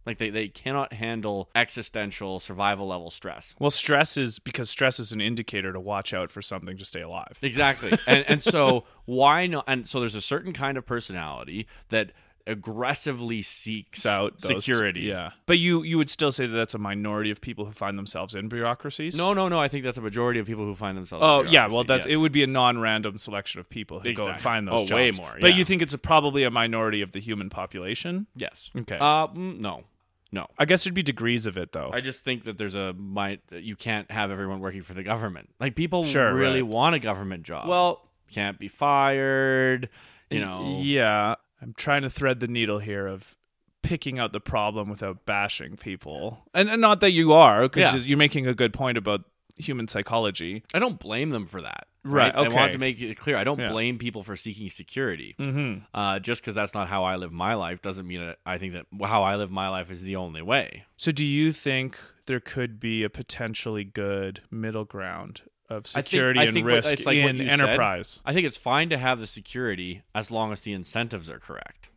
Like 0.06 0.18
they, 0.18 0.30
they 0.30 0.48
cannot 0.48 0.94
handle 0.94 1.50
existential 1.56 2.40
survival 2.40 2.88
level 2.88 3.10
stress. 3.10 3.56
Well, 3.60 3.72
stress 3.72 4.16
is 4.18 4.40
because 4.40 4.70
stress 4.70 5.00
is 5.00 5.12
an 5.12 5.20
indicator 5.22 5.74
to 5.74 5.80
watch 5.80 6.14
out 6.14 6.32
for 6.32 6.42
something 6.42 6.78
to 6.78 6.86
stay 6.86 7.02
alive. 7.02 7.38
Exactly. 7.42 7.98
and 8.08 8.26
and 8.28 8.44
so 8.44 8.86
why 9.06 9.48
not 9.48 9.66
and 9.68 9.88
so 9.88 10.00
there's 10.00 10.16
a 10.16 10.22
certain 10.22 10.54
kind 10.54 10.78
of 10.78 10.86
personality 10.86 11.68
that 11.90 12.12
aggressively 12.48 13.42
seeks 13.42 14.06
out 14.06 14.40
those- 14.40 14.64
security. 14.66 15.02
yeah, 15.02 15.32
but 15.46 15.58
you 15.60 15.84
you 15.84 15.98
would 15.98 16.10
still 16.10 16.32
say 16.32 16.46
that 16.48 16.56
that's 16.56 16.74
a 16.74 16.78
minority 16.78 17.30
of 17.32 17.42
people 17.42 17.66
who 17.66 17.72
find 17.72 17.98
themselves 17.98 18.34
in 18.36 18.48
bureaucracies. 18.50 19.16
No, 19.16 19.34
no, 19.34 19.48
no. 19.50 19.60
I 19.60 19.68
think 19.68 19.84
that's 19.84 19.98
a 19.98 20.02
majority 20.02 20.40
of 20.40 20.48
people 20.48 20.66
who 20.66 20.76
find 20.76 20.98
themselves. 20.98 21.24
in 21.24 21.30
Oh 21.30 21.42
yeah, 21.44 21.62
well 21.68 21.84
bureaucracy, 21.84 21.88
that's 21.88 22.08
yes. 22.08 22.14
it 22.14 22.18
would 22.18 22.32
be 22.32 22.44
a 22.44 22.48
non-random 22.48 23.18
selection 23.18 23.60
of 23.60 23.70
people 23.70 24.00
who 24.00 24.14
go 24.14 24.26
and 24.26 24.40
find 24.42 24.68
those 24.68 24.74
Oh, 24.82 24.86
jobs. 24.86 24.92
way 24.92 25.12
more, 25.12 25.38
But 25.40 25.54
you 25.56 25.64
think 25.66 25.82
it's 25.82 25.94
a, 25.94 25.98
probably 25.98 26.44
a 26.44 26.52
minority 26.52 27.02
of 27.02 27.12
the 27.12 27.20
human 27.20 27.50
population? 27.50 28.28
Yes. 28.36 28.72
Okay. 28.76 28.98
Uh, 28.98 29.28
mm, 29.28 29.60
no, 29.60 29.84
no. 30.32 30.48
I 30.58 30.66
guess 30.66 30.84
there'd 30.84 30.94
be 30.94 31.04
degrees 31.04 31.46
of 31.46 31.58
it 31.58 31.72
though. 31.72 31.90
I 31.94 32.02
just 32.02 32.24
think 32.24 32.46
that 32.46 32.58
there's 32.58 32.76
a 32.76 32.94
might 32.94 33.46
that 33.48 33.64
you 33.64 33.76
can't 33.76 34.10
have 34.12 34.32
everyone 34.32 34.60
working 34.60 34.82
for 34.82 34.94
the 34.94 35.04
government. 35.04 35.50
Like 35.60 35.76
people 35.76 36.04
Sure, 36.06 36.34
really 36.34 36.62
right. 36.62 36.70
want 36.72 36.96
a 36.96 37.00
government 37.00 37.44
job. 37.44 37.68
well, 37.68 38.02
can't 38.32 38.60
be 38.60 38.68
fired. 38.68 39.90
You 40.30 40.42
know. 40.42 40.80
yeah, 40.82 41.36
I'm 41.62 41.74
trying 41.76 42.04
to 42.04 42.10
thread 42.10 42.40
the 42.40 42.48
needle 42.48 42.80
here 42.80 43.08
of 43.08 43.36
picking 43.84 44.20
out 44.20 44.34
the 44.34 44.40
problem 44.40 44.90
without 44.90 45.26
bashing 45.26 45.78
people, 45.78 46.40
and, 46.54 46.70
and 46.70 46.82
not 46.82 47.00
that 47.02 47.12
you 47.12 47.34
are, 47.34 47.64
because 47.64 47.94
Yeah. 47.94 48.00
you're 48.02 48.18
making 48.18 48.46
a 48.48 48.54
good 48.54 48.74
point 48.74 48.98
about 48.98 49.22
human 49.58 49.88
psychology. 49.88 50.64
I 50.74 50.80
don't 50.80 51.00
blame 51.00 51.30
them 51.32 51.46
for 51.46 51.62
that. 51.62 51.88
Right, 52.04 52.34
I 52.34 52.42
want 52.42 52.54
okay. 52.56 52.72
to 52.72 52.78
make 52.78 53.02
it 53.02 53.18
clear. 53.18 53.38
I 53.38 53.44
don't 53.44 53.60
Yeah. 53.60 53.70
blame 53.72 53.98
people 53.98 54.24
for 54.24 54.36
seeking 54.36 54.70
security. 54.70 55.36
Mm-hmm. 55.40 55.84
Uh, 55.94 56.20
just 56.20 56.42
because 56.42 56.56
that's 56.56 56.74
not 56.74 56.88
how 56.88 57.04
I 57.04 57.16
live 57.16 57.32
my 57.34 57.54
life 57.56 57.82
doesn't 57.82 58.08
mean 58.08 58.34
I 58.46 58.58
think 58.58 58.74
that 58.74 58.86
how 59.06 59.24
I 59.24 59.36
live 59.36 59.52
my 59.52 59.68
life 59.70 59.90
is 59.92 60.04
the 60.04 60.16
only 60.16 60.42
way. 60.42 60.86
So, 60.96 61.12
do 61.12 61.26
you 61.26 61.52
think 61.52 61.98
there 62.28 62.40
could 62.40 62.80
be 62.80 63.04
a 63.04 63.10
potentially 63.10 63.84
good 63.84 64.42
middle 64.52 64.86
ground 64.86 65.42
of 65.70 65.84
I 65.88 66.02
think- 66.02 66.06
security 66.08 66.40
I 66.40 66.44
and 66.44 66.54
think 66.54 66.66
what- 66.66 66.74
risk 66.76 66.92
it's 66.94 67.06
like 67.06 67.18
in 67.18 67.38
you 67.38 67.50
said. 67.50 67.60
enterprise? 67.62 68.20
I 68.26 68.34
think 68.34 68.46
it's 68.48 68.58
fine 68.58 68.90
to 68.90 68.98
have 68.98 69.20
the 69.20 69.28
security 69.28 70.02
as 70.16 70.32
long 70.32 70.52
as 70.52 70.62
the 70.62 70.74
incentives 70.74 71.30
are 71.30 71.40
correct. 71.40 71.90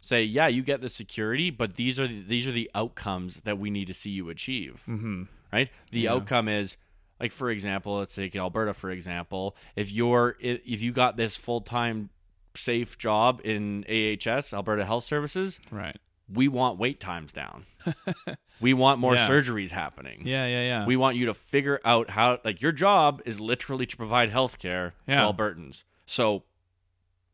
Say, 0.00 0.22
yeah, 0.22 0.46
you 0.46 0.62
get 0.62 0.80
the 0.82 0.88
security, 0.88 1.50
but 1.50 1.74
these 1.74 1.98
are 1.98 2.06
the, 2.06 2.22
these 2.22 2.46
are 2.46 2.52
the 2.52 2.70
outcomes 2.74 3.40
that 3.40 3.58
we 3.58 3.70
need 3.70 3.86
to 3.88 3.94
see 3.94 4.10
you 4.10 4.28
achieve. 4.28 4.84
Mm-hmm. 4.86 5.24
Right? 5.52 5.68
The 5.90 6.08
outcome 6.08 6.48
is 6.48 6.76
like 7.18 7.32
for 7.32 7.50
example, 7.50 7.98
let's 7.98 8.14
take 8.14 8.36
Alberta 8.36 8.74
for 8.74 8.90
example. 8.90 9.56
If 9.74 9.90
you're 9.90 10.36
if 10.40 10.82
you 10.82 10.92
got 10.92 11.16
this 11.16 11.36
full 11.36 11.60
time 11.62 12.10
safe 12.54 12.98
job 12.98 13.40
in 13.44 13.84
AHS, 13.88 14.52
Alberta 14.54 14.84
Health 14.84 15.04
Services, 15.04 15.58
Right. 15.70 15.96
We 16.32 16.48
want 16.48 16.78
wait 16.78 16.98
times 17.00 17.32
down. 17.32 17.66
we 18.60 18.74
want 18.74 18.98
more 19.00 19.14
Yeah. 19.14 19.28
surgeries 19.28 19.70
happening. 19.70 20.22
Yeah, 20.26 20.46
yeah, 20.46 20.62
yeah. 20.62 20.86
We 20.86 20.96
want 20.96 21.16
you 21.16 21.26
to 21.26 21.34
figure 21.34 21.80
out 21.84 22.10
how 22.10 22.38
like 22.44 22.60
your 22.60 22.72
job 22.72 23.22
is 23.24 23.40
literally 23.40 23.86
to 23.86 23.96
provide 23.96 24.30
health 24.30 24.58
care 24.58 24.94
Yeah. 25.06 25.22
to 25.26 25.32
Albertans. 25.32 25.84
So 26.06 26.44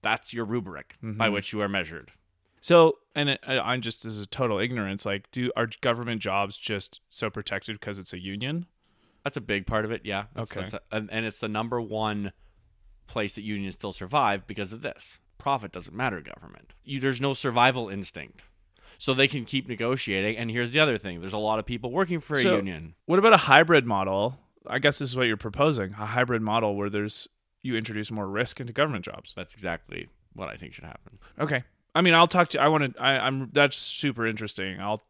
that's 0.03 0.35
your 0.35 0.45
rubric 0.45 0.97
by 1.01 1.09
Mm-hmm. 1.27 1.33
which 1.35 1.53
you 1.53 1.61
are 1.61 1.69
measured. 1.69 2.13
So, 2.61 2.99
and 3.15 3.29
it, 3.31 3.41
I, 3.47 3.59
I'm 3.59 3.81
just 3.81 4.05
as 4.05 4.19
a 4.19 4.27
total 4.27 4.59
ignorance. 4.59 5.05
Like, 5.05 5.31
do 5.33 5.51
are 5.57 5.69
government 5.81 6.21
jobs 6.23 6.57
just 6.57 7.01
so 7.11 7.29
protected 7.31 7.81
because 7.81 7.99
it's 7.99 8.13
a 8.13 8.19
union? 8.21 8.67
That's 9.25 9.37
a 9.37 9.41
big 9.41 9.67
part 9.67 9.85
of 9.85 9.91
it, 9.91 10.03
yeah. 10.05 10.25
That's, 10.35 10.51
Okay. 10.53 10.61
that's 10.63 10.75
a- 10.75 10.83
and, 11.11 11.25
it's 11.27 11.39
the 11.39 11.49
number 11.49 11.81
one 11.81 12.33
place 13.07 13.35
that 13.35 13.43
unions 13.43 13.75
still 13.77 13.93
survive 13.93 14.47
because 14.47 14.73
of 14.73 14.83
this. 14.83 15.19
Profit 15.39 15.73
doesn't 15.73 15.95
matter 15.97 16.21
government. 16.21 16.73
You, 16.85 17.01
there's 17.01 17.21
no 17.21 17.35
survival 17.35 17.89
instinct. 17.89 18.43
So 19.03 19.15
they 19.15 19.27
can 19.27 19.45
keep 19.45 19.67
negotiating. 19.67 20.37
And 20.37 20.49
here's 20.49 20.71
the 20.71 20.79
other 20.79 20.97
thing 20.97 21.21
there's 21.21 21.33
a 21.33 21.39
lot 21.39 21.59
of 21.59 21.67
people 21.67 21.91
working 21.91 22.21
for 22.21 22.35
a 22.35 22.43
So- 22.43 22.55
union. 22.55 22.95
What 23.07 23.19
about 23.19 23.33
a 23.33 23.37
hybrid 23.37 23.85
model? 23.85 24.39
I 24.65 24.79
guess 24.79 25.01
this 25.01 25.09
is 25.11 25.17
what 25.17 25.27
you're 25.27 25.37
proposing: 25.37 25.95
a 25.95 26.07
hybrid 26.07 26.41
model 26.41 26.77
where 26.77 26.89
there's 26.89 27.27
you 27.63 27.75
introduce 27.77 28.13
more 28.13 28.29
risk 28.29 28.61
into 28.61 28.73
government 28.73 29.05
jobs. 29.05 29.33
That's 29.35 29.55
exactly 29.55 30.09
what 30.35 30.49
I 30.51 30.57
think 30.57 30.73
should 30.73 30.85
happen. 30.85 31.19
Okay. 31.41 31.65
I 31.97 32.01
mean, 32.01 32.15
I'll 32.15 32.29
talk 32.29 32.51
to. 32.51 32.61
I 32.61 32.69
want 32.69 32.95
to. 32.95 33.03
I'm. 33.03 33.51
That's 33.53 33.77
super 33.77 34.25
interesting. 34.25 34.79
I'll. 34.81 35.03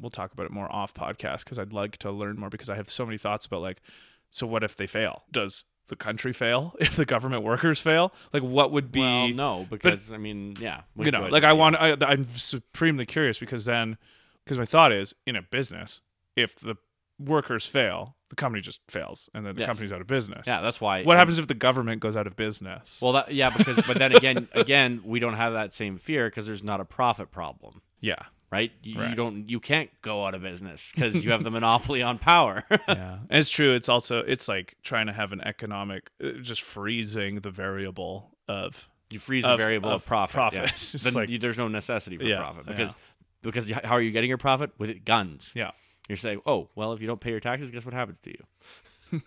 We'll 0.00 0.10
talk 0.10 0.32
about 0.32 0.46
it 0.46 0.52
more 0.52 0.74
off 0.74 0.94
podcast 0.94 1.44
because 1.44 1.58
I'd 1.58 1.74
like 1.74 1.98
to 1.98 2.10
learn 2.10 2.38
more 2.38 2.48
because 2.48 2.70
I 2.70 2.76
have 2.76 2.88
so 2.88 3.04
many 3.04 3.18
thoughts 3.18 3.44
about 3.44 3.60
like, 3.60 3.82
so 4.30 4.46
what 4.46 4.64
if 4.64 4.74
they 4.74 4.86
fail? 4.86 5.24
Does 5.30 5.66
the 5.88 5.96
country 5.96 6.32
fail 6.32 6.74
if 6.80 6.96
the 6.96 7.04
government 7.04 7.42
workers 7.42 7.80
fail? 7.80 8.12
Like, 8.32 8.42
what 8.42 8.72
would 8.72 8.92
be? 8.92 9.00
well, 9.00 9.28
no, 9.28 9.66
because, 9.68 10.12
I 10.12 10.16
mean, 10.18 10.56
yeah. 10.60 10.82
you 10.96 11.10
know, 11.10 11.26
like 11.28 11.44
I 11.44 11.48
yeah. 11.48 11.52
want. 11.52 11.76
I, 11.76 11.96
I'm 12.00 12.26
supremely 12.36 13.06
curious 13.06 13.38
because 13.38 13.64
then, 13.64 13.98
because 14.44 14.58
my 14.58 14.64
thought 14.64 14.92
is 14.92 15.14
in 15.26 15.36
a 15.36 15.42
business, 15.42 16.00
if 16.36 16.56
the 16.56 16.76
workers 17.18 17.66
fail, 17.66 18.16
the 18.30 18.36
company 18.36 18.62
just 18.62 18.80
fails, 18.88 19.28
and 19.34 19.46
then 19.46 19.54
the 19.54 19.60
Yes. 19.60 19.66
company's 19.66 19.92
out 19.92 20.00
of 20.00 20.06
business. 20.06 20.46
Yeah, 20.46 20.60
that's 20.60 20.80
why. 20.80 21.02
What 21.04 21.18
happens 21.18 21.38
if 21.38 21.46
the 21.48 21.54
government 21.54 22.00
goes 22.00 22.16
out 22.16 22.26
of 22.26 22.34
business? 22.36 22.98
Well, 23.00 23.12
that, 23.12 23.32
yeah, 23.32 23.50
because 23.50 23.78
but 23.86 23.98
then 23.98 24.12
again, 24.16 24.48
again, 24.52 25.02
we 25.04 25.20
don't 25.20 25.34
have 25.34 25.52
that 25.52 25.72
same 25.72 25.98
fear 25.98 26.28
because 26.28 26.46
there's 26.46 26.64
not 26.64 26.80
a 26.80 26.84
profit 26.84 27.30
problem, 27.30 27.82
yeah. 28.00 28.16
Right? 28.52 28.70
You, 28.82 29.02
you 29.02 29.14
don't, 29.16 29.48
you 29.48 29.58
can't 29.58 29.90
go 30.02 30.24
out 30.26 30.34
of 30.34 30.42
business 30.42 30.92
because 30.94 31.24
you 31.24 31.32
have 31.32 31.42
the 31.42 31.50
monopoly 31.58 32.02
on 32.02 32.18
power. 32.18 32.62
yeah 32.88 33.14
and 33.28 33.38
it's 33.38 33.50
true 33.50 33.74
it's 33.74 33.88
also 33.88 34.18
it's 34.20 34.46
like 34.46 34.76
trying 34.82 35.06
to 35.06 35.12
have 35.12 35.32
an 35.32 35.40
economic 35.40 36.10
uh, 36.22 36.32
just 36.42 36.62
freezing 36.62 37.40
the 37.40 37.50
variable 37.50 38.30
of 38.48 38.88
you 39.10 39.18
freeze 39.18 39.42
the 39.42 39.56
variable 39.56 39.88
of, 39.90 40.02
of 40.02 40.06
profit. 40.06 40.34
profit. 40.34 40.94
yeah. 40.94 41.00
Then 41.02 41.14
like- 41.14 41.28
you- 41.30 41.38
there's 41.38 41.58
no 41.58 41.68
necessity 41.68 42.18
for 42.18 42.26
Yeah, 42.26 42.38
profit 42.40 42.64
yeah. 42.66 42.72
because 42.72 42.96
because 43.42 43.70
how 43.70 43.94
are 43.96 44.00
you 44.02 44.10
getting 44.12 44.28
your 44.28 44.38
profit 44.38 44.70
with 44.78 44.90
it? 44.90 45.04
guns? 45.04 45.50
yeah 45.56 45.72
You're 46.08 46.16
saying, 46.16 46.42
oh, 46.46 46.68
well, 46.76 46.92
if 46.92 47.00
you 47.00 47.06
don't 47.08 47.20
pay 47.20 47.30
your 47.30 47.40
taxes, 47.40 47.70
guess 47.72 47.84
what 47.84 47.94
happens 47.94 48.20
to 48.20 48.30
you? 48.30 49.20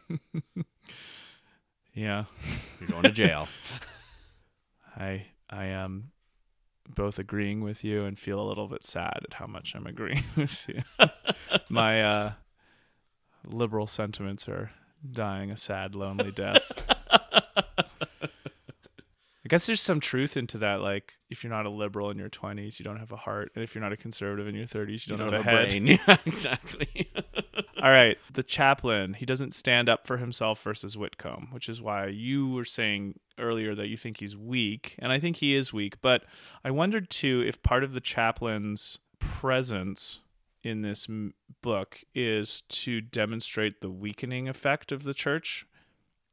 yeah 1.94 2.26
You're 2.80 2.90
going 2.90 3.04
to 3.04 3.12
jail. 3.12 3.48
i 4.98 5.26
i 5.50 5.66
am 5.66 6.12
both 6.94 7.18
agreeing 7.20 7.62
with 7.62 7.84
you 7.84 8.06
and 8.06 8.20
feel 8.20 8.40
a 8.40 8.48
little 8.48 8.68
bit 8.68 8.84
sad 8.84 9.20
at 9.24 9.34
how 9.36 9.48
much 9.48 9.74
i'm 9.76 9.88
agreeing 9.88 10.24
with 10.38 10.68
you. 10.68 10.82
My 11.70 12.02
uh 12.04 12.32
liberal 13.48 13.88
sentiments 13.88 14.48
are 14.48 14.72
dying 15.10 15.52
a 15.52 15.58
sad 15.58 15.96
lonely 15.96 16.32
death 16.32 16.86
I 19.46 19.48
guess 19.48 19.68
there's 19.68 19.82
some 19.82 20.00
truth 20.00 20.36
into 20.38 20.58
that. 20.58 20.82
Like, 20.82 21.14
if 21.30 21.44
you're 21.44 21.54
not 21.54 21.68
a 21.68 21.70
liberal 21.70 22.10
in 22.10 22.18
your 22.18 22.30
20s, 22.30 22.80
you 22.80 22.84
don't 22.84 22.98
have 23.00 23.12
a 23.12 23.16
heart, 23.18 23.52
and 23.54 23.64
if 23.64 23.76
you're 23.76 23.84
not 23.84 23.94
a 23.94 23.98
conservative 23.98 24.48
in 24.48 24.56
your 24.56 24.66
30s, 24.66 24.88
you 25.08 25.12
you 25.14 25.18
don't, 25.18 25.32
don't 25.32 25.34
have, 25.34 25.46
have 25.46 25.54
a 25.54 25.58
a 25.58 25.62
head. 25.62 25.70
brain. 25.70 26.00
Yeah, 26.08 26.18
exactly. 26.26 27.12
All 27.84 27.92
right, 27.92 28.18
the 28.34 28.42
chaplain, 28.42 29.14
he 29.14 29.26
doesn't 29.28 29.54
stand 29.54 29.88
up 29.88 30.08
for 30.08 30.18
himself 30.18 30.64
versus 30.64 30.98
Whitcomb, 30.98 31.50
which 31.52 31.70
is 31.70 31.80
why 31.80 32.08
you 32.08 32.50
were 32.50 32.66
saying 32.66 33.20
earlier 33.38 33.76
that 33.76 33.88
you 33.88 33.98
think 33.98 34.18
he's 34.20 34.36
weak, 34.36 34.96
and 34.98 35.12
I 35.12 35.20
think 35.20 35.36
he 35.38 35.54
is 35.54 35.72
weak. 35.72 36.02
But 36.02 36.24
I 36.64 36.72
wondered 36.72 37.12
too 37.12 37.44
if 37.46 37.62
part 37.62 37.84
of 37.84 37.94
the 37.94 38.02
chaplain's 38.02 38.98
presence 39.20 40.22
in 40.64 40.82
this 40.82 41.06
m- 41.08 41.36
book 41.62 42.00
is 42.16 42.62
to 42.70 43.02
demonstrate 43.02 43.82
the 43.82 43.92
weakening 43.92 44.50
effect 44.50 44.92
of 44.92 45.04
the 45.04 45.14
church 45.14 45.68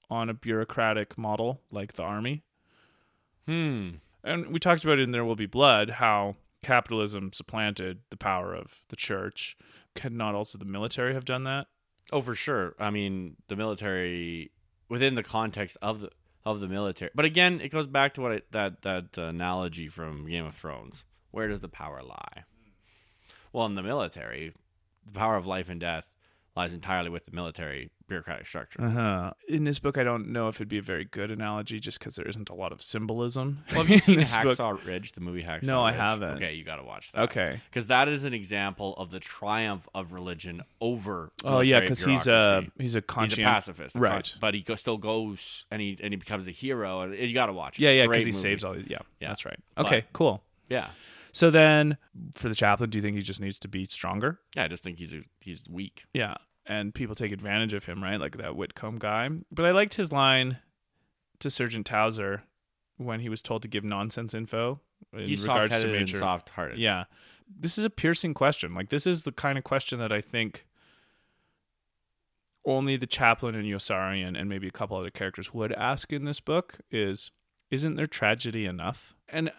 on 0.08 0.30
a 0.30 0.34
bureaucratic 0.34 1.18
model 1.18 1.60
like 1.70 1.92
the 1.94 2.02
army. 2.02 2.42
Hmm. 3.46 3.90
And 4.24 4.48
we 4.48 4.58
talked 4.58 4.84
about 4.84 4.98
it 4.98 5.02
in 5.02 5.10
There 5.10 5.24
Will 5.24 5.36
Be 5.36 5.46
Blood 5.46 5.90
how 5.90 6.36
capitalism 6.62 7.32
supplanted 7.32 8.00
the 8.10 8.16
power 8.16 8.54
of 8.54 8.84
the 8.88 8.96
church. 8.96 9.56
Could 9.94 10.12
not 10.12 10.34
also 10.34 10.58
the 10.58 10.64
military 10.64 11.12
have 11.14 11.24
done 11.24 11.44
that? 11.44 11.66
Oh, 12.12 12.20
for 12.20 12.34
sure. 12.34 12.74
I 12.78 12.90
mean, 12.90 13.36
the 13.48 13.56
military 13.56 14.52
within 14.88 15.14
the 15.14 15.22
context 15.22 15.76
of 15.82 16.00
the 16.00 16.10
of 16.44 16.60
the 16.60 16.68
military. 16.68 17.10
But 17.14 17.24
again, 17.24 17.60
it 17.60 17.70
goes 17.70 17.86
back 17.86 18.14
to 18.14 18.20
what 18.20 18.32
I, 18.32 18.42
that 18.50 18.82
that 18.82 19.18
analogy 19.18 19.88
from 19.88 20.28
Game 20.28 20.44
of 20.44 20.54
Thrones. 20.54 21.04
Where 21.30 21.48
does 21.48 21.60
the 21.60 21.68
power 21.68 22.02
lie? 22.02 22.44
Well, 23.52 23.66
in 23.66 23.74
the 23.74 23.82
military, 23.82 24.52
the 25.06 25.12
power 25.12 25.36
of 25.36 25.46
life 25.46 25.68
and 25.68 25.80
death 25.80 26.11
lies 26.56 26.74
entirely 26.74 27.08
with 27.10 27.24
the 27.26 27.32
military 27.32 27.90
bureaucratic 28.08 28.46
structure. 28.46 28.82
Uh-huh. 28.82 29.32
In 29.48 29.64
this 29.64 29.78
book, 29.78 29.96
I 29.96 30.04
don't 30.04 30.28
know 30.28 30.48
if 30.48 30.56
it'd 30.56 30.68
be 30.68 30.76
a 30.76 30.82
very 30.82 31.04
good 31.06 31.30
analogy 31.30 31.80
just 31.80 31.98
because 31.98 32.16
there 32.16 32.26
isn't 32.26 32.50
a 32.50 32.54
lot 32.54 32.70
of 32.72 32.82
symbolism. 32.82 33.64
Well, 33.70 33.78
have 33.80 33.88
you 33.88 33.98
seen 33.98 34.18
this 34.18 34.34
book. 34.34 34.52
Hacksaw 34.52 34.84
Ridge, 34.86 35.12
the 35.12 35.22
movie 35.22 35.42
Hacksaw 35.42 35.62
No, 35.68 35.82
I 35.82 35.92
haven't. 35.92 36.36
Okay, 36.36 36.52
you 36.52 36.62
got 36.64 36.76
to 36.76 36.82
watch 36.82 37.10
that. 37.12 37.22
Okay. 37.22 37.58
because 37.70 37.86
that 37.86 38.08
is 38.08 38.24
an 38.24 38.34
example 38.34 38.94
of 38.98 39.10
the 39.10 39.18
triumph 39.20 39.88
of 39.94 40.12
religion 40.12 40.62
over. 40.80 41.32
Oh 41.42 41.60
yeah, 41.60 41.80
because 41.80 42.04
he's 42.04 42.26
a 42.26 42.66
he's 42.78 42.96
a 42.96 43.02
He's 43.20 43.32
a 43.32 43.36
pacifist, 43.36 43.96
right? 43.96 44.30
but 44.40 44.52
he 44.54 44.62
still 44.76 44.98
goes 44.98 45.64
and 45.70 45.80
he 45.80 45.96
and 46.02 46.12
he 46.12 46.16
becomes 46.16 46.48
a 46.48 46.52
hero. 46.52 47.00
And 47.00 47.14
you 47.16 47.32
got 47.32 47.46
to 47.46 47.52
watch. 47.54 47.78
it. 47.78 47.82
yeah, 47.82 47.90
yeah, 47.92 48.06
because 48.06 48.24
he 48.26 48.30
movie. 48.32 48.38
saves 48.42 48.62
all. 48.64 48.74
These, 48.74 48.86
yeah, 48.88 48.98
Yeah. 49.20 49.28
that's 49.28 49.46
right. 49.46 49.58
But- 49.74 49.86
Okay, 49.86 50.04
cool. 50.12 50.42
Yeah, 50.68 50.88
So 51.32 51.50
then, 51.50 51.96
for 52.34 52.48
the 52.48 52.54
chaplain, 52.54 52.90
do 52.90 52.98
you 52.98 53.02
think 53.02 53.16
he 53.16 53.22
just 53.22 53.40
needs 53.40 53.58
to 53.60 53.68
be 53.68 53.86
stronger? 53.86 54.38
yeah. 54.54 54.64
I 54.64 54.68
just 54.68 54.84
think 54.84 54.98
he's 54.98 55.14
he's 55.40 55.62
weak. 55.70 56.04
Yeah, 56.12 56.34
and 56.66 56.94
people 56.94 57.14
take 57.14 57.32
advantage 57.32 57.72
of 57.72 57.84
him, 57.84 58.02
right? 58.02 58.20
Like 58.20 58.36
that 58.36 58.54
Whitcomb 58.56 58.98
guy. 58.98 59.30
But 59.50 59.64
I 59.64 59.70
liked 59.70 59.94
his 59.94 60.12
line 60.12 60.58
to 61.40 61.48
Sergeant 61.50 61.86
Towser 61.86 62.42
when 62.98 63.20
he 63.20 63.28
was 63.28 63.40
told 63.42 63.62
to 63.62 63.68
give 63.68 63.82
nonsense 63.82 64.34
info 64.34 64.80
in 65.12 65.26
He's 65.26 65.42
regards 65.48 65.70
to 65.70 65.86
Major. 65.88 66.16
soft-hearted. 66.18 66.78
Yeah, 66.78 67.04
This 67.48 67.78
is 67.78 67.84
a 67.84 67.90
piercing 67.90 68.34
question. 68.34 68.74
Like 68.74 68.90
this 68.90 69.06
is 69.06 69.24
the 69.24 69.32
kind 69.32 69.56
of 69.58 69.64
question 69.64 69.98
that 69.98 70.12
I 70.12 70.20
think 70.20 70.66
only 72.64 72.96
the 72.96 73.06
chaplain 73.08 73.54
and 73.56 73.64
Yossarian 73.64 74.38
and 74.38 74.48
maybe 74.48 74.68
a 74.68 74.70
couple 74.70 74.96
other 74.96 75.10
characters 75.10 75.52
would 75.52 75.72
ask 75.72 76.12
in 76.12 76.24
this 76.26 76.38
book 76.40 76.78
is 76.90 77.30
isn't 77.70 77.96
there 77.96 78.06
tragedy 78.06 78.66
enough? 78.66 79.14
And 79.28 79.50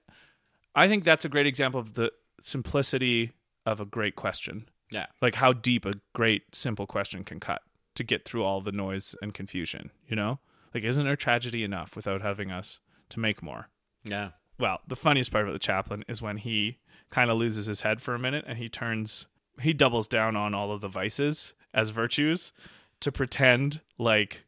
I 0.75 0.87
think 0.87 1.03
that's 1.03 1.25
a 1.25 1.29
great 1.29 1.47
example 1.47 1.79
of 1.79 1.93
the 1.93 2.11
simplicity 2.41 3.31
of 3.65 3.79
a 3.79 3.85
great 3.85 4.15
question. 4.15 4.67
Yeah. 4.91 5.07
Like 5.21 5.35
how 5.35 5.53
deep 5.53 5.85
a 5.85 5.93
great 6.13 6.43
simple 6.53 6.85
question 6.85 7.23
can 7.23 7.39
cut 7.39 7.61
to 7.95 8.03
get 8.03 8.25
through 8.25 8.43
all 8.43 8.61
the 8.61 8.71
noise 8.71 9.15
and 9.21 9.33
confusion, 9.33 9.91
you 10.07 10.15
know? 10.15 10.39
Like 10.73 10.83
isn't 10.83 11.05
there 11.05 11.15
tragedy 11.15 11.63
enough 11.63 11.95
without 11.95 12.21
having 12.21 12.51
us 12.51 12.79
to 13.09 13.19
make 13.19 13.43
more? 13.43 13.69
Yeah. 14.03 14.31
Well, 14.59 14.79
the 14.87 14.95
funniest 14.95 15.31
part 15.31 15.45
about 15.45 15.53
the 15.53 15.59
chaplain 15.59 16.03
is 16.07 16.21
when 16.21 16.37
he 16.37 16.77
kind 17.09 17.29
of 17.29 17.37
loses 17.37 17.65
his 17.65 17.81
head 17.81 18.01
for 18.01 18.15
a 18.15 18.19
minute 18.19 18.45
and 18.47 18.57
he 18.57 18.69
turns 18.69 19.27
he 19.61 19.71
doubles 19.73 20.07
down 20.07 20.35
on 20.35 20.55
all 20.55 20.71
of 20.71 20.81
the 20.81 20.87
vices 20.87 21.53
as 21.73 21.89
virtues 21.89 22.53
to 22.99 23.11
pretend 23.11 23.81
like 23.99 24.45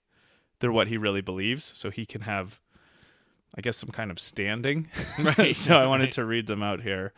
they're 0.60 0.72
what 0.72 0.88
he 0.88 0.98
really 0.98 1.22
believes 1.22 1.64
so 1.64 1.92
he 1.92 2.06
can 2.06 2.22
have 2.22 2.60
I 3.58 3.62
guess 3.62 3.78
some 3.78 3.90
kind 3.90 4.12
of 4.12 4.20
standing. 4.20 4.90
Right, 5.38 5.56
so 5.56 5.76
I 5.78 5.88
wanted 5.88 6.06
right. 6.06 6.12
to 6.14 6.26
read 6.26 6.48
them 6.48 6.64
out 6.64 6.82
here. 6.82 7.14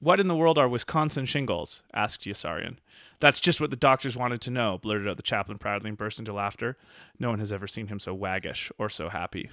What 0.00 0.20
in 0.20 0.28
the 0.28 0.36
world 0.36 0.58
are 0.58 0.68
Wisconsin 0.68 1.26
shingles? 1.26 1.82
asked 1.92 2.24
Yossarian. 2.24 2.76
That's 3.20 3.40
just 3.40 3.60
what 3.60 3.70
the 3.70 3.76
doctors 3.76 4.16
wanted 4.16 4.40
to 4.42 4.50
know, 4.50 4.78
blurted 4.78 5.08
out 5.08 5.16
the 5.16 5.22
chaplain 5.22 5.58
proudly 5.58 5.88
and 5.88 5.98
burst 5.98 6.18
into 6.20 6.32
laughter. 6.32 6.76
No 7.18 7.30
one 7.30 7.40
has 7.40 7.52
ever 7.52 7.66
seen 7.66 7.88
him 7.88 7.98
so 7.98 8.14
waggish 8.14 8.70
or 8.78 8.88
so 8.88 9.08
happy. 9.08 9.50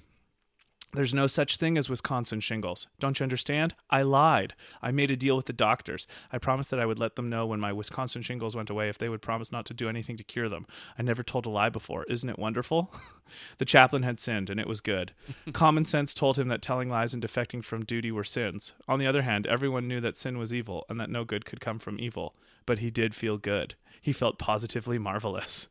There's 0.96 1.14
no 1.14 1.28
such 1.28 1.58
thing 1.58 1.78
as 1.78 1.90
Wisconsin 1.90 2.40
shingles. 2.40 2.88
Don't 3.00 3.20
you 3.20 3.24
understand? 3.24 3.76
I 3.90 4.02
lied. 4.04 4.54
I 4.82 4.92
made 4.92 5.12
a 5.12 5.18
deal 5.18 5.36
with 5.36 5.46
the 5.46 5.54
doctors. 5.54 6.08
I 6.32 6.38
promised 6.38 6.72
that 6.72 6.80
I 6.80 6.86
would 6.86 7.00
let 7.00 7.16
them 7.16 7.30
know 7.30 7.46
when 7.46 7.60
my 7.60 7.74
Wisconsin 7.74 8.22
shingles 8.22 8.56
went 8.56 8.70
away 8.70 8.88
if 8.88 8.98
they 8.98 9.10
would 9.10 9.22
promise 9.22 9.52
not 9.52 9.66
to 9.66 9.74
do 9.74 9.90
anything 9.90 10.16
to 10.18 10.24
cure 10.24 10.48
them. 10.48 10.66
I 10.98 11.02
never 11.02 11.22
told 11.22 11.46
a 11.46 11.50
lie 11.50 11.70
before. 11.70 12.06
Isn't 12.06 12.30
it 12.30 12.40
wonderful? 12.40 12.94
the 13.58 13.66
chaplain 13.66 14.04
had 14.04 14.20
sinned, 14.22 14.50
and 14.50 14.60
it 14.60 14.68
was 14.68 14.80
good. 14.80 15.12
Common 15.54 15.84
sense 15.84 16.14
told 16.14 16.40
him 16.40 16.48
that 16.48 16.62
telling 16.62 16.90
lies 16.90 17.14
and 17.14 17.22
defecting 17.22 17.64
from 17.64 17.84
duty 17.84 18.12
were 18.12 18.24
sins. 18.24 18.74
On 18.88 18.98
the 18.98 19.08
other 19.08 19.24
hand, 19.24 19.46
everyone 19.48 19.88
knew 19.88 20.00
that 20.00 20.18
sin 20.18 20.38
was 20.38 20.54
evil 20.54 20.86
and 20.90 21.00
that 21.00 21.10
no 21.10 21.26
good 21.26 21.46
could 21.46 21.60
come 21.60 21.80
from 21.80 22.00
evil. 22.00 22.36
But 22.66 22.80
he 22.80 22.90
did 22.90 23.14
feel 23.14 23.38
good. 23.38 23.76
He 24.02 24.14
felt 24.14 24.40
positively 24.40 24.98
marvelous. 24.98 25.68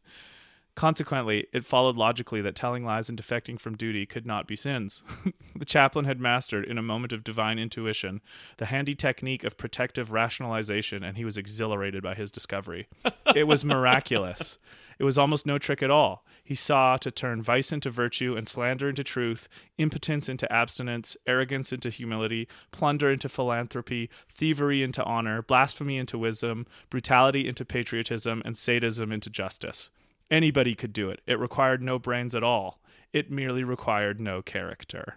Consequently, 0.74 1.46
it 1.52 1.64
followed 1.64 1.96
logically 1.96 2.40
that 2.40 2.56
telling 2.56 2.84
lies 2.84 3.08
and 3.08 3.20
defecting 3.20 3.60
from 3.60 3.76
duty 3.76 4.04
could 4.06 4.26
not 4.26 4.48
be 4.48 4.56
sins. 4.56 5.04
the 5.56 5.64
chaplain 5.64 6.04
had 6.04 6.18
mastered, 6.18 6.64
in 6.64 6.78
a 6.78 6.82
moment 6.82 7.12
of 7.12 7.22
divine 7.22 7.60
intuition, 7.60 8.20
the 8.56 8.66
handy 8.66 8.94
technique 8.94 9.44
of 9.44 9.56
protective 9.56 10.10
rationalization, 10.10 11.04
and 11.04 11.16
he 11.16 11.24
was 11.24 11.36
exhilarated 11.36 12.02
by 12.02 12.14
his 12.14 12.32
discovery. 12.32 12.88
it 13.36 13.44
was 13.44 13.64
miraculous. 13.64 14.58
It 14.98 15.04
was 15.04 15.16
almost 15.16 15.46
no 15.46 15.58
trick 15.58 15.82
at 15.82 15.90
all. 15.90 16.24
He 16.42 16.56
saw 16.56 16.96
to 16.96 17.10
turn 17.10 17.40
vice 17.40 17.72
into 17.72 17.88
virtue 17.88 18.36
and 18.36 18.48
slander 18.48 18.88
into 18.88 19.04
truth, 19.04 19.48
impotence 19.78 20.28
into 20.28 20.50
abstinence, 20.52 21.16
arrogance 21.26 21.72
into 21.72 21.88
humility, 21.88 22.48
plunder 22.72 23.10
into 23.10 23.28
philanthropy, 23.28 24.10
thievery 24.28 24.82
into 24.82 25.02
honor, 25.04 25.40
blasphemy 25.40 25.98
into 25.98 26.18
wisdom, 26.18 26.66
brutality 26.90 27.48
into 27.48 27.64
patriotism, 27.64 28.42
and 28.44 28.56
sadism 28.56 29.12
into 29.12 29.30
justice. 29.30 29.90
Anybody 30.30 30.74
could 30.74 30.92
do 30.92 31.10
it. 31.10 31.20
It 31.26 31.38
required 31.38 31.82
no 31.82 31.98
brains 31.98 32.34
at 32.34 32.42
all. 32.42 32.80
It 33.12 33.30
merely 33.30 33.62
required 33.64 34.20
no 34.20 34.42
character. 34.42 35.16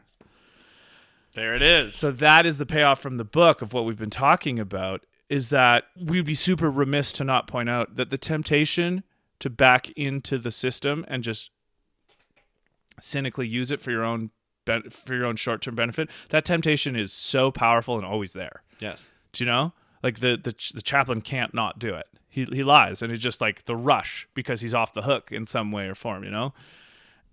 There 1.33 1.55
it 1.55 1.61
is. 1.61 1.95
So 1.95 2.11
that 2.11 2.45
is 2.45 2.57
the 2.57 2.65
payoff 2.65 2.99
from 2.99 3.17
the 3.17 3.23
book 3.23 3.61
of 3.61 3.73
what 3.73 3.85
we've 3.85 3.97
been 3.97 4.09
talking 4.09 4.59
about 4.59 5.05
is 5.29 5.49
that 5.49 5.83
we'd 5.99 6.25
be 6.25 6.33
super 6.35 6.69
remiss 6.71 7.11
to 7.13 7.23
not 7.23 7.47
point 7.47 7.69
out 7.69 7.95
that 7.95 8.09
the 8.09 8.17
temptation 8.17 9.03
to 9.39 9.49
back 9.49 9.89
into 9.91 10.37
the 10.37 10.51
system 10.51 11.05
and 11.07 11.23
just 11.23 11.51
cynically 12.99 13.47
use 13.47 13.71
it 13.71 13.81
for 13.81 13.91
your 13.91 14.03
own 14.03 14.31
ben- 14.65 14.89
for 14.89 15.13
your 15.15 15.25
own 15.25 15.35
short-term 15.35 15.75
benefit, 15.75 16.09
that 16.29 16.45
temptation 16.45 16.95
is 16.95 17.13
so 17.13 17.51
powerful 17.51 17.95
and 17.97 18.05
always 18.05 18.33
there. 18.33 18.63
yes. 18.79 19.09
Do 19.33 19.43
you 19.43 19.49
know? 19.51 19.73
Like 20.01 20.19
the 20.21 20.37
the 20.41 20.55
the 20.73 20.81
chaplain 20.81 21.21
can't 21.21 21.53
not 21.53 21.77
do 21.77 21.93
it. 21.93 22.07
He 22.37 22.45
he 22.57 22.63
lies, 22.63 23.01
and 23.01 23.11
it's 23.11 23.21
just 23.23 23.41
like 23.41 23.65
the 23.65 23.75
rush 23.75 24.27
because 24.35 24.61
he's 24.61 24.73
off 24.75 24.93
the 24.93 25.01
hook 25.01 25.31
in 25.31 25.45
some 25.47 25.71
way 25.71 25.87
or 25.87 25.95
form. 25.95 26.23
You 26.23 26.29
know. 26.31 26.53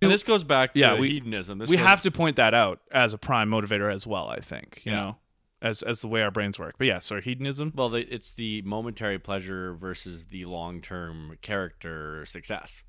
And 0.02 0.10
this 0.10 0.22
goes 0.22 0.44
back 0.44 0.74
to 0.74 0.80
Yeah, 0.80 0.98
we- 0.98 1.10
hedonism. 1.10 1.58
This 1.58 1.70
we 1.70 1.76
goes- 1.76 1.86
have 1.86 2.02
to 2.02 2.10
point 2.10 2.36
that 2.36 2.52
out 2.54 2.80
as 2.90 3.12
a 3.14 3.18
prime 3.18 3.48
motivator 3.50 3.92
as 3.92 4.06
well. 4.06 4.28
I 4.28 4.40
think 4.40 4.80
you 4.84 4.92
Yeah. 4.92 5.00
know, 5.00 5.16
as 5.62 5.82
as 5.82 6.00
the 6.00 6.08
way 6.08 6.22
our 6.22 6.30
brains 6.30 6.58
work. 6.58 6.74
But 6.78 6.86
yeah, 6.86 6.98
sorry, 6.98 7.22
hedonism. 7.22 7.72
Well, 7.74 7.88
the, 7.90 8.00
it's 8.14 8.30
the 8.34 8.62
momentary 8.62 9.18
pleasure 9.18 9.74
versus 9.74 10.26
the 10.26 10.44
long-term 10.44 11.38
character 11.42 12.26
success, 12.26 12.82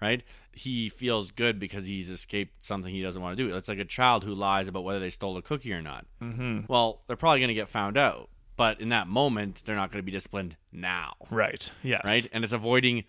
right? 0.00 0.22
He 0.52 0.88
feels 0.88 1.30
good 1.32 1.58
because 1.58 1.86
he's 1.86 2.10
escaped 2.10 2.64
something 2.64 2.92
he 2.94 3.02
doesn't 3.02 3.20
want 3.22 3.36
to 3.36 3.42
do. 3.48 3.56
It's 3.56 3.68
like 3.68 3.78
a 3.78 3.84
child 3.84 4.22
who 4.24 4.34
lies 4.34 4.68
about 4.68 4.84
whether 4.84 5.00
they 5.00 5.10
stole 5.10 5.36
a 5.36 5.42
cookie 5.42 5.72
or 5.72 5.82
not. 5.82 6.06
Mm-hmm. 6.22 6.60
Well, 6.68 7.02
they're 7.06 7.16
probably 7.16 7.40
going 7.40 7.48
to 7.48 7.54
get 7.54 7.68
found 7.68 7.96
out, 7.96 8.28
but 8.56 8.80
in 8.80 8.90
that 8.90 9.06
moment, 9.08 9.62
they're 9.64 9.76
not 9.76 9.90
going 9.90 10.00
to 10.02 10.06
be 10.06 10.12
disciplined 10.12 10.56
now, 10.72 11.14
Right. 11.30 11.70
Yes. 11.82 12.02
right? 12.04 12.28
And 12.32 12.44
it's 12.44 12.52
avoiding. 12.52 13.04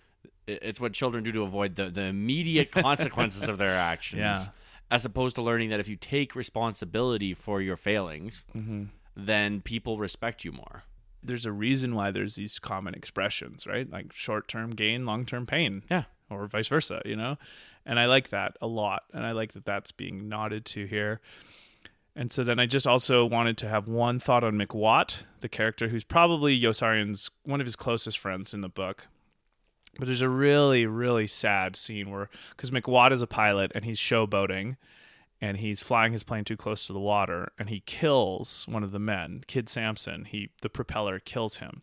It's 0.47 0.80
what 0.80 0.93
children 0.93 1.23
do 1.23 1.31
to 1.34 1.43
avoid 1.43 1.76
the, 1.76 1.89
the 1.89 2.03
immediate 2.03 2.72
consequences 2.89 3.47
of 3.47 3.57
their 3.57 3.76
actions, 3.76 4.19
Yeah. 4.19 4.45
as 4.89 5.05
opposed 5.05 5.35
to 5.35 5.41
learning 5.41 5.69
that 5.69 5.80
if 5.80 5.88
you 5.88 5.95
take 5.95 6.35
responsibility 6.35 7.34
for 7.34 7.61
your 7.61 7.77
failings, 7.77 8.43
Mm-hmm. 8.55 8.85
then 9.15 9.61
people 9.61 9.97
respect 9.97 10.43
you 10.45 10.51
more. 10.51 10.84
There's 11.23 11.45
a 11.45 11.51
reason 11.51 11.93
why 11.95 12.09
there's 12.11 12.35
these 12.35 12.57
common 12.57 12.95
expressions, 12.95 13.68
right? 13.68 13.88
Like 13.89 14.11
short-term 14.13 14.72
gain, 14.72 15.05
long-term 15.05 15.45
pain. 15.45 15.84
Yeah. 15.89 16.05
Or 16.30 16.47
vice 16.47 16.68
versa. 16.68 17.01
You 17.05 17.15
know. 17.15 17.38
And 17.85 17.99
I 17.99 18.05
like 18.05 18.30
that 18.30 18.57
a 18.61 18.68
lot, 18.68 19.03
and 19.13 19.26
I 19.26 19.31
like 19.31 19.53
that 19.53 19.65
that's 19.65 19.91
being 19.91 20.30
nodded 20.30 20.65
to 20.68 20.85
here. 20.85 21.19
And 22.15 22.31
so 22.31 22.43
then 22.43 22.59
I 22.59 22.65
just 22.65 22.85
also 22.85 23.25
wanted 23.25 23.57
to 23.59 23.69
have 23.69 23.88
one 23.88 24.19
thought 24.19 24.43
on 24.43 24.55
McWatt, 24.55 25.23
the 25.39 25.47
character 25.47 25.88
who's 25.88 26.03
probably 26.03 26.59
Yossarian's 26.59 27.31
one 27.43 27.61
of 27.61 27.67
his 27.67 27.75
closest 27.75 28.19
friends 28.19 28.53
in 28.53 28.61
the 28.61 28.69
book. 28.69 29.07
But 29.97 30.07
there's 30.07 30.21
a 30.21 30.29
really, 30.29 30.85
really 30.85 31.27
sad 31.27 31.75
scene 31.75 32.09
where, 32.09 32.29
because 32.55 32.71
McWatt 32.71 33.11
is 33.11 33.21
a 33.21 33.27
pilot 33.27 33.71
and 33.75 33.85
he's 33.85 33.99
showboating 33.99 34.77
and 35.39 35.57
he's 35.57 35.81
flying 35.81 36.13
his 36.13 36.23
plane 36.23 36.43
too 36.43 36.57
close 36.57 36.85
to 36.88 36.93
the 36.93 36.99
water 36.99 37.51
and 37.57 37.69
he 37.69 37.81
kills 37.81 38.65
one 38.67 38.83
of 38.83 38.91
the 38.91 38.99
men, 38.99 39.43
Kid 39.47 39.69
Sampson. 39.69 40.25
He, 40.25 40.49
the 40.61 40.69
propeller 40.69 41.19
kills 41.19 41.57
him. 41.57 41.81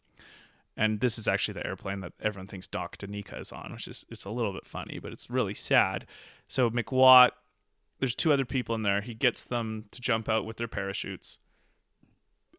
And 0.76 1.00
this 1.00 1.18
is 1.18 1.26
actually 1.26 1.54
the 1.54 1.66
airplane 1.66 2.00
that 2.00 2.12
everyone 2.22 2.46
thinks 2.46 2.68
Doc 2.68 2.98
Daneeka 2.98 3.40
is 3.40 3.50
on, 3.50 3.72
which 3.72 3.88
is, 3.88 4.06
it's 4.10 4.24
a 4.24 4.30
little 4.30 4.52
bit 4.52 4.64
funny, 4.64 5.00
but 5.00 5.12
it's 5.12 5.28
really 5.28 5.54
sad. 5.54 6.06
So 6.46 6.70
McWatt, 6.70 7.30
there's 7.98 8.14
two 8.14 8.32
other 8.32 8.44
people 8.44 8.74
in 8.74 8.82
there. 8.82 9.00
He 9.00 9.14
gets 9.14 9.44
them 9.44 9.86
to 9.90 10.00
jump 10.00 10.28
out 10.28 10.44
with 10.44 10.56
their 10.56 10.68
parachutes 10.68 11.38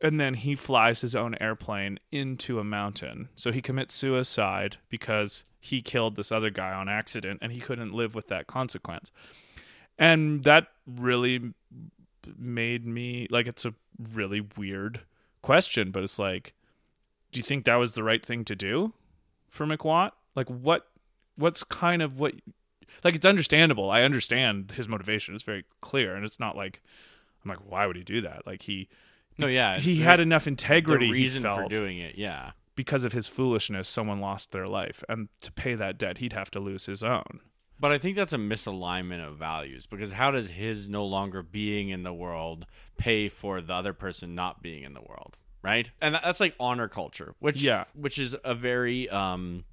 and 0.02 0.20
then 0.20 0.36
he 0.36 0.56
flies 0.56 1.02
his 1.02 1.16
own 1.16 1.36
airplane 1.42 2.00
into 2.12 2.60
a 2.60 2.64
mountain. 2.64 3.30
So 3.36 3.52
he 3.52 3.62
commits 3.62 3.94
suicide 3.94 4.78
because 4.90 5.44
he 5.60 5.82
killed 5.82 6.16
this 6.16 6.32
other 6.32 6.50
guy 6.50 6.72
on 6.72 6.88
accident 6.88 7.40
and 7.42 7.52
he 7.52 7.60
couldn't 7.60 7.94
live 7.94 8.16
with 8.16 8.28
that 8.28 8.48
consequence. 8.48 9.12
And 9.98 10.44
that 10.46 10.68
really 10.88 11.54
made 12.38 12.86
me 12.86 13.28
like 13.30 13.48
it's 13.48 13.66
a 13.66 13.74
really 14.14 14.42
weird 14.56 15.02
question, 15.42 15.92
but 15.92 16.04
it's 16.04 16.20
like 16.20 16.54
do 17.32 17.40
you 17.40 17.44
think 17.44 17.66
that 17.66 17.76
was 17.76 17.94
the 17.94 18.04
right 18.04 18.26
thing 18.26 18.44
to 18.46 18.56
do 18.56 18.94
for 19.50 19.66
McWatt? 19.66 20.12
Like 20.36 20.48
what 20.48 20.88
what's 21.36 21.64
kind 21.64 22.02
of 22.02 22.20
what 22.20 22.36
like 23.04 23.16
it's 23.16 23.26
understandable. 23.26 23.90
I 23.92 24.02
understand 24.04 24.72
his 24.72 24.88
motivation. 24.88 25.36
It's 25.36 25.44
very 25.44 25.66
clear 25.82 26.16
and 26.16 26.26
it's 26.26 26.40
not 26.40 26.56
like 26.56 26.82
I'm 27.44 27.50
like 27.50 27.60
why 27.70 27.86
would 27.86 27.96
he 27.96 28.04
do 28.04 28.22
that? 28.22 28.46
Like 28.46 28.64
he 28.64 28.88
No, 29.38 29.48
yeah, 29.48 29.80
he 29.80 29.96
the- 29.96 30.04
had 30.04 30.20
enough 30.20 30.44
the 30.46 30.50
integrity 30.52 31.08
he 31.08 31.12
reason 31.14 31.44
for 31.44 31.68
doing 31.70 31.98
it. 32.00 32.16
Yeah, 32.18 32.52
because 32.76 33.04
of 33.04 33.14
his 33.14 33.28
foolishness 33.28 33.88
someone 33.88 34.20
lost 34.20 34.52
their 34.52 34.68
life 34.68 35.04
and 35.10 35.30
to 35.42 35.52
pay 35.52 35.76
that 35.76 35.98
debt 35.98 36.18
he'd 36.20 36.34
have 36.34 36.50
to 36.52 36.60
lose 36.60 36.86
his 36.86 37.04
own 37.04 37.42
but 37.82 37.94
I 37.94 37.98
think 37.98 38.18
that's 38.18 38.34
a 38.34 38.38
misalignment 38.38 39.26
of 39.26 39.38
values 39.38 39.86
because 39.86 40.12
how 40.12 40.32
does 40.32 40.50
his 40.50 40.90
no 40.90 41.06
longer 41.06 41.42
being 41.42 41.88
in 41.88 42.04
the 42.04 42.14
world 42.14 42.66
pay 42.98 43.30
for 43.30 43.62
the 43.62 43.74
other 43.74 43.94
person 43.94 44.36
not 44.36 44.62
being 44.62 44.84
in 44.84 44.94
the 44.94 45.02
world, 45.02 45.38
right? 45.62 45.90
And 46.02 46.14
that's 46.16 46.42
like 46.42 46.56
honor 46.60 46.90
culture, 46.90 47.36
which 47.40 47.62
Yeah. 47.64 47.86
which 47.94 48.20
is 48.20 48.36
a 48.44 48.54
very 48.54 49.08
um, 49.08 49.64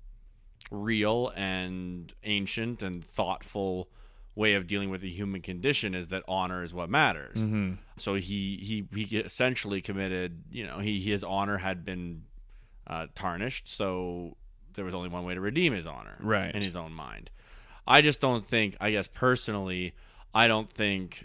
real 0.71 1.33
and 1.37 2.13
ancient 2.25 2.83
and 2.83 3.05
thoughtful 3.05 3.89
way 4.35 4.55
of 4.55 4.67
dealing 4.67 4.91
with 4.91 5.01
the 5.01 5.11
human 5.11 5.41
condition 5.41 5.95
is 5.95 6.09
that 6.09 6.23
honor 6.29 6.63
is 6.63 6.75
what 6.75 6.91
matters. 6.91 7.39
Mm-hmm. 7.39 7.75
So 7.97 8.15
he 8.15 8.57
he 8.63 8.87
he 9.07 9.17
essentially 9.19 9.81
committed. 9.81 10.43
You 10.51 10.67
know, 10.67 10.79
he 10.79 11.01
his 11.01 11.25
honor 11.25 11.57
had 11.57 11.85
been 11.85 12.23
uh, 12.87 13.07
tarnished, 13.15 13.69
so 13.69 14.37
there 14.75 14.85
was 14.85 14.95
only 14.95 15.09
one 15.09 15.25
way 15.25 15.35
to 15.35 15.41
redeem 15.41 15.73
his 15.73 15.87
honor, 15.87 16.17
Right. 16.21 16.55
in 16.55 16.63
his 16.63 16.77
own 16.77 16.93
mind. 16.93 17.31
I 17.87 18.03
just 18.03 18.21
don't 18.21 18.45
think. 18.45 18.77
I 18.81 18.91
guess 18.91 19.09
personally, 19.09 19.95
I 20.35 20.49
don't 20.49 20.71
think. 20.71 21.25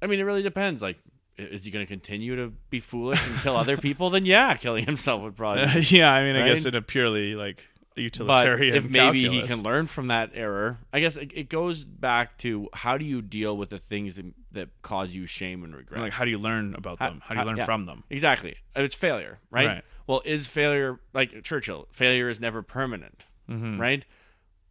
I 0.00 0.06
mean, 0.06 0.20
it 0.20 0.24
really 0.24 0.42
depends. 0.42 0.82
Like, 0.82 0.98
is 1.38 1.64
he 1.64 1.70
going 1.70 1.84
to 1.84 1.88
continue 1.88 2.36
to 2.36 2.52
be 2.70 2.78
foolish 2.78 3.26
and 3.26 3.36
kill 3.40 3.56
other 3.56 3.76
people? 3.88 4.10
Then 4.10 4.24
yeah, 4.26 4.54
killing 4.54 4.84
himself 4.86 5.22
would 5.22 5.34
probably. 5.36 5.80
Yeah, 5.88 6.12
I 6.12 6.22
mean, 6.22 6.36
I 6.36 6.46
guess 6.48 6.64
in 6.66 6.74
a 6.76 6.82
purely 6.82 7.34
like 7.34 7.64
But 7.96 8.02
utilitarian. 8.02 8.74
if 8.76 8.88
maybe 8.90 9.26
he 9.26 9.40
can 9.42 9.62
learn 9.62 9.86
from 9.86 10.08
that 10.08 10.32
error, 10.34 10.76
I 10.92 11.00
guess 11.00 11.16
it, 11.16 11.32
it 11.34 11.48
goes 11.48 11.84
back 11.86 12.36
to 12.38 12.68
how 12.74 12.98
do 12.98 13.06
you 13.06 13.22
deal 13.22 13.56
with 13.56 13.70
the 13.70 13.78
things 13.78 14.16
that, 14.16 14.26
that 14.52 14.68
cause 14.82 15.14
you 15.14 15.24
shame 15.24 15.64
and 15.64 15.74
regret. 15.74 16.02
like, 16.02 16.12
how 16.12 16.24
do 16.26 16.30
you 16.30 16.36
learn 16.38 16.74
about 16.74 16.98
How- 16.98 17.08
them? 17.08 17.22
How 17.24 17.30
do 17.30 17.34
you 17.36 17.40
how- 17.40 17.46
learn 17.46 17.56
yeah. 17.56 17.64
from 17.64 17.86
them? 17.86 18.04
Exactly. 18.10 18.56
It's 18.74 18.94
failure, 18.94 19.38
right? 19.50 19.66
Right. 19.66 19.84
Well, 20.06 20.20
is 20.26 20.46
failure 20.46 21.00
like 21.14 21.42
Churchill? 21.42 21.88
Failure 21.90 22.28
is 22.28 22.38
never 22.38 22.60
permanent, 22.62 23.24
Mm-hmm. 23.50 23.80
right? 23.80 24.04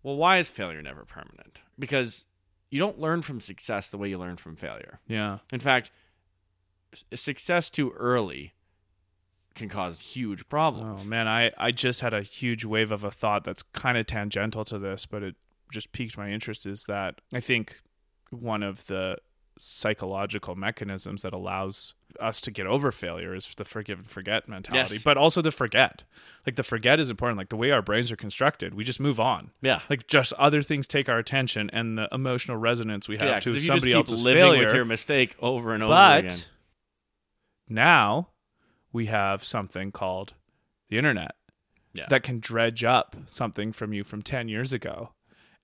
Well, 0.04 0.18
why 0.18 0.38
is 0.38 0.48
failure 0.50 0.82
never 0.84 1.04
permanent? 1.04 1.62
Because 1.80 2.26
you 2.70 2.78
don't 2.80 3.00
learn 3.00 3.24
from 3.24 3.42
success 3.42 3.90
the 3.90 3.98
way 3.98 4.08
you 4.10 4.20
learn 4.20 4.38
from 4.38 4.56
failure. 4.56 5.00
Yeah. 5.08 5.40
In 5.52 5.60
fact, 5.60 5.90
success 7.14 7.70
too 7.70 7.92
early 7.98 8.54
can 9.56 9.70
cause 9.70 10.00
huge 10.02 10.42
oh, 10.42 10.50
problems. 10.50 11.04
Oh 11.06 11.10
man, 11.10 11.28
I 11.28 11.52
I 11.58 11.72
just 11.72 12.02
had 12.02 12.14
a 12.14 12.22
huge 12.22 12.66
wave 12.66 12.92
of 12.92 13.04
a 13.04 13.12
thought 13.12 13.44
that's 13.44 13.64
kind 13.64 13.98
of 13.98 14.06
tangential 14.06 14.66
to 14.66 14.78
this, 14.78 15.06
but 15.06 15.24
it 15.24 15.36
just 15.72 15.92
piqued 15.92 16.18
my 16.18 16.30
interest. 16.32 16.66
Is 16.66 16.86
that 16.86 17.22
I 17.34 17.40
think 17.40 17.80
one 18.32 18.62
of 18.64 18.86
the 18.88 19.18
psychological 19.58 20.54
mechanisms 20.56 21.22
that 21.22 21.32
allows 21.34 21.94
us 22.20 22.42
to 22.42 22.52
get 22.52 22.68
over 22.68 22.92
failure 22.92 23.34
is 23.34 23.50
the 23.56 23.64
forgive 23.64 24.00
and 24.00 24.10
forget 24.10 24.50
mentality, 24.50 24.96
Yes. 24.96 25.04
but 25.04 25.18
also 25.18 25.42
the 25.42 25.52
forget. 25.52 26.04
Like 26.46 26.58
the 26.58 26.64
forget 26.64 27.00
is 27.00 27.10
important. 27.10 27.38
Like 27.38 27.48
the 27.50 27.56
way 27.56 27.72
our 27.72 27.82
brains 27.82 28.12
are 28.12 28.18
constructed, 28.18 28.74
we 28.74 28.84
just 28.84 29.00
move 29.00 29.18
on. 29.18 29.52
Yeah. 29.62 29.80
Like 29.90 30.08
just 30.08 30.34
other 30.34 30.62
things 30.62 30.88
take 30.88 31.08
our 31.08 31.18
attention, 31.18 31.70
and 31.72 31.98
the 31.98 32.10
emotional 32.12 32.58
resonance 32.58 33.08
we 33.08 33.16
have 33.18 33.28
Yeah, 33.28 33.40
to 33.40 33.50
because 33.52 33.56
if 33.58 33.64
you 33.64 33.68
just 33.68 33.80
somebody 33.84 33.94
else's 33.94 34.22
living 34.22 34.44
failure. 34.44 34.66
with 34.66 34.76
your 34.76 34.86
mistake 34.86 35.36
over 35.40 35.74
and 35.74 35.82
over 35.84 35.94
but 35.94 36.26
again. 36.26 36.40
now 37.70 38.28
we 38.96 39.08
have 39.08 39.44
something 39.44 39.92
called 39.92 40.34
the 40.90 40.98
internet 40.98 41.36
Yeah. 41.94 42.06
that 42.10 42.24
can 42.24 42.40
dredge 42.40 42.84
up 42.84 43.16
something 43.28 43.74
from 43.74 43.92
you 43.94 44.04
from 44.06 44.22
10 44.22 44.48
years 44.48 44.72
ago. 44.74 45.12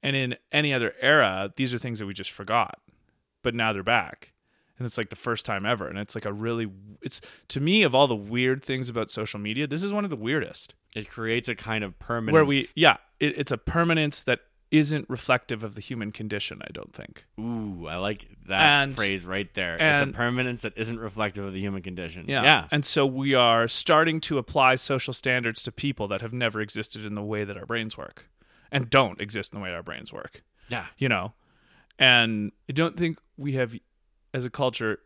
And 0.03 0.15
in 0.15 0.35
any 0.51 0.73
other 0.73 0.93
era, 0.99 1.53
these 1.55 1.73
are 1.73 1.77
things 1.77 1.99
that 1.99 2.05
we 2.05 2.13
just 2.13 2.31
forgot. 2.31 2.79
But 3.41 3.55
now 3.55 3.71
they're 3.71 3.83
back. 3.83 4.33
And 4.77 4.85
it's 4.87 4.97
like 4.97 5.09
the 5.11 5.15
first 5.15 5.45
time 5.45 5.65
ever. 5.65 5.87
And 5.87 5.97
it's 5.99 6.15
like 6.15 6.25
a 6.25 6.33
really, 6.33 6.67
it's 7.01 7.21
to 7.49 7.59
me, 7.61 7.83
of 7.83 7.93
all 7.95 8.07
the 8.07 8.15
weird 8.15 8.65
things 8.65 8.89
about 8.89 9.11
social 9.11 9.39
media, 9.39 9.67
this 9.67 9.83
is 9.83 9.93
one 9.93 10.03
of 10.03 10.09
the 10.09 10.15
weirdest. 10.15 10.73
It 10.95 11.07
creates 11.07 11.47
a 11.47 11.55
kind 11.55 11.83
of 11.83 11.97
permanence. 11.99 12.33
Where 12.33 12.45
we, 12.45 12.67
yeah, 12.75 12.97
it, 13.19 13.37
it's 13.37 13.51
a 13.51 13.57
permanence 13.57 14.23
that 14.23 14.39
isn't 14.71 15.09
reflective 15.09 15.63
of 15.63 15.75
the 15.75 15.81
human 15.81 16.11
condition, 16.13 16.61
I 16.65 16.71
don't 16.71 16.93
think. 16.93 17.25
Ooh, 17.39 17.87
I 17.87 17.97
like 17.97 18.27
that 18.47 18.61
And- 18.83 18.95
phrase 18.95 19.25
right 19.25 19.53
there. 19.53 19.75
it's 19.77 20.01
a 20.01 20.07
permanence 20.07 20.61
that 20.61 20.73
isn't 20.77 20.97
reflective 20.99 21.43
of 21.45 21.53
the 21.53 21.59
human 21.59 21.81
condition. 21.81 22.25
Yeah. 22.27 22.41
Yeah. 22.43 22.67
And 22.71 22.85
so 22.85 23.05
we 23.05 23.33
are 23.33 23.67
starting 23.67 24.21
to 24.21 24.37
apply 24.37 24.75
social 24.75 25.13
standards 25.13 25.61
to 25.63 25.71
people 25.73 26.07
that 26.07 26.21
have 26.21 26.31
never 26.33 26.61
existed 26.61 27.05
in 27.05 27.15
the 27.15 27.21
way 27.21 27.43
that 27.43 27.57
our 27.57 27.65
brains 27.65 27.97
work 27.97 28.29
and 28.71 28.89
don't 28.89 29.19
exist 29.19 29.51
in 29.53 29.59
the 29.59 29.63
way 29.63 29.73
our 29.73 29.83
brains 29.83 30.13
work, 30.13 30.41
Yeah. 30.69 30.85
you 30.97 31.09
know? 31.09 31.33
And 31.99 32.53
I 32.69 32.71
don't 32.73 32.97
think 32.97 33.19
we 33.37 33.53
have, 33.53 33.75
as 34.33 34.45
a 34.45 34.49
culture, 34.49 34.99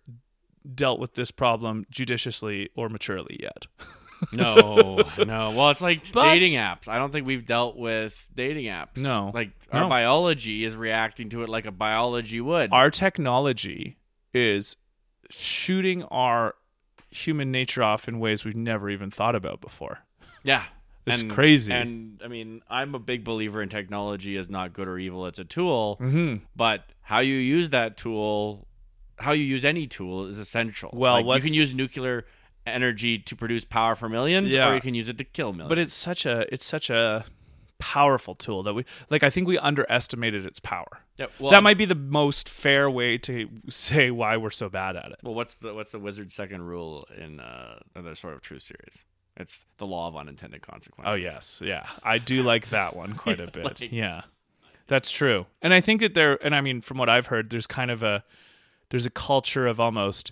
dealt 0.73 0.99
with 0.99 1.15
this 1.15 1.31
problem 1.31 1.85
judiciously 1.89 2.69
or 2.75 2.87
maturely 2.89 3.39
yet. 3.41 3.65
No, 4.33 5.03
no. 5.17 5.51
Well, 5.51 5.69
it's 5.69 5.81
like 5.81 6.11
But- 6.11 6.25
dating 6.33 6.53
apps. 6.53 6.87
I 6.87 6.97
don't 6.97 7.11
think 7.11 7.25
we've 7.27 7.45
dealt 7.45 7.77
with 7.77 8.27
dating 8.33 8.65
apps. 8.65 8.97
No. 8.97 9.31
Like 9.33 9.51
our 9.71 9.81
No. 9.81 9.89
biology 9.89 10.63
is 10.63 10.75
reacting 10.75 11.29
to 11.29 11.43
it 11.43 11.49
like 11.49 11.65
a 11.65 11.71
biology 11.71 12.41
would. 12.41 12.71
Our 12.71 12.89
technology 12.91 13.97
is 14.33 14.75
shooting 15.29 16.03
our 16.03 16.55
human 17.09 17.51
nature 17.51 17.81
off 17.83 18.07
in 18.07 18.19
ways 18.19 18.43
we've 18.43 18.55
never 18.55 18.89
even 18.89 19.09
thought 19.11 19.35
about 19.35 19.61
before. 19.61 19.99
yeah. 20.43 20.63
It's 21.07 21.21
and, 21.21 21.29
crazy. 21.31 21.71
And 21.71 22.19
I 22.25 22.27
mean, 22.27 22.63
I'm 22.67 22.95
a 22.95 22.99
big 22.99 23.23
believer 23.23 23.61
in 23.61 23.69
technology 23.69 24.35
is 24.35 24.49
not 24.49 24.73
good 24.73 24.87
or 24.87 24.97
evil. 24.97 25.27
It's 25.27 25.37
a 25.37 25.43
tool. 25.45 25.97
Mm-hmm. 26.01 26.43
But 26.55 26.83
how 27.03 27.19
you 27.19 27.35
use 27.35 27.69
that 27.69 27.95
tool, 27.95 28.67
how 29.19 29.31
you 29.33 29.43
use 29.43 29.63
any 29.63 29.85
tool 29.85 30.25
is 30.25 30.39
essential. 30.39 30.89
Well, 30.93 31.13
Like, 31.13 31.21
you 31.21 31.27
what's- 31.27 31.43
can 31.45 31.53
use 31.53 31.75
nuclear 31.75 32.25
energy 32.65 33.17
to 33.17 33.35
produce 33.35 33.65
power 33.65 33.95
for 33.95 34.09
millions, 34.09 34.53
Yeah. 34.53 34.69
or 34.69 34.75
you 34.75 34.81
can 34.81 34.93
use 34.93 35.09
it 35.09 35.17
to 35.19 35.23
kill 35.23 35.53
millions. 35.53 35.69
but 35.69 35.79
it's 35.79 35.93
such 35.93 36.25
a 36.25 36.51
it's 36.53 36.65
such 36.65 36.89
a 36.89 37.25
powerful 37.77 38.35
tool 38.35 38.63
that 38.63 38.73
we 38.73 38.85
like 39.09 39.21
i 39.21 39.29
think 39.29 39.45
we 39.47 39.57
underestimated 39.57 40.45
its 40.45 40.59
power 40.61 41.01
Yeah, 41.17 41.25
well, 41.39 41.51
that 41.51 41.61
might 41.61 41.77
be 41.77 41.83
the 41.83 41.93
most 41.93 42.47
fair 42.47 42.89
way 42.89 43.17
to 43.19 43.49
say 43.69 44.11
why 44.11 44.37
we're 44.37 44.49
so 44.51 44.69
bad 44.69 44.95
at 44.95 45.11
it 45.11 45.17
Well, 45.23 45.33
what's 45.33 45.55
the 45.55 45.73
what's 45.73 45.91
the 45.91 45.99
wizard's 45.99 46.33
second 46.33 46.61
rule 46.63 47.05
in 47.17 47.41
uh, 47.41 47.79
the 47.93 48.15
Sword 48.15 48.33
of 48.35 48.41
Truth 48.41 48.61
series? 48.61 49.03
It's 49.35 49.65
the 49.77 49.85
law 49.85 50.07
of 50.07 50.15
unintended 50.15 50.61
consequences. 50.61 51.13
oh 51.13 51.17
yes 51.21 51.59
yeah 51.63 51.85
i 52.03 52.17
do 52.17 52.43
like 52.43 52.69
that 52.69 52.95
one 52.95 53.13
quite 53.17 53.41
a 53.41 53.47
bit 53.51 53.65
Like- 53.65 53.91
yeah 53.91 54.21
that's 54.87 55.11
true 55.11 55.45
and 55.61 55.73
i 55.73 55.81
think 55.81 55.99
that 55.99 56.13
there 56.13 56.43
and 56.45 56.55
i 56.55 56.61
mean 56.61 56.79
from 56.79 56.97
what 56.97 57.09
i've 57.09 57.27
heard 57.27 57.49
there's 57.49 57.67
kind 57.67 57.91
of 57.91 58.03
a 58.03 58.23
there's 58.89 59.05
a 59.05 59.09
culture 59.11 59.67
of 59.67 59.81
almost 59.81 60.31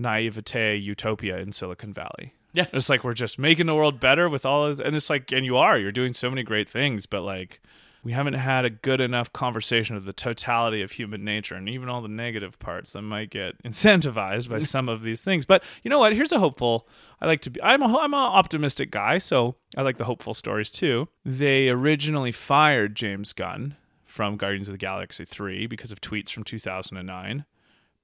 naivete 0.00 0.76
utopia 0.76 1.38
in 1.38 1.52
silicon 1.52 1.92
valley. 1.92 2.34
Yeah. 2.52 2.66
it's 2.72 2.88
like 2.88 3.04
we're 3.04 3.14
just 3.14 3.38
making 3.38 3.66
the 3.66 3.74
world 3.76 4.00
better 4.00 4.28
with 4.28 4.44
all 4.44 4.66
of 4.66 4.80
and 4.80 4.96
it's 4.96 5.08
like 5.08 5.30
and 5.30 5.46
you 5.46 5.56
are 5.56 5.78
you're 5.78 5.92
doing 5.92 6.12
so 6.12 6.28
many 6.28 6.42
great 6.42 6.68
things 6.68 7.06
but 7.06 7.22
like 7.22 7.60
we 8.02 8.12
haven't 8.12 8.34
had 8.34 8.64
a 8.64 8.70
good 8.70 9.00
enough 9.00 9.32
conversation 9.32 9.94
of 9.94 10.04
the 10.04 10.12
totality 10.12 10.80
of 10.82 10.92
human 10.92 11.22
nature 11.24 11.54
and 11.54 11.68
even 11.68 11.88
all 11.88 12.00
the 12.00 12.08
negative 12.08 12.58
parts 12.58 12.94
that 12.94 13.02
might 13.02 13.30
get 13.30 13.62
incentivized 13.62 14.48
by 14.48 14.58
some 14.60 14.88
of 14.88 15.02
these 15.02 15.20
things. 15.20 15.44
But 15.44 15.62
you 15.82 15.90
know 15.90 15.98
what? 15.98 16.14
Here's 16.14 16.32
a 16.32 16.38
hopeful 16.38 16.88
i 17.20 17.26
like 17.26 17.42
to 17.42 17.50
be 17.50 17.62
i'm 17.62 17.82
a 17.82 17.98
i'm 17.98 18.14
an 18.14 18.20
optimistic 18.20 18.90
guy 18.90 19.18
so 19.18 19.56
i 19.76 19.82
like 19.82 19.98
the 19.98 20.04
hopeful 20.06 20.34
stories 20.34 20.70
too. 20.70 21.08
They 21.24 21.68
originally 21.68 22.32
fired 22.32 22.94
james 22.96 23.32
gunn 23.32 23.76
from 24.06 24.36
guardians 24.36 24.68
of 24.68 24.72
the 24.72 24.78
galaxy 24.78 25.24
3 25.24 25.66
because 25.66 25.92
of 25.92 26.00
tweets 26.00 26.30
from 26.30 26.42
2009 26.44 27.44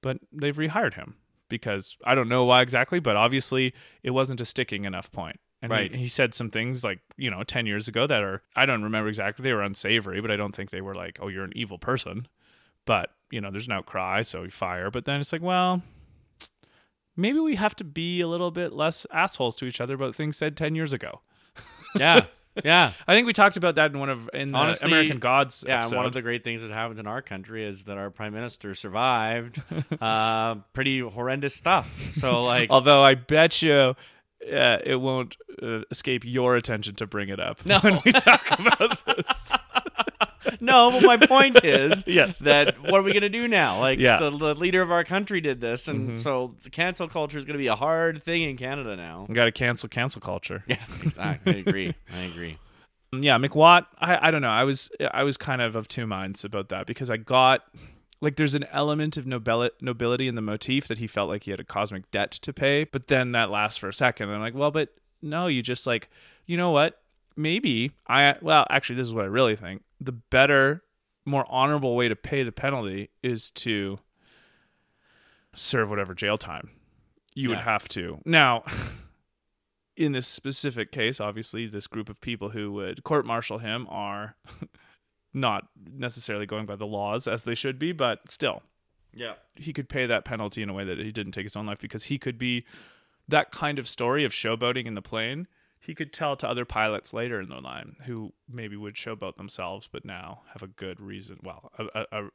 but 0.01 0.19
they've 0.31 0.55
rehired 0.55 0.93
him 0.93 1.15
because 1.49 1.97
I 2.05 2.15
don't 2.15 2.29
know 2.29 2.43
why 2.45 2.61
exactly, 2.61 2.99
but 2.99 3.15
obviously 3.15 3.73
it 4.03 4.11
wasn't 4.11 4.41
a 4.41 4.45
sticking 4.45 4.85
enough 4.85 5.11
point. 5.11 5.39
And 5.61 5.71
Right. 5.71 5.93
he, 5.95 6.01
he 6.03 6.07
said 6.07 6.33
some 6.35 6.51
things 6.51 6.83
like, 6.83 6.99
you 7.17 7.31
know, 7.31 7.43
10 7.43 7.65
years 7.65 7.87
ago 7.87 8.05
that 8.05 8.21
are, 8.21 8.43
I 8.55 8.65
don't 8.67 8.83
remember 8.83 9.09
exactly, 9.09 9.43
they 9.43 9.53
were 9.53 9.63
unsavory, 9.63 10.21
but 10.21 10.29
I 10.31 10.35
don't 10.35 10.55
think 10.55 10.69
they 10.69 10.81
were 10.81 10.93
like, 10.95 11.17
oh, 11.21 11.27
you're 11.29 11.43
an 11.45 11.53
evil 11.55 11.77
person. 11.79 12.27
But, 12.85 13.09
you 13.31 13.41
know, 13.41 13.49
there's 13.51 13.65
an 13.65 13.73
outcry, 13.73 14.21
so 14.21 14.43
we 14.43 14.49
fire. 14.49 14.91
But 14.91 15.05
then 15.05 15.19
it's 15.19 15.33
like, 15.33 15.41
well, 15.41 15.81
maybe 17.15 17.39
we 17.39 17.55
have 17.55 17.75
to 17.77 17.83
be 17.83 18.21
a 18.21 18.27
little 18.27 18.51
bit 18.51 18.73
less 18.73 19.05
assholes 19.11 19.55
to 19.57 19.65
each 19.65 19.81
other 19.81 19.95
about 19.95 20.15
things 20.15 20.37
said 20.37 20.55
10 20.55 20.75
years 20.75 20.93
ago. 20.93 21.21
yeah, 21.97 22.25
yeah, 22.63 22.91
I 23.07 23.13
think 23.13 23.27
we 23.27 23.33
talked 23.33 23.57
about 23.57 23.75
that 23.75 23.91
in 23.91 23.99
one 23.99 24.09
of, 24.09 24.29
in 24.33 24.51
the 24.51 24.57
Honestly, 24.57 24.87
American 24.87 25.19
Gods 25.19 25.63
yeah. 25.67 25.79
Episode. 25.79 25.95
one 25.95 26.05
of 26.05 26.13
the 26.13 26.21
great 26.21 26.43
things 26.43 26.61
that 26.61 26.71
happened 26.71 26.99
in 26.99 27.07
our 27.07 27.21
country 27.21 27.65
is 27.65 27.85
that 27.85 27.97
our 27.97 28.09
prime 28.09 28.33
minister 28.33 28.73
survived 28.75 29.61
uh, 30.01 30.55
pretty 30.73 30.99
horrendous 30.99 31.55
stuff. 31.55 31.93
So, 32.13 32.43
like, 32.43 32.69
Although 32.77 33.03
I 33.03 33.15
bet 33.15 33.61
you 33.61 33.95
uh, 34.43 34.77
it 34.85 34.95
won't 35.01 35.35
uh, 35.61 35.81
escape 35.91 36.23
your 36.25 36.55
attention 36.55 36.95
to 36.95 37.07
bring 37.07 37.29
it 37.29 37.39
up 37.39 37.65
No. 37.65 37.79
when 37.79 37.99
we 38.05 38.11
talk 38.11 38.45
about 38.59 39.05
this. 39.05 39.53
no. 40.61 40.91
But 40.91 41.03
my 41.03 41.17
point 41.17 41.63
is, 41.63 42.03
Yes. 42.07 42.39
that 42.39 42.79
what 42.81 42.95
are 42.95 43.03
we 43.03 43.13
gonna 43.13 43.29
do 43.29 43.47
now? 43.47 43.79
Like, 43.79 43.99
Yeah. 43.99 44.17
the, 44.19 44.29
the 44.29 44.55
leader 44.55 44.81
of 44.81 44.91
our 44.91 45.03
country 45.03 45.41
did 45.41 45.59
this, 45.61 45.87
and 45.87 46.11
Mhm. 46.11 46.19
so 46.19 46.55
the 46.63 46.69
cancel 46.69 47.07
culture 47.07 47.37
is 47.37 47.45
gonna 47.45 47.57
be 47.59 47.67
a 47.67 47.75
hard 47.75 48.23
thing 48.23 48.43
in 48.43 48.57
Canada 48.57 48.95
now. 48.95 49.25
We 49.27 49.35
got 49.35 49.45
to 49.45 49.51
cancel 49.51 49.89
cancel 49.89 50.21
culture. 50.21 50.63
Yeah, 50.67 50.77
exactly. 51.01 51.55
I 51.55 51.57
agree. 51.59 51.93
I 52.13 52.19
agree. 52.19 52.57
Yeah, 53.13 53.37
McWatt. 53.37 53.85
I 53.99 54.27
I 54.27 54.31
don't 54.31 54.41
know. 54.41 54.49
I 54.49 54.65
was 54.65 54.91
I 55.13 55.23
was 55.23 55.37
kind 55.37 55.61
of 55.61 55.77
of 55.77 55.87
two 55.87 56.05
minds 56.05 56.43
about 56.43 56.67
that 56.69 56.85
because 56.87 57.09
I 57.09 57.15
got 57.15 57.61
like 58.21 58.35
there's 58.35 58.55
an 58.55 58.65
element 58.71 59.17
of 59.17 59.25
nobili- 59.25 59.71
nobility 59.81 60.27
in 60.27 60.35
the 60.35 60.41
motif 60.41 60.87
that 60.87 60.97
he 60.97 61.07
felt 61.07 61.29
like 61.29 61.43
he 61.43 61.51
had 61.51 61.59
a 61.59 61.63
cosmic 61.65 62.09
debt 62.11 62.31
to 62.31 62.53
pay, 62.53 62.83
but 62.85 63.07
then 63.07 63.31
that 63.33 63.49
lasts 63.49 63.77
for 63.77 63.89
a 63.89 63.93
second. 63.93 64.29
And 64.29 64.35
I'm 64.35 64.41
like, 64.41 64.55
well, 64.55 64.71
but 64.71 64.89
no, 65.21 65.47
you 65.47 65.61
just 65.61 65.85
like, 65.85 66.09
you 66.45 66.57
know 66.57 66.71
what? 66.71 67.01
Maybe 67.35 67.91
I 68.07 68.35
well, 68.41 68.65
actually, 68.69 68.95
this 68.95 69.07
is 69.07 69.13
what 69.13 69.25
I 69.25 69.27
really 69.27 69.55
think. 69.55 69.83
The 70.01 70.11
better, 70.11 70.83
more 71.25 71.45
honorable 71.49 71.95
way 71.95 72.07
to 72.07 72.15
pay 72.15 72.43
the 72.43 72.51
penalty 72.51 73.09
is 73.21 73.51
to 73.51 73.99
serve 75.55 75.89
whatever 75.89 76.13
jail 76.15 76.37
time 76.37 76.71
you 77.35 77.49
would 77.49 77.59
have 77.59 77.87
to. 77.89 78.19
Now, 78.25 78.63
in 79.95 80.11
this 80.11 80.27
specific 80.27 80.91
case, 80.91 81.19
obviously, 81.19 81.67
this 81.67 81.85
group 81.85 82.09
of 82.09 82.19
people 82.21 82.49
who 82.49 82.71
would 82.73 83.03
court 83.03 83.25
martial 83.25 83.59
him 83.59 83.85
are 83.89 84.35
not 85.39 85.67
necessarily 85.93 86.45
going 86.45 86.65
by 86.65 86.75
the 86.75 86.85
laws 86.87 87.27
as 87.27 87.43
they 87.43 87.55
should 87.55 87.79
be, 87.79 87.91
but 87.91 88.29
still, 88.31 88.61
Yeah. 89.13 89.33
he 89.55 89.73
could 89.73 89.89
pay 89.89 90.05
that 90.05 90.25
penalty 90.25 90.61
in 90.61 90.69
a 90.69 90.73
way 90.73 90.83
that 90.83 90.97
he 90.99 91.11
didn't 91.11 91.31
take 91.33 91.45
his 91.45 91.55
own 91.55 91.65
life 91.65 91.79
because 91.79 92.05
he 92.05 92.17
could 92.17 92.37
be 92.37 92.65
that 93.27 93.51
kind 93.51 93.79
of 93.79 93.87
story 93.87 94.23
of 94.23 94.31
showboating 94.31 94.85
in 94.85 94.95
the 94.95 95.01
plane. 95.01 95.47
He 95.79 95.93
could 95.95 96.11
tell 96.11 96.35
to 96.37 96.47
other 96.49 96.65
pilots 96.65 97.13
later 97.13 97.39
in 97.39 97.49
the 97.49 97.59
line 97.61 97.95
who 98.05 98.33
maybe 98.49 98.75
would 98.75 98.95
showboat 98.95 99.37
themselves, 99.37 99.87
but 99.91 100.03
now 100.05 100.41
have 100.53 100.63
a 100.63 100.67
good 100.67 100.99
reason. 100.99 101.39
Well, 101.43 101.71
a, 101.77 101.85
a, 101.93 102.05
a, 102.23 102.29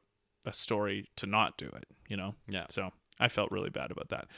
a 0.47 0.53
story 0.53 1.09
to 1.17 1.27
not 1.27 1.59
do 1.59 1.67
it. 1.67 1.85
You 2.09 2.17
know. 2.17 2.35
Yeah. 2.49 2.67
So 2.71 2.93
I 3.21 3.29
felt 3.29 3.51
really 3.51 3.71
bad 3.71 3.91
about 3.91 4.09
that. 4.11 4.29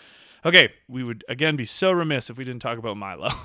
Okay, 0.45 0.73
we 0.89 1.05
would 1.05 1.24
again 1.28 1.55
be 1.57 1.65
so 1.65 1.93
remiss 1.93 2.28
if 2.31 2.36
we 2.36 2.45
didn't 2.45 2.62
talk 2.62 2.78
about 2.78 2.97
Milo. 2.97 3.28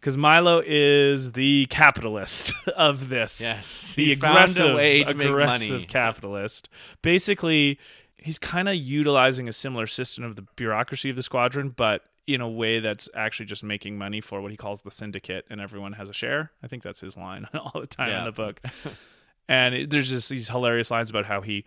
Because 0.00 0.16
Milo 0.16 0.62
is 0.64 1.32
the 1.32 1.66
capitalist 1.66 2.54
of 2.76 3.08
this. 3.08 3.40
Yes, 3.40 3.94
the 3.94 4.04
he's 4.04 4.18
found 4.18 4.34
a 4.34 4.38
aggressive, 4.38 4.74
way 4.74 5.04
to 5.04 5.14
make 5.14 5.28
aggressive 5.28 5.70
money. 5.70 5.84
capitalist. 5.86 6.68
Basically, 7.02 7.78
he's 8.16 8.38
kind 8.38 8.68
of 8.68 8.76
utilizing 8.76 9.48
a 9.48 9.52
similar 9.52 9.86
system 9.86 10.24
of 10.24 10.36
the 10.36 10.42
bureaucracy 10.56 11.10
of 11.10 11.16
the 11.16 11.22
squadron, 11.22 11.70
but 11.70 12.02
in 12.26 12.40
a 12.40 12.48
way 12.48 12.78
that's 12.78 13.08
actually 13.14 13.46
just 13.46 13.64
making 13.64 13.98
money 13.98 14.20
for 14.20 14.40
what 14.40 14.50
he 14.50 14.56
calls 14.56 14.82
the 14.82 14.90
syndicate, 14.90 15.44
and 15.50 15.60
everyone 15.60 15.94
has 15.94 16.08
a 16.08 16.12
share. 16.12 16.52
I 16.62 16.68
think 16.68 16.82
that's 16.82 17.00
his 17.00 17.16
line 17.16 17.48
all 17.54 17.80
the 17.80 17.86
time 17.86 18.10
in 18.10 18.24
the 18.24 18.32
book. 18.32 18.60
and 19.48 19.74
it, 19.74 19.90
there's 19.90 20.10
just 20.10 20.28
these 20.28 20.48
hilarious 20.48 20.90
lines 20.90 21.10
about 21.10 21.26
how 21.26 21.40
he 21.40 21.64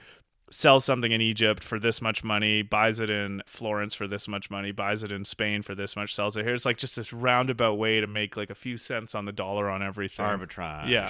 sells 0.55 0.85
something 0.85 1.11
in 1.11 1.19
Egypt 1.19 1.63
for 1.63 1.79
this 1.79 2.01
much 2.01 2.23
money, 2.23 2.61
buys 2.61 3.01
it 3.01 3.09
in 3.09 3.41
Florence 3.45 3.93
for 3.93 4.07
this 4.07 4.27
much 4.27 4.49
money, 4.49 4.71
buys 4.71 5.03
it 5.03 5.11
in 5.11 5.25
Spain 5.25 5.61
for 5.61 5.75
this 5.75 5.95
much, 5.97 6.15
sells 6.15 6.37
it 6.37 6.45
here. 6.45 6.53
It's 6.53 6.65
like 6.65 6.77
just 6.77 6.95
this 6.95 7.11
roundabout 7.11 7.73
way 7.73 7.99
to 7.99 8.07
make 8.07 8.37
like 8.37 8.49
a 8.49 8.55
few 8.55 8.77
cents 8.77 9.13
on 9.13 9.25
the 9.25 9.33
dollar 9.33 9.69
on 9.69 9.83
everything. 9.83 10.25
Arbitrage. 10.25 10.89
Yeah. 10.89 11.09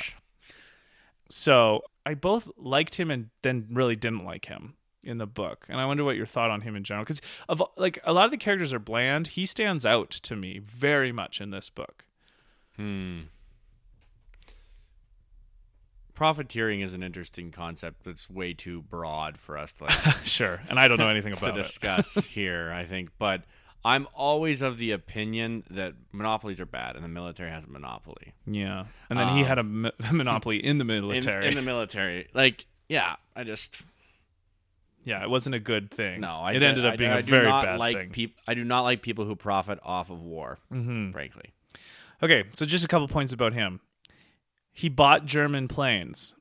So 1.29 1.83
I 2.05 2.15
both 2.15 2.49
liked 2.57 2.95
him 2.95 3.11
and 3.11 3.29
then 3.43 3.67
really 3.71 3.95
didn't 3.95 4.25
like 4.25 4.45
him 4.45 4.75
in 5.03 5.19
the 5.19 5.27
book. 5.27 5.67
And 5.69 5.79
I 5.79 5.85
wonder 5.85 6.03
what 6.03 6.15
your 6.15 6.25
thought 6.25 6.49
on 6.49 6.61
him 6.61 6.75
in 6.75 6.83
general. 6.83 7.05
Because 7.05 7.21
of 7.47 7.61
like 7.77 7.99
a 8.03 8.13
lot 8.13 8.25
of 8.25 8.31
the 8.31 8.37
characters 8.37 8.73
are 8.73 8.79
bland. 8.79 9.27
He 9.27 9.45
stands 9.45 9.85
out 9.85 10.09
to 10.09 10.35
me 10.35 10.59
very 10.59 11.11
much 11.11 11.39
in 11.39 11.51
this 11.51 11.69
book. 11.69 12.05
Hmm. 12.77 13.21
Profiteering 16.15 16.81
is 16.81 16.93
an 16.93 17.03
interesting 17.03 17.51
concept 17.51 18.03
that's 18.03 18.29
way 18.29 18.53
too 18.53 18.81
broad 18.81 19.37
for 19.37 19.57
us 19.57 19.73
to 19.73 19.83
like 19.83 19.93
sure. 20.23 20.61
And 20.69 20.79
I 20.79 20.87
don't 20.87 20.97
know 20.97 21.09
anything 21.09 21.33
to 21.35 21.37
about 21.37 21.57
it. 21.57 21.61
discuss 21.63 22.25
here, 22.25 22.71
I 22.71 22.85
think. 22.85 23.09
But 23.19 23.43
I'm 23.83 24.07
always 24.15 24.61
of 24.63 24.77
the 24.79 24.91
opinion 24.91 25.63
that 25.69 25.93
monopolies 26.11 26.59
are 26.59 26.65
bad 26.65 26.95
and 26.95 27.03
the 27.03 27.09
military 27.09 27.51
has 27.51 27.65
a 27.65 27.69
monopoly. 27.69 28.33
Yeah. 28.47 28.85
And 29.09 29.19
then 29.19 29.35
he 29.35 29.41
Um, 29.41 29.45
had 29.47 29.57
a 29.57 29.61
m- 29.61 29.91
monopoly 30.11 30.57
in 30.65 30.77
the 30.79 30.85
military. 30.85 31.47
in 31.47 31.53
the 31.55 31.61
military. 31.61 32.27
Like, 32.33 32.65
yeah, 32.89 33.17
I 33.35 33.43
just 33.43 33.83
yeah, 35.03 35.21
it 35.21 35.29
wasn't 35.29 35.53
a 35.53 35.59
good 35.59 35.91
thing. 35.91 36.21
no, 36.21 36.37
I 36.37 36.53
it 36.53 36.59
do- 36.59 36.65
ended 36.65 36.85
up 36.85 36.93
I- 36.93 36.97
being 36.97 37.11
I 37.11 37.19
a 37.19 37.21
do 37.21 37.29
very 37.29 37.47
not 37.47 37.63
bad 37.63 37.79
like 37.79 37.97
thing. 37.97 38.09
peop- 38.09 38.37
I 38.47 38.53
do 38.55 38.63
not 38.63 38.81
like 38.81 39.01
people 39.03 39.25
who 39.25 39.35
profit 39.35 39.79
off 39.83 40.09
of 40.09 40.23
war, 40.23 40.57
hmm 40.69 41.11
frankly. 41.11 41.51
Okay, 42.23 42.45
so 42.53 42.65
just 42.65 42.85
a 42.85 42.87
couple 42.87 43.07
points 43.09 43.33
about 43.33 43.53
him. 43.53 43.81
He 44.77 44.89
bought 44.89 45.25
German 45.25 45.69
planes, 45.69 46.35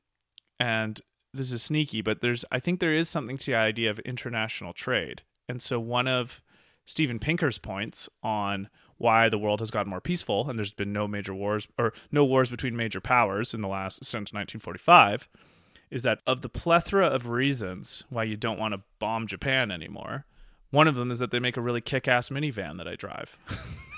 and 0.59 0.99
this 1.33 1.53
is 1.53 1.63
sneaky, 1.63 2.01
but 2.01 2.19
there's 2.19 2.43
I 2.51 2.59
think 2.59 2.79
there 2.79 2.93
is 2.93 3.07
something 3.07 3.37
to 3.37 3.45
the 3.45 3.55
idea 3.55 3.89
of 3.89 3.99
international 3.99 4.73
trade. 4.73 5.21
And 5.47 5.61
so 5.61 5.79
one 5.79 6.07
of 6.07 6.43
Steven 6.85 7.17
Pinker's 7.17 7.59
points 7.59 8.09
on 8.21 8.69
why 8.97 9.29
the 9.29 9.37
world 9.37 9.61
has 9.61 9.71
gotten 9.71 9.89
more 9.89 10.01
peaceful 10.01 10.49
and 10.49 10.59
there's 10.59 10.73
been 10.73 10.91
no 10.91 11.07
major 11.07 11.33
wars 11.33 11.67
or 11.79 11.93
no 12.11 12.25
wars 12.25 12.49
between 12.49 12.75
major 12.75 12.99
powers 12.99 13.53
in 13.53 13.61
the 13.61 13.67
last 13.69 14.03
since 14.03 14.33
1945 14.33 15.29
is 15.89 16.03
that 16.03 16.19
of 16.27 16.41
the 16.41 16.49
plethora 16.49 17.07
of 17.07 17.27
reasons 17.27 18.03
why 18.09 18.23
you 18.23 18.35
don't 18.35 18.59
want 18.59 18.73
to 18.73 18.81
bomb 18.99 19.27
Japan 19.27 19.71
anymore, 19.71 20.25
one 20.71 20.89
of 20.89 20.95
them 20.95 21.09
is 21.09 21.19
that 21.19 21.31
they 21.31 21.39
make 21.39 21.55
a 21.55 21.61
really 21.61 21.81
kick-ass 21.81 22.29
minivan 22.29 22.77
that 22.77 22.87
I 22.87 22.95
drive. 22.95 23.37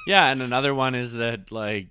Yeah, 0.07 0.27
and 0.27 0.41
another 0.41 0.73
one 0.73 0.95
is 0.95 1.11
that 1.15 1.51
like 1.51 1.89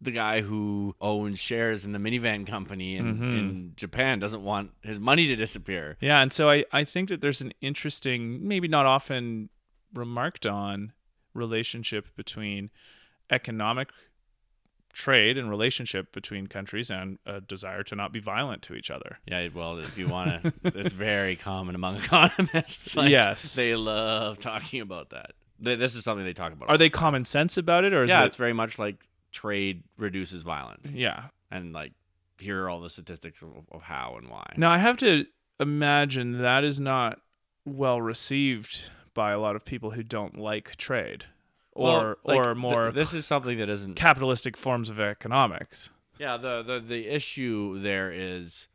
the 0.00 0.10
guy 0.10 0.42
who 0.42 0.94
owns 1.00 1.38
shares 1.40 1.84
in 1.84 1.92
the 1.92 1.98
minivan 1.98 2.46
company 2.46 2.96
in, 2.96 3.16
Mhm. 3.18 3.38
in 3.38 3.72
Japan 3.76 4.18
doesn't 4.18 4.42
want 4.42 4.72
his 4.82 5.00
money 5.00 5.26
to 5.26 5.36
disappear. 5.36 5.96
Yeah, 6.00 6.20
and 6.20 6.30
so 6.30 6.50
I, 6.50 6.64
I 6.70 6.84
think 6.84 7.08
that 7.08 7.22
there's 7.22 7.40
an 7.40 7.52
interesting, 7.62 8.46
maybe 8.46 8.68
not 8.68 8.84
often 8.84 9.48
remarked 9.94 10.44
on 10.44 10.92
relationship 11.32 12.14
between 12.14 12.70
economic 13.30 13.88
trade 14.92 15.36
and 15.36 15.50
relationship 15.50 16.12
between 16.12 16.46
countries 16.46 16.90
and 16.90 17.18
a 17.26 17.40
desire 17.40 17.82
to 17.82 17.94
not 17.94 18.12
be 18.12 18.20
violent 18.20 18.62
to 18.62 18.74
each 18.74 18.90
other. 18.90 19.18
Yeah, 19.26 19.48
well, 19.54 19.78
if 19.78 19.98
you 19.98 20.08
want 20.08 20.42
to, 20.42 20.52
it's 20.64 20.94
very 20.94 21.36
common 21.36 21.74
among 21.74 21.96
economists. 22.04 22.96
Like, 22.96 23.10
Yes. 23.10 23.54
they 23.54 23.74
love 23.74 24.38
talking 24.38 24.80
about 24.80 25.10
that. 25.10 25.32
This 25.58 25.94
is 25.96 26.04
something 26.04 26.24
they 26.24 26.32
talk 26.34 26.52
about. 26.52 26.68
Are 26.70 26.78
they 26.78 26.88
common 26.90 27.24
sense 27.24 27.56
about 27.56 27.84
it 27.84 27.92
or 27.94 28.04
is 28.04 28.10
yeah, 28.10 28.22
it 28.22 28.26
it's 28.26 28.36
very 28.36 28.52
much 28.52 28.78
like 28.78 28.96
trade 29.36 29.82
reduces 29.98 30.42
violence, 30.42 30.88
Yeah. 30.90 31.24
and 31.50 31.72
like 31.74 31.92
here 32.38 32.62
are 32.64 32.70
all 32.70 32.80
the 32.80 32.88
statistics 32.90 33.42
of, 33.42 33.50
of 33.70 33.82
how 33.82 34.14
and 34.18 34.28
why. 34.30 34.54
Now 34.56 34.70
I 34.70 34.78
have 34.78 34.96
to 34.98 35.26
imagine 35.60 36.38
that 36.42 36.64
is 36.64 36.80
not 36.80 37.20
well 37.64 38.00
received 38.00 38.90
by 39.14 39.32
a 39.32 39.38
lot 39.38 39.54
of 39.56 39.64
people 39.64 39.90
who 39.90 40.02
don't 40.02 40.38
like 40.38 40.76
trade 40.76 41.24
or 41.72 41.84
Well, 41.84 42.14
like, 42.24 42.38
or 42.38 42.44
th- 42.54 42.56
more 42.56 42.92
this 42.92 43.12
is 43.12 43.26
something 43.26 43.58
that 43.58 43.68
isn't 43.68 43.94
capitalistic 43.96 44.56
forms 44.56 44.88
of 44.90 44.98
economics. 45.00 45.90
Yeah, 46.18 46.36
the, 46.38 46.62
the 46.62 46.80
the 46.80 47.06
issue 47.08 47.78
there 47.80 48.10
is 48.12 48.68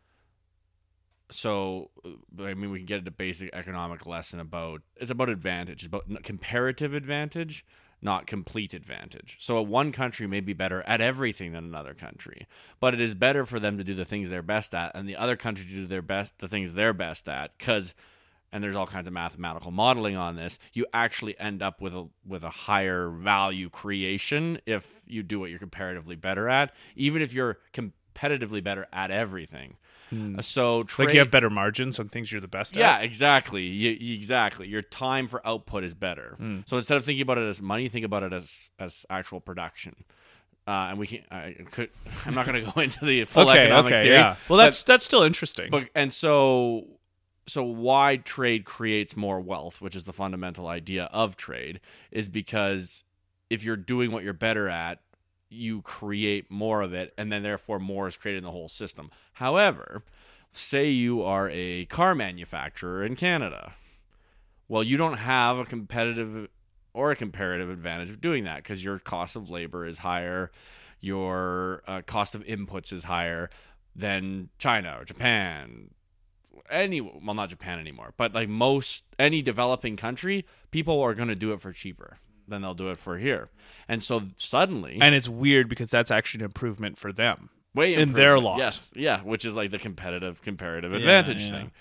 so 1.29 1.89
uh, 2.05 2.43
I 2.43 2.53
mean 2.53 2.71
we 2.71 2.79
can 2.79 2.85
get 2.85 2.99
into 2.99 3.11
basic 3.11 3.49
economic 3.53 4.05
lesson 4.05 4.39
about 4.39 4.81
it's 4.97 5.11
about 5.11 5.29
advantage, 5.29 5.85
about 5.85 6.05
comparative 6.23 6.93
advantage, 6.93 7.65
not 8.01 8.27
complete 8.27 8.73
advantage. 8.73 9.37
So 9.39 9.61
one 9.61 9.91
country 9.91 10.27
may 10.27 10.39
be 10.39 10.53
better 10.53 10.81
at 10.83 11.01
everything 11.01 11.51
than 11.53 11.65
another 11.65 11.93
country, 11.93 12.47
but 12.79 12.93
it 12.93 13.01
is 13.01 13.13
better 13.13 13.45
for 13.45 13.59
them 13.59 13.77
to 13.77 13.83
do 13.83 13.93
the 13.93 14.05
things 14.05 14.29
they're 14.29 14.41
best 14.41 14.73
at 14.73 14.91
and 14.95 15.07
the 15.07 15.15
other 15.15 15.35
country 15.35 15.65
to 15.65 15.71
do 15.71 15.87
their 15.87 16.01
best 16.01 16.39
the 16.39 16.47
things 16.47 16.73
they're 16.73 16.93
best 16.93 17.29
at 17.29 17.57
cuz 17.59 17.93
and 18.51 18.63
there's 18.63 18.75
all 18.75 18.87
kinds 18.87 19.07
of 19.07 19.13
mathematical 19.13 19.71
modeling 19.71 20.17
on 20.17 20.35
this. 20.35 20.59
You 20.73 20.85
actually 20.93 21.39
end 21.39 21.61
up 21.61 21.81
with 21.81 21.95
a 21.95 22.07
with 22.25 22.43
a 22.43 22.49
higher 22.49 23.09
value 23.09 23.69
creation 23.69 24.59
if 24.65 25.01
you 25.07 25.23
do 25.23 25.39
what 25.39 25.49
you're 25.49 25.59
comparatively 25.59 26.15
better 26.15 26.49
at, 26.49 26.73
even 26.95 27.21
if 27.21 27.33
you're 27.33 27.59
competitively 27.73 28.63
better 28.63 28.87
at 28.91 29.11
everything. 29.11 29.77
So 30.41 30.83
trade, 30.83 31.05
Hmm. 31.05 31.07
Like 31.07 31.13
you 31.13 31.19
have 31.19 31.31
better 31.31 31.49
margins 31.49 31.99
on 31.99 32.09
things 32.09 32.31
you're 32.31 32.41
the 32.41 32.47
best 32.47 32.75
yeah, 32.75 32.95
at. 32.95 32.99
Yeah, 32.99 33.05
exactly. 33.05 33.63
You, 33.63 34.15
exactly. 34.15 34.67
Your 34.67 34.81
time 34.81 35.27
for 35.27 35.45
output 35.47 35.83
is 35.83 35.93
better. 35.93 36.35
Hmm. 36.37 36.59
So 36.65 36.77
instead 36.77 36.97
of 36.97 37.05
thinking 37.05 37.21
about 37.21 37.37
it 37.37 37.47
as 37.47 37.61
money, 37.61 37.87
think 37.89 38.05
about 38.05 38.23
it 38.23 38.33
as 38.33 38.71
as 38.79 39.05
actual 39.09 39.39
production. 39.39 39.95
Uh, 40.67 40.87
and 40.91 40.99
we 40.99 41.07
can. 41.07 41.21
I 41.31 41.55
could. 41.71 41.89
I'm 42.25 42.35
not 42.35 42.45
going 42.45 42.63
to 42.63 42.71
go 42.71 42.81
into 42.81 43.03
the 43.03 43.25
full 43.25 43.49
okay, 43.49 43.61
economic 43.61 43.91
okay, 43.93 44.03
theory. 44.03 44.15
yeah. 44.15 44.35
Well, 44.47 44.57
but- 44.59 44.63
that's 44.65 44.83
that's 44.83 45.05
still 45.05 45.23
interesting. 45.23 45.69
but 45.71 45.89
and 45.95 46.13
so 46.13 46.87
so 47.47 47.63
why 47.63 48.17
trade 48.17 48.65
creates 48.65 49.17
more 49.17 49.39
wealth, 49.39 49.81
which 49.81 49.95
is 49.95 50.03
the 50.03 50.13
fundamental 50.13 50.67
idea 50.67 51.05
of 51.11 51.35
trade, 51.35 51.79
is 52.11 52.29
because 52.29 53.03
if 53.49 53.63
you're 53.63 53.75
doing 53.75 54.11
what 54.11 54.23
you're 54.23 54.33
better 54.33 54.69
at, 54.69 54.99
you 55.51 55.81
create 55.81 56.49
more 56.49 56.81
of 56.81 56.93
it, 56.93 57.13
and 57.17 57.31
then 57.31 57.43
therefore 57.43 57.77
more 57.79 58.07
is 58.07 58.17
created 58.17 58.39
in 58.39 58.43
the 58.45 58.51
whole 58.51 58.69
system. 58.69 59.11
However, 59.33 60.03
say 60.51 60.89
you 60.89 61.21
are 61.21 61.49
a 61.51 61.85
car 61.85 62.15
manufacturer 62.15 63.03
in 63.03 63.15
Canada. 63.15 63.73
Well, 64.67 64.83
you 64.83 64.95
don't 64.95 65.17
have 65.17 65.59
a 65.59 65.65
competitive 65.65 66.47
or 66.93 67.11
a 67.11 67.15
comparative 67.15 67.69
advantage 67.69 68.09
of 68.09 68.21
doing 68.21 68.45
that 68.45 68.63
because 68.63 68.83
your 68.83 68.99
cost 68.99 69.35
of 69.35 69.49
labor 69.49 69.85
is 69.85 69.99
higher, 69.99 70.51
your 71.01 71.83
uh, 71.87 72.01
cost 72.05 72.33
of 72.35 72.45
inputs 72.45 72.93
is 72.93 73.03
higher 73.03 73.49
than 73.95 74.49
China 74.57 74.97
or 74.99 75.05
Japan. 75.05 75.91
Any 76.69 77.01
well, 77.01 77.35
not 77.35 77.49
Japan 77.49 77.79
anymore, 77.79 78.13
but 78.15 78.33
like 78.33 78.47
most 78.47 79.03
any 79.19 79.41
developing 79.41 79.97
country, 79.97 80.45
people 80.69 81.01
are 81.01 81.13
going 81.13 81.27
to 81.27 81.35
do 81.35 81.51
it 81.51 81.59
for 81.59 81.73
cheaper 81.73 82.19
than 82.51 82.61
they'll 82.61 82.75
do 82.75 82.89
it 82.89 82.99
for 82.99 83.17
here, 83.17 83.49
and 83.87 84.03
so 84.03 84.21
suddenly, 84.35 84.99
and 85.01 85.15
it's 85.15 85.27
weird 85.27 85.67
because 85.69 85.89
that's 85.89 86.11
actually 86.11 86.41
an 86.41 86.45
improvement 86.45 86.97
for 86.99 87.11
them. 87.11 87.49
way 87.73 87.95
in 87.95 88.13
their 88.13 88.37
laws. 88.37 88.59
Yes, 88.59 88.89
yeah, 88.95 89.21
which 89.21 89.43
is 89.45 89.55
like 89.55 89.71
the 89.71 89.79
competitive 89.79 90.41
comparative 90.43 90.93
advantage 90.93 91.43
yeah. 91.49 91.57
thing. 91.57 91.71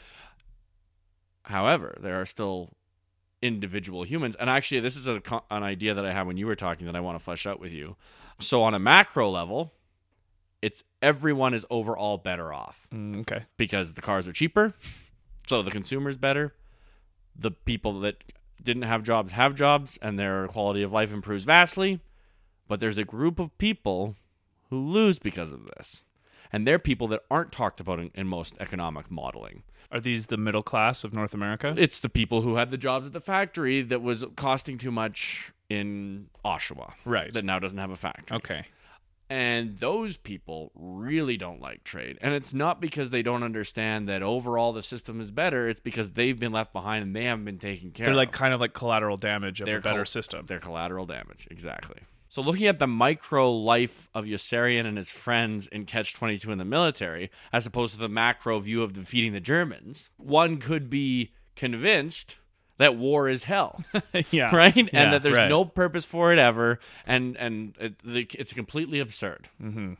However, 1.42 1.96
there 2.00 2.20
are 2.20 2.26
still 2.26 2.70
individual 3.42 4.02
humans, 4.04 4.36
and 4.36 4.48
actually, 4.50 4.80
this 4.80 4.96
is 4.96 5.08
a, 5.08 5.20
an 5.50 5.62
idea 5.62 5.94
that 5.94 6.04
I 6.04 6.12
had 6.12 6.26
when 6.26 6.36
you 6.36 6.46
were 6.46 6.54
talking 6.54 6.86
that 6.86 6.96
I 6.96 7.00
want 7.00 7.18
to 7.18 7.24
flesh 7.24 7.46
out 7.46 7.58
with 7.60 7.72
you. 7.72 7.96
So, 8.38 8.62
on 8.62 8.74
a 8.74 8.78
macro 8.78 9.28
level, 9.30 9.72
it's 10.62 10.84
everyone 11.02 11.54
is 11.54 11.64
overall 11.70 12.18
better 12.18 12.52
off 12.52 12.86
Mm, 12.92 13.20
okay. 13.22 13.46
because 13.56 13.94
the 13.94 14.02
cars 14.02 14.28
are 14.28 14.32
cheaper, 14.32 14.74
so 15.46 15.62
the 15.62 15.70
consumer's 15.70 16.16
better. 16.18 16.54
The 17.34 17.50
people 17.50 18.00
that 18.00 18.22
didn't 18.62 18.82
have 18.82 19.02
jobs 19.02 19.32
have 19.32 19.54
jobs, 19.54 19.98
and 20.02 20.18
their 20.18 20.48
quality 20.48 20.82
of 20.82 20.92
life 20.92 21.12
improves 21.12 21.44
vastly. 21.44 22.00
But 22.68 22.80
there's 22.80 22.98
a 22.98 23.04
group 23.04 23.38
of 23.38 23.56
people 23.58 24.16
who 24.68 24.78
lose 24.78 25.18
because 25.18 25.52
of 25.52 25.64
this, 25.76 26.04
and 26.52 26.66
they're 26.66 26.78
people 26.78 27.08
that 27.08 27.22
aren't 27.30 27.52
talked 27.52 27.80
about 27.80 27.98
in, 27.98 28.10
in 28.14 28.26
most 28.26 28.56
economic 28.60 29.10
modeling. 29.10 29.64
Are 29.92 30.00
these 30.00 30.26
the 30.26 30.36
middle 30.36 30.62
class 30.62 31.02
of 31.02 31.12
North 31.12 31.34
America? 31.34 31.74
It's 31.76 31.98
the 31.98 32.08
people 32.08 32.42
who 32.42 32.54
had 32.54 32.70
the 32.70 32.78
jobs 32.78 33.06
at 33.06 33.12
the 33.12 33.20
factory 33.20 33.82
that 33.82 34.02
was 34.02 34.24
costing 34.36 34.78
too 34.78 34.92
much 34.92 35.52
in 35.68 36.28
Oshawa, 36.44 36.92
right. 37.04 37.32
that 37.32 37.44
now 37.44 37.58
doesn't 37.58 37.78
have 37.78 37.90
a 37.90 37.96
factory. 37.96 38.36
okay. 38.36 38.66
And 39.30 39.78
those 39.78 40.16
people 40.16 40.72
really 40.74 41.36
don't 41.36 41.60
like 41.60 41.84
trade. 41.84 42.18
And 42.20 42.34
it's 42.34 42.52
not 42.52 42.80
because 42.80 43.10
they 43.10 43.22
don't 43.22 43.44
understand 43.44 44.08
that 44.08 44.22
overall 44.24 44.72
the 44.72 44.82
system 44.82 45.20
is 45.20 45.30
better. 45.30 45.68
It's 45.68 45.78
because 45.78 46.10
they've 46.10 46.38
been 46.38 46.50
left 46.50 46.72
behind 46.72 47.04
and 47.04 47.14
they 47.14 47.24
haven't 47.24 47.44
been 47.44 47.58
taken 47.60 47.92
care 47.92 48.06
They're 48.06 48.12
of. 48.12 48.16
like 48.16 48.32
kind 48.32 48.52
of 48.52 48.60
like 48.60 48.72
collateral 48.74 49.16
damage 49.16 49.60
of 49.60 49.66
They're 49.66 49.78
a 49.78 49.80
better 49.82 49.98
col- 49.98 50.04
system. 50.06 50.46
They're 50.46 50.58
collateral 50.58 51.06
damage. 51.06 51.46
Exactly. 51.48 52.00
So 52.28 52.42
looking 52.42 52.66
at 52.66 52.80
the 52.80 52.86
micro 52.88 53.52
life 53.52 54.08
of 54.14 54.24
Yossarian 54.24 54.84
and 54.84 54.96
his 54.96 55.10
friends 55.10 55.68
in 55.68 55.84
Catch 55.86 56.14
22 56.14 56.50
in 56.50 56.58
the 56.58 56.64
military, 56.64 57.30
as 57.52 57.66
opposed 57.66 57.94
to 57.94 58.00
the 58.00 58.08
macro 58.08 58.58
view 58.58 58.82
of 58.82 58.92
defeating 58.92 59.32
the 59.32 59.40
Germans, 59.40 60.10
one 60.16 60.56
could 60.56 60.90
be 60.90 61.32
convinced 61.54 62.36
that 62.80 62.96
war 62.96 63.28
is 63.28 63.44
hell. 63.44 63.84
yeah. 64.30 64.54
right? 64.56 64.74
Yeah, 64.74 64.88
and 64.92 65.12
that 65.12 65.22
there's 65.22 65.36
right. 65.36 65.50
no 65.50 65.66
purpose 65.66 66.06
for 66.06 66.32
it 66.32 66.38
ever, 66.38 66.80
and 67.06 67.36
and 67.36 67.76
it, 67.78 67.98
the, 67.98 68.26
it's 68.38 68.54
completely 68.54 69.00
absurd. 69.00 69.48
Mm-hmm. 69.62 69.94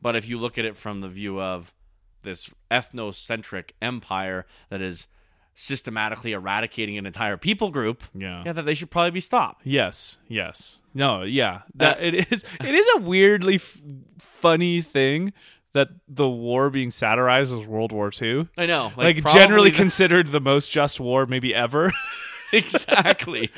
But 0.00 0.14
if 0.14 0.28
you 0.28 0.38
look 0.38 0.58
at 0.58 0.66
it 0.66 0.76
from 0.76 1.00
the 1.00 1.08
view 1.08 1.40
of 1.40 1.74
this 2.22 2.50
ethnocentric 2.70 3.70
empire 3.80 4.46
that 4.68 4.82
is 4.82 5.06
systematically 5.54 6.32
eradicating 6.32 6.98
an 6.98 7.06
entire 7.06 7.36
people 7.36 7.70
group, 7.70 8.04
Yeah. 8.14 8.42
yeah, 8.44 8.52
that 8.52 8.66
they 8.66 8.74
should 8.74 8.90
probably 8.90 9.10
be 9.10 9.20
stopped. 9.20 9.62
Yes, 9.64 10.18
yes. 10.28 10.82
No, 10.94 11.22
yeah. 11.22 11.62
That 11.76 12.00
it 12.02 12.30
is 12.30 12.44
it 12.60 12.74
is 12.74 12.86
a 12.96 13.00
weirdly 13.00 13.54
f- 13.56 13.80
funny 14.18 14.82
thing 14.82 15.32
that 15.74 15.88
the 16.08 16.28
war 16.28 16.70
being 16.70 16.90
satirized 16.90 17.52
as 17.54 17.66
World 17.66 17.92
War 17.92 18.10
II. 18.20 18.48
I 18.58 18.66
know, 18.66 18.90
Like, 18.96 19.20
probably 19.22 19.40
generally 19.40 19.70
the- 19.70 19.76
considered 19.76 20.28
the 20.28 20.40
most 20.40 20.70
just 20.70 20.98
war 21.00 21.26
maybe 21.26 21.54
ever. 21.54 21.92
exactly. 22.52 23.50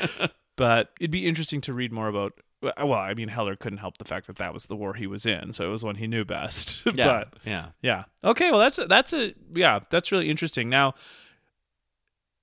but 0.56 0.90
it'd 1.00 1.10
be 1.10 1.26
interesting 1.26 1.60
to 1.62 1.72
read 1.72 1.92
more 1.92 2.08
about 2.08 2.32
well, 2.62 2.92
I 2.92 3.14
mean 3.14 3.28
Heller 3.28 3.56
couldn't 3.56 3.78
help 3.78 3.96
the 3.96 4.04
fact 4.04 4.26
that 4.26 4.36
that 4.36 4.52
was 4.52 4.66
the 4.66 4.76
war 4.76 4.92
he 4.92 5.06
was 5.06 5.24
in, 5.24 5.54
so 5.54 5.64
it 5.64 5.70
was 5.70 5.82
one 5.82 5.94
he 5.94 6.06
knew 6.06 6.26
best. 6.26 6.82
yeah, 6.94 7.06
but 7.06 7.34
yeah. 7.46 7.66
yeah. 7.80 8.04
Okay, 8.22 8.50
well 8.50 8.60
that's 8.60 8.78
that's 8.86 9.14
a 9.14 9.32
yeah, 9.52 9.78
that's 9.88 10.12
really 10.12 10.28
interesting. 10.28 10.68
Now 10.68 10.92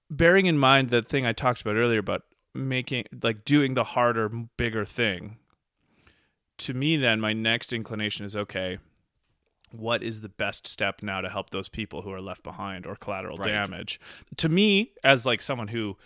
bearing 0.09 0.45
in 0.47 0.57
mind 0.57 0.89
the 0.89 1.01
thing 1.03 1.25
I 1.25 1.33
talked 1.33 1.61
about 1.61 1.75
earlier 1.75 1.99
about 1.99 2.23
making 2.55 3.05
like 3.21 3.45
doing 3.45 3.75
the 3.75 3.83
harder, 3.83 4.27
bigger 4.29 4.85
thing. 4.85 5.37
To 6.59 6.73
me 6.73 6.97
then 6.97 7.19
my 7.21 7.33
next 7.33 7.71
inclination 7.71 8.25
is 8.25 8.35
okay, 8.35 8.79
what 9.71 10.01
is 10.01 10.21
the 10.21 10.29
best 10.29 10.67
step 10.67 11.01
now 11.01 11.21
to 11.21 11.29
help 11.29 11.49
those 11.49 11.67
people 11.69 12.01
who 12.01 12.11
are 12.11 12.21
left 12.21 12.43
behind 12.43 12.85
or 12.85 12.95
collateral 12.95 13.37
Right. 13.37 13.47
damage? 13.47 13.99
To 14.37 14.49
me 14.49 14.91
as 15.03 15.25
like 15.25 15.41
someone 15.41 15.67
who 15.67 15.97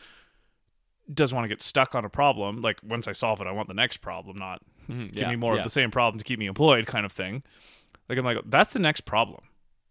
doesn't 1.14 1.36
want 1.36 1.46
to 1.46 1.50
get 1.50 1.62
stuck 1.62 1.94
on 1.96 2.06
a 2.06 2.10
problem, 2.10 2.62
like 2.62 2.78
once 2.84 3.08
I 3.08 3.12
solve 3.12 3.42
it 3.42 3.48
I 3.48 3.52
want 3.52 3.68
the 3.68 3.74
next 3.74 3.98
problem, 3.98 4.38
not 4.38 4.62
mm-hmm. 4.90 5.08
give 5.08 5.24
yeah, 5.24 5.30
me 5.30 5.36
more 5.36 5.54
yeah. 5.54 5.60
of 5.60 5.64
the 5.64 5.70
same 5.70 5.92
problem 5.92 6.18
to 6.18 6.24
keep 6.24 6.40
me 6.40 6.48
employed 6.48 6.86
kind 6.88 7.06
of 7.06 7.12
thing. 7.12 7.44
Like 8.10 8.18
I'm 8.18 8.26
like 8.26 8.38
that's 8.46 8.74
the 8.74 8.80
next 8.80 9.02
problem. 9.02 9.42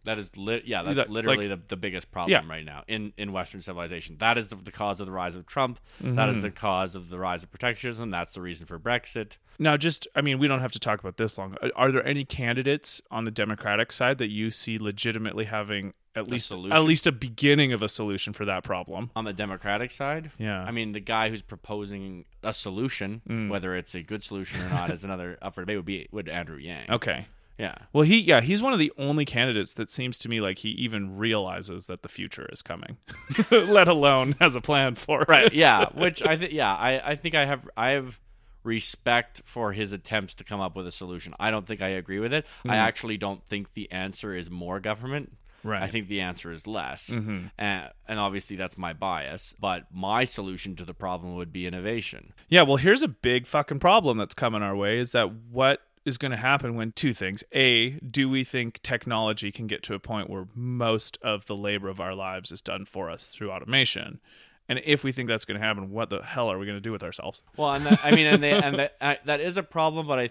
That 0.04 0.18
is 0.18 0.36
lit. 0.36 0.64
Yeah, 0.64 0.82
that's 0.82 0.96
That- 0.96 1.10
literally 1.10 1.46
the, 1.48 1.60
the 1.68 1.76
biggest 1.76 2.10
problem 2.10 2.30
Yeah. 2.32 2.50
right 2.52 2.64
now 2.64 2.84
in, 2.88 3.12
in 3.16 3.32
Western 3.32 3.60
civilization. 3.60 4.16
That 4.18 4.38
is 4.38 4.48
the, 4.48 4.56
the 4.56 4.72
cause 4.72 5.00
of 5.00 5.06
the 5.06 5.12
rise 5.12 5.34
of 5.36 5.46
Trump. 5.46 5.78
That 6.00 6.28
is 6.30 6.42
the 6.42 6.50
cause 6.50 6.94
of 6.94 7.10
the 7.10 7.18
rise 7.18 7.42
of 7.42 7.50
protectionism. 7.50 8.10
That's 8.10 8.32
the 8.32 8.40
reason 8.40 8.66
for 8.66 8.78
Brexit. 8.78 9.36
Now, 9.58 9.76
just 9.76 10.08
I 10.16 10.22
mean, 10.22 10.38
we 10.38 10.48
don't 10.48 10.60
have 10.60 10.72
to 10.72 10.78
talk 10.80 11.00
about 11.00 11.16
this 11.18 11.36
long. 11.36 11.56
Are- 11.62 11.70
Are 11.76 11.92
there 11.92 12.06
any 12.06 12.24
candidates 12.24 13.00
on 13.10 13.24
the 13.24 13.30
Democratic 13.30 13.92
side 13.92 14.18
that 14.18 14.28
you 14.30 14.50
see 14.50 14.78
legitimately 14.78 15.44
having 15.44 15.92
at 16.16 16.26
least 16.28 16.48
solution? 16.48 16.72
at 16.72 16.82
least 16.82 17.06
a 17.06 17.12
beginning 17.12 17.72
of 17.72 17.82
a 17.82 17.88
solution 17.88 18.32
for 18.32 18.44
that 18.46 18.64
problem? 18.64 19.10
On 19.14 19.24
the 19.24 19.32
Democratic 19.34 19.90
side, 19.90 20.30
Yeah. 20.38 20.62
I 20.64 20.70
mean, 20.70 20.92
the 20.92 21.00
guy 21.00 21.28
who's 21.28 21.42
proposing 21.42 22.24
a 22.42 22.52
solution, 22.54 23.20
Mm. 23.28 23.48
whether 23.50 23.76
it's 23.76 23.94
a 23.94 24.02
good 24.02 24.24
solution 24.24 24.60
or 24.62 24.70
not, 24.70 24.90
is 24.94 25.04
another 25.04 25.36
up 25.42 25.54
for 25.54 25.60
debate. 25.60 25.76
Would 25.76 25.84
be 25.84 26.08
would 26.10 26.28
Andrew 26.28 26.56
Yang? 26.56 26.90
Okay. 26.90 27.26
Yeah, 27.60 27.74
Well, 27.92 28.04
he 28.04 28.18
yeah, 28.18 28.40
he's 28.40 28.62
one 28.62 28.72
of 28.72 28.78
the 28.78 28.90
only 28.96 29.26
candidates 29.26 29.74
that 29.74 29.90
seems 29.90 30.16
to 30.18 30.30
me 30.30 30.40
like 30.40 30.60
he 30.60 30.70
even 30.70 31.18
realizes 31.18 31.86
that 31.88 32.02
the 32.02 32.08
future 32.08 32.48
is 32.50 32.62
coming, 32.62 32.96
let 33.50 33.86
alone 33.86 34.34
has 34.40 34.54
a 34.54 34.62
plan 34.62 34.94
for 34.94 35.26
right. 35.28 35.46
it. 35.46 35.52
Yeah, 35.52 35.90
which 35.94 36.24
I 36.24 36.38
think. 36.38 36.52
Yeah, 36.52 36.74
I, 36.74 37.10
I 37.10 37.16
think 37.16 37.34
I 37.34 37.44
have 37.44 37.68
I 37.76 37.90
have 37.90 38.18
respect 38.64 39.42
for 39.44 39.72
his 39.72 39.92
attempts 39.92 40.34
to 40.34 40.44
come 40.44 40.60
up 40.60 40.74
with 40.74 40.86
a 40.86 40.92
solution. 40.92 41.34
I 41.38 41.50
don't 41.50 41.66
think 41.66 41.82
I 41.82 41.88
agree 41.88 42.18
with 42.18 42.32
it. 42.32 42.46
I 42.64 42.68
mm-hmm. 42.68 42.76
actually 42.76 43.18
don't 43.18 43.44
think 43.44 43.74
the 43.74 43.92
answer 43.92 44.34
is 44.34 44.50
more 44.50 44.80
government. 44.80 45.32
Right. 45.62 45.82
I 45.82 45.88
think 45.88 46.08
the 46.08 46.22
answer 46.22 46.50
is 46.52 46.66
less. 46.66 47.10
Mm-hmm. 47.10 47.46
And, 47.58 47.90
and 48.08 48.18
obviously 48.18 48.56
that's 48.56 48.78
my 48.78 48.92
bias. 48.92 49.54
But 49.58 49.84
my 49.92 50.24
solution 50.24 50.76
to 50.76 50.84
the 50.84 50.94
problem 50.94 51.36
would 51.36 51.52
be 51.52 51.66
innovation. 51.66 52.32
Yeah, 52.48 52.62
well, 52.62 52.76
here's 52.76 53.02
a 53.02 53.08
big 53.08 53.46
fucking 53.46 53.80
problem 53.80 54.18
that's 54.18 54.34
coming 54.34 54.62
our 54.62 54.76
way 54.76 54.98
is 54.98 55.12
that 55.12 55.30
what 55.50 55.80
is 56.04 56.18
going 56.18 56.30
to 56.30 56.36
happen 56.36 56.74
when 56.74 56.92
two 56.92 57.12
things. 57.12 57.44
A, 57.52 57.90
do 57.98 58.28
we 58.28 58.44
think 58.44 58.80
technology 58.82 59.52
can 59.52 59.66
get 59.66 59.82
to 59.84 59.94
a 59.94 59.98
point 59.98 60.30
where 60.30 60.48
most 60.54 61.18
of 61.22 61.46
the 61.46 61.56
labor 61.56 61.88
of 61.88 62.00
our 62.00 62.14
lives 62.14 62.50
is 62.50 62.60
done 62.60 62.84
for 62.84 63.10
us 63.10 63.26
through 63.26 63.50
automation? 63.50 64.20
And 64.68 64.80
if 64.84 65.02
we 65.02 65.12
think 65.12 65.28
that's 65.28 65.44
going 65.44 65.60
to 65.60 65.66
happen, 65.66 65.90
what 65.90 66.10
the 66.10 66.22
hell 66.22 66.50
are 66.50 66.58
we 66.58 66.64
going 66.64 66.76
to 66.76 66.80
do 66.80 66.92
with 66.92 67.02
ourselves? 67.02 67.42
Well, 67.56 67.72
and 67.74 67.84
that, 67.86 68.00
I 68.04 68.12
mean, 68.12 68.26
and, 68.26 68.42
they, 68.42 68.52
and 68.52 68.78
that, 68.78 68.96
I, 69.00 69.18
that 69.24 69.40
is 69.40 69.56
a 69.56 69.62
problem, 69.62 70.06
but 70.06 70.18
I, 70.18 70.28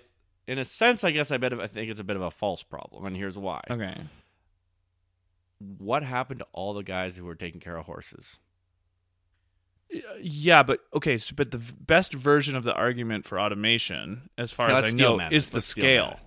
in 0.47 0.57
a 0.57 0.65
sense, 0.65 1.03
I 1.03 1.11
guess 1.11 1.29
I 1.29 1.37
bet 1.37 1.53
I 1.53 1.67
think 1.67 1.91
it's 1.91 1.99
a 1.99 2.05
bit 2.05 2.15
of 2.15 2.21
a 2.21 2.31
false 2.31 2.63
problem, 2.63 3.05
and 3.05 3.15
here's 3.15 3.37
why. 3.37 3.61
Okay. 3.69 3.95
What 5.77 6.03
happened 6.03 6.39
to 6.39 6.47
all 6.53 6.73
the 6.73 6.83
guys 6.83 7.17
who 7.17 7.25
were 7.25 7.35
taking 7.35 7.59
care 7.59 7.75
of 7.75 7.85
horses? 7.85 8.39
Yeah, 10.21 10.63
but 10.63 10.79
okay, 10.93 11.17
so, 11.17 11.33
but 11.35 11.51
the 11.51 11.57
v- 11.57 11.73
best 11.79 12.13
version 12.13 12.55
of 12.55 12.63
the 12.63 12.73
argument 12.73 13.25
for 13.25 13.39
automation, 13.39 14.29
as 14.37 14.51
far 14.51 14.69
as 14.69 14.83
I 14.85 14.87
steel 14.89 15.11
know, 15.11 15.17
man 15.17 15.33
is 15.33 15.49
the 15.51 15.57
Let's 15.57 15.65
steel 15.67 15.83
scale. 15.83 16.09
it. 16.11 16.19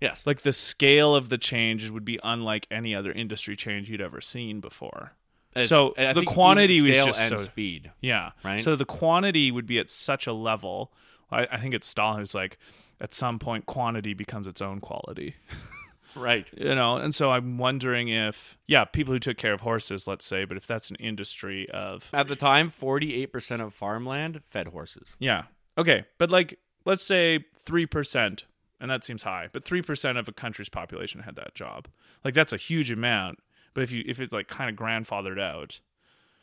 Yes, 0.00 0.26
Like 0.26 0.42
the 0.42 0.52
scale 0.52 1.14
of 1.14 1.28
the 1.28 1.38
change 1.38 1.88
would 1.90 2.04
be 2.04 2.18
unlike 2.24 2.66
any 2.70 2.92
other 2.94 3.12
industry 3.12 3.54
change 3.56 3.88
you'd 3.88 4.00
ever 4.00 4.20
seen 4.20 4.60
before. 4.60 5.12
It's- 5.54 5.68
so 5.68 5.94
I 5.96 6.06
the 6.08 6.14
think 6.14 6.16
even 6.22 6.24
quantity 6.34 6.82
was 6.82 6.96
just 7.04 7.20
and 7.20 7.30
so 7.38 7.44
speed. 7.44 7.92
Yeah. 8.00 8.30
Right? 8.42 8.60
So 8.60 8.74
the 8.74 8.84
quantity 8.84 9.50
would 9.52 9.66
be 9.66 9.78
at 9.78 9.88
such 9.90 10.26
a 10.26 10.32
level. 10.32 10.92
I, 11.30 11.46
I 11.52 11.60
think 11.60 11.74
it's 11.74 11.86
Stalin 11.86 12.18
who's 12.18 12.34
like, 12.34 12.58
at 13.00 13.12
some 13.14 13.38
point, 13.38 13.66
quantity 13.66 14.14
becomes 14.14 14.46
its 14.46 14.60
own 14.62 14.80
quality. 14.80 15.34
Right. 16.14 16.48
You 16.56 16.74
know, 16.74 16.96
and 16.96 17.14
so 17.14 17.30
I'm 17.30 17.58
wondering 17.58 18.08
if, 18.08 18.58
yeah, 18.66 18.84
people 18.84 19.14
who 19.14 19.18
took 19.18 19.36
care 19.36 19.52
of 19.52 19.62
horses, 19.62 20.06
let's 20.06 20.24
say, 20.24 20.44
but 20.44 20.56
if 20.56 20.66
that's 20.66 20.90
an 20.90 20.96
industry 20.96 21.68
of, 21.70 22.10
At 22.12 22.28
the 22.28 22.36
time, 22.36 22.68
forty-eight 22.68 23.32
percent 23.32 23.62
of 23.62 23.72
farmland 23.72 24.42
fed 24.46 24.68
horses. 24.68 25.16
yeah, 25.18 25.44
okay, 25.78 26.04
but 26.18 26.30
like, 26.30 26.58
let's 26.84 27.02
say 27.02 27.44
three 27.58 27.86
percent, 27.86 28.44
and 28.80 28.90
that 28.90 29.04
seems 29.04 29.22
high, 29.22 29.48
but 29.52 29.64
three 29.64 29.82
percent 29.82 30.18
of 30.18 30.28
a 30.28 30.32
country's 30.32 30.68
population 30.68 31.20
had 31.22 31.36
that 31.36 31.54
job. 31.54 31.88
Like 32.24 32.34
that's 32.34 32.52
a 32.52 32.58
huge 32.58 32.90
amount. 32.90 33.38
But 33.74 33.84
if 33.84 33.92
you 33.92 34.04
if 34.06 34.20
it's 34.20 34.32
like 34.32 34.48
kind 34.48 34.68
of 34.68 34.76
grandfathered 34.76 35.40
out, 35.40 35.80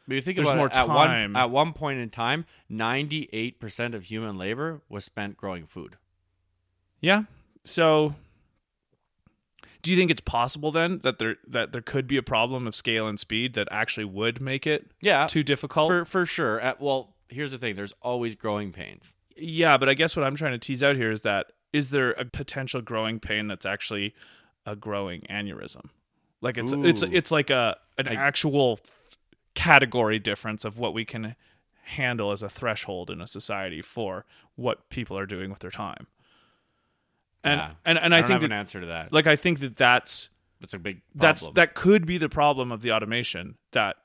But 0.10 0.16
you 0.16 0.22
think 0.22 0.38
There's 0.38 0.48
about 0.48 0.58
more 0.58 0.68
it, 0.68 0.76
at 0.76 0.88
one 0.88 1.36
at 1.36 1.52
one 1.52 1.72
point 1.74 2.00
in 2.00 2.10
time, 2.10 2.48
ninety-eight 2.68 3.60
percent 3.60 3.94
of 3.94 4.06
human 4.06 4.36
labor 4.36 4.82
was 4.90 5.06
spent 5.06 5.38
growing 5.38 5.68
food. 5.68 5.98
Yeah. 7.00 7.26
So 7.64 8.16
do 9.82 9.92
you 9.92 9.98
think 9.98 10.12
it's 10.12 10.22
possible 10.22 10.72
then 10.72 11.00
that 11.04 11.20
there 11.20 11.36
that 11.48 11.72
there 11.72 11.82
could 11.82 12.08
be 12.08 12.18
a 12.18 12.24
problem 12.24 12.68
of 12.68 12.76
scale 12.76 13.08
and 13.08 13.20
speed 13.20 13.54
that 13.54 13.68
actually 13.72 14.06
would 14.06 14.42
make 14.42 14.66
it 14.68 14.92
Yeah, 15.02 15.28
too 15.28 15.44
difficult? 15.44 15.88
for 15.88 16.06
for 16.06 16.26
sure. 16.26 16.60
At, 16.60 16.82
well, 16.82 17.16
here's 17.30 17.52
the 17.52 17.58
thing: 17.58 17.76
there's 17.76 17.94
always 18.02 18.36
growing 18.36 18.72
pains. 18.72 19.14
yeah, 19.36 19.78
but 19.78 19.88
I 19.90 19.94
guess 19.94 20.16
what 20.16 20.26
I'm 20.26 20.36
trying 20.36 20.52
to 20.54 20.58
tease 20.60 20.84
out 20.84 20.96
here 20.96 21.12
is 21.12 21.22
that 21.22 21.52
is 21.72 21.92
there 21.92 22.12
a 22.12 22.26
potential 22.26 22.82
growing 22.82 23.20
pain 23.20 23.48
that's 23.48 23.66
actually 23.66 24.14
a 24.66 24.76
growing 24.76 25.22
aneurysm? 25.30 25.86
Like 26.42 26.58
it's 26.58 26.74
it's 26.74 27.04
Ooh. 27.04 27.10
it's 27.12 27.32
like 27.32 27.50
a 27.50 27.78
an 27.98 28.08
actual 28.08 28.80
category 29.56 30.20
difference 30.20 30.64
of 30.66 30.78
what 30.78 30.94
we 30.94 31.06
can 31.06 31.36
handle 31.84 32.32
as 32.32 32.44
a 32.44 32.50
threshold 32.50 33.10
in 33.10 33.20
a 33.22 33.28
society 33.28 33.82
for 33.82 34.26
what 34.56 34.90
people 34.90 35.18
are 35.18 35.26
doing 35.26 35.50
with 35.50 35.60
their 35.60 35.72
time. 35.72 36.08
And 37.44 37.60
Yeah. 37.60 37.72
and 37.86 37.98
and 37.98 38.14
I, 38.14 38.18
I, 38.18 38.22
don't 38.22 38.28
think 38.28 38.32
have 38.34 38.42
that, 38.42 38.46
an 38.48 38.52
answer 38.60 38.80
to 38.82 38.86
that. 38.88 39.14
like 39.14 39.28
I 39.28 39.36
think 39.36 39.60
that 39.62 39.76
that's 39.78 40.30
That's 40.60 40.74
a 40.74 40.80
big 40.80 41.02
that's 41.16 41.50
that 41.52 41.74
could 41.76 42.06
be 42.06 42.18
the 42.18 42.30
problem 42.30 42.72
of 42.72 42.82
the 42.82 42.92
automation 42.92 43.56
that 43.72 43.96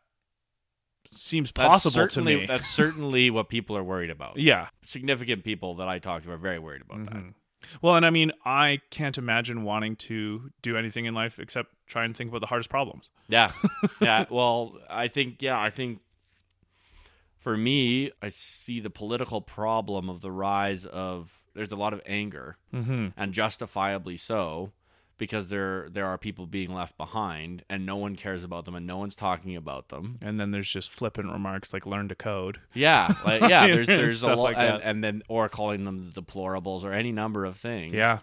seems 1.10 1.52
possible 1.52 2.08
to 2.08 2.20
me. 2.22 2.46
That's 2.46 2.66
certainly 2.66 3.30
what 3.36 3.48
people 3.48 3.76
are 3.76 3.84
worried 3.84 4.10
about. 4.10 4.36
yeah. 4.38 4.68
Significant 4.82 5.44
people 5.44 5.74
that 5.76 5.88
I 5.88 5.98
talk 5.98 6.22
to 6.24 6.32
are 6.32 6.36
very 6.36 6.58
worried 6.58 6.82
about 6.82 6.98
Mm-hmm. 6.98 7.14
that. 7.28 7.34
Well, 7.80 7.96
and 7.96 8.04
I 8.04 8.10
mean, 8.10 8.30
I 8.44 8.80
can't 8.90 9.16
imagine 9.16 9.62
wanting 9.64 9.96
to 9.96 10.50
do 10.60 10.76
anything 10.76 11.06
in 11.06 11.14
life 11.14 11.38
except 11.38 11.70
try 11.86 12.04
and 12.04 12.14
think 12.14 12.28
about 12.28 12.40
the 12.42 12.46
hardest 12.48 12.68
problems. 12.68 13.10
Yeah, 13.26 13.52
yeah. 14.02 14.26
Well, 14.28 14.76
I 14.90 15.08
think 15.08 15.40
yeah, 15.40 15.58
I 15.58 15.70
think 15.70 16.00
for 17.38 17.56
me, 17.56 18.10
I 18.22 18.28
see 18.28 18.80
the 18.80 18.90
political 18.90 19.40
problem 19.40 20.10
of 20.10 20.20
the 20.20 20.30
rise 20.30 20.84
of. 20.84 21.42
There's 21.54 21.72
a 21.72 21.76
lot 21.76 21.92
of 21.92 22.00
anger, 22.06 22.56
Mm-hmm. 22.74 23.08
and 23.16 23.32
justifiably 23.32 24.16
so, 24.16 24.72
because 25.16 25.48
there 25.48 25.88
there 25.88 26.06
are 26.06 26.18
people 26.18 26.46
being 26.46 26.74
left 26.74 26.96
behind, 26.98 27.64
and 27.70 27.86
no 27.86 27.96
one 27.96 28.16
cares 28.16 28.42
about 28.42 28.64
them, 28.64 28.74
and 28.74 28.86
no 28.86 28.96
one's 28.98 29.14
talking 29.14 29.54
about 29.54 29.88
them. 29.88 30.18
And 30.20 30.40
then 30.40 30.50
there's 30.50 30.68
just 30.68 30.90
flippant 30.90 31.30
remarks 31.30 31.72
like 31.72 31.86
"learn 31.86 32.08
to 32.08 32.14
code." 32.16 32.60
Yeah, 32.74 33.14
like, 33.24 33.42
yeah. 33.42 33.66
There's 33.74 33.86
there's 33.86 34.22
a 34.24 34.34
lot, 34.34 34.38
like 34.38 34.56
and, 34.58 34.82
and 34.82 35.04
then 35.04 35.22
or 35.28 35.48
calling 35.48 35.84
them 35.84 36.10
the 36.10 36.20
deplorables 36.20 36.82
or 36.84 36.92
any 36.92 37.12
number 37.12 37.44
of 37.44 37.56
things. 37.56 37.92
Yeah, 37.94 38.18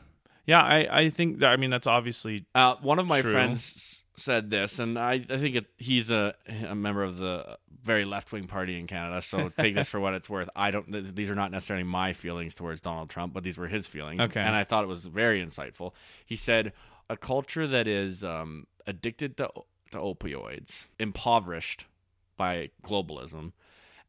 Yeah, 0.51 0.61
I, 0.61 0.99
I 1.03 1.09
think 1.09 1.39
that 1.39 1.49
I 1.49 1.57
mean 1.57 1.69
that's 1.69 1.87
obviously 1.87 2.45
Uh, 2.53 2.75
one 2.81 2.99
of 2.99 3.07
my 3.07 3.21
True. 3.21 3.31
friends 3.31 4.03
said 4.15 4.49
this, 4.49 4.79
and 4.79 4.97
I, 4.99 5.13
I 5.29 5.37
think 5.37 5.55
it, 5.55 5.65
he's 5.77 6.11
a, 6.11 6.35
a 6.67 6.75
member 6.75 7.03
of 7.03 7.17
the 7.17 7.57
very 7.83 8.05
left 8.05 8.31
wing 8.31 8.45
party 8.45 8.77
in 8.79 8.85
Canada. 8.85 9.21
So 9.21 9.49
take 9.57 9.73
this 9.75 9.89
for 9.89 9.99
what 9.99 10.13
it's 10.13 10.29
worth. 10.29 10.49
I 10.55 10.69
don't; 10.71 10.91
th- 10.91 11.15
these 11.15 11.29
are 11.31 11.35
not 11.35 11.51
necessarily 11.51 11.83
my 11.85 12.13
feelings 12.13 12.53
towards 12.53 12.81
Donald 12.81 13.09
Trump, 13.09 13.33
but 13.33 13.43
these 13.43 13.57
were 13.57 13.67
his 13.67 13.87
feelings. 13.87 14.21
Okay. 14.21 14.41
and 14.41 14.55
I 14.55 14.63
thought 14.63 14.83
it 14.83 14.87
was 14.87 15.05
very 15.05 15.43
insightful. 15.43 15.93
He 16.25 16.35
said, 16.35 16.73
"A 17.09 17.17
culture 17.17 17.65
that 17.67 17.87
is 17.87 18.23
um, 18.23 18.67
addicted 18.85 19.37
to 19.37 19.49
to 19.91 19.97
opioids, 19.97 20.85
impoverished 20.99 21.85
by 22.37 22.69
globalism." 22.83 23.53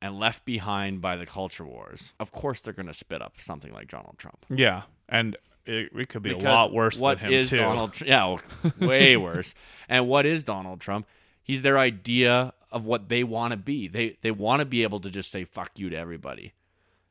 And 0.05 0.19
left 0.19 0.45
behind 0.45 1.01
by 1.01 1.15
the 1.17 1.27
culture 1.27 1.65
wars. 1.65 2.13
Of 2.19 2.33
course, 2.33 2.61
they're 2.61 2.75
going 2.75 2.89
to 2.89 2.93
spit 2.93 3.23
up 3.23 3.35
something 3.39 3.73
like 3.73 3.87
Donald 3.87 4.19
Trump. 4.19 4.45
yeah, 4.49 4.83
and 5.09 5.37
it, 5.67 5.91
it 5.95 6.09
could 6.09 6.23
be 6.23 6.31
Because 6.31 6.45
a 6.45 6.49
lot 6.49 6.73
worse 6.73 6.99
what 7.01 7.19
than 7.21 7.29
him 7.29 7.33
is 7.41 7.51
too. 7.51 7.57
Donald 7.57 7.93
Tr- 7.93 8.05
yeah, 8.07 8.25
well, 8.27 8.41
way 8.81 9.17
worse. 9.17 9.55
And 9.89 10.09
what 10.09 10.27
is 10.27 10.43
Donald 10.45 10.81
Trump? 10.81 11.07
He's 11.43 11.63
their 11.63 11.79
idea 11.79 12.53
of 12.71 12.87
what 12.87 13.09
they 13.09 13.23
want 13.25 13.51
to 13.53 13.57
be. 13.57 13.89
They 13.89 14.17
they 14.23 14.31
want 14.31 14.61
to 14.61 14.65
be 14.67 14.83
able 14.83 15.01
to 15.01 15.11
just 15.11 15.31
say 15.31 15.45
fuck 15.45 15.71
you 15.77 15.91
to 15.91 15.97
everybody. 15.97 16.53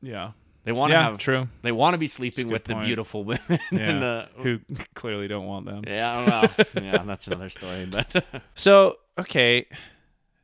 yeah, 0.00 0.32
They 0.64 0.72
want 0.72 0.90
to 0.90 0.94
yeah, 0.94 1.02
have 1.04 1.18
true. 1.18 1.48
they 1.62 1.72
want 1.72 1.94
to 1.94 1.98
be 1.98 2.08
sleeping 2.08 2.48
with 2.48 2.64
the 2.64 2.74
beautiful 2.76 3.24
women 3.24 3.40
Yeah, 3.70 3.98
the 3.98 4.28
who 4.36 4.60
clearly 4.94 5.28
don't 5.28 5.46
want 5.46 5.66
them. 5.66 5.84
yeah, 5.86 6.12
I 6.18 6.26
don't 6.26 6.74
know. 6.76 6.82
yeah, 6.82 7.02
that's 7.04 7.26
another 7.26 7.48
story. 7.50 7.86
But 7.86 8.24
So 8.54 8.96
okay, 9.18 9.66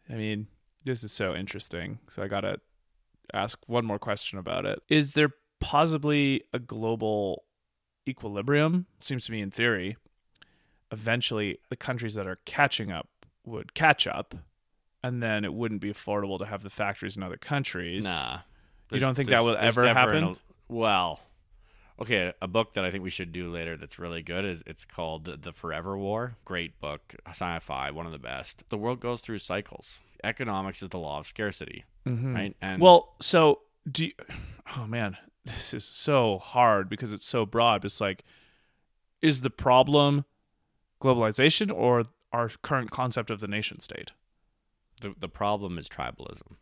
I 0.09 0.14
mean 0.14 0.47
this 0.85 1.02
is 1.05 1.12
so 1.12 1.35
interesting. 1.35 1.98
So 2.09 2.22
I 2.22 2.28
gotta 2.28 2.60
ask 3.35 3.59
one 3.66 3.85
more 3.85 3.98
question 3.98 4.39
about 4.39 4.64
it. 4.66 4.80
Is 4.89 5.12
there 5.14 5.30
possibly 5.60 6.44
a 6.52 6.59
global 6.59 7.43
equilibrium? 8.09 8.86
Seems 9.01 9.26
to 9.26 9.32
me 9.32 9.40
in 9.40 9.51
theory. 9.51 9.97
Eventually, 10.90 11.59
the 11.68 11.76
countries 11.76 12.14
that 12.14 12.26
are 12.26 12.39
catching 12.44 12.90
up 12.90 13.09
would 13.44 13.74
catch 13.74 14.06
up, 14.06 14.35
and 15.02 15.22
then 15.22 15.44
it 15.44 15.52
wouldn't 15.52 15.80
be 15.80 15.93
affordable 15.93 16.39
to 16.39 16.47
have 16.47 16.62
the 16.62 16.70
factories 16.70 17.16
in 17.16 17.22
other 17.22 17.36
countries. 17.36 18.05
nah, 18.05 18.39
You 18.90 19.01
don't 19.01 19.14
think 19.14 19.28
that 19.28 19.44
will 19.44 19.56
ever 19.56 19.86
happen? 19.93 20.36
well, 20.68 21.20
okay, 22.01 22.32
a 22.40 22.48
book 22.48 22.72
that 22.72 22.85
I 22.85 22.90
think 22.90 23.05
we 23.05 23.10
should 23.10 23.32
do 23.32 23.51
later 23.51 23.76
that's 23.76 23.98
really 23.98 24.22
good 24.22 24.44
is 24.47 24.62
it's 24.66 24.85
called 24.86 25.43
The 25.43 25.52
Forever 25.52 25.97
War. 25.98 26.36
Great 26.47 26.80
book, 26.80 27.14
sci-fi, 27.28 27.90
one 27.90 28.06
of 28.06 28.12
the 28.12 28.18
best. 28.18 28.68
The 28.70 28.78
world 28.78 29.01
goes 29.01 29.20
through 29.20 29.40
cycles. 29.40 30.01
Economics 30.24 30.82
is 30.82 30.89
the 30.89 30.98
law 30.98 31.18
of 31.18 31.26
scarcity, 31.26 31.85
Mhm. 32.06 32.35
right? 32.35 32.56
And 32.62 32.80
Well, 32.80 33.14
so 33.20 33.60
do 33.90 34.06
you, 34.06 34.12
oh 34.76 34.86
man, 34.86 35.16
this 35.44 35.73
is 35.74 35.85
so 35.85 36.39
hard 36.39 36.89
because 36.89 37.12
it's 37.12 37.24
so 37.27 37.47
broad. 37.47 37.85
It's 37.85 38.01
like, 38.01 38.24
is 39.23 39.40
the 39.40 39.51
problem 39.51 40.24
globalization 41.02 41.73
or 41.73 42.05
our 42.32 42.51
current 42.62 42.90
concept 42.90 43.31
of 43.31 43.40
the 43.40 43.48
nation 43.48 43.81
state? 43.81 44.10
the 45.01 45.15
the 45.19 45.28
problem 45.28 45.78
is 45.78 45.89
tribalism. 45.89 46.56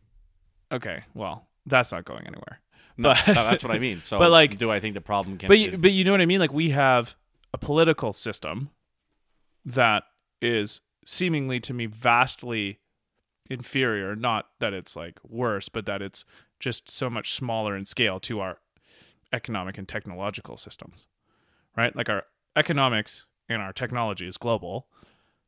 Okay, 0.71 1.05
well, 1.15 1.47
that's 1.65 1.91
not 1.93 2.05
going 2.05 2.27
anywhere. 2.27 2.61
No, 2.99 3.11
But- 3.15 3.35
that's 3.35 3.65
what 3.65 3.75
I 3.75 3.79
mean. 3.79 4.01
So, 4.05 4.19
but, 4.19 4.31
like- 4.31 4.59
do 4.59 4.71
I 4.71 4.81
think 4.81 4.95
the 4.95 5.01
problem 5.01 5.39
can? 5.39 5.49
But 5.49 5.59
you, 5.59 5.71
is- 5.71 5.81
but 5.81 5.93
you 5.93 6.05
know 6.05 6.11
what 6.13 6.21
I 6.21 6.27
mean? 6.27 6.41
Like 6.41 6.53
we 6.53 6.71
have 6.71 7.17
a 7.55 7.59
political 7.59 8.13
system 8.13 8.71
that 9.65 10.05
is 10.43 10.81
seemingly 11.05 11.61
to 11.61 11.73
me 11.75 11.87
vastly 11.87 12.79
inferior. 13.49 14.15
Not 14.15 14.47
that 14.61 14.75
it's 14.75 14.97
like 14.97 15.19
worse, 15.27 15.69
but 15.69 15.87
that 15.87 16.03
it's 16.03 16.25
just 16.61 16.91
so 16.91 17.09
much 17.09 17.33
smaller 17.35 17.77
in 17.77 17.85
scale 17.85 18.19
to 18.21 18.41
our 18.41 18.59
economic 19.33 19.79
and 19.79 19.89
technological 19.89 20.57
systems. 20.57 21.07
Right? 21.77 21.95
Like 21.95 22.09
our 22.09 22.25
economics 22.57 23.25
and 23.49 23.61
our 23.61 23.73
technology 23.73 24.27
is 24.27 24.37
global, 24.37 24.87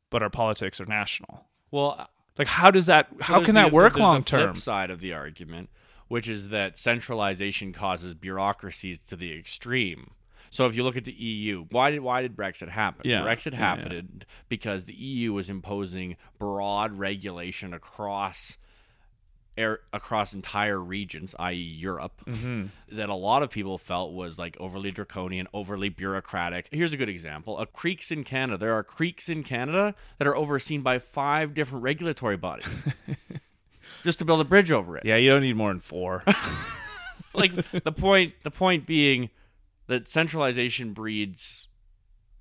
but 0.09 0.21
our 0.23 0.29
politics 0.29 0.79
are 0.79 0.85
national. 0.85 1.45
well, 1.71 1.95
uh, 1.99 2.05
Like 2.37 2.47
how 2.47 2.71
does 2.71 2.85
that 2.85 3.07
so 3.21 3.33
how 3.33 3.43
can 3.43 3.55
the- 3.55 3.61
that 3.63 3.71
work 3.71 3.97
long 3.97 4.23
term? 4.23 4.55
side 4.55 4.89
of 4.89 5.01
the 5.01 5.13
argument, 5.13 5.69
which 6.07 6.29
is 6.29 6.49
that 6.49 6.77
centralization 6.77 7.73
causes 7.73 8.13
bureaucracies 8.13 9.03
to 9.05 9.15
the 9.15 9.37
extreme. 9.37 10.11
So 10.51 10.65
if 10.65 10.75
you 10.75 10.83
look 10.83 10.97
at 10.97 11.05
the 11.05 11.13
EU, 11.13 11.65
why 11.69 11.91
did 11.91 11.99
why 11.99 12.21
did 12.21 12.35
Brexit 12.35 12.69
happen? 12.69 13.01
Yeah, 13.05 13.21
Brexit 13.21 13.51
yeah, 13.53 13.59
yeah. 13.59 13.65
happened 13.65 14.25
because 14.47 14.85
the 14.85 14.95
EU 14.95 15.33
was 15.33 15.49
imposing 15.49 16.15
broad 16.39 16.93
regulation 16.93 17.73
across 17.73 18.57
air, 19.59 19.79
across 19.93 20.33
entire 20.33 20.79
regions, 20.79 21.35
i.e., 21.39 21.55
Europe, 21.55 22.21
Mm-hmm. 22.25 22.67
that 22.97 23.09
a 23.09 23.13
lot 23.15 23.43
of 23.43 23.49
people 23.49 23.77
felt 23.77 24.13
was 24.13 24.39
like 24.39 24.55
overly 24.59 24.91
draconian, 24.91 25.47
overly 25.53 25.89
bureaucratic. 25.89 26.69
Here's 26.71 26.93
a 26.93 26.97
good 26.97 27.09
example: 27.09 27.59
a 27.59 27.65
creeks 27.65 28.11
in 28.11 28.23
Canada. 28.23 28.57
There 28.57 28.73
are 28.73 28.83
creeks 28.83 29.29
in 29.29 29.43
Canada 29.43 29.93
that 30.17 30.27
are 30.27 30.35
overseen 30.35 30.81
by 30.81 30.97
five 30.99 31.53
different 31.53 31.83
regulatory 31.83 32.37
bodies. 32.37 32.83
Just 34.03 34.19
to 34.19 34.25
build 34.25 34.39
a 34.39 34.45
bridge 34.45 34.71
over 34.71 34.97
it. 34.97 35.03
Yeah, 35.05 35.17
you 35.17 35.29
don't 35.29 35.41
need 35.41 35.55
more 35.55 35.69
than 35.71 35.81
four. 35.81 36.23
Like 37.33 37.53
the 37.83 37.91
point 37.91 38.33
the 38.43 38.49
point 38.51 38.87
being 38.87 39.29
that 39.87 40.07
centralization 40.07 40.93
breeds 40.93 41.67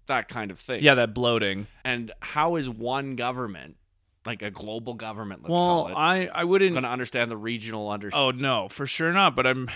that 0.07 0.29
kind 0.29 0.51
of 0.51 0.59
thing. 0.59 0.83
yeah, 0.83 0.95
that 0.95 1.13
bloating. 1.13 1.67
And 1.85 2.11
how 2.21 2.57
is 2.57 2.71
one 2.71 3.15
government, 3.15 3.77
like 4.29 4.43
a 4.43 4.51
global 4.51 4.95
government, 4.95 5.43
let's 5.43 5.51
well, 5.51 5.85
call 5.85 5.89
it, 5.89 5.95
I 5.95 6.27
I 6.27 6.45
wouldn't 6.45 6.73
going 6.73 6.85
to 6.85 6.91
understand 6.91 7.31
the 7.31 7.37
regional 7.37 7.89
under 7.91 8.11
Oh 8.13 8.31
no, 8.31 8.69
for 8.69 8.87
sure 8.87 9.13
not. 9.13 9.35
But 9.35 9.47
I'm. 9.47 9.71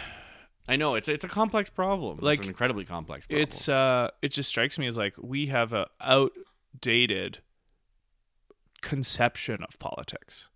I 0.68 0.76
know 0.76 0.94
it's 0.94 1.08
it's 1.08 1.24
a 1.24 1.28
complex 1.28 1.70
problem. 1.70 2.18
Like, 2.20 2.34
it's 2.34 2.42
an 2.42 2.48
incredibly 2.48 2.84
complex 2.84 3.26
problem. 3.26 3.42
It's 3.42 3.68
uh. 3.68 4.10
It 4.20 4.28
just 4.28 4.48
strikes 4.48 4.78
me 4.78 4.86
as 4.86 4.96
like 4.96 5.14
we 5.18 5.46
have 5.46 5.72
a 5.72 5.86
outdated 6.00 7.38
conception 8.82 9.62
of 9.66 9.78
politics. 9.78 10.48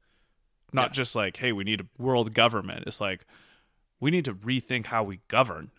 Not 0.72 0.90
Yes. 0.90 0.96
just 0.96 1.16
like, 1.16 1.38
hey, 1.38 1.52
we 1.52 1.64
need 1.64 1.80
a 1.80 1.86
world 1.96 2.34
government. 2.34 2.84
It's 2.86 3.00
like 3.00 3.24
we 3.98 4.10
need 4.10 4.26
to 4.26 4.34
rethink 4.34 4.86
how 4.86 5.04
we 5.04 5.20
govern 5.28 5.70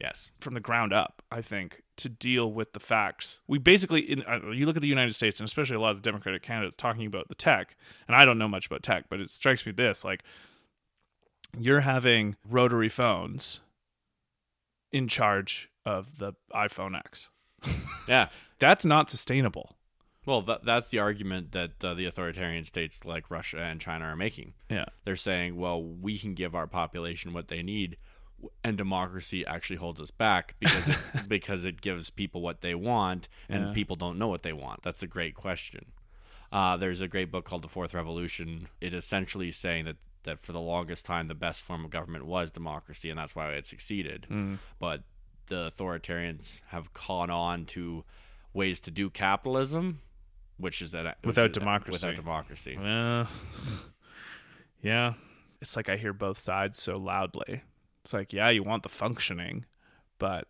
yes. 0.00 0.30
from 0.40 0.54
the 0.54 0.60
ground 0.60 0.92
up. 0.92 1.22
I 1.30 1.40
think 1.40 1.82
to 1.96 2.08
deal 2.08 2.50
with 2.50 2.72
the 2.72 2.80
facts. 2.80 3.40
We 3.46 3.58
basically, 3.58 4.00
in 4.00 4.22
uh, 4.22 4.50
you 4.50 4.66
look 4.66 4.76
at 4.76 4.82
the 4.82 4.88
United 4.88 5.14
States 5.14 5.40
and 5.40 5.46
especially 5.46 5.76
a 5.76 5.80
lot 5.80 5.92
of 5.92 6.02
Democratic 6.02 6.42
candidates 6.42 6.76
talking 6.76 7.06
about 7.06 7.28
the 7.28 7.34
tech, 7.34 7.76
and 8.06 8.16
I 8.16 8.24
don't 8.24 8.38
know 8.38 8.48
much 8.48 8.66
about 8.66 8.82
tech, 8.82 9.04
but 9.08 9.20
it 9.20 9.30
strikes 9.30 9.64
me 9.64 9.72
this 9.72 10.04
like 10.04 10.22
you're 11.58 11.80
having 11.80 12.36
rotary 12.48 12.88
phones 12.88 13.60
in 14.92 15.08
charge 15.08 15.68
of 15.84 16.18
the 16.18 16.32
iPhone 16.54 16.96
X. 16.96 17.30
Yeah. 18.06 18.28
That's 18.58 18.84
not 18.84 19.08
sustainable. 19.08 19.76
Well, 20.26 20.42
that, 20.42 20.64
that's 20.64 20.90
the 20.90 20.98
argument 20.98 21.52
that 21.52 21.82
uh, 21.82 21.94
the 21.94 22.04
authoritarian 22.04 22.64
states 22.64 23.04
like 23.06 23.30
Russia 23.30 23.60
and 23.60 23.80
China 23.80 24.04
are 24.04 24.16
making. 24.16 24.52
Yeah. 24.70 24.84
They're 25.04 25.16
saying, 25.16 25.56
well, 25.56 25.82
we 25.82 26.18
can 26.18 26.34
give 26.34 26.54
our 26.54 26.66
population 26.66 27.32
what 27.32 27.48
they 27.48 27.62
need, 27.62 27.96
and 28.62 28.76
democracy 28.76 29.44
actually 29.46 29.76
holds 29.76 30.00
us 30.00 30.10
back 30.10 30.54
because 30.58 30.88
it, 30.88 30.96
because 31.28 31.64
it 31.64 31.80
gives 31.80 32.10
people 32.10 32.40
what 32.40 32.60
they 32.60 32.74
want, 32.74 33.28
and 33.48 33.66
Yeah. 33.68 33.72
people 33.72 33.96
don't 33.96 34.18
know 34.18 34.28
what 34.28 34.42
they 34.42 34.52
want. 34.52 34.82
That's 34.82 35.02
a 35.02 35.06
great 35.06 35.34
question. 35.34 35.92
Uh, 36.52 36.76
there's 36.76 37.00
a 37.00 37.08
great 37.08 37.30
book 37.32 37.44
called 37.44 37.62
The 37.62 37.68
Fourth 37.68 37.94
Revolution. 37.94 38.68
It 38.80 38.94
essentially 38.94 39.48
is 39.48 39.56
saying 39.56 39.84
that 39.86 39.96
that 40.22 40.40
for 40.40 40.52
the 40.52 40.60
longest 40.60 41.04
time 41.04 41.28
the 41.28 41.34
best 41.34 41.60
form 41.60 41.84
of 41.84 41.90
government 41.90 42.24
was 42.26 42.50
democracy, 42.50 43.10
and 43.10 43.18
that's 43.18 43.36
why 43.36 43.48
it 43.50 43.66
succeeded. 43.66 44.26
Mm. 44.30 44.58
But 44.78 45.02
the 45.46 45.68
authoritarians 45.70 46.62
have 46.68 46.94
caught 46.94 47.28
on 47.28 47.66
to 47.66 48.04
ways 48.54 48.80
to 48.80 48.90
do 48.90 49.10
capitalism, 49.10 50.00
which 50.56 50.80
is 50.80 50.92
that 50.92 51.18
Without 51.24 51.50
is- 51.50 51.54
democracy. 51.58 51.92
Without 51.92 52.16
democracy. 52.16 52.78
Uh, 52.82 53.26
yeah. 54.82 55.14
It's 55.60 55.76
like 55.76 55.88
I 55.88 55.96
hear 55.96 56.12
both 56.12 56.38
sides 56.38 56.80
so 56.82 56.96
loudly. 56.96 57.62
It's 58.04 58.12
like, 58.12 58.34
yeah, 58.34 58.50
you 58.50 58.62
want 58.62 58.82
the 58.82 58.90
functioning, 58.90 59.64
but 60.18 60.46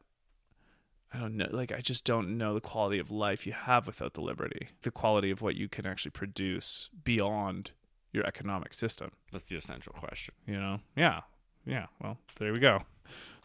I 1.12 1.18
don't 1.20 1.36
know. 1.36 1.46
Like, 1.52 1.70
I 1.70 1.80
just 1.80 2.04
don't 2.04 2.36
know 2.36 2.52
the 2.52 2.60
quality 2.60 2.98
of 2.98 3.12
life 3.12 3.46
you 3.46 3.52
have 3.52 3.86
without 3.86 4.14
the 4.14 4.20
liberty, 4.20 4.70
the 4.82 4.90
quality 4.90 5.30
of 5.30 5.40
what 5.40 5.54
you 5.54 5.68
can 5.68 5.86
actually 5.86 6.10
produce 6.10 6.90
beyond 7.04 7.70
your 8.12 8.26
economic 8.26 8.74
system. 8.74 9.12
That's 9.30 9.44
the 9.44 9.56
essential 9.56 9.92
question. 9.92 10.34
You 10.48 10.56
know? 10.56 10.80
Yeah. 10.96 11.20
Yeah. 11.64 11.86
Well, 12.02 12.18
there 12.40 12.52
we 12.52 12.58
go. 12.58 12.82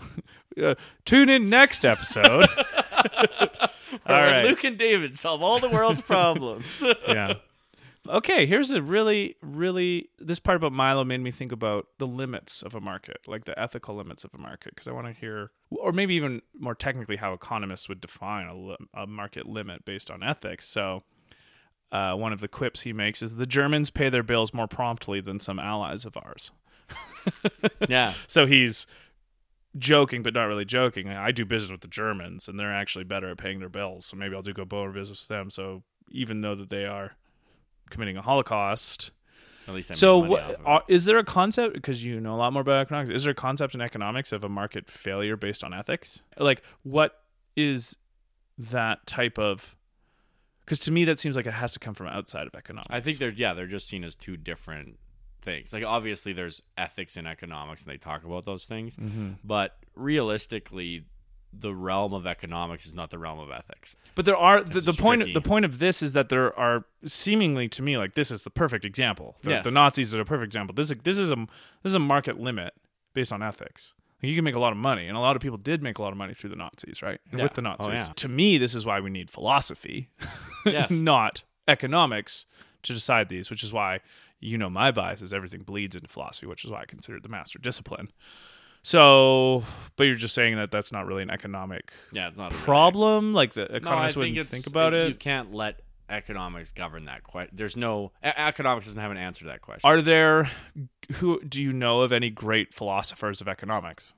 uh, 0.63 0.73
tune 1.05 1.29
in 1.29 1.47
next 1.47 1.85
episode. 1.85 2.47
All 4.05 4.15
right, 4.15 4.31
right. 4.31 4.45
Luke 4.45 4.63
and 4.63 4.77
David 4.77 5.15
solve 5.17 5.41
all 5.41 5.59
the 5.59 5.69
world's 5.69 6.01
problems. 6.03 6.65
yeah. 7.07 7.35
Okay, 8.09 8.47
here's 8.47 8.71
a 8.71 8.81
really, 8.81 9.35
really. 9.41 10.09
This 10.17 10.39
part 10.39 10.57
about 10.57 10.73
Milo 10.73 11.03
made 11.03 11.21
me 11.21 11.29
think 11.29 11.51
about 11.51 11.87
the 11.99 12.07
limits 12.07 12.63
of 12.63 12.73
a 12.73 12.81
market, 12.81 13.19
like 13.27 13.45
the 13.45 13.57
ethical 13.59 13.95
limits 13.95 14.23
of 14.23 14.33
a 14.33 14.37
market, 14.37 14.73
because 14.73 14.87
I 14.87 14.91
want 14.91 15.07
to 15.07 15.13
hear, 15.13 15.51
or 15.69 15.91
maybe 15.91 16.15
even 16.15 16.41
more 16.57 16.73
technically, 16.73 17.17
how 17.17 17.33
economists 17.33 17.87
would 17.87 18.01
define 18.01 18.47
a, 18.47 18.55
li- 18.55 18.77
a 18.95 19.05
market 19.05 19.45
limit 19.45 19.85
based 19.85 20.09
on 20.09 20.23
ethics. 20.23 20.67
So, 20.67 21.03
uh, 21.91 22.15
one 22.15 22.33
of 22.33 22.39
the 22.39 22.47
quips 22.47 22.81
he 22.81 22.93
makes 22.93 23.21
is 23.21 23.35
the 23.35 23.45
Germans 23.45 23.91
pay 23.91 24.09
their 24.09 24.23
bills 24.23 24.53
more 24.53 24.67
promptly 24.67 25.21
than 25.21 25.39
some 25.39 25.59
allies 25.59 26.03
of 26.03 26.17
ours. 26.17 26.51
yeah, 27.87 28.13
So 28.25 28.47
he's 28.47 28.87
joking, 29.77 30.23
but 30.23 30.33
not 30.33 30.45
really 30.45 30.65
joking. 30.65 31.09
I 31.09 31.31
do 31.31 31.45
business 31.45 31.71
with 31.71 31.81
the 31.81 31.87
Germans, 31.87 32.47
and 32.47 32.59
they're 32.59 32.73
actually 32.73 33.03
better 33.03 33.29
at 33.29 33.37
paying 33.37 33.59
their 33.59 33.69
bills. 33.69 34.07
So 34.07 34.17
maybe 34.17 34.35
I'll 34.35 34.41
do 34.41 34.53
go 34.53 34.65
more 34.69 34.91
business 34.91 35.21
with 35.21 35.27
them. 35.27 35.51
So 35.51 35.83
even 36.09 36.41
though 36.41 36.55
that 36.55 36.71
they 36.71 36.85
are 36.85 37.11
committing 37.89 38.17
a 38.17 38.21
Holocaust, 38.21 39.11
At 39.67 39.73
least 39.73 39.91
I 39.91 39.93
so 39.95 40.21
make 40.21 40.29
money 40.31 40.41
wh- 40.41 40.45
off 40.45 40.53
of 40.55 40.59
it. 40.61 40.65
are, 40.67 40.83
is 40.87 41.05
there 41.05 41.17
a 41.17 41.23
concept 41.25 41.73
because 41.75 42.03
you 42.03 42.19
know 42.19 42.35
a 42.35 42.37
lot 42.37 42.53
more 42.53 42.61
about 42.61 42.81
economics? 42.81 43.13
Is 43.15 43.23
there 43.23 43.31
a 43.31 43.35
concept 43.35 43.73
in 43.75 43.81
economics 43.81 44.31
of 44.31 44.43
a 44.43 44.49
market 44.49 44.89
failure 44.89 45.35
based 45.35 45.63
on 45.63 45.73
ethics? 45.73 46.21
Like 46.37 46.61
what 46.83 47.13
is 47.55 47.95
that 48.57 49.05
type 49.07 49.37
of? 49.39 49.75
Because 50.65 50.79
to 50.81 50.91
me, 50.91 51.03
that 51.05 51.19
seems 51.19 51.35
like 51.35 51.47
it 51.47 51.53
has 51.53 51.73
to 51.73 51.79
come 51.79 51.95
from 51.95 52.07
outside 52.07 52.45
of 52.45 52.53
economics. 52.55 52.87
I 52.91 52.99
think 52.99 53.17
they're 53.17 53.31
yeah 53.31 53.53
they're 53.53 53.65
just 53.67 53.87
seen 53.87 54.03
as 54.03 54.15
two 54.15 54.37
different 54.37 54.99
things. 55.41 55.73
Like 55.73 55.83
obviously 55.83 56.31
there's 56.33 56.61
ethics 56.77 57.17
in 57.17 57.25
economics 57.25 57.83
and 57.83 57.91
they 57.91 57.97
talk 57.97 58.23
about 58.23 58.45
those 58.45 58.65
things, 58.65 58.95
Mm-hmm. 58.97 59.31
but 59.43 59.77
realistically, 59.95 61.05
the 61.51 61.73
realm 61.73 62.13
of 62.13 62.27
economics 62.27 62.85
is 62.85 62.93
not 62.93 63.09
the 63.09 63.17
realm 63.17 63.39
of 63.39 63.49
ethics. 63.51 63.95
But 64.15 64.25
there 64.25 64.37
are 64.37 64.63
the, 64.63 64.81
the 64.81 64.93
point. 64.93 65.21
tricky. 65.21 65.33
The 65.33 65.41
point 65.41 65.65
of 65.65 65.79
this 65.79 66.01
is 66.01 66.13
that 66.13 66.29
there 66.29 66.57
are 66.57 66.85
seemingly 67.05 67.67
to 67.69 67.81
me 67.81 67.97
like 67.97 68.13
this 68.15 68.31
is 68.31 68.43
the 68.43 68.49
perfect 68.51 68.85
example. 68.85 69.35
The, 69.43 69.49
Yes. 69.51 69.63
the 69.63 69.71
Nazis 69.71 70.13
are 70.13 70.21
a 70.21 70.25
perfect 70.25 70.45
example. 70.47 70.73
This 70.75 70.91
is 70.91 70.97
this 71.03 71.17
is 71.17 71.31
a 71.31 71.35
this 71.83 71.91
is 71.91 71.95
a 71.95 71.99
market 71.99 72.39
limit 72.39 72.73
based 73.13 73.33
on 73.33 73.41
ethics. 73.41 73.93
Like 74.21 74.29
you 74.29 74.35
can 74.35 74.43
make 74.43 74.55
a 74.55 74.59
lot 74.59 74.71
of 74.73 74.77
money, 74.77 75.07
and 75.07 75.15
a 75.15 75.19
lot 75.21 75.35
of 75.35 75.41
people 75.41 75.57
did 75.57 75.81
make 75.81 75.97
a 75.97 76.01
lot 76.01 76.11
of 76.11 76.17
money 76.17 76.33
through 76.33 76.49
the 76.51 76.55
Nazis, 76.57 77.01
right? 77.01 77.19
Yeah. 77.35 77.43
With 77.43 77.53
the 77.53 77.61
Oh, 77.61 77.75
Nazis. 77.79 78.07
yeah. 78.07 78.13
To 78.17 78.27
me, 78.27 78.57
this 78.57 78.75
is 78.75 78.85
why 78.85 78.99
we 78.99 79.09
need 79.09 79.29
philosophy, 79.29 80.09
Yes. 80.65 80.91
not 80.91 81.43
economics, 81.67 82.45
to 82.83 82.93
decide 82.93 83.29
these. 83.29 83.49
Which 83.49 83.63
is 83.63 83.71
why 83.73 84.01
you 84.41 84.57
know 84.57 84.69
my 84.69 84.91
bias 84.91 85.21
is 85.21 85.33
everything 85.33 85.61
bleeds 85.61 85.95
into 85.95 86.07
philosophy, 86.09 86.47
which 86.47 86.63
is 86.65 86.69
why 86.71 86.81
I 86.81 86.85
consider 86.85 87.17
it 87.17 87.23
the 87.23 87.29
master 87.29 87.59
discipline. 87.59 88.11
So, 88.83 89.63
but 89.95 90.03
you're 90.05 90.15
just 90.15 90.33
saying 90.33 90.55
that 90.55 90.71
that's 90.71 90.91
not 90.91 91.05
really 91.05 91.23
an 91.23 91.29
economic 91.29 91.91
Yeah, 92.11 92.27
it's 92.29 92.37
not 92.37 92.53
a 92.53 92.55
problem. 92.55 93.33
Like 93.33 93.53
the 93.53 93.65
No, 93.65 93.73
I 93.73 93.77
economists 93.77 94.13
think 94.13 94.17
wouldn't 94.17 94.37
it's 94.37 94.49
think 94.49 94.67
about 94.67 94.93
it. 94.93 95.05
You 95.07 95.11
it. 95.11 95.19
can't 95.19 95.53
let 95.53 95.81
economics 96.09 96.71
govern 96.71 97.05
that 97.05 97.23
question. 97.23 97.55
There's 97.55 97.77
no 97.77 98.11
e- 98.25 98.29
economics 98.35 98.85
doesn't 98.87 98.99
have 98.99 99.11
an 99.11 99.17
answer 99.17 99.41
to 99.41 99.47
that 99.47 99.61
question. 99.61 99.87
Are 99.89 100.01
there 100.01 100.49
who 101.15 101.41
do 101.43 101.61
you 101.61 101.73
know 101.73 102.01
of 102.01 102.11
any 102.11 102.29
great 102.29 102.73
philosophers 102.73 103.41
of 103.41 103.47
economics? 103.47 104.13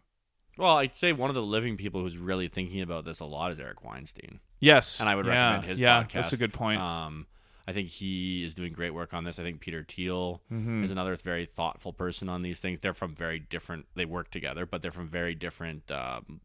well, 0.57 0.77
I'd 0.77 0.93
say 0.95 1.11
one 1.11 1.29
of 1.29 1.33
the 1.35 1.41
living 1.41 1.75
people 1.75 2.01
who's 2.01 2.17
really 2.17 2.47
thinking 2.47 2.81
about 2.81 3.03
this 3.03 3.19
a 3.19 3.25
lot 3.25 3.51
is 3.51 3.59
Eric 3.59 3.83
Weinstein, 3.83 4.41
Yes, 4.59 4.99
and 4.99 5.09
I 5.09 5.15
would 5.15 5.25
yeah, 5.25 5.31
recommend 5.49 5.69
his 5.69 5.79
yeah, 5.79 6.03
podcast. 6.03 6.11
That's 6.13 6.33
a 6.33 6.37
good 6.37 6.53
point. 6.53 6.79
Um, 6.79 7.25
I 7.67 7.73
think 7.73 7.89
he 7.89 8.43
is 8.43 8.53
doing 8.53 8.73
great 8.73 8.93
work 8.93 9.13
on 9.13 9.23
this. 9.23 9.37
I 9.39 9.43
think 9.43 9.59
Peter 9.59 9.85
Thiel 9.87 10.41
Mm-hmm. 10.51 10.83
is 10.83 10.91
another 10.91 11.15
very 11.15 11.45
thoughtful 11.45 11.93
person 11.93 12.27
on 12.29 12.41
these 12.41 12.59
things. 12.59 12.79
They're 12.79 12.93
from 12.93 13.13
very 13.15 13.39
different. 13.39 13.85
They 13.95 14.05
work 14.05 14.31
together, 14.31 14.65
but 14.65 14.81
they're 14.81 14.91
from 14.91 15.07
very 15.07 15.35
different 15.35 15.89
um, 15.91 16.41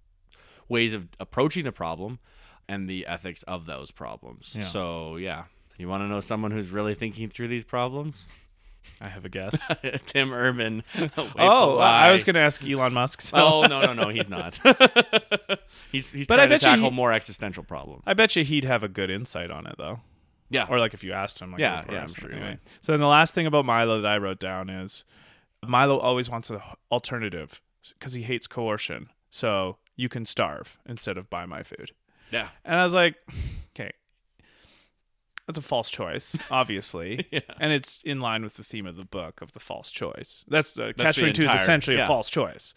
ways 0.69 0.95
of 0.95 1.09
approaching 1.19 1.65
the 1.65 1.73
problem 1.73 2.19
and 2.69 2.89
the 2.89 3.07
ethics 3.07 3.43
of 3.45 3.67
those 3.67 3.91
problems. 3.91 4.55
Yeah. 4.57 4.63
So 4.65 5.17
yeah, 5.17 5.45
you 5.79 5.89
want 5.89 6.03
to 6.03 6.09
know 6.09 6.21
someone 6.21 6.51
who's 6.51 6.71
really 6.71 6.95
thinking 6.95 7.29
through 7.31 7.49
these 7.49 7.65
problems? 7.65 8.27
I 9.01 9.09
have 9.09 9.25
a 9.25 9.29
guess. 9.29 9.61
Tim 10.07 10.33
Urban. 10.33 10.85
oh, 11.37 11.79
I 11.79 12.13
was 12.13 12.23
going 12.25 12.35
to 12.35 12.41
ask 12.41 12.63
Elon 12.65 12.93
Musk. 12.95 13.21
So. 13.21 13.37
Oh 13.37 13.67
no 13.67 13.81
no 13.83 13.95
no, 13.95 14.09
he's 14.11 14.29
not. 14.29 14.59
he's 15.93 16.13
he's 16.13 16.27
But 16.27 16.39
I 16.39 16.47
trying 16.47 16.49
to 16.51 16.55
bet 16.55 16.63
you 16.63 16.69
tackle 16.77 16.91
more 16.93 17.13
existential 17.13 17.65
problem. 17.65 18.03
I 18.07 18.15
bet 18.15 18.37
you 18.37 18.45
he'd 18.45 18.65
have 18.65 18.83
a 18.85 18.89
good 18.89 19.11
insight 19.11 19.51
on 19.51 19.67
it, 19.67 19.75
though. 19.79 20.01
Yeah. 20.49 20.67
Or 20.69 20.79
like 20.79 20.95
if 20.95 21.03
you 21.03 21.13
asked 21.13 21.41
him. 21.41 21.53
Like, 21.53 21.61
Yeah, 21.61 21.85
yeah, 21.91 22.03
I'm 22.03 22.13
sure 22.13 22.31
anyway. 22.31 22.59
So 22.81 22.93
then 22.93 23.01
the 23.01 23.07
last 23.07 23.35
thing 23.35 23.47
about 23.47 23.65
Milo 23.65 24.01
that 24.01 24.09
I 24.09 24.19
wrote 24.19 24.39
down 24.39 24.71
is 24.71 25.05
Milo 25.67 25.99
always 25.99 26.31
wants 26.31 26.51
an 26.51 26.61
alternative 26.91 27.61
because 27.99 28.13
he 28.13 28.23
hates 28.23 28.47
coercion. 28.47 29.09
So 29.31 29.79
you 29.97 30.09
can 30.09 30.25
starve 30.25 30.79
instead 30.87 31.19
of 31.19 31.29
buy 31.29 31.47
my 31.47 31.63
food. 31.63 31.93
yeah. 32.31 32.49
And 32.65 32.77
I 32.79 32.85
was 32.85 32.95
like, 32.95 33.17
okay, 33.77 33.93
that's 35.47 35.59
a 35.59 35.63
false 35.63 35.91
choice, 35.91 36.37
obviously. 36.51 37.27
Yeah. 37.31 37.41
And 37.61 37.73
it's 37.73 37.99
in 38.05 38.21
line 38.21 38.43
with 38.43 38.55
the 38.55 38.65
theme 38.65 38.87
of 38.87 38.97
the 38.97 39.05
book 39.05 39.41
of 39.41 39.53
the 39.53 39.61
false 39.61 39.91
choice. 39.91 40.45
That's 40.49 40.77
uh, 40.79 40.87
the 40.87 40.95
That's 40.97 41.03
catch 41.03 41.15
the 41.17 41.21
22 41.33 41.45
is 41.45 41.61
essentially 41.61 41.99
a 41.99 42.07
false 42.07 42.31
choice. 42.31 42.75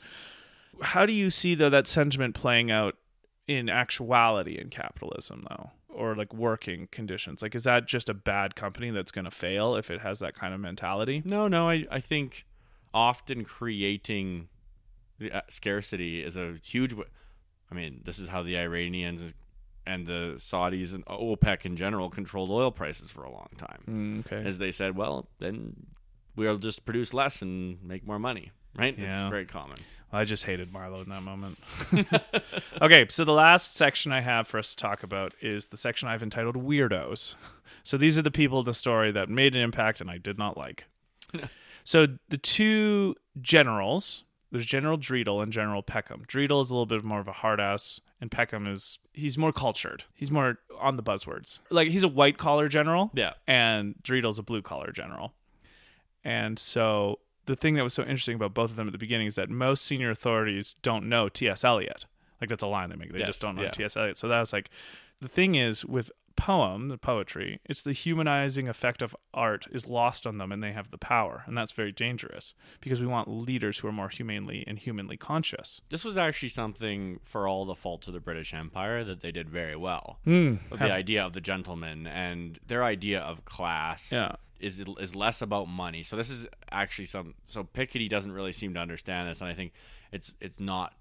How 0.82 1.06
do 1.06 1.14
you 1.14 1.30
see 1.30 1.56
though 1.56 1.70
that 1.70 1.88
sentiment 1.88 2.36
playing 2.36 2.72
out 2.72 2.96
in 3.48 3.70
actuality 3.70 4.58
in 4.60 4.70
capitalism 4.70 5.46
though? 5.50 5.72
Or 5.90 6.16
like 6.16 6.34
working 6.34 6.88
conditions? 6.92 7.42
Like 7.42 7.56
is 7.56 7.64
that 7.64 7.88
just 7.88 8.10
a 8.10 8.14
bad 8.14 8.56
company 8.56 8.92
that's 8.92 9.12
going 9.12 9.26
to 9.26 9.32
fail 9.32 9.76
if 9.76 9.90
it 9.90 10.02
has 10.02 10.20
that 10.20 10.36
kind 10.36 10.54
of 10.54 10.60
mentality? 10.60 11.24
No, 11.26 11.48
no, 11.48 11.70
I, 11.70 11.86
I 11.90 12.00
think 12.00 12.46
often 12.94 13.44
creating 13.44 14.50
the 15.18 15.32
uh, 15.32 15.42
scarcity 15.50 16.24
is 16.24 16.38
a 16.38 16.56
huge. 16.64 16.94
I 17.72 17.76
mean, 17.76 18.02
this 18.06 18.20
is 18.20 18.30
how 18.30 18.44
the 18.44 18.58
Iranians 18.58 19.34
and 19.86 20.06
the 20.06 20.36
Saudis 20.38 20.94
and 20.94 21.06
OPEC 21.06 21.66
in 21.66 21.76
general 21.76 22.10
controlled 22.10 22.52
oil 22.52 22.72
prices 22.72 23.10
for 23.10 23.24
a 23.24 23.32
long 23.32 23.50
time. 23.58 23.84
Mm, 23.90 24.20
okay. 24.26 24.48
As 24.48 24.60
they 24.60 24.72
said, 24.72 24.96
well, 24.96 25.28
then 25.40 25.76
we'll 26.36 26.58
just 26.58 26.86
produce 26.86 27.14
less 27.14 27.42
and 27.42 27.82
make 27.84 28.06
more 28.06 28.20
money, 28.20 28.52
right? 28.78 28.98
Yeah. 28.98 29.22
It's 29.24 29.30
very 29.30 29.46
common. 29.46 29.78
I 30.12 30.24
just 30.24 30.46
hated 30.46 30.74
Marlowe 30.74 31.02
in 31.02 31.10
that 31.10 31.22
moment. 31.22 31.60
okay, 32.82 33.06
so 33.10 33.24
the 33.24 33.32
last 33.34 33.76
section 33.76 34.12
I 34.12 34.22
have 34.22 34.48
for 34.48 34.58
us 34.58 34.72
to 34.72 34.76
talk 34.76 35.04
about 35.04 35.34
is 35.42 35.68
the 35.68 35.78
section 35.78 36.08
I've 36.08 36.24
entitled 36.24 36.56
Weirdos. 36.56 37.36
So 37.84 37.96
these 37.98 38.18
are 38.18 38.24
the 38.24 38.32
people 38.32 38.60
in 38.60 38.66
the 38.66 38.74
story 38.74 39.12
that 39.12 39.30
made 39.30 39.56
an 39.56 39.62
impact 39.62 40.02
and 40.02 40.10
I 40.10 40.18
did 40.18 40.38
not 40.38 40.58
like. 40.58 40.86
so 41.84 42.08
the 42.30 42.38
two 42.38 43.16
generals, 43.40 44.24
there's 44.52 44.66
General 44.66 44.98
Dreedle 44.98 45.44
and 45.44 45.54
General 45.54 45.84
Peckham. 45.84 46.24
Dreedle 46.28 46.62
is 46.62 46.72
a 46.72 46.74
little 46.74 46.88
bit 46.88 47.04
more 47.04 47.20
of 47.20 47.28
a 47.28 47.32
hard 47.34 47.60
ass, 47.60 48.02
and 48.20 48.32
Peckham 48.32 48.66
is 48.66 48.98
he's 49.14 49.38
more 49.38 49.54
cultured. 49.54 50.06
He's 50.16 50.32
more 50.32 50.58
on 50.80 50.98
the 50.98 51.04
buzzwords. 51.04 51.60
Like 51.70 51.90
he's 51.90 52.04
a 52.04 52.08
white 52.08 52.40
collar 52.40 52.68
general, 52.68 53.12
Yeah. 53.14 53.34
and 53.48 53.94
Dreedle's 54.04 54.40
a 54.40 54.44
blue 54.44 54.64
collar 54.64 54.92
general. 54.92 55.34
And 56.24 56.58
so 56.58 57.20
the 57.50 57.56
thing 57.56 57.74
that 57.74 57.84
was 57.84 57.96
so 57.96 58.04
interesting 58.04 58.36
about 58.36 58.54
both 58.54 58.70
of 58.70 58.76
them 58.76 58.88
at 58.88 58.92
the 58.92 59.00
beginning 59.00 59.26
is 59.26 59.34
that 59.34 59.50
most 59.50 59.84
senior 59.84 60.12
authorities 60.12 60.76
don't 60.84 61.10
know 61.10 61.30
T.S. 61.30 61.64
Eliot. 61.64 62.06
Like 62.40 62.50
that's 62.50 62.62
a 62.62 62.68
line 62.68 62.92
they 62.92 62.96
make. 62.96 63.12
They 63.12 63.20
Yes, 63.20 63.28
just 63.28 63.42
don't 63.42 63.56
know 63.56 63.64
yeah. 63.64 63.72
T.S. 63.72 63.98
Eliot. 63.98 64.18
So 64.18 64.28
that 64.28 64.40
was 64.40 64.54
like 64.54 64.70
the 65.20 65.28
thing 65.28 65.56
is 65.56 65.84
with 65.84 66.12
poem, 66.36 66.88
the 66.88 66.98
poetry, 66.98 67.60
it's 67.66 67.82
the 67.82 67.92
humanizing 67.92 68.70
effect 68.70 69.02
of 69.02 69.16
art 69.34 69.66
is 69.72 69.88
lost 69.88 70.26
on 70.26 70.38
them 70.38 70.52
and 70.52 70.64
they 70.64 70.72
have 70.72 70.92
the 70.92 70.98
power. 70.98 71.44
And 71.48 71.58
that's 71.58 71.74
very 71.74 71.92
dangerous 71.92 72.54
because 72.80 73.02
we 73.02 73.08
want 73.08 73.28
leaders 73.28 73.80
who 73.80 73.88
are 73.88 73.92
more 73.92 74.08
humanely 74.10 74.64
and 74.66 74.78
humanly 74.80 75.18
conscious. 75.18 75.82
This 75.90 76.06
was 76.06 76.18
actually 76.18 76.50
something 76.50 77.20
for 77.24 77.48
all 77.48 77.66
the 77.66 77.76
faults 77.76 78.08
of 78.08 78.14
the 78.14 78.22
British 78.22 78.54
Empire 78.54 79.04
that 79.04 79.22
they 79.22 79.32
did 79.32 79.50
very 79.50 79.76
well. 79.76 80.20
Mm, 80.26 80.60
the 80.70 80.94
idea 80.94 81.26
of 81.26 81.34
the 81.34 81.42
gentleman 81.42 82.08
and 82.08 82.60
their 82.66 82.84
idea 82.84 83.20
of 83.20 83.44
class 83.44 84.12
yeah. 84.12 84.36
Is 84.60 84.80
is 85.00 85.16
less 85.16 85.42
about 85.42 85.68
money. 85.68 86.04
So 86.04 86.16
this 86.16 86.30
is 86.30 86.48
actually 86.72 87.06
some 87.06 87.36
so 87.48 87.64
Piketty 87.64 88.10
doesn't 88.10 88.32
really 88.32 88.54
seem 88.54 88.74
to 88.74 88.80
understand 88.80 89.30
this 89.30 89.42
and 89.42 89.50
I 89.50 89.54
think 89.54 89.74
it's 90.12 90.36
it's 90.40 90.60
not 90.60 90.94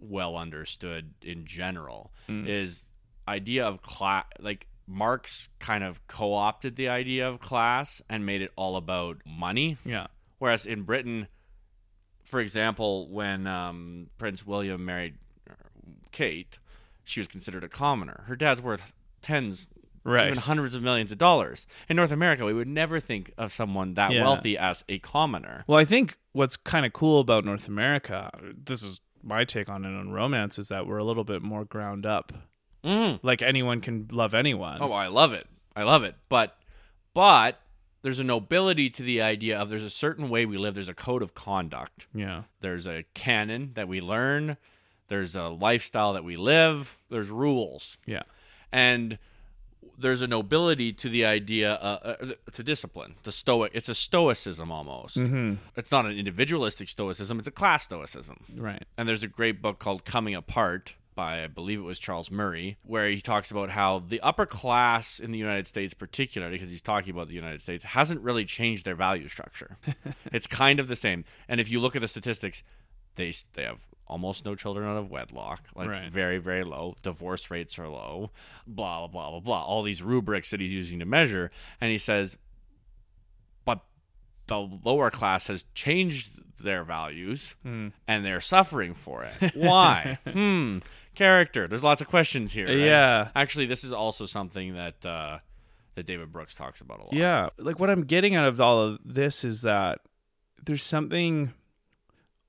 well 0.00 0.36
understood 0.36 1.14
in 1.22 1.46
general 1.46 2.12
is 2.28 2.86
idea 3.28 3.64
of 3.64 3.82
class 3.82 4.24
like 4.40 4.66
Marx 4.88 5.48
kind 5.60 5.84
of 5.84 6.04
co-opted 6.08 6.74
the 6.74 6.88
idea 6.88 7.28
of 7.28 7.38
class 7.40 8.02
and 8.10 8.26
made 8.26 8.42
it 8.42 8.50
all 8.56 8.76
about 8.76 9.18
money 9.24 9.78
Yeah. 9.84 10.08
Whereas 10.38 10.66
in 10.66 10.82
Britain, 10.82 11.28
for 12.24 12.40
example, 12.40 13.08
when 13.08 13.46
um, 13.46 14.08
Prince 14.18 14.44
William 14.44 14.84
married 14.84 15.14
uh, 15.48 15.54
Kate, 16.10 16.58
she 17.04 17.20
was 17.20 17.28
considered 17.28 17.62
a 17.62 17.68
commoner. 17.68 18.24
Her 18.26 18.34
dad's 18.34 18.60
worth 18.60 18.92
tens, 19.20 19.68
Right. 20.04 20.26
even 20.26 20.38
hundreds 20.38 20.74
of 20.74 20.82
millions 20.82 21.12
of 21.12 21.18
dollars. 21.18 21.66
In 21.88 21.96
North 21.96 22.10
America, 22.10 22.44
we 22.44 22.52
would 22.52 22.68
never 22.68 22.98
think 23.00 23.32
of 23.38 23.52
someone 23.52 23.94
that 23.94 24.10
Yeah. 24.12 24.22
wealthy 24.24 24.58
as 24.58 24.84
a 24.88 24.98
commoner. 24.98 25.64
Well, 25.66 25.78
I 25.78 25.84
think 25.84 26.18
what's 26.32 26.56
kind 26.56 26.84
of 26.84 26.92
cool 26.92 27.20
about 27.20 27.44
North 27.44 27.68
America, 27.68 28.30
this 28.64 28.82
is 28.82 29.00
my 29.22 29.44
take 29.44 29.68
on 29.68 29.84
it 29.84 29.88
on 29.96 30.10
romance, 30.10 30.58
is 30.58 30.68
that 30.68 30.86
we're 30.86 30.98
a 30.98 31.04
little 31.04 31.22
bit 31.24 31.40
more 31.42 31.64
ground 31.64 32.04
up. 32.04 32.32
Mm. 32.84 33.20
Like 33.22 33.42
anyone 33.42 33.80
can 33.80 34.08
love 34.10 34.34
anyone. 34.34 34.78
Oh, 34.80 34.90
I 34.92 35.06
love 35.06 35.32
it. 35.32 35.46
I 35.76 35.84
love 35.84 36.02
it. 36.02 36.16
But, 36.28 36.58
but 37.14 37.60
there's 38.02 38.18
a 38.18 38.24
nobility 38.24 38.90
to 38.90 39.02
the 39.04 39.22
idea 39.22 39.56
of 39.56 39.70
there's 39.70 39.84
a 39.84 39.88
certain 39.90 40.28
way 40.28 40.44
we 40.46 40.58
live. 40.58 40.74
There's 40.74 40.88
a 40.88 40.94
code 40.94 41.22
of 41.22 41.34
conduct. 41.34 42.08
yeah. 42.12 42.42
There's 42.60 42.88
a 42.88 43.04
canon 43.14 43.70
that 43.74 43.86
we 43.86 44.00
learn. 44.00 44.56
There's 45.06 45.36
a 45.36 45.48
lifestyle 45.48 46.12
that 46.14 46.24
we 46.24 46.36
live. 46.36 46.98
There's 47.10 47.30
rules. 47.30 47.96
Yeah. 48.06 48.22
and 48.72 49.18
there's 50.02 50.20
a 50.22 50.26
nobility 50.26 50.92
to 50.92 51.08
the 51.08 51.24
idea 51.24 51.74
uh, 51.74 52.16
uh, 52.20 52.26
to 52.52 52.62
discipline 52.62 53.14
the 53.22 53.32
stoic 53.32 53.70
it's 53.74 53.88
a 53.88 53.94
stoicism 53.94 54.70
almost 54.70 55.16
Mm-hmm. 55.16 55.54
it's 55.76 55.90
not 55.90 56.04
an 56.06 56.18
individualistic 56.18 56.88
stoicism 56.88 57.38
it's 57.38 57.48
a 57.48 57.52
class 57.52 57.84
stoicism 57.84 58.38
Right. 58.56 58.82
and 58.98 59.08
there's 59.08 59.22
a 59.22 59.28
great 59.28 59.62
book 59.62 59.78
called 59.78 60.04
coming 60.04 60.34
apart 60.34 60.94
by 61.14 61.44
i 61.44 61.46
believe 61.46 61.78
it 61.78 61.82
was 61.82 61.98
charles 61.98 62.30
murray 62.30 62.76
where 62.82 63.08
he 63.08 63.20
talks 63.20 63.50
about 63.50 63.70
how 63.70 63.98
the 63.98 64.20
upper 64.20 64.46
class 64.46 65.18
in 65.20 65.30
the 65.30 65.38
united 65.38 65.66
states 65.66 65.92
particularly 65.94 66.54
because 66.56 66.70
he's 66.70 66.80
talking 66.82 67.10
about 67.10 67.28
the 67.28 67.34
united 67.34 67.60
states 67.60 67.84
hasn't 67.84 68.20
really 68.22 68.44
changed 68.44 68.84
their 68.86 68.94
value 68.94 69.28
structure 69.28 69.76
it's 70.32 70.46
kind 70.46 70.80
of 70.80 70.88
the 70.88 70.96
same 70.96 71.24
and 71.48 71.60
if 71.60 71.70
you 71.70 71.80
look 71.80 71.94
at 71.94 72.00
the 72.02 72.08
statistics 72.08 72.62
they 73.16 73.32
they 73.54 73.62
have 73.64 73.80
almost 74.12 74.44
no 74.44 74.54
children 74.54 74.86
out 74.86 74.96
of 74.98 75.10
wedlock, 75.10 75.62
like 75.74 75.88
Right. 75.88 76.10
very, 76.12 76.38
very 76.38 76.62
low. 76.64 76.94
Divorce 77.02 77.50
rates 77.50 77.78
are 77.78 77.88
low, 77.88 78.30
blah, 78.66 78.98
blah, 79.00 79.08
blah, 79.08 79.30
blah, 79.30 79.40
blah. 79.40 79.64
All 79.64 79.82
these 79.82 80.02
rubrics 80.02 80.50
that 80.50 80.60
he's 80.60 80.72
using 80.72 80.98
to 81.00 81.04
measure. 81.06 81.50
And 81.80 81.90
he 81.90 81.98
says, 81.98 82.36
but 83.64 83.80
the 84.46 84.58
lower 84.58 85.10
class 85.10 85.46
has 85.48 85.64
changed 85.74 86.38
their 86.62 86.84
values 86.84 87.54
Hmm. 87.62 87.88
and 88.06 88.24
they're 88.24 88.40
suffering 88.40 88.94
for 88.94 89.24
it. 89.24 89.52
Why? 89.56 90.18
hmm. 90.30 90.78
Character. 91.14 91.66
There's 91.66 91.82
lots 91.82 92.00
of 92.02 92.08
questions 92.08 92.52
here. 92.52 92.66
right? 92.66 92.78
Yeah. 92.78 93.28
Actually, 93.34 93.66
this 93.66 93.84
is 93.84 93.92
also 93.92 94.24
something 94.26 94.74
that 94.74 95.04
uh, 95.04 95.38
that 95.94 96.06
David 96.06 96.32
Brooks 96.32 96.54
talks 96.54 96.80
about 96.80 97.00
a 97.00 97.02
lot. 97.02 97.12
Yeah. 97.12 97.48
Like 97.58 97.78
what 97.78 97.90
I'm 97.90 98.04
getting 98.04 98.34
out 98.34 98.46
of 98.46 98.60
all 98.60 98.80
of 98.82 98.98
this 99.04 99.44
is 99.44 99.60
that 99.62 99.98
there's 100.64 100.82
something 100.82 101.52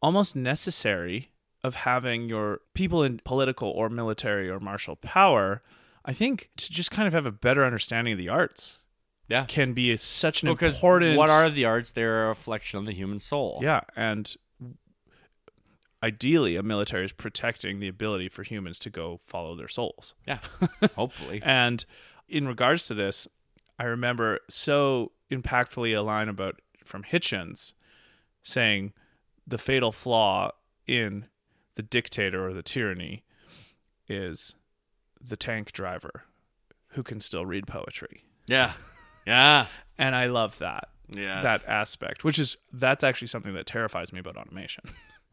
almost 0.02 0.36
necessary 0.36 1.32
of 1.64 1.76
having 1.76 2.28
your 2.28 2.60
people 2.74 3.04
in 3.04 3.20
political 3.24 3.70
or 3.70 3.90
military 3.90 4.50
or 4.50 4.60
martial 4.60 4.96
power, 4.98 5.62
I 6.06 6.14
think, 6.14 6.50
to 6.58 6.72
just 6.72 6.92
kind 6.92 7.08
of 7.08 7.14
have 7.14 7.26
a 7.26 7.32
better 7.32 7.64
understanding 7.66 8.14
of 8.14 8.18
the 8.18 8.30
arts 8.30 8.82
Yeah. 9.30 9.46
can 9.46 9.74
be 9.74 9.96
such 9.98 10.44
an 10.44 10.50
Because 10.50 10.76
important 10.76 11.18
what 11.18 11.30
are 11.30 11.50
the 11.50 11.66
arts? 11.66 11.92
They're 11.92 12.26
a 12.26 12.28
reflection 12.30 12.80
of 12.80 12.86
the 12.86 12.92
human 12.92 13.20
soul. 13.20 13.60
Yeah, 13.62 13.82
and 13.96 14.36
ideally 16.02 16.56
a 16.56 16.64
military 16.64 17.06
is 17.06 17.14
protecting 17.14 17.80
the 17.80 17.88
ability 17.88 18.30
for 18.30 18.44
humans 18.44 18.78
to 18.80 18.90
go 18.90 19.22
follow 19.26 19.56
their 19.56 19.68
souls. 19.70 20.14
Yeah. 20.28 20.40
Hopefully. 20.96 21.42
And 21.44 21.86
in 22.28 22.48
regards 22.48 22.88
to 22.88 22.94
this, 22.94 23.28
I 23.80 23.86
remember 23.86 24.40
so 24.50 25.14
impactfully 25.32 25.98
a 25.98 26.02
line 26.02 26.28
about 26.30 26.62
from 26.84 27.04
Hitchens 27.04 27.74
saying 28.44 28.92
the 29.48 29.58
fatal 29.58 29.92
flaw 29.94 30.52
in 30.86 31.26
the 31.76 31.84
dictator 31.84 32.48
or 32.48 32.54
the 32.54 32.64
tyranny 32.64 33.24
is 34.08 34.56
the 35.22 35.38
tank 35.38 35.72
driver 35.72 36.24
who 36.90 37.04
can 37.04 37.20
still 37.20 37.46
read 37.46 37.68
poetry. 37.68 38.24
yeah. 38.48 38.74
Yeah. 39.26 39.68
And 39.98 40.16
I 40.16 40.26
love 40.28 40.60
that. 40.60 40.90
Yeah. 41.10 41.42
That 41.42 41.64
aspect, 41.68 42.24
which 42.26 42.38
is 42.38 42.58
that's 42.74 43.04
actually 43.04 43.28
something 43.30 43.54
that 43.54 43.66
terrifies 43.66 44.12
me 44.12 44.20
about 44.20 44.36
automation. 44.36 44.84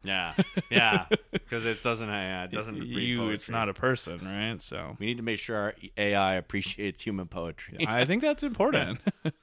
Yeah. 0.03 0.33
Yeah. 0.69 1.05
Because 1.31 1.65
it 1.65 1.83
doesn't. 1.83 2.09
Uh, 2.09 2.13
yeah, 2.13 2.43
it 2.45 2.51
doesn't. 2.51 2.77
you, 2.77 3.29
it's 3.29 3.49
not 3.49 3.67
a 3.67 3.73
person, 3.73 4.19
right? 4.23 4.61
So 4.61 4.95
We 4.99 5.07
need 5.07 5.17
to 5.17 5.23
make 5.23 5.37
sure 5.39 5.57
our 5.57 5.73
AI 5.97 6.35
appreciates 6.35 7.01
human 7.03 7.27
poetry. 7.27 7.85
I 7.85 8.05
think 8.05 8.21
that's 8.21 8.43
important. 8.51 8.99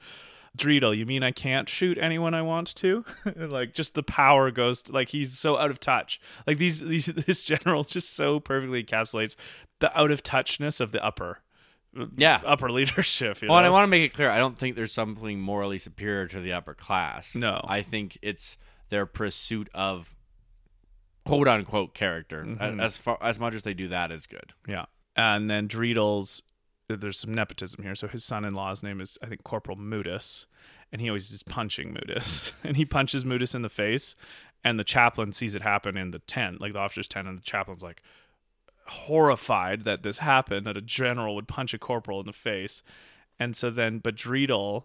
Dreedle, 0.56 0.96
you 0.96 1.06
mean 1.06 1.22
I 1.22 1.30
can't 1.30 1.68
shoot 1.68 1.98
anyone 1.98 2.34
I 2.34 2.42
want 2.42 2.74
to? 2.76 3.04
like 3.36 3.74
just 3.74 3.94
the 3.94 4.02
power 4.02 4.50
goes 4.50 4.82
to, 4.82 4.92
like 4.92 5.08
he's 5.10 5.38
so 5.38 5.56
out 5.58 5.70
of 5.70 5.78
touch. 5.80 6.20
Like 6.46 6.58
these 6.58 6.80
these 6.80 7.06
this 7.26 7.42
general 7.42 7.84
just 7.84 8.14
so 8.14 8.40
perfectly 8.40 8.82
encapsulates 8.82 9.36
the 9.80 9.96
out 9.98 10.10
of 10.10 10.22
touchness 10.22 10.80
of 10.80 10.90
the 10.92 11.04
upper 11.04 11.40
Yeah. 12.16 12.40
upper 12.44 12.70
leadership. 12.72 13.42
You 13.42 13.48
Well, 13.48 13.58
and 13.58 13.66
I 13.66 13.70
want 13.70 13.84
to 13.84 13.88
make 13.88 14.02
it 14.04 14.14
clear. 14.14 14.30
I 14.30 14.38
don't 14.38 14.58
think 14.58 14.74
there's 14.76 14.92
something 14.92 15.40
morally 15.40 15.78
superior 15.78 16.26
to 16.28 16.40
the 16.40 16.52
upper 16.52 16.74
class. 16.74 17.34
No. 17.34 17.60
I 17.68 17.82
think 17.82 18.18
it's 18.22 18.56
their 18.88 19.06
pursuit 19.06 19.68
of 19.74 20.16
quote 21.24 21.46
unquote 21.46 21.94
character. 21.94 22.42
Mm-hmm. 22.44 22.80
As 22.80 22.96
far 22.96 23.18
as 23.20 23.38
much 23.38 23.54
as 23.54 23.62
they 23.62 23.74
do 23.74 23.88
that 23.88 24.10
is 24.10 24.26
good. 24.26 24.52
Yeah. 24.66 24.86
And 25.14 25.50
then 25.50 25.68
Dreedles, 25.68 26.42
there's 26.88 27.18
some 27.18 27.34
nepotism 27.34 27.82
here. 27.82 27.94
So 27.94 28.08
his 28.08 28.24
son 28.24 28.44
in 28.44 28.54
law's 28.54 28.82
name 28.82 29.00
is, 29.00 29.18
I 29.22 29.26
think, 29.26 29.44
Corporal 29.44 29.76
Moodus. 29.76 30.46
And 30.90 31.02
he 31.02 31.08
always 31.08 31.30
is 31.30 31.42
punching 31.42 31.92
Moodus. 31.92 32.52
and 32.64 32.76
he 32.76 32.84
punches 32.84 33.24
Moodus 33.24 33.54
in 33.54 33.62
the 33.62 33.68
face. 33.68 34.16
And 34.64 34.78
the 34.78 34.84
chaplain 34.84 35.32
sees 35.32 35.54
it 35.54 35.62
happen 35.62 35.96
in 35.96 36.10
the 36.10 36.18
tent, 36.20 36.60
like 36.60 36.72
the 36.72 36.78
officer's 36.78 37.08
tent. 37.08 37.28
And 37.28 37.38
the 37.38 37.42
chaplain's 37.42 37.82
like 37.82 38.02
horrified 38.86 39.84
that 39.84 40.02
this 40.02 40.18
happened, 40.18 40.66
that 40.66 40.76
a 40.76 40.82
general 40.82 41.34
would 41.34 41.46
punch 41.48 41.74
a 41.74 41.78
corporal 41.78 42.20
in 42.20 42.26
the 42.26 42.32
face. 42.32 42.82
And 43.38 43.54
so 43.54 43.70
then, 43.70 43.98
but 43.98 44.16
Dreedle 44.16 44.84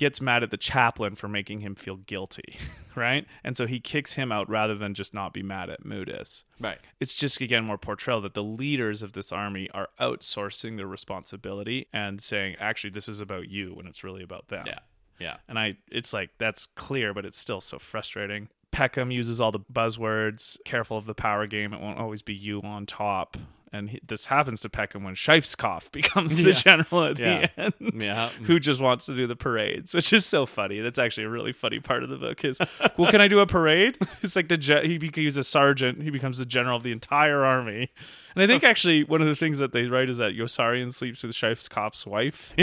gets 0.00 0.20
mad 0.20 0.42
at 0.42 0.50
the 0.50 0.56
chaplain 0.56 1.14
for 1.14 1.28
making 1.28 1.60
him 1.60 1.74
feel 1.76 1.96
guilty, 1.96 2.56
right? 2.96 3.24
And 3.44 3.56
so 3.56 3.66
he 3.66 3.78
kicks 3.78 4.14
him 4.14 4.32
out 4.32 4.48
rather 4.48 4.74
than 4.74 4.94
just 4.94 5.14
not 5.14 5.32
be 5.32 5.42
mad 5.42 5.70
at 5.70 5.84
Moodus 5.84 6.42
Right. 6.58 6.78
it's 6.98 7.14
just 7.14 7.40
again 7.40 7.64
more 7.64 7.78
portrayal 7.78 8.20
that 8.22 8.34
the 8.34 8.42
leaders 8.42 9.02
of 9.02 9.12
this 9.12 9.30
army 9.30 9.68
are 9.72 9.88
outsourcing 10.00 10.76
their 10.76 10.86
responsibility 10.86 11.86
and 11.92 12.20
saying 12.20 12.56
actually 12.58 12.90
this 12.90 13.08
is 13.08 13.20
about 13.20 13.48
you 13.48 13.72
when 13.74 13.86
it's 13.86 14.02
really 14.02 14.22
about 14.22 14.48
them 14.48 14.62
Yeah. 14.66 14.78
Yeah. 15.18 15.36
and 15.48 15.58
i 15.58 15.76
it's 15.90 16.12
like 16.12 16.30
that's 16.38 16.66
clear 16.66 17.14
but 17.14 17.24
it's 17.24 17.38
still 17.38 17.60
so 17.60 17.78
frustrating 17.78 18.48
peckham 18.72 19.10
uses 19.10 19.40
all 19.40 19.50
the 19.52 19.60
buzzwords 19.60 20.56
careful 20.64 20.96
of 20.96 21.06
the 21.06 21.14
power 21.14 21.46
game 21.46 21.72
it 21.72 21.80
won't 21.80 21.98
always 21.98 22.22
be 22.22 22.34
you 22.34 22.60
on 22.62 22.86
top 22.86 23.36
and 23.72 23.90
he, 23.90 24.00
this 24.06 24.26
happens 24.26 24.60
to 24.60 24.68
Peckham 24.68 25.04
when 25.04 25.14
Scheisskopf 25.14 25.92
becomes 25.92 26.36
the 26.42 26.50
Yeah. 26.50 26.56
general 26.56 27.04
at 27.04 27.18
Yeah. 27.18 27.46
the 27.56 27.60
end, 27.62 27.74
Yeah. 28.02 28.28
who 28.44 28.58
just 28.60 28.80
wants 28.80 29.06
to 29.06 29.14
do 29.16 29.26
the 29.26 29.36
parades, 29.36 29.94
which 29.94 30.12
is 30.12 30.26
so 30.26 30.46
funny. 30.46 30.80
That's 30.80 30.98
actually 30.98 31.24
a 31.24 31.28
really 31.30 31.52
funny 31.52 31.78
part 31.80 32.02
of 32.02 32.08
the 32.10 32.16
book. 32.16 32.44
Is 32.44 32.58
well, 32.96 33.10
can 33.10 33.20
I 33.20 33.28
do 33.28 33.38
a 33.40 33.46
parade? 33.46 33.96
It's 34.22 34.34
like 34.36 34.48
the 34.48 34.56
ge- 34.56 34.84
he 34.84 34.98
becomes 34.98 35.36
a 35.36 35.44
sergeant, 35.44 36.02
he 36.02 36.10
becomes 36.10 36.38
the 36.38 36.46
general 36.46 36.76
of 36.76 36.82
the 36.82 36.92
entire 36.92 37.44
army. 37.44 37.90
And 38.34 38.44
I 38.44 38.46
think 38.46 38.62
actually 38.62 39.02
one 39.04 39.20
of 39.20 39.26
the 39.28 39.34
things 39.34 39.58
that 39.58 39.72
they 39.72 39.84
write 39.84 40.08
is 40.08 40.18
that 40.18 40.32
Yossarian 40.34 40.92
sleeps 40.92 41.22
with 41.24 41.32
Scheisskopf's 41.32 42.06
wife 42.06 42.54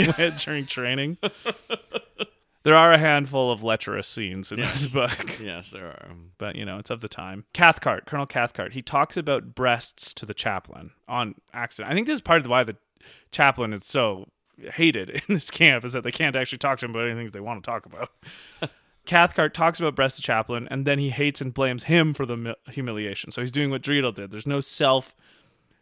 during 0.44 0.64
training. 0.66 1.18
There 2.64 2.74
are 2.76 2.92
a 2.92 2.98
handful 2.98 3.50
of 3.50 3.62
lecherous 3.62 4.08
scenes 4.08 4.50
in 4.52 4.60
this 4.60 4.88
book 4.88 5.38
Yes, 5.40 5.70
there 5.70 5.86
are. 5.86 6.08
but 6.38 6.56
you 6.56 6.64
know 6.64 6.78
it's 6.78 6.90
of 6.90 7.00
the 7.00 7.08
time. 7.08 7.44
Cathcart, 7.52 8.06
Colonel 8.06 8.26
Cathcart, 8.26 8.72
he 8.74 8.82
talks 8.82 9.16
about 9.16 9.54
breasts 9.54 10.12
to 10.14 10.26
the 10.26 10.34
chaplain 10.34 10.90
on 11.08 11.34
accident. 11.52 11.90
I 11.90 11.94
think 11.94 12.06
this 12.06 12.16
is 12.16 12.22
part 12.22 12.40
of 12.40 12.46
why 12.50 12.64
the 12.64 12.76
chaplain 13.30 13.72
is 13.72 13.86
so 13.86 14.28
hated 14.72 15.08
in 15.28 15.34
this 15.34 15.50
camp 15.50 15.84
is 15.84 15.92
that 15.92 16.02
they 16.02 16.10
can't 16.10 16.36
actually 16.36 16.58
talk 16.58 16.78
to 16.78 16.84
him 16.86 16.90
about 16.90 17.08
anything 17.08 17.28
they 17.30 17.40
want 17.40 17.62
to 17.62 17.70
talk 17.70 17.86
about. 17.86 18.10
Cathcart 19.06 19.54
talks 19.54 19.80
about 19.80 19.94
breast 19.94 20.16
to 20.16 20.22
chaplain, 20.22 20.68
and 20.70 20.84
then 20.86 20.98
he 20.98 21.08
hates 21.08 21.40
and 21.40 21.54
blames 21.54 21.84
him 21.84 22.12
for 22.12 22.26
the 22.26 22.56
humiliation. 22.70 23.30
So 23.30 23.40
he's 23.40 23.52
doing 23.52 23.70
what 23.70 23.80
Dreedle 23.82 24.14
did. 24.14 24.30
There's 24.30 24.46
no 24.46 24.60
self, 24.60 25.16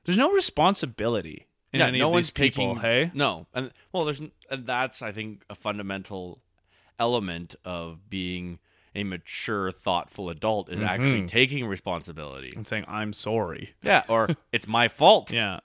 there's 0.05 0.17
no 0.19 0.31
responsibility 0.31 1.49
in 1.73 1.81
yeah, 1.81 1.87
any 1.89 1.99
no 1.99 2.07
of 2.07 2.13
one's 2.13 2.33
these 2.33 2.51
people. 2.51 2.75
taking. 2.77 2.81
hey, 2.81 3.11
No, 3.15 3.47
and 3.53 3.73
well, 3.93 4.05
there's 4.05 4.21
and 4.21 4.65
that's 4.65 5.03
I 5.03 5.11
think 5.11 5.43
a 5.51 5.57
fundamental 5.57 6.41
element 6.99 7.55
of 7.65 8.09
being 8.11 8.59
a 8.95 9.05
mature, 9.05 9.71
thoughtful 9.71 10.31
adult 10.31 10.71
is 10.71 10.81
actually 10.81 11.19
Mm-hmm. 11.19 11.27
taking 11.27 11.67
responsibility. 11.67 12.53
and 12.57 12.67
saying 12.67 12.85
I'm 12.89 13.13
sorry. 13.13 13.75
Yeah, 13.83 14.05
or 14.09 14.29
it's 14.53 14.67
my 14.67 14.89
fault. 14.89 15.31
Yeah. 15.31 15.61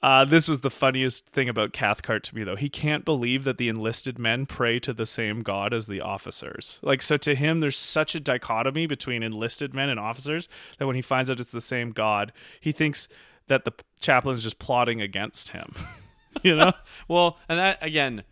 Uh, 0.00 0.24
this 0.24 0.46
was 0.46 0.60
the 0.60 0.70
funniest 0.70 1.26
thing 1.26 1.48
about 1.48 1.72
Cathcart 1.72 2.22
to 2.24 2.34
me, 2.36 2.44
though. 2.44 2.54
He 2.54 2.68
can't 2.68 3.04
believe 3.04 3.42
that 3.42 3.58
the 3.58 3.68
enlisted 3.68 4.16
men 4.16 4.46
pray 4.46 4.78
to 4.78 4.92
the 4.92 5.06
same 5.06 5.42
God 5.42 5.74
as 5.74 5.88
the 5.88 6.00
officers. 6.00 6.78
Like, 6.82 7.02
so 7.02 7.16
to 7.16 7.34
him, 7.34 7.58
there's 7.58 7.76
such 7.76 8.14
a 8.14 8.20
dichotomy 8.20 8.86
between 8.86 9.24
enlisted 9.24 9.74
men 9.74 9.88
and 9.88 9.98
officers 9.98 10.48
that 10.78 10.86
when 10.86 10.94
he 10.94 11.02
finds 11.02 11.28
out 11.30 11.40
it's 11.40 11.50
the 11.50 11.60
same 11.60 11.90
God, 11.90 12.32
he 12.60 12.70
thinks 12.70 13.08
that 13.48 13.64
the 13.64 13.72
chaplain 14.00 14.36
is 14.36 14.44
just 14.44 14.60
plotting 14.60 15.00
against 15.00 15.48
him. 15.50 15.74
you 16.44 16.54
know? 16.54 16.72
Well, 17.08 17.38
and 17.48 17.58
that 17.58 17.78
again, 17.82 18.22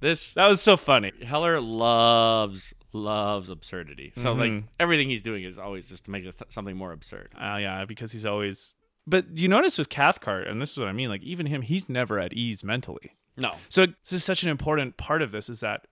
this 0.00 0.34
That 0.34 0.46
was 0.46 0.60
so 0.60 0.76
funny. 0.76 1.12
Heller 1.24 1.60
loves 1.60 2.74
loves 2.92 3.50
absurdity. 3.50 4.12
So 4.16 4.32
like 4.32 4.50
Mm-hmm. 4.50 4.66
everything 4.80 5.08
he's 5.10 5.22
doing 5.22 5.44
is 5.44 5.58
always 5.58 5.88
just 5.88 6.06
to 6.06 6.10
make 6.10 6.24
it 6.24 6.36
th- 6.38 6.50
something 6.50 6.76
more 6.76 6.92
absurd. 6.92 7.30
Uh, 7.34 7.56
yeah, 7.56 7.84
because 7.84 8.12
he's 8.12 8.24
always. 8.26 8.74
But 9.06 9.36
you 9.36 9.48
notice 9.48 9.78
with 9.78 9.88
Cathcart, 9.88 10.46
and 10.46 10.60
this 10.60 10.72
is 10.72 10.78
what 10.78 10.88
I 10.88 10.92
mean, 10.92 11.08
like, 11.08 11.22
even 11.22 11.46
him, 11.46 11.62
he's 11.62 11.88
never 11.88 12.18
at 12.18 12.32
ease 12.34 12.62
mentally. 12.64 13.16
No, 13.36 13.54
So 13.68 13.86
this 13.86 14.12
is 14.12 14.24
such 14.24 14.42
an 14.42 14.48
important 14.50 14.96
part 14.96 15.22
of 15.22 15.30
this 15.32 15.48
is 15.48 15.60
that 15.60 15.86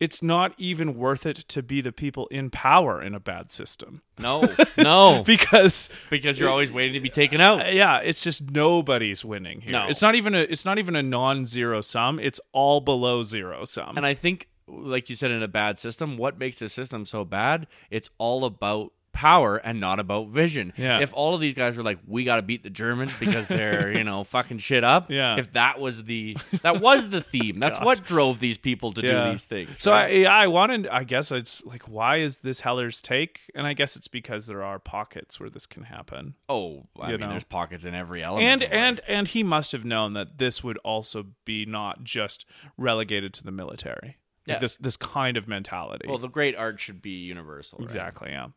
it's 0.00 0.22
not 0.22 0.54
even 0.58 0.96
worth 0.96 1.26
it 1.26 1.36
to 1.36 1.62
be 1.62 1.80
the 1.80 1.92
people 1.92 2.26
in 2.28 2.50
power 2.50 3.00
in 3.02 3.14
a 3.14 3.20
bad 3.20 3.50
system 3.50 4.02
no, 4.20 4.54
no, 4.76 5.22
because 5.24 5.88
because 6.10 6.38
you're 6.38 6.50
always 6.50 6.70
waiting 6.70 6.94
to 6.94 7.00
be 7.00 7.08
taken 7.08 7.40
out. 7.40 7.66
Uh, 7.66 7.70
yeah, 7.70 7.98
it's 7.98 8.22
just 8.22 8.50
nobody's 8.50 9.24
winning 9.24 9.60
here. 9.60 9.72
No. 9.72 9.88
It's 9.88 10.02
not 10.02 10.14
even 10.14 10.34
a 10.34 10.40
it's 10.40 10.64
not 10.64 10.78
even 10.78 10.96
a 10.96 11.02
non-zero 11.02 11.80
sum. 11.80 12.18
It's 12.20 12.40
all 12.52 12.80
below 12.80 13.22
zero 13.22 13.64
sum. 13.64 13.96
And 13.96 14.06
I 14.06 14.14
think, 14.14 14.48
like 14.66 15.10
you 15.10 15.16
said, 15.16 15.30
in 15.30 15.42
a 15.42 15.48
bad 15.48 15.78
system, 15.78 16.16
what 16.16 16.38
makes 16.38 16.58
the 16.58 16.68
system 16.68 17.04
so 17.04 17.24
bad? 17.24 17.66
It's 17.90 18.10
all 18.18 18.44
about 18.44 18.92
power 19.12 19.56
and 19.56 19.80
not 19.80 19.98
about 20.00 20.28
vision. 20.28 20.72
Yeah. 20.76 21.00
If 21.00 21.12
all 21.12 21.34
of 21.34 21.40
these 21.40 21.54
guys 21.54 21.76
were 21.76 21.82
like, 21.82 21.98
we 22.06 22.24
got 22.24 22.36
to 22.36 22.42
beat 22.42 22.62
the 22.62 22.70
Germans 22.70 23.12
because 23.18 23.48
they're 23.48 23.92
you 23.92 24.04
know 24.04 24.24
fucking 24.24 24.58
shit 24.58 24.84
up. 24.84 25.10
Yeah. 25.20 25.36
If 25.38 25.52
that 25.52 25.80
was 25.80 26.04
the 26.04 26.36
that 26.62 26.80
was 26.80 27.10
the 27.10 27.20
theme. 27.20 27.58
That's 27.58 27.80
what 27.82 28.04
drove 28.04 28.38
these 28.40 28.56
people 28.58 28.92
to 28.92 29.02
Yeah. 29.02 29.24
do 29.24 29.30
these 29.32 29.44
things. 29.44 29.80
So 29.80 29.92
right? 29.92 30.24
I 30.26 30.44
I 30.44 30.46
wanted 30.46 30.86
I 30.86 31.04
guess 31.04 31.32
it's 31.32 31.64
like 31.64 31.82
why 31.84 32.18
is 32.18 32.38
this 32.38 32.60
Heller's 32.60 33.00
take? 33.00 33.40
And 33.54 33.66
I 33.66 33.72
guess 33.72 33.96
it's 33.96 34.08
because 34.08 34.46
there 34.46 34.62
are 34.62 34.78
pockets 34.78 35.40
where 35.40 35.50
this 35.50 35.66
can 35.66 35.82
happen. 35.84 36.34
oh, 36.48 36.84
I 36.98 37.06
you 37.06 37.12
mean, 37.18 37.20
know. 37.20 37.28
there's 37.30 37.44
pockets 37.44 37.84
in 37.84 37.94
every 37.94 38.22
element. 38.22 38.62
and 38.62 38.72
and 38.72 39.00
and 39.08 39.28
he 39.28 39.42
must 39.42 39.72
have 39.72 39.84
known 39.84 40.12
that 40.14 40.38
this 40.38 40.62
would 40.62 40.78
also 40.78 41.26
be 41.44 41.66
not 41.66 42.04
just 42.04 42.46
relegated 42.76 43.34
to 43.34 43.44
the 43.44 43.50
military. 43.52 44.16
Like 44.46 44.60
this 44.60 44.76
this 44.76 44.96
kind 44.96 45.36
of 45.36 45.46
mentality. 45.46 46.06
well, 46.08 46.18
the 46.18 46.28
great 46.28 46.56
art 46.56 46.80
should 46.80 47.00
be 47.02 47.10
universal. 47.10 47.78
right? 47.78 47.84
exactly, 47.84 48.30
yeah. 48.30 48.48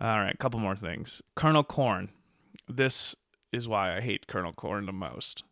All 0.00 0.20
right, 0.20 0.34
a 0.34 0.38
couple 0.38 0.60
more 0.60 0.76
things. 0.76 1.22
Colonel 1.36 1.64
Korn. 1.64 2.10
This 2.68 3.14
is 3.52 3.68
why 3.68 3.96
I 3.96 4.00
hate 4.00 4.26
Colonel 4.26 4.52
Korn 4.52 4.86
the 4.86 4.92
most. 4.92 5.44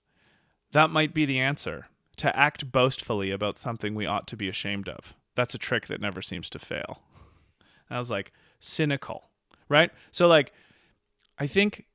That 0.73 0.91
might 0.91 1.15
be 1.15 1.25
the 1.25 1.39
answer 1.39 1.89
to 2.17 2.37
act 2.37 2.71
boastfully 2.73 3.31
about 3.31 3.59
something 3.59 3.95
we 3.95 4.07
ought 4.07 4.27
to 4.29 4.37
be 4.37 4.49
ashamed 4.49 4.89
of. 4.89 5.15
That's 5.35 5.55
a 5.55 5.59
trick 5.59 5.87
that 5.87 6.01
never 6.01 6.23
seems 6.23 6.51
to 6.51 6.59
fail. 6.59 7.03
I 7.89 7.99
was 7.99 8.11
like, 8.11 8.33
cynical, 8.61 9.31
right? 9.69 9.91
So, 10.11 10.29
like, 10.29 10.53
I 11.39 11.47
think 11.47 11.87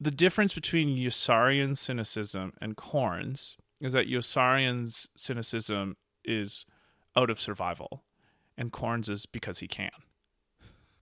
the 0.00 0.10
difference 0.10 0.54
between 0.54 0.96
Yossarian 0.96 1.76
cynicism 1.76 2.54
and 2.60 2.76
Korn's 2.76 3.56
is 3.80 3.92
that 3.92 4.08
Yossarian's 4.08 5.08
cynicism 5.16 5.96
is 6.24 6.66
out 7.16 7.30
of 7.30 7.38
survival, 7.38 8.04
and 8.56 8.72
Korn's 8.72 9.08
is 9.08 9.26
because 9.26 9.58
he 9.58 9.68
can. 9.68 9.90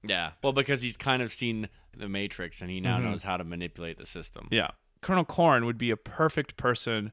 Yeah. 0.04 0.32
Well, 0.42 0.52
because 0.52 0.82
he's 0.82 0.96
kind 0.96 1.22
of 1.22 1.32
seen 1.32 1.68
the 1.96 2.08
Matrix 2.08 2.60
and 2.60 2.70
he 2.70 2.80
now 2.80 2.98
Mhm. 2.98 3.04
knows 3.04 3.22
how 3.22 3.36
to 3.36 3.44
manipulate 3.44 3.98
the 3.98 4.06
system. 4.06 4.48
Yeah. 4.50 4.70
Colonel 5.00 5.24
Korn 5.24 5.64
would 5.64 5.78
be 5.78 5.90
a 5.90 5.96
perfect 5.96 6.56
person 6.56 7.12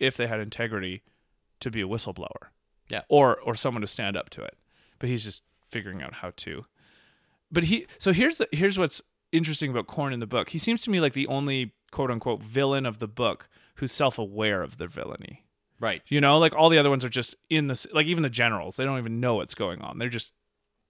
if 0.00 0.16
they 0.16 0.26
had 0.26 0.40
integrity 0.40 1.02
to 1.60 1.70
be 1.70 1.80
a 1.80 1.86
whistleblower. 1.86 2.48
Yeah. 2.88 3.02
Or 3.08 3.38
or 3.40 3.54
someone 3.54 3.80
to 3.82 3.86
stand 3.86 4.16
up 4.16 4.30
to 4.30 4.42
it. 4.42 4.56
But 4.98 5.08
he's 5.08 5.24
just 5.24 5.42
figuring 5.68 6.02
out 6.02 6.14
how 6.14 6.32
to. 6.36 6.64
But 7.50 7.64
he 7.64 7.86
so 7.98 8.12
here's 8.12 8.38
the, 8.38 8.48
here's 8.52 8.78
what's 8.78 9.02
interesting 9.32 9.70
about 9.70 9.86
Korn 9.86 10.12
in 10.12 10.20
the 10.20 10.26
book. 10.26 10.50
He 10.50 10.58
seems 10.58 10.82
to 10.82 10.90
me 10.90 11.00
like 11.00 11.12
the 11.12 11.26
only 11.26 11.74
quote 11.90 12.10
unquote 12.10 12.42
villain 12.42 12.86
of 12.86 12.98
the 12.98 13.08
book 13.08 13.48
who's 13.76 13.92
self-aware 13.92 14.62
of 14.62 14.76
their 14.78 14.88
villainy. 14.88 15.44
Right. 15.80 16.02
You 16.08 16.20
know, 16.20 16.38
like 16.38 16.54
all 16.54 16.68
the 16.70 16.78
other 16.78 16.90
ones 16.90 17.04
are 17.04 17.08
just 17.10 17.34
in 17.50 17.66
this 17.68 17.86
like 17.92 18.06
even 18.06 18.22
the 18.22 18.30
generals, 18.30 18.76
they 18.76 18.84
don't 18.84 18.98
even 18.98 19.20
know 19.20 19.34
what's 19.36 19.54
going 19.54 19.80
on. 19.82 19.98
They're 19.98 20.08
just 20.08 20.32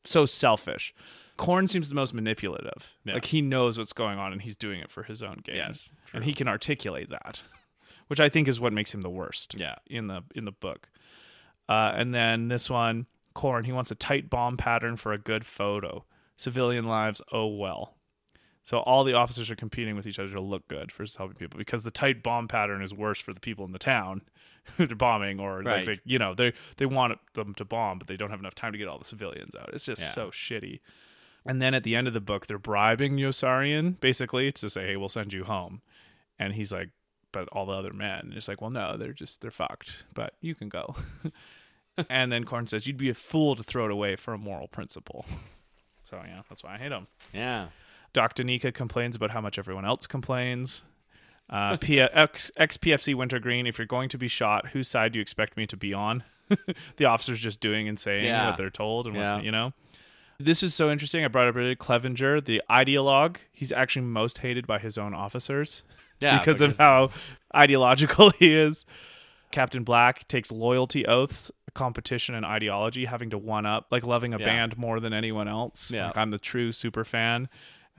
so 0.05 0.27
selfish. 0.27 0.95
Korn 1.37 1.69
seems 1.69 1.89
the 1.89 1.95
most 1.95 2.13
manipulative. 2.13 2.97
Yeah. 3.05 3.15
Like 3.15 3.27
he 3.27 3.41
knows 3.41 3.79
what's 3.79 3.93
going 3.93 4.19
on 4.19 4.33
and 4.33 4.43
he's 4.43 4.57
doing 4.57 4.81
it 4.81 4.91
for 4.91 5.05
his 5.05 5.23
own 5.23 5.41
gain. 5.45 5.57
Yes, 5.57 5.91
And 6.13 6.25
he 6.25 6.33
can 6.35 6.49
articulate 6.49 7.11
that. 7.11 7.41
Which 8.09 8.21
I 8.21 8.29
think 8.29 8.49
is 8.49 8.59
what 8.59 8.73
makes 8.73 8.93
him 8.93 9.03
the 9.03 9.11
worst. 9.11 9.55
Yeah. 9.59 9.77
In 9.87 10.09
the 10.09 10.23
in 10.35 10.47
the 10.47 10.53
book. 10.53 10.89
Uh, 11.69 11.93
and 11.95 12.15
then 12.15 12.49
this 12.49 12.71
one, 12.71 13.07
Korn, 13.35 13.65
he 13.65 13.73
wants 13.73 13.91
a 13.91 13.95
tight 13.95 14.31
bomb 14.31 14.57
pattern 14.57 14.97
for 14.97 15.13
a 15.13 15.19
good 15.19 15.45
photo. 15.45 16.05
Civilian 16.37 16.87
lives, 16.87 17.21
oh 17.31 17.47
well. 17.47 17.95
So 18.63 18.79
all 18.81 19.05
the 19.05 19.15
officers 19.15 19.51
are 19.51 19.57
competing 19.57 19.97
with 19.97 20.07
each 20.07 20.19
other 20.19 20.31
to 20.31 20.41
look 20.41 20.67
good 20.69 20.91
for 20.91 21.05
helping 21.17 21.37
people 21.37 21.59
because 21.59 21.85
the 21.85 21.91
tight 21.91 22.23
bomb 22.23 22.49
pattern 22.49 22.83
is 22.83 22.93
worse 22.93 23.21
for 23.21 23.33
the 23.33 23.41
people 23.41 23.65
in 23.65 23.73
the 23.73 23.79
town 23.79 24.23
they're 24.79 24.87
bombing 24.89 25.41
or 25.41 25.63
like 25.63 25.67
Right. 25.67 25.87
they, 25.87 26.01
you 26.05 26.19
know 26.19 26.35
they 26.35 26.53
they 26.77 26.87
want 26.87 27.19
them 27.35 27.55
to 27.55 27.65
bomb 27.65 27.99
but 27.99 28.07
they 28.09 28.17
don't 28.17 28.31
have 28.31 28.41
enough 28.41 28.55
time 28.55 28.73
to 28.73 28.79
get 28.79 28.89
all 28.89 28.99
the 28.99 29.05
civilians 29.05 29.55
out. 29.55 29.71
It's 29.73 29.85
just 29.87 30.03
Yeah. 30.03 30.11
so 30.11 30.31
shitty. 30.31 30.81
And 31.47 31.63
then 31.63 31.73
at 31.75 31.83
the 31.85 31.97
end 31.97 32.07
of 32.09 32.15
the 32.15 32.21
book, 32.21 32.47
they're 32.47 32.59
bribing 32.59 33.17
Yossarian 33.17 33.99
basically 34.01 34.53
to 34.53 34.69
say, 34.69 34.89
"Hey, 34.89 34.97
we'll 34.97 35.09
send 35.09 35.33
you 35.33 35.45
home," 35.45 35.81
and 36.39 36.53
he's 36.55 36.73
like, 36.73 36.91
"But 37.33 37.49
all 37.51 37.65
the 37.67 37.73
other 37.73 37.93
men," 37.93 38.33
it's 38.37 38.49
like, 38.49 38.61
"Well, 38.61 38.71
no, 38.71 38.97
they're 38.97 39.13
just 39.15 39.41
they're 39.41 39.51
fucked, 39.51 40.05
but 40.13 40.35
you 40.41 40.55
can 40.55 40.69
go." 40.69 40.95
and 42.11 42.31
then 42.31 42.45
Korn 42.45 42.67
says, 42.67 42.87
"You'd 42.87 42.97
be 42.97 43.09
a 43.09 43.15
fool 43.15 43.57
to 43.57 43.63
throw 43.63 43.87
it 43.87 43.91
away 43.91 44.17
for 44.17 44.35
a 44.35 44.39
moral 44.39 44.69
principle." 44.69 45.25
So 46.05 46.19
yeah, 46.27 46.41
that's 46.49 46.65
why 46.65 46.77
I 46.77 46.79
hate 46.79 46.91
him. 46.91 47.07
Yeah. 47.35 47.67
Dr. 48.15 48.43
Daneeka 48.43 48.73
complains 48.73 49.15
about 49.15 49.31
how 49.31 49.43
much 49.43 49.59
everyone 49.59 49.85
else 49.85 50.07
complains. 50.07 50.83
Uh, 51.51 51.77
P- 51.79 52.01
X, 52.01 52.51
ex-PFC 52.57 53.15
Wintergreen, 53.15 53.67
if 53.67 53.79
you're 53.79 53.87
going 53.87 54.09
to 54.11 54.19
be 54.19 54.29
shot, 54.29 54.69
whose 54.69 54.87
side 54.89 55.13
do 55.13 55.19
you 55.19 55.23
expect 55.23 55.57
me 55.57 55.67
to 55.67 55.77
be 55.77 55.95
on? 55.95 56.25
the 56.97 57.05
officer's 57.07 57.41
just 57.41 57.61
doing 57.61 57.89
and 57.89 57.99
saying 57.99 58.25
Yeah. 58.25 58.49
what 58.49 58.57
they're 58.59 58.71
told 58.71 59.07
and 59.07 59.17
Yeah. 59.17 59.37
what, 59.37 59.45
you 59.45 59.51
know? 59.51 59.73
This 60.39 60.63
is 60.63 60.75
so 60.75 60.91
interesting. 60.91 61.25
I 61.25 61.29
brought 61.29 61.49
up 61.49 61.57
earlier 61.57 61.75
Clevenger, 61.75 62.41
the 62.41 62.63
ideologue. 62.71 63.39
He's 63.53 63.73
actually 63.73 64.03
most 64.07 64.39
hated 64.39 64.67
by 64.67 64.79
his 64.79 64.97
own 64.99 65.15
officers 65.15 65.85
Yeah. 66.21 66.39
because, 66.39 66.61
of 66.61 66.77
how 66.79 67.11
ideological 67.55 68.31
he 68.39 68.55
is. 68.55 68.85
Captain 69.51 69.83
Black 69.85 70.29
takes 70.29 70.53
loyalty 70.53 71.07
oaths, 71.07 71.51
competition, 71.75 72.35
and 72.35 72.45
ideology, 72.45 73.07
having 73.07 73.31
to 73.31 73.39
one 73.39 73.65
up, 73.65 73.87
like 73.91 74.05
loving 74.05 74.35
a 74.35 74.39
Yeah. 74.39 74.45
band 74.45 74.77
more 74.77 75.01
than 75.01 75.13
anyone 75.15 75.49
else. 75.49 75.91
Yeah. 75.91 76.07
Like 76.09 76.17
I'm 76.19 76.31
the 76.31 76.39
true 76.39 76.73
super 76.73 77.05
fan. 77.05 77.49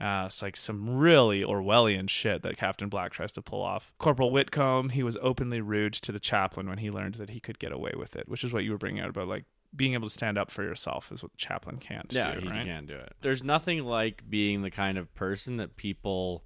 Uh, 0.00 0.24
it's 0.26 0.40
like 0.40 0.56
some 0.56 0.96
really 0.96 1.42
Orwellian 1.42 2.08
shit 2.08 2.40
that 2.42 2.56
Captain 2.56 2.88
Black 2.88 3.12
tries 3.12 3.32
to 3.32 3.42
pull 3.42 3.60
off. 3.60 3.92
Corporal 3.98 4.30
Whitcomb, 4.30 4.88
he 4.90 5.02
was 5.02 5.18
openly 5.20 5.60
rude 5.60 5.92
to 5.94 6.10
the 6.10 6.18
chaplain 6.18 6.68
when 6.68 6.78
he 6.78 6.90
learned 6.90 7.16
that 7.16 7.30
he 7.30 7.40
could 7.40 7.58
get 7.58 7.70
away 7.70 7.92
with 7.96 8.16
it, 8.16 8.26
which 8.26 8.42
is 8.42 8.52
what 8.52 8.64
you 8.64 8.70
were 8.72 8.78
bringing 8.78 9.02
out 9.02 9.10
about 9.10 9.28
like 9.28 9.44
being 9.76 9.92
able 9.94 10.08
to 10.08 10.12
stand 10.12 10.38
up 10.38 10.50
for 10.50 10.62
yourself 10.62 11.12
is 11.12 11.22
what 11.22 11.32
the 11.32 11.38
chaplain 11.38 11.76
can't 11.76 12.12
Yeah, 12.12 12.32
do, 12.34 12.40
he 12.40 12.48
right? 12.48 12.64
can 12.64 12.86
do 12.86 12.94
it. 12.96 13.12
There's 13.20 13.44
nothing 13.44 13.84
like 13.84 14.22
being 14.28 14.62
the 14.62 14.70
kind 14.70 14.96
of 14.96 15.14
person 15.14 15.58
that 15.58 15.76
people 15.76 16.44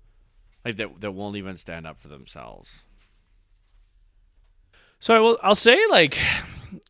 like 0.65 0.77
that 0.77 1.01
that 1.01 1.13
won't 1.13 1.37
even 1.37 1.57
stand 1.57 1.87
up 1.87 1.99
for 2.01 2.09
themselves. 2.09 2.83
So 4.99 5.15
I 5.17 5.21
will 5.21 5.39
I'll 5.43 5.55
say 5.55 5.79
like 5.91 6.19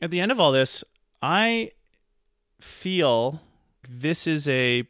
at 0.01 0.11
the 0.11 0.20
end 0.20 0.32
of 0.32 0.41
all 0.41 0.51
this, 0.53 0.82
I 1.20 1.73
feel 2.61 3.41
this 3.89 4.27
is 4.27 4.49
a 4.49 4.89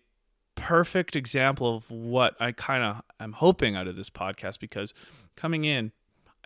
perfect 0.66 1.14
example 1.16 1.76
of 1.76 1.90
what 1.90 2.34
I 2.40 2.52
kind 2.52 2.82
of 2.82 3.02
am 3.20 3.32
hoping 3.32 3.76
out 3.76 3.86
of 3.86 3.96
this 3.96 4.08
podcast 4.10 4.58
because 4.60 4.94
coming 5.36 5.64
in 5.64 5.92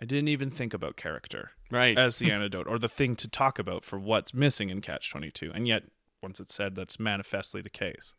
I 0.01 0.05
didn't 0.05 0.27
even 0.29 0.49
think 0.51 0.73
about 0.73 0.95
character 0.97 1.51
Right. 1.71 1.97
as 1.97 2.17
the 2.19 2.31
antidote 2.31 2.67
or 2.67 2.79
the 2.79 2.87
thing 2.87 3.15
to 3.17 3.27
talk 3.27 3.59
about 3.59 3.83
for 3.83 3.97
what's 3.99 4.33
missing 4.33 4.69
in 4.69 4.81
Catch 4.81 5.09
22. 5.11 5.51
And 5.53 5.67
yet, 5.67 5.83
once 6.21 6.39
it's 6.39 6.53
said, 6.55 6.75
that's 6.75 6.99
manifestly 6.99 7.61
the 7.61 7.69
case. 7.69 8.13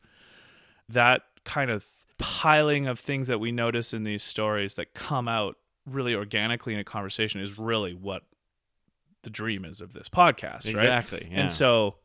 That 0.89 1.23
kind 1.45 1.71
of 1.71 1.87
piling 2.19 2.87
of 2.87 2.99
things 2.99 3.29
that 3.29 3.41
we 3.41 3.51
notice 3.51 3.93
in 3.95 4.05
these 4.05 4.23
stories 4.23 4.75
that 4.75 4.93
come 4.95 5.27
out 5.27 5.57
really 5.87 6.15
organically 6.15 6.75
in 6.75 6.81
a 6.81 6.85
conversation 6.85 7.41
is 7.41 7.59
really 7.59 7.95
what 7.95 8.23
the 9.23 9.31
dream 9.31 9.65
is 9.65 9.81
of 9.81 9.93
this 9.95 10.09
podcast, 10.09 10.65
right? 10.65 10.67
exactly. 10.67 11.29
Yeah. 11.31 11.41
And 11.41 11.53
so, 11.53 11.97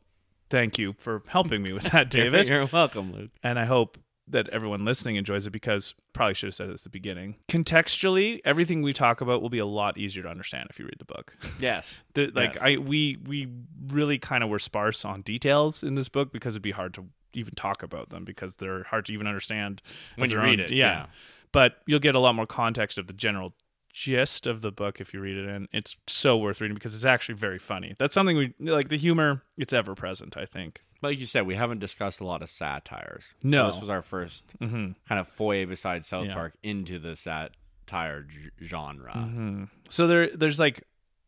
thank 0.50 0.78
you 0.78 0.94
for 0.98 1.22
helping 1.28 1.62
me 1.62 1.72
with 1.72 1.84
that, 1.92 2.10
David. 2.18 2.48
You're 2.48 2.66
welcome, 2.66 3.12
Luke. 3.12 3.30
and 3.42 3.58
I 3.58 3.64
hope 3.64 3.98
that 4.28 4.48
everyone 4.48 4.84
listening 4.84 5.14
enjoys 5.14 5.46
it 5.46 5.50
because 5.50 5.94
probably 6.12 6.34
should 6.34 6.48
have 6.48 6.54
said 6.56 6.68
this 6.68 6.80
at 6.80 6.84
the 6.84 6.90
beginning. 6.90 7.36
Contextually, 7.48 8.40
everything 8.44 8.82
we 8.82 8.92
talk 8.92 9.20
about 9.20 9.40
will 9.40 9.50
be 9.50 9.58
a 9.60 9.66
lot 9.66 9.96
easier 9.98 10.22
to 10.24 10.28
understand 10.28 10.66
if 10.70 10.78
you 10.80 10.84
read 10.84 10.96
the 10.98 11.04
book. 11.04 11.36
Yes. 11.60 12.02
The, 12.14 12.28
like 12.34 12.54
Yes. 12.54 12.62
I 12.62 12.76
we 12.78 13.18
we 13.24 13.48
really 13.86 14.18
kind 14.18 14.42
of 14.42 14.50
were 14.50 14.58
sparse 14.58 15.04
on 15.04 15.22
details 15.22 15.82
in 15.84 15.94
this 15.94 16.08
book 16.08 16.32
because 16.32 16.54
it'd 16.54 16.62
be 16.62 16.72
hard 16.72 16.94
to 16.94 17.04
even 17.34 17.54
talk 17.54 17.82
about 17.84 18.08
them 18.10 18.24
because 18.24 18.56
they're 18.56 18.82
hard 18.84 19.06
to 19.06 19.12
even 19.12 19.26
understand 19.28 19.80
When 20.16 20.30
you 20.30 20.38
read 20.40 20.58
own- 20.58 20.64
it, 20.66 20.72
Yeah. 20.72 20.86
yeah. 21.02 21.06
but 21.52 21.76
you'll 21.86 22.00
get 22.00 22.14
a 22.14 22.18
lot 22.18 22.34
more 22.34 22.46
context 22.46 22.98
of 22.98 23.06
the 23.06 23.12
general 23.12 23.54
gist 23.96 24.46
of 24.46 24.60
the 24.60 24.70
book 24.70 25.00
if 25.00 25.14
you 25.14 25.20
read 25.20 25.38
it, 25.38 25.48
and 25.48 25.68
it's 25.72 25.96
so 26.06 26.36
worth 26.36 26.60
reading 26.60 26.74
because 26.74 26.94
it's 26.94 27.06
actually 27.06 27.34
very 27.36 27.58
funny. 27.58 27.94
That's 27.98 28.14
something 28.14 28.36
we 28.36 28.52
like. 28.60 28.90
The 28.90 28.98
humor, 28.98 29.42
it's 29.56 29.72
ever 29.72 29.94
present. 29.94 30.36
I 30.36 30.44
think. 30.44 30.82
Like 31.02 31.18
you 31.18 31.24
said, 31.26 31.46
we 31.46 31.54
haven't 31.54 31.78
discussed 31.78 32.20
a 32.20 32.26
lot 32.26 32.42
of 32.42 32.50
satires. 32.50 33.34
So 33.42 33.48
No. 33.48 33.66
this 33.68 33.80
was 33.80 33.90
our 33.90 34.00
1st 34.02 34.42
Mm-hmm. 34.60 34.90
kind 35.08 35.18
of 35.20 35.28
foray 35.28 35.64
besides 35.66 36.06
South 36.06 36.26
Yeah. 36.26 36.34
Park 36.34 36.54
into 36.62 36.98
the 36.98 37.14
satire 37.16 38.22
g- 38.22 38.50
genre. 38.62 39.12
Mm-hmm. 39.12 39.64
So 39.90 40.06
there, 40.06 40.34
there's 40.34 40.58
like 40.58 40.84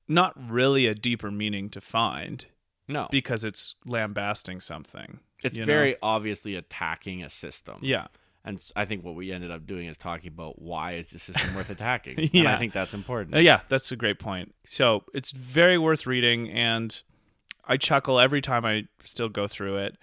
not 0.09 0.33
really 0.51 0.87
a 0.87 0.95
deeper 0.95 1.31
meaning 1.31 1.69
to 1.71 1.81
find 1.83 2.47
No, 2.89 3.09
because 3.11 3.45
it's 3.45 3.75
lambasting 3.85 4.61
something. 4.61 5.21
it's 5.45 5.57
you 5.59 5.63
know? 5.65 5.73
very 5.73 5.97
obviously 6.03 6.55
attacking 6.55 7.23
a 7.23 7.29
system. 7.29 7.79
yeah. 7.83 8.07
And 8.49 8.73
I 8.75 8.87
think 8.87 9.05
what 9.05 9.15
we 9.15 9.31
ended 9.31 9.51
up 9.51 9.67
doing 9.67 9.89
is 9.89 9.99
talking 9.99 10.29
about 10.29 10.61
why 10.61 10.93
is 10.93 11.09
the 11.09 11.19
system 11.19 11.55
worth 11.55 11.69
attacking. 11.79 12.31
And 12.33 12.49
I 12.49 12.57
think 12.57 12.73
that's 12.73 12.95
important. 12.95 13.37
Uh, 13.37 13.41
yeah, 13.41 13.61
that's 13.69 13.93
a 13.93 13.97
great 13.97 14.19
point. 14.19 14.55
So 14.65 15.05
it's 15.13 15.33
very 15.33 15.77
worth 15.77 16.07
reading, 16.07 16.51
and 16.51 16.99
I 17.67 17.77
chuckle 17.77 18.19
every 18.19 18.41
time 18.41 18.65
I 18.65 18.85
still 19.05 19.29
go 19.29 19.49
through 19.49 19.77
it. 19.77 19.99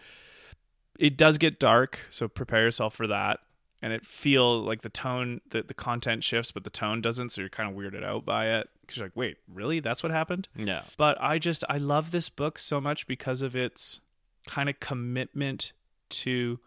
It 1.00 1.18
does 1.18 1.40
get 1.40 1.60
dark, 1.60 2.02
so 2.12 2.28
prepare 2.28 2.62
yourself 2.62 2.94
for 2.94 3.08
that. 3.08 3.40
And 3.82 3.92
it 3.92 4.06
feel 4.06 4.62
like 4.62 4.84
the 4.84 4.90
tone, 4.90 5.42
the, 5.50 5.64
the 5.64 5.74
content 5.74 6.24
shifts, 6.24 6.52
but 6.52 6.64
the 6.64 6.70
tone 6.70 7.02
doesn't. 7.02 7.32
So 7.32 7.42
you're 7.42 7.50
kind 7.50 7.70
of 7.70 7.76
weirded 7.76 8.04
out 8.04 8.26
by 8.26 8.50
it 8.50 8.70
because 8.82 8.98
you're 8.98 9.08
like, 9.08 9.16
wait, 9.16 9.38
really? 9.52 9.80
That's 9.80 10.04
what 10.04 10.12
happened? 10.12 10.48
Yeah. 10.56 10.84
But 10.98 11.20
I 11.20 11.40
just 11.40 11.64
I 11.68 11.78
love 11.78 12.12
this 12.12 12.30
book 12.30 12.60
so 12.60 12.80
much 12.80 13.08
because 13.08 13.42
of 13.42 13.56
its 13.56 14.02
kind 14.46 14.70
of 14.70 14.80
commitment 14.80 15.74
to 16.10 16.60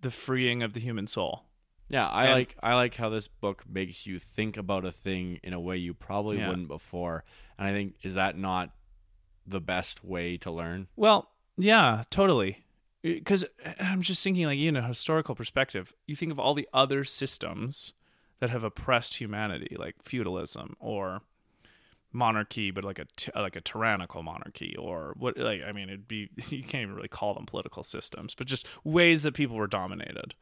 the 0.00 0.10
freeing 0.10 0.62
of 0.62 0.72
the 0.72 0.80
human 0.80 1.06
soul. 1.06 1.44
Yeah, 1.88 2.08
I 2.08 2.26
And- 2.26 2.32
like 2.34 2.56
I 2.62 2.74
like 2.74 2.94
how 2.96 3.08
this 3.08 3.26
book 3.28 3.64
makes 3.68 4.06
you 4.06 4.18
think 4.18 4.56
about 4.56 4.84
a 4.84 4.92
thing 4.92 5.40
in 5.42 5.52
a 5.52 5.60
way 5.60 5.76
you 5.76 5.92
probably 5.94 6.38
Yeah. 6.38 6.48
wouldn't 6.48 6.68
before. 6.68 7.24
And 7.58 7.66
I 7.66 7.72
think 7.72 7.96
is 8.02 8.14
that 8.14 8.38
not 8.38 8.70
the 9.46 9.60
best 9.60 10.04
way 10.04 10.36
to 10.38 10.50
learn? 10.50 10.86
Well, 10.96 11.30
yeah, 11.56 12.04
totally. 12.10 12.64
Because 13.02 13.44
uh, 13.64 13.72
I'm 13.80 14.02
just 14.02 14.22
thinking, 14.22 14.44
like, 14.46 14.58
in 14.58 14.76
a 14.76 14.86
historical 14.86 15.34
perspective, 15.34 15.92
you 16.06 16.14
think 16.14 16.30
of 16.30 16.38
all 16.38 16.54
the 16.54 16.68
other 16.72 17.02
systems 17.04 17.94
that 18.38 18.50
have 18.50 18.62
oppressed 18.62 19.16
humanity, 19.16 19.74
like 19.78 19.96
feudalism 20.02 20.76
or 20.78 21.22
monarchy, 22.12 22.70
but 22.70 22.84
like 22.84 22.98
a 22.98 23.06
t- 23.16 23.30
like 23.34 23.56
a 23.56 23.60
tyrannical 23.60 24.22
monarchy, 24.22 24.74
or 24.78 25.14
what? 25.16 25.36
Like 25.38 25.62
I 25.66 25.72
mean, 25.72 25.88
it'd 25.88 26.08
be 26.08 26.30
you 26.48 26.62
can't 26.62 26.82
even 26.82 26.94
really 26.94 27.08
call 27.08 27.34
them 27.34 27.46
political 27.46 27.82
systems, 27.82 28.34
but 28.34 28.46
just 28.46 28.66
ways 28.84 29.22
that 29.22 29.32
people 29.34 29.56
were 29.56 29.66
dominated. 29.66 30.34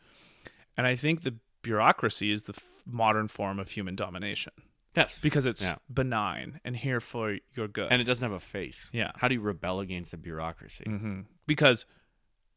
And 0.77 0.87
I 0.87 0.97
think 0.97 1.23
the 1.23 1.35
bureaucracy 1.63 2.31
is 2.31 2.45
the 2.45 2.55
f- 2.57 2.83
modern 2.87 3.27
form 3.29 3.59
of 3.59 3.73
human 3.73 3.97
domination 3.97 4.53
Yes. 4.97 5.21
because 5.21 5.45
it's 5.45 5.61
Yeah. 5.63 5.77
benign 5.93 6.61
and 6.65 6.77
here 6.77 7.01
for 7.01 7.37
your 7.57 7.67
good. 7.69 7.89
and 7.91 8.01
it 8.01 8.05
doesn't 8.05 8.23
have 8.23 8.37
a 8.37 8.41
face. 8.41 8.89
Yeah. 8.93 9.11
How 9.17 9.27
do 9.29 9.35
you 9.35 9.41
rebel 9.41 9.81
against 9.81 10.13
the 10.13 10.17
bureaucracy? 10.17 10.85
hmm 10.85 11.23
Because 11.49 11.85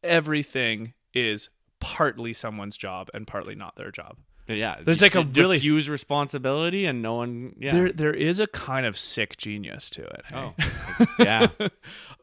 everything 0.03 0.93
is 1.13 1.49
partly 1.79 2.33
someone's 2.33 2.77
job 2.77 3.09
and 3.13 3.27
partly 3.27 3.55
not 3.55 3.75
their 3.75 3.91
job. 3.91 4.17
Yeah. 4.47 4.77
There's 4.81 5.01
like 5.01 5.15
a 5.15 5.23
d- 5.23 5.41
really- 5.41 5.57
diffuse 5.57 5.89
responsibility 5.89 6.85
and 6.85 7.01
no 7.01 7.15
one. 7.15 7.55
Yeah. 7.59 7.71
There, 7.73 7.91
there 7.91 8.13
is 8.13 8.39
a 8.39 8.47
kind 8.47 8.85
of 8.85 8.97
sick 8.97 9.37
genius 9.37 9.89
to 9.91 10.03
it. 10.03 10.21
hey? 10.29 10.35
oh. 10.35 11.05
yeah. 11.19 11.47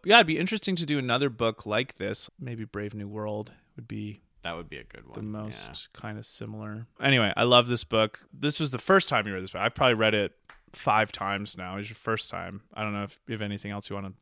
yeah, 0.04 0.16
it'd 0.16 0.26
be 0.26 0.38
interesting 0.38 0.76
to 0.76 0.86
do 0.86 0.98
another 0.98 1.30
book 1.30 1.66
like 1.66 1.96
this. 1.98 2.28
Maybe 2.38 2.64
Brave 2.64 2.94
New 2.94 3.08
World 3.08 3.52
would 3.76 3.88
be 3.88 4.20
That 4.42 4.56
would 4.56 4.68
be 4.68 4.78
a 4.78 4.84
good 4.84 5.06
one. 5.08 5.14
the 5.32 5.38
yeah. 5.38 5.44
most 5.44 5.88
kind 5.92 6.18
of 6.18 6.26
similar. 6.26 6.86
Anyway, 7.00 7.32
I 7.36 7.44
love 7.44 7.68
this 7.68 7.84
book. 7.84 8.20
This 8.32 8.58
was 8.60 8.70
the 8.70 8.78
first 8.78 9.08
time 9.08 9.26
you 9.26 9.34
read 9.34 9.42
this 9.42 9.50
book. 9.50 9.62
I've 9.62 9.74
probably 9.74 9.94
read 9.94 10.14
it 10.14 10.32
five 10.72 11.12
times 11.12 11.56
now. 11.56 11.76
It's 11.76 11.88
your 11.88 11.96
first 11.96 12.30
time. 12.30 12.62
I 12.74 12.82
don't 12.82 12.92
know 12.92 13.04
if 13.04 13.18
you 13.26 13.32
have 13.32 13.42
anything 13.42 13.70
else 13.70 13.88
you 13.88 13.94
want 13.96 14.06
to 14.06 14.12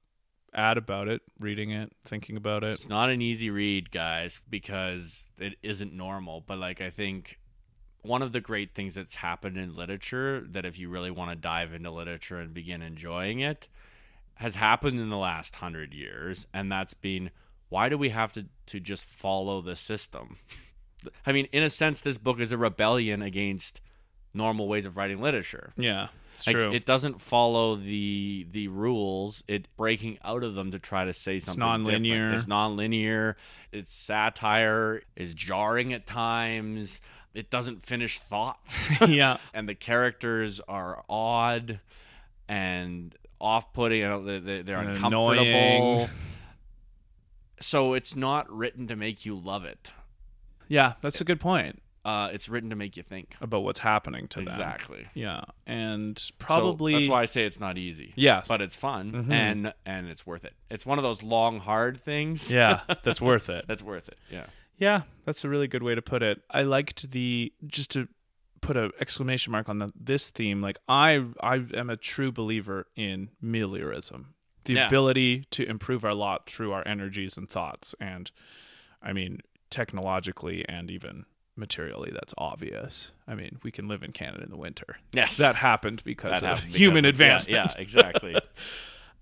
add 0.55 0.79
about 0.79 1.09
it, 1.09 1.21
reading 1.41 1.71
it, 1.71 1.93
thinking 2.07 2.37
about 2.37 2.65
it. 2.65 2.71
It's 2.71 2.89
not 2.89 3.11
an 3.11 3.21
easy 3.21 3.51
read, 3.51 3.91
guys, 3.91 4.41
because 4.49 5.29
it 5.39 5.55
isn't 5.63 5.93
normal. 5.93 6.41
But 6.47 6.59
like, 6.59 6.81
I 6.81 6.89
think 6.91 7.39
one 8.07 8.23
of 8.23 8.33
the 8.33 8.41
great 8.41 8.75
things 8.75 8.95
that's 8.95 9.17
happened 9.17 9.57
in 9.57 9.75
literature 9.75 10.41
that 10.51 10.65
if 10.65 10.79
you 10.79 10.89
really 10.89 11.11
want 11.11 11.31
to 11.31 11.37
dive 11.37 11.73
into 11.75 11.91
literature 11.91 12.39
and 12.39 12.53
begin 12.55 12.83
enjoying 12.83 13.41
it 13.41 13.69
has 14.37 14.55
happened 14.57 15.01
in 15.01 15.09
the 15.09 15.17
last 15.17 15.57
hundred 15.57 15.95
years, 15.95 16.47
and 16.53 16.71
that's 16.71 16.93
been 16.95 17.31
why 17.71 17.89
do 17.89 17.97
we 17.99 18.11
have 18.11 18.33
to 18.35 18.45
to 18.67 18.79
just 18.81 19.07
follow 19.09 19.61
the 19.63 19.75
system? 19.75 20.37
I 21.27 21.33
mean, 21.33 21.47
in 21.53 21.63
a 21.63 21.71
sense, 21.71 22.01
this 22.01 22.19
book 22.19 22.39
is 22.41 22.53
a 22.53 22.59
rebellion 22.59 23.23
against 23.23 23.81
normal 24.35 24.69
ways 24.69 24.85
of 24.87 24.97
writing 24.97 25.21
literature. 25.23 25.73
Yeah, 25.77 26.09
it's 26.35 26.47
Like, 26.47 26.57
true. 26.57 26.71
it 26.73 26.85
doesn't 26.85 27.21
follow 27.21 27.77
the 27.77 28.47
the 28.51 28.69
rules. 28.69 29.43
It 29.49 29.69
breaking 29.77 30.19
out 30.23 30.43
of 30.45 30.55
them 30.55 30.71
to 30.73 30.79
try 30.79 31.07
to 31.07 31.13
say 31.15 31.39
something 31.39 31.85
different. 31.85 32.05
nonlinear. 32.05 32.35
It's 32.35 32.47
nonlinear. 32.47 33.35
It's 33.73 33.95
satire. 33.95 35.03
Is 35.17 35.33
jarring 35.33 35.93
at 35.95 36.05
times. 36.07 37.01
It 37.37 37.51
doesn't 37.51 37.85
finish 37.85 38.19
thoughts. 38.19 38.89
yeah, 39.09 39.37
and 39.53 39.69
the 39.69 39.75
characters 39.75 40.61
are 40.67 41.05
odd 41.09 41.81
and 42.49 43.15
off-putting. 43.41 43.99
You 44.01 44.09
know, 44.09 44.25
they- 44.25 44.39
they- 44.39 44.63
They're 44.63 44.79
And 44.79 44.91
uncomfortable. 44.91 45.31
annoying. 45.33 46.09
So 47.61 47.95
it's 47.95 48.15
not 48.17 48.51
written 48.51 48.87
to 48.89 48.97
make 48.97 49.25
you 49.25 49.35
love 49.37 49.65
it. 49.65 49.93
yeah. 50.69 50.95
That's 51.01 51.21
a 51.21 51.25
good 51.25 51.41
point 51.41 51.83
Uh, 52.05 52.29
it's 52.33 52.49
written 52.49 52.71
to 52.71 52.77
make 52.77 52.97
you 52.97 53.03
think. 53.03 53.35
about 53.41 53.65
what's 53.65 53.81
happening 53.81 54.29
to 54.29 54.39
them. 54.41 54.49
Exactly. 54.49 55.07
Yeah, 55.15 55.43
and 55.67 56.17
So 56.19 56.33
probably 56.39 56.93
that's 56.95 57.09
why 57.09 57.23
I 57.23 57.25
say 57.25 57.45
it's 57.47 57.59
not 57.61 57.77
easy. 57.79 58.13
Yes. 58.17 58.47
but 58.49 58.61
it's 58.61 58.77
fun 58.77 59.11
Mhm. 59.13 59.33
and 59.33 59.75
and 59.85 60.07
it's 60.09 60.25
worth 60.27 60.45
it. 60.45 60.55
It's 60.71 60.87
one 60.87 60.99
of 60.99 61.03
those 61.03 61.23
long 61.23 61.59
hard 61.61 61.99
things. 62.01 62.53
yeah, 62.55 62.81
that's 63.03 63.21
worth 63.21 63.49
it. 63.51 63.65
that's 63.67 63.83
worth 63.83 64.09
it. 64.09 64.19
Yeah. 64.31 64.47
Yeah, 64.79 65.03
that's 65.25 65.45
a 65.45 65.49
really 65.49 65.69
good 65.69 65.83
way 65.83 65.95
to 65.95 66.03
put 66.03 66.23
it. 66.23 66.43
I 66.51 66.63
liked 66.63 67.11
the 67.11 67.53
just 67.67 67.91
to 67.93 68.09
put 68.61 68.77
a 68.77 68.91
exclamation 69.01 69.53
mark 69.53 69.69
on 69.69 69.79
the, 69.79 69.93
this 69.99 70.31
theme. 70.31 70.61
Like 70.61 70.79
I, 70.89 71.25
I 71.41 71.65
am 71.75 71.89
a 71.91 71.97
true 71.97 72.33
believer 72.33 72.87
in 72.97 73.31
meliorism, 73.43 74.25
the 74.65 74.75
Yeah. 74.75 74.87
ability 74.87 75.45
to 75.53 75.65
improve 75.69 76.05
our 76.05 76.15
lot 76.15 76.49
through 76.49 76.73
our 76.73 76.87
energies 76.87 77.37
and 77.37 77.49
thoughts. 77.49 77.95
And 78.01 78.31
I 79.03 79.13
mean, 79.13 79.41
technologically 79.71 80.65
and 80.69 80.91
even 80.91 81.25
materially, 81.55 82.11
that's 82.13 82.35
obvious. 82.37 83.13
I 83.27 83.35
mean, 83.35 83.59
we 83.63 83.71
can 83.71 83.89
live 83.89 84.03
in 84.03 84.13
Canada 84.13 84.43
in 84.45 84.51
the 84.51 84.57
winter. 84.59 84.97
Yes. 85.13 85.37
That 85.39 85.57
happened 85.57 86.03
because 86.05 86.33
That 86.41 86.43
of 86.43 86.49
happened 86.59 86.67
because 86.67 86.81
human 86.81 87.05
of- 87.05 87.11
advancement. 87.11 87.55
Yeah, 87.55 87.73
yeah 87.75 87.81
exactly. 87.81 88.37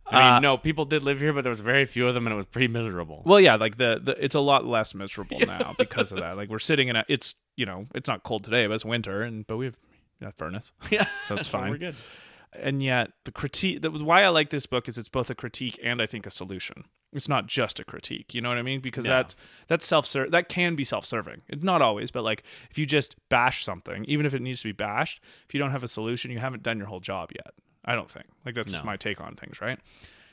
I 0.06 0.14
mean, 0.14 0.22
Uh, 0.22 0.38
no, 0.40 0.56
people 0.58 0.84
did 0.84 1.02
live 1.02 1.20
here, 1.20 1.32
but 1.32 1.42
there 1.42 1.50
was 1.50 1.60
very 1.60 1.84
few 1.86 2.06
of 2.06 2.14
them, 2.14 2.26
and 2.26 2.32
it 2.34 2.36
was 2.36 2.46
pretty 2.46 2.68
miserable. 2.68 3.22
Well, 3.24 3.40
yeah, 3.40 3.56
like 3.56 3.78
the, 3.78 4.00
the 4.02 4.22
it's 4.22 4.34
a 4.34 4.40
lot 4.40 4.66
less 4.66 4.94
miserable 4.94 5.40
now 5.40 5.74
because 5.78 6.12
of 6.12 6.18
that. 6.18 6.36
Like 6.36 6.48
we're 6.48 6.58
sitting 6.58 6.88
in 6.88 6.96
a 6.96 7.04
it's 7.08 7.34
you 7.56 7.64
know 7.66 7.86
it's 7.94 8.08
not 8.08 8.22
cold 8.22 8.44
today, 8.44 8.66
but 8.66 8.74
it's 8.74 8.84
winter, 8.84 9.22
and 9.22 9.46
but 9.46 9.56
we 9.56 9.66
have 9.66 9.78
a 10.22 10.32
furnace, 10.32 10.72
yeah, 10.90 11.06
so 11.26 11.36
it's 11.36 11.48
fine. 11.48 11.70
we're 11.70 11.78
good. 11.78 11.96
And 12.56 12.82
yet 12.84 13.10
the 13.24 13.32
critique, 13.32 13.82
the, 13.82 13.90
why 13.90 14.22
I 14.22 14.28
like 14.28 14.50
this 14.50 14.66
book 14.66 14.88
is 14.88 14.96
it's 14.96 15.08
both 15.08 15.28
a 15.28 15.34
critique 15.34 15.76
and 15.82 16.00
I 16.00 16.06
think 16.06 16.24
a 16.24 16.30
solution. 16.30 16.84
It's 17.12 17.28
not 17.28 17.46
just 17.46 17.80
a 17.80 17.84
critique, 17.84 18.32
you 18.32 18.40
know 18.40 18.48
what 18.48 18.58
I 18.58 18.62
mean? 18.62 18.80
Because 18.80 19.06
that's 19.06 19.34
that's 19.66 19.84
self 19.86 20.10
that 20.12 20.48
can 20.48 20.76
be 20.76 20.84
self 20.84 21.04
serving. 21.06 21.42
It's 21.48 21.64
not 21.64 21.82
always, 21.82 22.10
but 22.10 22.22
like 22.22 22.44
if 22.70 22.78
you 22.78 22.86
just 22.86 23.16
bash 23.28 23.64
something, 23.64 24.04
even 24.06 24.24
if 24.26 24.34
it 24.34 24.42
needs 24.42 24.60
to 24.62 24.68
be 24.68 24.72
bashed, 24.72 25.20
if 25.48 25.54
you 25.54 25.58
don't 25.58 25.70
have 25.72 25.82
a 25.82 25.88
solution, 25.88 26.30
you 26.30 26.38
haven't 26.38 26.62
done 26.62 26.78
your 26.78 26.86
whole 26.88 27.00
job 27.00 27.30
yet. 27.32 27.54
I 27.84 27.94
don't 27.94 28.10
think. 28.10 28.26
Like 28.44 28.54
that's 28.54 28.70
just 28.70 28.84
my 28.84 28.96
take 28.96 29.20
on 29.20 29.36
things, 29.36 29.60
right? 29.60 29.78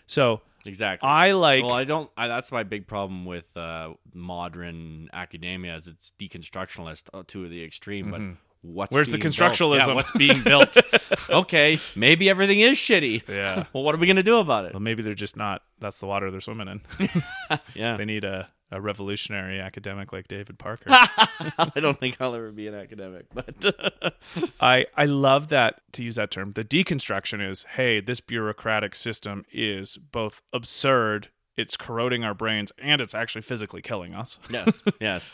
So 0.06 0.42
Exactly. 0.66 1.08
I 1.08 1.32
like 1.32 1.64
well, 1.64 1.74
I 1.74 1.84
don't. 1.84 2.10
I, 2.16 2.28
that's 2.28 2.52
my 2.52 2.64
big 2.64 2.88
problem 2.88 3.26
with 3.26 3.56
uh, 3.58 3.94
modern 4.14 5.10
academia 5.14 5.76
is 5.76 5.88
it's 5.88 6.14
deconstructionalist 6.20 7.10
uh, 7.14 7.24
to 7.28 7.48
the 7.48 7.64
extreme. 7.64 8.12
But 8.12 8.22
what's. 8.62 8.94
Where's 8.94 9.10
the 9.10 9.18
constructualism? 9.18 9.88
Yeah, 9.88 9.94
what's 9.94 10.12
being 10.12 10.42
built? 10.44 10.76
okay, 11.30 11.78
maybe 11.96 12.30
everything 12.30 12.60
is 12.62 12.78
shitty. 12.78 13.28
Yeah. 13.28 13.66
well, 13.74 13.84
what 13.84 13.96
are 13.96 13.98
we 13.98 14.08
gonna 14.08 14.24
do 14.24 14.40
about 14.40 14.66
it? 14.66 14.74
Well, 14.74 14.82
maybe 14.82 15.04
they're 15.04 15.14
just 15.14 15.38
not. 15.38 15.62
That's 15.80 16.00
the 16.00 16.06
water 16.08 16.30
they're 16.32 16.42
swimming 16.42 16.68
in. 16.68 17.12
Yeah. 17.76 17.98
they 17.98 18.06
need 18.06 18.24
a, 18.24 18.48
a 18.72 18.80
revolutionary 18.80 19.60
academic 19.60 20.14
like 20.14 20.28
David 20.28 20.58
Parker. 20.60 20.86
I 20.90 21.72
don't 21.76 22.00
think 22.00 22.18
I'll 22.20 22.36
ever 22.36 22.52
be 22.52 22.68
an 22.68 22.76
academic, 22.76 23.26
but 23.34 24.16
I 24.60 24.86
I 24.96 25.06
love 25.06 25.50
that 25.50 25.82
to 25.94 26.04
use 26.04 26.16
that 26.16 26.32
term. 26.32 26.54
The 26.54 26.64
deconstruction 26.64 27.48
is, 27.48 27.66
hey, 27.76 28.00
this 28.00 28.20
bureaucratic 28.20 28.96
system 28.96 29.46
is 29.52 29.98
both 29.98 30.42
absurd, 30.54 31.30
it's 31.58 31.76
corroding 31.76 32.24
our 32.24 32.34
brains, 32.34 32.72
and 32.78 33.02
it's 33.02 33.16
actually 33.16 33.42
physically 33.42 33.82
killing 33.82 34.14
us. 34.14 34.40
yes, 34.50 34.82
yes, 35.00 35.32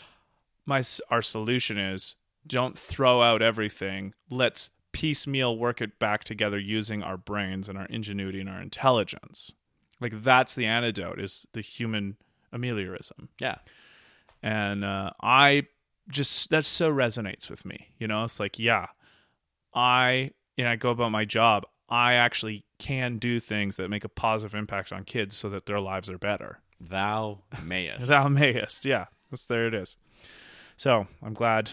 My 0.66 0.82
our 1.10 1.22
solution 1.22 1.78
is 1.78 2.16
don't 2.46 2.78
throw 2.78 3.22
out 3.22 3.42
everything. 3.42 4.14
Let's 4.30 4.70
piecemeal 4.92 5.58
work 5.58 5.80
it 5.80 5.98
back 5.98 6.24
together 6.24 6.58
using 6.58 7.02
our 7.02 7.16
brains 7.16 7.68
and 7.68 7.78
our 7.78 7.86
ingenuity 7.86 8.40
and 8.40 8.48
our 8.48 8.60
intelligence. 8.60 9.52
Like 10.00 10.22
that's 10.22 10.54
the 10.54 10.66
antidote 10.66 11.20
is 11.20 11.46
the 11.52 11.60
human 11.60 12.16
ameliorism. 12.52 13.28
yeah. 13.40 13.56
and 14.42 14.84
uh, 14.84 15.10
I 15.22 15.64
just 16.08 16.50
that 16.50 16.64
so 16.64 16.90
resonates 16.90 17.50
with 17.50 17.64
me. 17.64 17.88
You 17.98 18.08
know, 18.08 18.24
it's 18.24 18.40
like 18.40 18.58
yeah, 18.58 18.86
I 19.74 20.30
you 20.56 20.64
know 20.64 20.70
I 20.70 20.76
go 20.76 20.90
about 20.90 21.10
my 21.10 21.24
job. 21.24 21.64
I 21.88 22.14
actually 22.14 22.64
can 22.78 23.18
do 23.18 23.40
things 23.40 23.76
that 23.76 23.88
make 23.88 24.04
a 24.04 24.08
positive 24.08 24.54
impact 24.54 24.92
on 24.92 25.04
kids 25.04 25.36
so 25.36 25.48
that 25.48 25.66
their 25.66 25.80
lives 25.80 26.10
are 26.10 26.18
better. 26.18 26.60
Thou 26.80 27.42
mayest. 27.64 28.06
Thou 28.08 28.28
mayest, 28.28 28.84
yeah, 28.84 29.06
that's 29.30 29.46
there 29.46 29.66
it 29.66 29.74
is. 29.74 29.96
So 30.76 31.06
I'm 31.22 31.34
glad, 31.34 31.70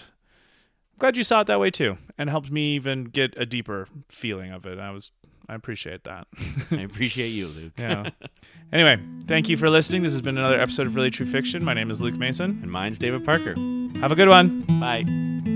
glad 1.00 1.18
you 1.18 1.24
saw 1.24 1.42
it 1.42 1.48
that 1.48 1.60
way 1.60 1.70
too, 1.70 1.98
and 2.18 2.30
helped 2.30 2.52
me 2.52 2.76
even 2.76 3.06
get 3.06 3.34
a 3.38 3.46
deeper 3.46 3.88
feeling 4.10 4.52
of 4.52 4.66
it. 4.66 4.80
I 4.80 4.92
was, 4.92 5.12
I 5.48 5.56
appreciate 5.56 6.04
that. 6.06 6.28
I 6.72 6.82
appreciate 6.82 7.30
you, 7.30 7.48
Luke. 7.48 7.74
yeah. 7.78 8.10
Anyway, 8.72 9.02
thank 9.28 9.50
you 9.50 9.58
for 9.58 9.70
listening. 9.70 10.04
This 10.04 10.12
has 10.12 10.22
been 10.22 10.38
another 10.38 10.60
episode 10.60 10.88
of 10.88 10.96
Really 10.96 11.12
True 11.12 11.26
Fiction. 11.26 11.64
My 11.64 11.74
name 11.74 11.92
is 11.92 12.02
Luke 12.02 12.16
Mason. 12.16 12.60
And 12.62 12.72
mine's 12.72 13.00
David 13.00 13.24
Parker. 13.24 13.56
Have 14.00 14.12
a 14.12 14.16
good 14.16 14.30
one. 14.30 14.62
Bye. 14.80 15.55